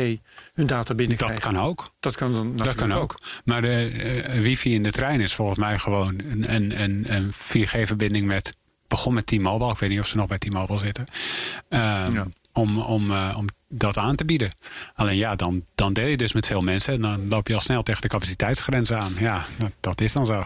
hun 0.54 0.66
data 0.66 0.82
Dat 0.84 0.96
binnenkrijgen. 0.96 1.40
kan 1.40 1.58
ook. 1.58 1.90
Dat 2.00 2.14
kan 2.16 2.32
dan 2.32 2.56
Dat 2.56 2.74
kan 2.74 2.92
ook. 2.92 3.18
Maar 3.44 3.62
de 3.62 3.72
eh, 4.24 4.40
wifi 4.40 4.74
in 4.74 4.82
de 4.82 4.92
trein 4.92 5.20
is 5.20 5.34
volgens 5.34 5.58
mij 5.58 5.78
gewoon 5.78 6.20
een, 6.30 6.54
een, 6.54 6.82
een, 6.82 7.04
een 7.08 7.32
4G-verbinding 7.32 8.26
met... 8.26 8.56
begon 8.88 9.14
met 9.14 9.26
T-Mobile. 9.26 9.70
Ik 9.72 9.78
weet 9.78 9.90
niet 9.90 10.00
of 10.00 10.06
ze 10.06 10.16
nog 10.16 10.26
bij 10.26 10.38
T-Mobile 10.38 10.78
zitten. 10.78 11.04
Ehm, 11.68 12.14
Ja. 12.14 12.26
Om, 12.58 12.78
om, 12.78 13.10
eh, 13.10 13.34
om 13.36 13.46
dat 13.68 13.98
aan 13.98 14.16
te 14.16 14.24
bieden. 14.24 14.52
Alleen 14.94 15.16
ja, 15.16 15.36
dan, 15.36 15.64
dan 15.74 15.92
deel 15.92 16.06
je 16.06 16.16
dus 16.16 16.32
met 16.32 16.46
veel 16.46 16.60
mensen... 16.60 16.94
en 16.94 17.00
dan 17.00 17.28
loop 17.28 17.48
je 17.48 17.54
al 17.54 17.60
snel 17.60 17.82
tegen 17.82 18.02
de 18.02 18.08
capaciteitsgrenzen 18.08 18.98
aan. 18.98 19.12
Ja, 19.18 19.44
dat, 19.58 19.72
dat 19.80 20.00
is 20.00 20.12
dan 20.12 20.26
zo. 20.26 20.44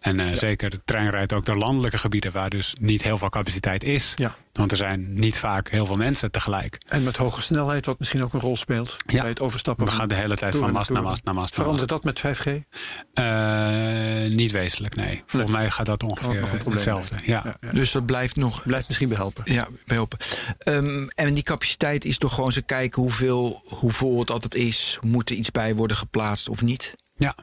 En 0.00 0.20
eh, 0.20 0.36
zeker 0.36 0.70
de 0.70 0.80
trein 0.84 1.10
rijdt 1.10 1.32
ook 1.32 1.44
door 1.44 1.56
landelijke 1.56 1.98
gebieden 1.98 2.32
waar 2.32 2.50
dus 2.50 2.74
niet 2.80 3.02
heel 3.02 3.18
veel 3.18 3.28
capaciteit 3.28 3.84
is. 3.84 4.12
Ja. 4.16 4.34
Want 4.52 4.70
er 4.70 4.76
zijn 4.76 5.12
niet 5.12 5.38
vaak 5.38 5.70
heel 5.70 5.86
veel 5.86 5.96
mensen 5.96 6.30
tegelijk. 6.30 6.78
En 6.88 7.02
met 7.02 7.16
hoge 7.16 7.42
snelheid, 7.42 7.86
wat 7.86 7.98
misschien 7.98 8.22
ook 8.22 8.32
een 8.32 8.40
rol 8.40 8.56
speelt 8.56 8.96
Ja. 9.06 9.20
bij 9.20 9.30
het 9.30 9.40
overstappen. 9.40 9.84
We 9.84 9.90
van 9.90 10.00
gaan 10.00 10.08
de 10.08 10.14
hele 10.14 10.36
tijd 10.36 10.56
van 10.56 10.72
mast 10.72 10.90
naar 10.90 11.02
mast 11.02 11.24
naar 11.24 11.34
mast. 11.34 11.54
Verandert 11.54 11.88
dat 11.88 12.04
met 12.04 12.18
5G? 12.20 12.44
mast. 12.44 12.64
Eh, 13.12 14.36
niet 14.36 14.50
wezenlijk, 14.50 14.96
nee. 14.96 15.22
Volgens 15.26 15.52
mij 15.52 15.70
gaat 15.70 15.86
dat 15.86 16.02
ongeveer 16.02 16.40
nog 16.40 16.52
een 16.52 16.58
probleem 16.58 16.74
hetzelfde. 16.74 17.14
Ja. 17.24 17.42
Ja, 17.44 17.56
ja. 17.60 17.70
Dus 17.70 17.92
dat 17.92 18.06
blijft 18.06 18.36
nog 18.36 18.62
Blijft 18.62 18.86
misschien 18.86 19.08
behelpen. 19.08 19.42
Ja, 19.52 19.68
bij 19.86 19.96
helpen. 19.96 20.18
Ehm, 20.58 21.06
en 21.14 21.34
die 21.34 21.42
capaciteit 21.42 22.04
is 22.04 22.18
toch 22.18 22.34
gewoon 22.34 22.52
ze 22.52 22.62
kijken 22.62 23.02
hoeveel, 23.02 23.62
hoe 23.64 23.92
vol 23.92 24.18
het 24.18 24.30
altijd 24.30 24.54
is. 24.54 24.98
Moet 25.00 25.30
er 25.30 25.36
iets 25.36 25.50
bij 25.50 25.74
worden 25.74 25.96
geplaatst 25.96 26.48
of 26.48 26.62
niet? 26.62 26.94
ja. 27.16 27.34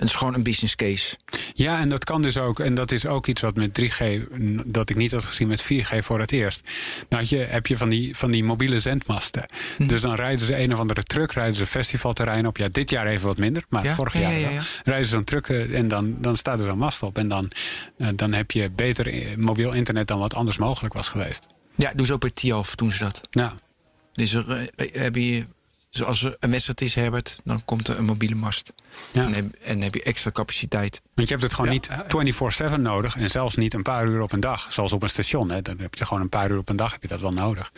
Het 0.00 0.08
is 0.08 0.14
gewoon 0.14 0.34
een 0.34 0.42
business 0.42 0.76
case. 0.76 1.16
Ja, 1.54 1.80
en 1.80 1.88
dat 1.88 2.04
kan 2.04 2.22
dus 2.22 2.36
ook. 2.38 2.60
En 2.60 2.74
dat 2.74 2.92
is 2.92 3.06
ook 3.06 3.26
iets 3.26 3.40
wat 3.40 3.56
met 3.56 3.72
3G, 3.80 4.00
n- 4.38 4.60
dat 4.66 4.90
ik 4.90 4.96
niet 4.96 5.12
had 5.12 5.24
gezien 5.24 5.48
met 5.48 5.62
4G 5.62 5.98
voor 6.04 6.20
het 6.20 6.32
eerst. 6.32 6.70
Dan 7.08 7.18
had 7.18 7.28
je, 7.28 7.36
heb 7.36 7.66
je 7.66 7.76
van 7.76 7.88
die, 7.88 8.16
van 8.16 8.30
die 8.30 8.44
mobiele 8.44 8.80
zendmasten. 8.80 9.44
Mhm. 9.78 9.88
Dus 9.88 10.00
dan 10.00 10.14
rijden 10.14 10.46
ze 10.46 10.58
een 10.58 10.72
of 10.72 10.78
andere 10.78 11.02
truck, 11.02 11.32
rijden 11.32 11.54
ze 11.54 11.66
festivalterrein 11.66 12.46
op. 12.46 12.56
Ja, 12.56 12.68
dit 12.72 12.90
jaar 12.90 13.06
even 13.06 13.26
wat 13.26 13.38
minder, 13.38 13.64
maar 13.68 13.84
Ja? 13.84 13.94
vorig 13.94 14.12
Ja, 14.12 14.20
jaar 14.20 14.32
ja, 14.32 14.38
ja, 14.38 14.50
ja. 14.50 14.62
Rijden 14.84 15.04
ze 15.04 15.10
zo'n 15.10 15.24
truck 15.24 15.48
eh, 15.48 15.78
en 15.78 15.88
dan, 15.88 16.16
dan 16.20 16.36
staat 16.36 16.58
er 16.60 16.66
zo'n 16.66 16.78
mast 16.78 17.02
op. 17.02 17.18
En 17.18 17.28
dan, 17.28 17.50
eh, 17.98 18.08
dan 18.14 18.32
heb 18.32 18.50
je 18.50 18.70
beter 18.70 19.06
eh, 19.08 19.36
mobiel 19.36 19.72
internet 19.72 20.06
dan 20.08 20.18
wat 20.18 20.34
anders 20.34 20.56
mogelijk 20.56 20.94
was 20.94 21.08
geweest. 21.08 21.46
Ja, 21.74 21.92
doen 21.94 22.06
ze 22.06 22.12
ook 22.12 22.20
bij 22.20 22.30
Tialf, 22.30 22.74
doen 22.74 22.92
ze 22.92 22.98
dat. 22.98 23.20
Nou, 23.30 23.50
Dus 24.12 24.32
er, 24.32 24.70
heb 24.92 25.14
je, 25.16 25.46
zoals 25.90 26.24
er 26.24 26.36
een 26.40 26.50
wedstrijd 26.50 26.80
is, 26.80 26.94
Herbert, 26.94 27.40
dan 27.44 27.64
komt 27.64 27.88
er 27.88 27.98
een 27.98 28.04
mobiele 28.04 28.34
mast. 28.34 28.72
ja. 29.12 29.24
En, 29.24 29.34
heb, 29.34 29.52
en 29.52 29.80
heb 29.80 29.94
je 29.94 30.02
extra 30.02 30.30
capaciteit. 30.30 31.02
Want 31.14 31.28
je 31.28 31.34
hebt 31.34 31.46
het 31.46 31.54
gewoon 31.54 31.80
Ja, 31.80 32.04
niet 32.22 32.72
24-7 32.78 32.80
nodig. 32.80 33.16
En 33.16 33.30
zelfs 33.30 33.56
niet 33.56 33.74
een 33.74 33.82
paar 33.82 34.06
uur 34.06 34.20
op 34.20 34.32
een 34.32 34.40
dag. 34.40 34.72
Zoals 34.72 34.92
op 34.92 35.02
een 35.02 35.08
station. 35.08 35.50
Hè. 35.50 35.62
Dan 35.62 35.78
heb 35.78 35.94
je 35.94 36.04
gewoon 36.04 36.22
een 36.22 36.28
paar 36.28 36.50
uur 36.50 36.58
op 36.58 36.68
een 36.68 36.76
dag 36.76 36.92
heb 36.92 37.02
je 37.02 37.08
dat 37.08 37.20
wel 37.20 37.30
nodig. 37.30 37.72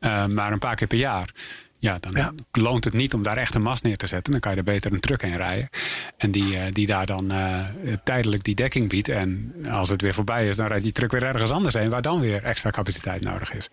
Eh, 0.00 0.26
maar 0.26 0.52
een 0.52 0.58
paar 0.58 0.74
keer 0.74 0.86
per 0.86 0.98
jaar. 0.98 1.30
Ja, 1.78 1.98
dan 1.98 2.12
Ja. 2.12 2.32
loont 2.52 2.84
het 2.84 2.94
niet 2.94 3.14
om 3.14 3.22
daar 3.22 3.36
echt 3.36 3.54
een 3.54 3.62
mast 3.62 3.82
neer 3.82 3.96
te 3.96 4.06
zetten. 4.06 4.30
Dan 4.32 4.40
kan 4.40 4.52
je 4.52 4.58
er 4.58 4.64
beter 4.64 4.92
een 4.92 5.00
truck 5.00 5.22
heen 5.22 5.36
rijden. 5.36 5.68
En 6.16 6.30
die, 6.30 6.58
eh, 6.58 6.72
die 6.72 6.86
daar 6.86 7.06
dan 7.06 7.30
eh, 7.32 7.64
tijdelijk 8.04 8.44
die 8.44 8.54
dekking 8.54 8.88
biedt. 8.88 9.08
En 9.08 9.54
als 9.70 9.88
het 9.88 10.00
weer 10.00 10.14
voorbij 10.14 10.48
is, 10.48 10.56
dan 10.56 10.66
rijdt 10.66 10.82
die 10.82 10.92
truck 10.92 11.10
weer 11.10 11.22
ergens 11.22 11.50
anders 11.50 11.74
heen. 11.74 11.88
Waar 11.88 12.02
dan 12.02 12.20
weer 12.20 12.42
extra 12.44 12.70
capaciteit 12.70 13.20
nodig 13.22 13.52
is. 13.54 13.68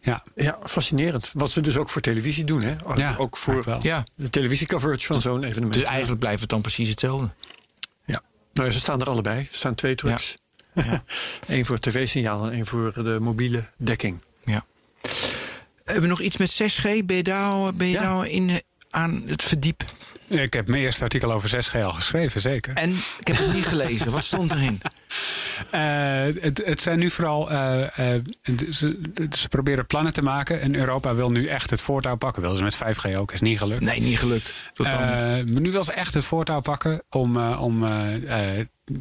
Ja, 0.00 0.22
Ja, 0.34 0.58
fascinerend. 0.64 1.30
Wat 1.34 1.50
ze 1.50 1.60
dus 1.60 1.76
ook 1.76 1.90
voor 1.90 2.00
televisie 2.00 2.44
doen. 2.44 2.62
Hè? 2.62 2.74
Ja, 2.94 3.14
ook 3.18 3.36
voor. 3.36 3.78
Ja, 3.80 4.04
de 4.16 4.30
televisiecoverage 4.30 5.06
van 5.06 5.20
zo'n 5.20 5.44
evenement. 5.44 5.74
dus 5.74 5.82
eigenlijk 5.82 6.20
blijft 6.20 6.40
het 6.40 6.50
dan 6.50 6.60
precies 6.60 6.88
hetzelfde. 6.88 7.30
Ja. 8.04 8.22
Nou, 8.52 8.66
ja, 8.66 8.72
ze 8.74 8.78
staan 8.80 9.00
er 9.00 9.08
allebei. 9.08 9.38
Er 9.38 9.48
staan 9.50 9.74
twee 9.74 9.94
trucks. 9.94 10.34
Eén 11.46 11.64
voor 11.64 11.74
het 11.74 11.84
tv-signaal 11.84 12.46
en 12.46 12.52
één 12.52 12.66
voor 12.66 13.02
de 13.02 13.18
mobiele 13.20 13.68
dekking. 13.76 14.22
Ja. 14.44 14.64
Hebben 15.84 16.02
we 16.02 16.08
nog 16.08 16.20
iets 16.20 16.36
met 16.36 16.50
6G? 16.62 17.04
Ben 17.04 17.16
je 17.16 17.22
daar 17.22 17.44
al, 17.50 17.72
ben 17.72 17.86
je 17.86 17.92
Ja. 17.92 18.00
daar 18.00 18.12
al 18.12 18.24
in, 18.24 18.50
eh, 18.50 18.56
aan 18.90 19.22
het 19.26 19.42
verdiepen? 19.42 19.86
ik 20.28 20.52
heb 20.52 20.68
mijn 20.68 20.82
eerste 20.82 21.02
artikel 21.02 21.32
over 21.32 21.48
6G 21.48 21.74
al 21.82 21.92
geschreven, 21.92 22.40
zeker. 22.40 22.74
En 22.76 22.90
ik 23.20 23.26
heb 23.26 23.36
het 23.36 23.52
niet 23.52 23.66
gelezen. 23.66 24.10
Wat 24.10 24.24
stond 24.24 24.52
erin? 24.52 24.80
Eh, 25.70 25.80
het, 26.42 26.62
het 26.64 26.80
zijn 26.80 26.98
nu 26.98 27.10
vooral. 27.10 27.50
eh, 27.50 28.14
eh, 28.14 28.22
ze, 28.70 29.00
ze 29.36 29.48
proberen 29.48 29.86
plannen 29.86 30.12
te 30.12 30.22
maken. 30.22 30.60
En 30.60 30.74
Europa 30.74 31.14
wil 31.14 31.30
nu 31.30 31.46
echt 31.46 31.70
het 31.70 31.80
voortouw 31.80 32.16
pakken. 32.16 32.42
Wilden 32.42 32.58
ze 32.58 32.64
met 32.84 32.96
5G 32.96 33.16
ook, 33.18 33.32
is 33.32 33.40
niet 33.40 33.58
gelukt. 33.58 33.80
Nee, 33.80 34.00
niet 34.00 34.18
gelukt. 34.18 34.54
Eh, 34.76 34.84
maar 34.84 35.42
nu 35.44 35.72
wil 35.72 35.84
ze 35.84 35.92
echt 35.92 36.14
het 36.14 36.24
voortouw 36.24 36.60
pakken 36.60 37.02
om, 37.10 37.36
eh, 37.36 37.62
om 37.62 37.80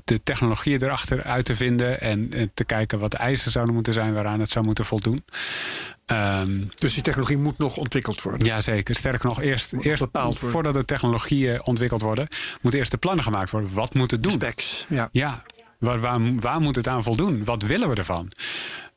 de 0.04 0.24
technologieën 0.24 0.84
erachter 0.84 1.24
uit 1.24 1.46
te 1.46 1.56
vinden. 1.56 2.02
En 2.02 2.52
te 2.54 2.64
kijken 2.64 3.00
wat 3.00 3.12
de 3.12 3.18
eisen 3.18 3.52
zouden 3.52 3.74
moeten 3.74 3.94
zijn 3.94 4.14
waaraan 4.14 4.40
het 4.40 4.50
zou 4.50 4.66
moeten 4.66 4.86
voldoen. 4.86 5.24
Ehm 6.06 6.52
Dus 6.76 6.94
die 6.94 7.04
technologie 7.04 7.38
moet 7.38 7.58
nog 7.58 7.78
ontwikkeld 7.78 8.22
worden. 8.22 8.48
Jazeker. 8.48 8.96
Sterker 8.96 9.28
nog, 9.28 9.42
eerst, 9.42 9.74
eerst 9.80 10.06
voordat 10.34 10.74
de 10.74 10.86
technologieën 10.86 11.66
ontwikkeld 11.66 12.02
worden, 12.02 12.28
moeten 12.62 12.80
eerst 12.80 12.92
de 12.92 12.98
plannen 12.98 13.24
gemaakt 13.24 13.52
worden. 13.52 13.74
Wat 13.74 13.94
moet 13.94 14.12
het 14.12 14.24
doen? 14.24 14.32
Specs. 14.32 14.86
Ja. 14.90 15.10
Ja, 15.12 15.44
waar, 15.84 16.00
waar, 16.00 16.20
waar 16.36 16.62
moet 16.62 16.76
het 16.76 16.88
aan 16.88 17.04
voldoen? 17.04 17.44
Wat 17.44 17.62
willen 17.62 17.90
we 17.90 17.96
ervan? 17.96 18.32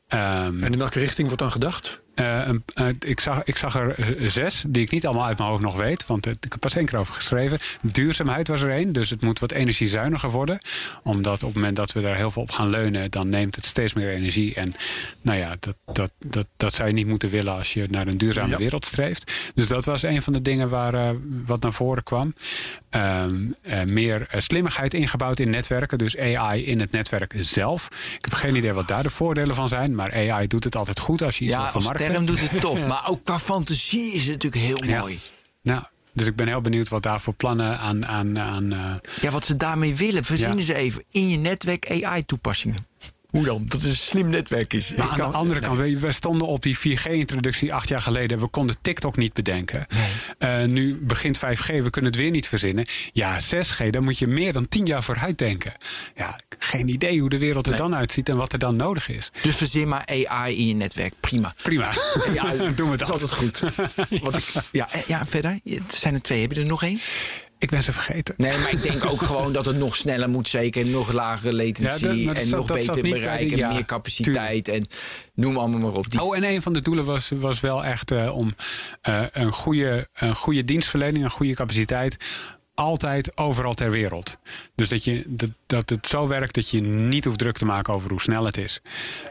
Ehm, 0.07 0.63
En 0.63 0.71
in 0.71 0.77
welke 0.77 0.99
richting 0.99 1.27
wordt 1.27 1.41
dan 1.41 1.51
gedacht? 1.51 2.01
Eh, 2.17 2.49
eh, 2.49 2.55
ik, 2.99 3.19
zag, 3.19 3.43
ik 3.43 3.57
zag 3.57 3.75
er 3.75 3.99
eh, 3.99 4.27
zes, 4.29 4.63
die 4.67 4.81
ik 4.81 4.91
niet 4.91 5.05
allemaal 5.05 5.25
uit 5.25 5.37
mijn 5.37 5.49
hoofd 5.49 5.61
nog 5.61 5.75
weet. 5.75 6.05
Want 6.05 6.25
het- 6.25 6.45
ik 6.45 6.51
heb 6.51 6.59
pas 6.61 6.75
één 6.75 6.85
keer 6.85 6.99
over 6.99 7.13
geschreven. 7.13 7.59
Duurzaamheid 7.81 8.47
was 8.47 8.61
er 8.61 8.69
één, 8.71 8.93
dus 8.93 9.09
het 9.09 9.21
moet 9.21 9.39
wat 9.39 9.51
energiezuiniger 9.51 10.29
worden. 10.29 10.59
Omdat 11.03 11.33
op 11.43 11.47
het 11.47 11.55
moment 11.57 11.75
dat 11.75 11.91
we 11.91 12.01
daar 12.01 12.15
heel 12.15 12.31
veel 12.31 12.41
op 12.41 12.51
gaan 12.51 12.69
leunen... 12.69 13.11
dan 13.11 13.29
neemt 13.29 13.55
het 13.55 13.65
steeds 13.65 13.93
meer 13.93 14.09
energie. 14.09 14.53
En 14.55 14.75
nou 15.21 15.37
ja, 15.39 15.55
dat, 15.59 15.75
dat, 15.93 16.11
dat, 16.19 16.47
dat 16.57 16.73
zou 16.73 16.87
je 16.87 16.93
niet 16.93 17.07
moeten 17.07 17.29
willen 17.29 17.53
als 17.53 17.73
je 17.73 17.85
naar 17.89 18.07
een 18.07 18.17
duurzame 18.17 18.49
Ja. 18.49 18.57
wereld 18.57 18.85
streeft. 18.85 19.31
Dus 19.55 19.67
dat 19.67 19.85
was 19.85 20.03
een 20.03 20.21
van 20.21 20.33
de 20.33 20.41
dingen 20.41 20.69
waar, 20.69 21.15
wat 21.45 21.61
naar 21.61 21.73
voren 21.73 22.03
kwam. 22.03 22.33
Ehm, 22.89 23.35
eh, 23.61 23.83
meer 23.83 24.27
slimmigheid 24.37 24.93
ingebouwd 24.93 25.39
in 25.39 25.49
netwerken. 25.49 25.97
Dus 25.97 26.17
AI 26.17 26.65
in 26.65 26.79
het 26.79 26.91
netwerk 26.91 27.33
zelf. 27.39 27.87
Ik 28.17 28.25
heb 28.25 28.33
geen 28.33 28.55
idee 28.55 28.73
wat 28.73 28.87
daar 28.87 29.03
de 29.03 29.09
voordelen 29.09 29.55
van 29.55 29.67
zijn. 29.67 29.95
Maar 29.95 30.13
AI 30.13 30.47
doet 30.47 30.63
het 30.63 30.75
altijd 30.75 30.99
goed 30.99 31.21
als 31.21 31.37
je 31.37 31.43
iets 31.45 31.53
Ja, 31.53 31.61
wil 31.61 31.71
vermarkten. 31.71 32.05
Term 32.11 32.25
doet 32.25 32.49
het 32.51 32.61
top. 32.67 32.87
Maar 32.87 33.03
ook 33.09 33.23
qua 33.23 33.39
fantasie 33.39 34.13
is 34.13 34.21
het 34.27 34.31
natuurlijk 34.43 34.63
heel 34.63 34.83
Ja. 34.83 34.99
mooi. 34.99 35.19
Nou, 35.61 35.83
dus 36.13 36.27
ik 36.27 36.35
ben 36.35 36.47
heel 36.47 36.61
benieuwd 36.61 36.89
wat 36.89 37.03
daar 37.03 37.21
voor 37.21 37.33
plannen 37.33 37.79
aan. 37.79 38.05
aan, 38.05 38.39
aan 38.39 38.71
eh, 38.73 38.95
Ja, 39.21 39.31
wat 39.31 39.45
ze 39.45 39.57
daarmee 39.57 39.95
willen, 39.95 40.23
verzinnen 40.23 40.57
Ja. 40.57 40.63
ze 40.63 40.73
even. 40.75 41.03
In 41.11 41.29
je 41.29 41.37
netwerk 41.37 41.91
AI-toepassingen. 42.03 42.87
Hoe 43.29 43.45
dan? 43.45 43.65
Dat 43.65 43.81
het 43.81 43.89
een 43.89 43.95
slim 43.97 44.29
netwerk 44.29 44.73
is. 44.73 44.93
maar 44.95 45.07
aan 45.07 45.15
de 45.15 45.23
andere 45.23 45.59
kant, 45.59 45.77
we, 45.77 45.99
we 45.99 46.11
stonden 46.11 46.47
op 46.47 46.61
die 46.63 46.77
4G-introductie 46.77 47.73
acht 47.73 47.89
jaar 47.89 48.01
geleden. 48.01 48.39
We 48.39 48.47
konden 48.47 48.75
TikTok 48.81 49.17
niet 49.17 49.33
bedenken. 49.33 49.85
Eh, 50.37 50.63
nu 50.63 50.95
begint 50.95 51.37
5G, 51.37 51.65
we 51.65 51.89
kunnen 51.89 52.11
het 52.11 52.19
weer 52.19 52.31
niet 52.31 52.47
verzinnen. 52.47 52.85
Ja, 53.13 53.39
6G, 53.41 53.89
daar 53.89 54.03
moet 54.03 54.17
je 54.17 54.27
meer 54.27 54.53
dan 54.53 54.67
tien 54.67 54.85
jaar 54.85 55.03
vooruit 55.03 55.37
denken. 55.37 55.73
Ja, 56.15 56.35
geen 56.59 56.89
idee 56.89 57.19
hoe 57.19 57.29
de 57.29 57.37
wereld 57.37 57.67
er 57.67 57.75
dan 57.77 57.95
uitziet 57.95 58.29
en 58.29 58.37
wat 58.37 58.53
er 58.53 58.59
dan 58.59 58.75
nodig 58.75 59.09
is. 59.09 59.31
Dus 59.41 59.55
verzin 59.55 59.87
maar 59.87 60.05
AI 60.25 60.57
in 60.57 60.67
je 60.67 60.73
netwerk. 60.75 61.13
Prima. 61.19 61.53
Prima, 61.63 61.91
Ja, 62.33 62.51
doen 62.75 62.89
we 62.91 62.97
dat 62.97 63.15
is 63.15 63.21
dat. 63.21 63.31
altijd 63.31 63.31
goed. 63.31 63.59
Want 64.23 64.37
ik, 64.37 64.43
ja, 64.71 64.91
eh, 64.91 65.01
ja, 65.07 65.25
verder. 65.25 65.59
Er 65.63 65.81
zijn 65.87 66.13
er 66.13 66.21
twee. 66.21 66.41
Heb 66.41 66.51
je 66.51 66.59
er 66.61 66.65
nog 66.67 66.83
één? 66.83 66.99
Ik 67.59 67.69
ben 67.69 67.83
ze 67.83 67.93
vergeten. 67.93 68.33
Nee, 68.37 68.57
maar 68.57 68.71
ik 68.71 68.81
denk 68.81 69.05
ook 69.05 69.21
gewoon 69.21 69.53
dat 69.53 69.65
het 69.65 69.77
nog 69.77 69.95
sneller 69.95 70.29
moet, 70.29 70.47
zeker. 70.47 70.85
Nog 70.85 71.11
lagere 71.11 71.53
latency 71.53 72.05
Ja, 72.05 72.11
dat- 72.13 72.17
maar 72.23 72.33
dat 72.33 72.43
en 72.43 72.49
zat- 72.49 72.59
nog 72.67 72.77
beter 72.77 73.01
bereik 73.01 73.51
en 73.51 73.57
ja, 73.57 73.73
meer 73.73 73.85
capaciteit. 73.85 74.67
En 74.67 74.87
noem 75.33 75.57
allemaal 75.57 75.79
maar 75.79 75.91
op. 75.93 76.11
Die, 76.11 76.21
Oh, 76.21 76.35
en 76.35 76.43
een 76.43 76.61
van 76.61 76.73
de 76.73 76.81
doelen 76.81 77.05
was, 77.05 77.31
was 77.35 77.59
wel 77.59 77.85
echt 77.85 78.11
eh, 78.11 78.35
om 78.35 78.55
eh, 79.01 79.23
een, 79.31 79.51
goede, 79.51 80.07
een 80.13 80.35
goede 80.35 80.63
dienstverlening, 80.65 81.23
een 81.23 81.29
goede 81.29 81.53
capaciteit. 81.53 82.17
Altijd 82.75 83.37
overal 83.37 83.73
ter 83.73 83.91
wereld. 83.91 84.37
Dus 84.75 84.89
dat, 84.89 85.03
je, 85.03 85.23
dat, 85.27 85.49
dat 85.67 85.89
het 85.89 86.07
zo 86.07 86.27
werkt 86.27 86.53
dat 86.55 86.69
je 86.69 86.81
niet 86.81 87.25
hoeft 87.25 87.37
druk 87.39 87.57
te 87.57 87.65
maken 87.65 87.93
over 87.93 88.09
hoe 88.09 88.21
snel 88.21 88.45
het 88.45 88.57
is. 88.57 88.81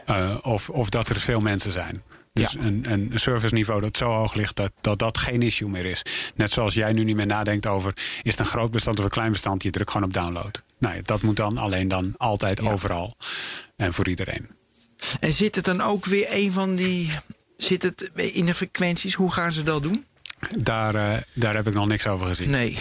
Eh, 0.05 0.35
of, 0.41 0.69
of 0.69 0.89
dat 0.89 1.09
er 1.09 1.19
veel 1.19 1.39
mensen 1.39 1.71
zijn. 1.71 2.03
Dus 2.37 2.51
Ja. 2.51 2.59
een, 2.61 2.85
een 2.89 3.11
serviceniveau 3.15 3.81
dat 3.81 3.97
zo 3.97 4.09
hoog 4.11 4.33
ligt 4.33 4.55
dat, 4.55 4.71
dat 4.81 4.99
dat 4.99 5.17
geen 5.17 5.41
issue 5.41 5.69
meer 5.69 5.85
is. 5.85 6.01
Net 6.35 6.51
zoals 6.51 6.73
jij 6.73 6.93
nu 6.93 7.03
niet 7.03 7.15
meer 7.15 7.25
nadenkt 7.25 7.67
over... 7.67 7.93
is 7.95 8.31
het 8.31 8.39
een 8.39 8.45
groot 8.45 8.71
bestand 8.71 8.97
of 8.99 9.03
een 9.03 9.09
klein 9.09 9.31
bestand? 9.31 9.63
Je 9.63 9.69
drukt 9.71 9.91
gewoon 9.91 10.07
op 10.07 10.13
download. 10.13 10.63
Nou 10.79 10.95
ja, 10.95 11.01
dat 11.03 11.21
moet 11.21 11.35
dan 11.35 11.57
alleen 11.57 11.87
dan 11.87 12.13
altijd 12.17 12.61
Ja. 12.61 12.71
overal. 12.71 13.15
En 13.75 13.93
voor 13.93 14.07
iedereen. 14.07 14.49
En 15.19 15.31
zit 15.31 15.55
het 15.55 15.65
dan 15.65 15.81
ook 15.81 16.05
weer 16.05 16.27
een 16.29 16.51
van 16.51 16.75
die. 16.75 17.11
Zit 17.57 17.83
het 17.83 18.11
in 18.15 18.45
de 18.45 18.55
frequenties? 18.55 19.13
Hoe 19.13 19.31
gaan 19.31 19.51
ze 19.51 19.63
dat 19.63 19.81
doen? 19.81 20.05
Daar, 20.57 20.95
eh, 20.95 21.21
daar 21.33 21.55
heb 21.55 21.67
ik 21.67 21.73
nog 21.73 21.87
niks 21.87 22.07
over 22.07 22.27
gezien. 22.27 22.49
Nee. 22.49 22.77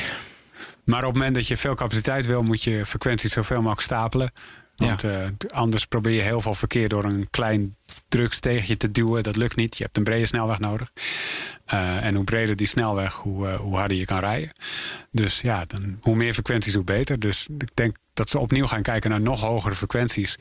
Maar 0.84 1.00
op 1.00 1.04
het 1.07 1.14
moment 1.16 1.34
dat 1.34 1.46
je 1.46 1.57
veel 1.57 1.74
capaciteit 1.74 2.26
wil, 2.26 2.42
moet 2.42 2.62
je 2.62 2.86
frequenties 2.86 3.32
zoveel 3.32 3.57
mogelijk 3.57 3.80
stapelen. 3.80 4.30
Want 4.77 5.05
eh, 5.05 5.20
anders 5.49 5.85
probeer 5.87 6.12
je 6.12 6.20
heel 6.22 6.41
veel 6.41 6.55
verkeer 6.55 6.89
door 6.89 7.05
een 7.05 7.29
klein 7.31 7.77
drugsteegje 8.09 8.77
te 8.77 8.91
duwen. 8.91 9.22
Dat 9.22 9.37
lukt 9.37 9.57
niet. 9.57 9.77
Je 9.77 9.85
hebt 9.85 9.97
een 9.97 10.05
brede 10.05 10.27
snelweg 10.27 10.59
nodig. 10.59 10.91
Eh, 11.64 12.05
en 12.05 12.14
hoe 12.14 12.24
breder 12.24 12.57
die 12.57 12.66
snelweg, 12.66 13.14
hoe, 13.14 13.49
eh, 13.49 13.55
hoe 13.61 13.77
harder 13.77 13.97
je 13.97 14.05
kan 14.05 14.18
rijden. 14.18 14.51
Dus 15.11 15.41
ja, 15.41 15.64
dan, 15.64 15.99
hoe 16.01 16.16
meer 16.16 16.33
frequenties, 16.33 16.74
hoe 16.74 16.85
beter. 16.85 17.18
Dus 17.18 17.47
ik 17.59 17.68
denk 17.74 17.97
dat 18.14 18.29
ze 18.29 18.39
opnieuw 18.39 18.66
gaan 18.66 18.83
kijken 18.83 19.11
naar 19.11 19.20
nog 19.20 19.41
hogere 19.41 19.74
frequenties. 19.74 20.39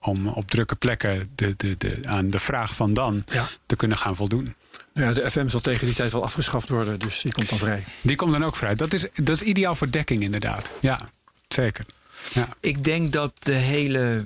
Om 0.00 0.26
op 0.28 0.50
drukke 0.50 0.76
plekken 0.76 1.30
de, 1.34 1.54
de, 1.56 1.74
de, 1.78 1.98
aan 2.02 2.28
de 2.28 2.38
vraag 2.38 2.74
van 2.74 2.94
dan 2.94 3.24
Ja. 3.32 3.46
te 3.66 3.76
kunnen 3.76 3.96
gaan 3.96 4.16
voldoen. 4.16 4.54
Ja, 4.94 5.12
de 5.12 5.30
FM 5.30 5.48
zal 5.48 5.60
tegen 5.60 5.86
die 5.86 5.94
tijd 5.94 6.12
wel 6.12 6.24
afgeschaft 6.24 6.68
worden, 6.68 6.98
dus 6.98 7.20
die 7.20 7.32
komt 7.32 7.48
dan 7.48 7.58
vrij. 7.58 7.84
Die 8.00 8.16
komt 8.16 8.32
dan 8.32 8.44
ook 8.44 8.56
vrij. 8.56 8.74
Dat 8.74 8.92
is, 8.92 9.06
dat 9.14 9.28
is 9.28 9.42
ideaal 9.42 9.74
voor 9.74 9.90
dekking, 9.90 10.22
inderdaad. 10.22 10.70
Ja, 10.80 11.08
zeker. 11.48 11.84
Ja. 12.32 12.48
Ik 12.60 12.84
denk 12.84 13.12
dat 13.12 13.32
de 13.38 13.52
hele. 13.54 14.22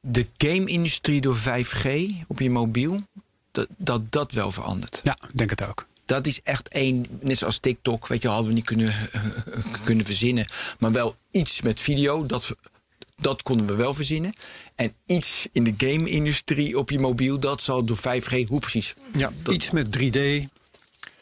de 0.00 0.26
game-industrie 0.36 1.20
door 1.20 1.36
5G 1.36 1.86
op 2.26 2.40
je 2.40 2.50
mobiel. 2.50 3.00
Dat, 3.52 3.66
dat 3.76 4.12
dat 4.12 4.32
wel 4.32 4.50
verandert. 4.50 5.00
Ja, 5.04 5.18
ik 5.22 5.38
denk 5.38 5.50
het 5.50 5.64
ook. 5.64 5.86
Dat 6.06 6.26
is 6.26 6.42
echt 6.42 6.68
één, 6.68 7.06
net 7.20 7.38
zoals 7.38 7.58
TikTok, 7.58 8.06
weet 8.06 8.22
je, 8.22 8.28
hadden 8.28 8.48
we 8.48 8.52
niet 8.54 8.64
kunnen, 8.64 8.94
kunnen 9.84 10.04
verzinnen. 10.06 10.46
Maar 10.78 10.92
wel 10.92 11.16
iets 11.30 11.60
met 11.60 11.80
video. 11.80 12.26
Dat, 12.26 12.50
Dat 13.20 13.42
konden 13.42 13.66
we 13.66 13.74
wel 13.74 13.94
verzinnen. 13.94 14.32
En 14.74 14.92
iets 15.06 15.46
in 15.52 15.64
de 15.64 15.74
game-industrie 15.76 16.78
op 16.78 16.90
je 16.90 16.98
mobiel, 16.98 17.38
dat 17.40 17.62
zal 17.62 17.84
door 17.84 17.96
5G, 17.98 18.46
hoe 18.48 18.60
precies? 18.60 18.94
Ja, 19.16 19.32
Dat- 19.42 19.54
iets 19.54 19.70
met 19.70 19.98
3D. 19.98 20.18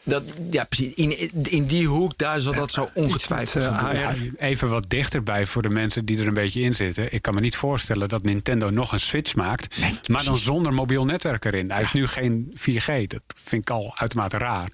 Dat, 0.07 0.23
ja, 0.51 0.63
precies. 0.63 0.93
In, 0.93 1.31
in 1.43 1.65
die 1.65 1.87
hoek, 1.87 2.17
daar 2.17 2.39
zal 2.39 2.53
dat 2.53 2.71
zo 2.71 2.89
ongetwijfeld 2.93 3.63
met, 3.63 3.73
eh, 3.73 3.79
gebeuren. 3.79 4.07
AR. 4.07 4.15
Ja, 4.15 4.29
even 4.37 4.69
wat 4.69 4.89
dichterbij 4.89 5.45
voor 5.45 5.61
de 5.61 5.69
mensen 5.69 6.05
die 6.05 6.19
er 6.19 6.27
een 6.27 6.33
beetje 6.33 6.61
in 6.61 6.75
zitten. 6.75 7.13
Ik 7.13 7.21
kan 7.21 7.33
me 7.33 7.39
niet 7.39 7.55
voorstellen 7.55 8.09
dat 8.09 8.23
Nintendo 8.23 8.69
nog 8.69 8.91
een 8.91 8.99
Switch 8.99 9.35
maakt. 9.35 9.77
Nee, 9.79 9.99
maar 10.07 10.23
dan 10.23 10.37
zonder 10.37 10.73
mobiel 10.73 11.05
netwerk 11.05 11.45
erin. 11.45 11.69
Hij 11.69 11.79
heeft 11.79 11.93
nu 11.93 12.07
geen 12.07 12.53
4G. 12.55 13.07
Dat 13.07 13.21
vind 13.35 13.61
ik 13.61 13.69
al 13.69 13.93
uitermate 13.95 14.37
raar. 14.37 14.71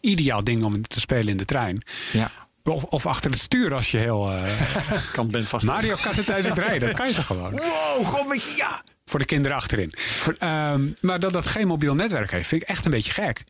Ideaal 0.00 0.44
ding 0.44 0.64
om 0.64 0.86
te 0.86 1.00
spelen 1.00 1.28
in 1.28 1.36
de 1.36 1.44
trein. 1.44 1.82
Ja. 2.12 2.30
Of, 2.64 2.84
of 2.84 3.06
achter 3.06 3.30
het 3.30 3.40
stuur 3.40 3.74
als 3.74 3.90
je 3.90 3.98
heel... 3.98 4.30
eh, 4.32 4.76
Kan 5.12 5.30
Ben 5.30 5.46
vast. 5.46 5.64
Mario 5.64 5.96
Kart 6.02 6.26
tijdens 6.26 6.48
het 6.48 6.58
rijden. 6.58 6.88
Dat 6.88 6.96
kan 6.96 7.08
je 7.08 7.14
toch 7.14 7.26
gewoon. 7.26 7.50
Wow, 7.50 8.34
je, 8.34 8.54
ja. 8.56 8.82
Voor 9.04 9.18
de 9.18 9.24
kinderen 9.24 9.56
achterin. 9.56 9.92
Ehm, 10.38 10.88
maar 11.00 11.20
dat 11.20 11.32
dat 11.32 11.46
geen 11.46 11.66
mobiel 11.66 11.94
netwerk 11.94 12.30
heeft, 12.30 12.48
vind 12.48 12.62
ik 12.62 12.68
echt 12.68 12.84
een 12.84 12.90
beetje 12.90 13.12
gek. 13.12 13.44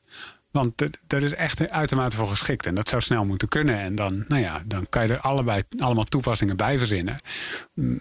Want 0.51 0.83
daar 1.07 1.23
is 1.23 1.35
echt 1.35 1.71
uitermate 1.71 2.17
voor 2.17 2.27
geschikt. 2.27 2.67
En 2.67 2.75
dat 2.75 2.89
zou 2.89 3.03
snel 3.03 3.25
moeten 3.25 3.49
kunnen. 3.49 3.79
En 3.79 3.95
dan, 3.95 4.25
nou 4.29 4.43
ja, 4.43 4.63
dan 4.67 4.87
kan 4.89 5.07
je 5.07 5.13
er 5.13 5.21
allebei 5.21 5.63
allemaal 5.79 6.05
toepassingen 6.05 6.57
bij 6.57 6.79
verzinnen. 6.79 7.17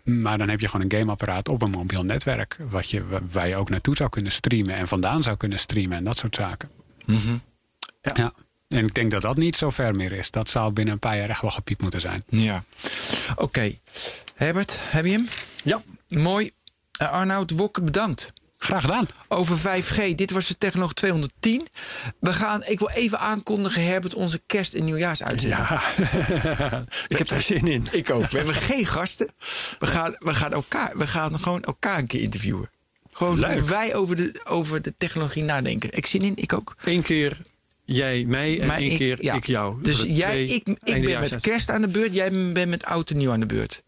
Maar 0.04 0.38
dan 0.38 0.50
heb 0.50 0.60
je 0.60 0.68
gewoon 0.68 0.86
een 0.90 0.98
gameapparaat 1.00 1.50
op 1.50 1.62
een 1.62 1.70
mobiel 1.70 2.04
netwerk. 2.04 2.58
Wat 2.70 2.90
je, 2.90 3.08
wa- 3.08 3.22
waar 3.32 3.48
je 3.48 3.56
ook 3.56 3.70
naartoe 3.70 3.96
zou 3.96 4.10
kunnen 4.10 4.32
streamen. 4.32 4.76
En 4.76 4.88
vandaan 4.88 5.24
zou 5.24 5.38
kunnen 5.38 5.60
streamen. 5.60 5.98
En 5.98 6.04
dat 6.04 6.18
soort 6.18 6.36
zaken. 6.36 6.70
Ja. 8.02 8.12
ja. 8.14 8.34
En 8.68 8.86
ik 8.86 8.94
denk 8.94 9.12
dat 9.12 9.22
dat 9.22 9.38
niet 9.38 9.56
zo 9.56 9.70
ver 9.70 9.96
meer 9.96 10.12
is. 10.12 10.32
Dat 10.32 10.50
zou 10.50 10.72
binnen 10.74 10.94
een 10.94 11.00
paar 11.00 11.18
jaar 11.18 11.30
echt 11.30 11.42
wel 11.42 11.52
gepiept 11.52 11.82
moeten 11.82 12.00
zijn. 12.02 12.24
Ja. 12.30 12.64
Oké. 13.36 13.72
Herbert, 14.36 14.78
heb 14.80 15.06
je 15.06 15.12
hem? 15.12 15.28
Ja, 15.64 15.82
Mooi. 16.08 16.52
Eh, 17.00 17.12
Arnoud 17.12 17.52
Wokke, 17.52 17.82
bedankt. 17.82 18.34
Graag 18.62 18.82
gedaan. 18.82 19.08
Over 19.28 19.58
5G. 19.58 20.16
Dit 20.16 20.32
was 20.32 20.48
de 20.48 20.58
Technoloog 20.58 20.94
210. 20.94 21.68
We 22.20 22.34
gaan, 22.34 22.64
ik 22.66 22.80
wil 22.80 22.90
even 22.90 23.20
aankondigen, 23.20 23.84
Herbert, 23.86 24.14
onze 24.14 24.42
kerst- 24.46 24.74
en 24.74 24.84
nieuwjaarsuitzending. 24.86 25.68
ik 27.08 27.18
heb 27.18 27.28
daar 27.28 27.42
zin 27.42 27.68
in. 27.68 27.88
Ik 27.92 28.10
ook. 28.10 28.28
We 28.30 28.38
hebben 28.38 28.56
geen 28.56 28.86
gasten. 28.86 29.28
We 29.80 29.88
gaan, 29.88 30.16
we 30.20 30.34
gaan, 30.34 30.54
elkaar, 30.54 30.98
we 30.98 31.08
gaan 31.08 31.40
gewoon 31.40 31.64
elkaar 31.64 31.98
een 31.98 32.08
keer 32.08 32.22
interviewen. 32.22 32.70
Gewoon 33.12 33.40
Leuk. 33.40 33.60
hoe 33.60 33.70
wij 33.70 33.96
over 33.96 34.16
de, 34.16 34.42
over 34.44 34.82
de 34.82 34.94
technologie 34.98 35.44
nadenken. 35.44 35.92
Ik 35.92 36.06
zin 36.06 36.22
in, 36.22 36.34
ik 36.36 36.54
ook. 36.54 36.76
Eén 36.84 37.02
keer 37.02 37.38
jij 37.86 38.24
mij 38.28 38.60
en 38.60 38.68
Maar 38.68 38.78
één 38.78 38.92
ik- 38.92 38.98
keer 38.98 39.24
ja. 39.24 39.34
ik 39.34 39.46
jou. 39.46 39.82
Dus 39.84 40.04
jij, 40.08 40.46
ik, 40.46 40.68
ik 40.84 41.04
ben 41.06 41.20
met 41.20 41.40
kerst 41.42 41.70
aan 41.70 41.82
de 41.82 41.88
beurt, 41.88 42.14
jij 42.14 42.32
bent 42.54 42.70
met 42.70 42.86
oud 42.86 43.10
en 43.10 43.18
nieuw 43.18 43.32
aan 43.32 43.40
de 43.40 43.46
beurt. 43.46 43.84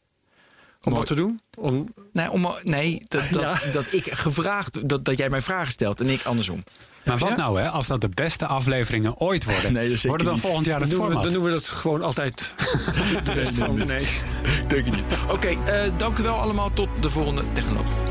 Om 0.83 0.93
wat 0.93 1.05
te 1.05 1.15
doen? 1.15 1.41
Om, 1.57 1.93
Nee, 2.13 2.31
om, 2.31 2.47
nee 2.63 3.01
dat, 3.07 3.23
dat, 3.31 3.41
Ja. 3.43 3.59
dat 3.73 3.93
ik 3.93 4.07
gevraagd, 4.11 4.89
dat, 4.89 5.05
dat 5.05 5.17
jij 5.17 5.29
mij 5.29 5.41
vragen 5.41 5.71
stelt 5.71 5.99
en 5.99 6.09
ik 6.09 6.23
andersom. 6.23 6.63
Maar 7.05 7.17
wat 7.17 7.37
nou, 7.37 7.61
hè, 7.61 7.69
als 7.69 7.87
dat 7.87 8.01
de 8.01 8.09
beste 8.09 8.45
afleveringen 8.45 9.17
ooit 9.17 9.45
worden? 9.45 9.73
Nee, 9.81 9.99
worden 10.01 10.25
dan 10.25 10.33
niet. 10.35 10.43
volgend 10.43 10.65
jaar 10.65 10.79
dan, 10.79 10.87
het 10.87 10.97
we, 10.97 11.03
format? 11.03 11.23
dan 11.23 11.33
doen 11.33 11.43
we 11.43 11.49
dat 11.49 11.67
gewoon 11.67 12.03
altijd. 12.03 12.53
De 13.23 13.31
rest 13.31 13.57
van, 13.57 13.75
nee. 13.75 14.07
Denk 14.67 14.85
ik 14.87 14.95
niet. 14.95 15.05
Oké, 15.29 15.47
eh, 15.47 15.91
dank 15.97 16.17
u 16.17 16.23
wel 16.23 16.35
allemaal. 16.39 16.69
Tot 16.69 16.89
de 17.01 17.09
volgende 17.09 17.51
technoloog. 17.51 18.10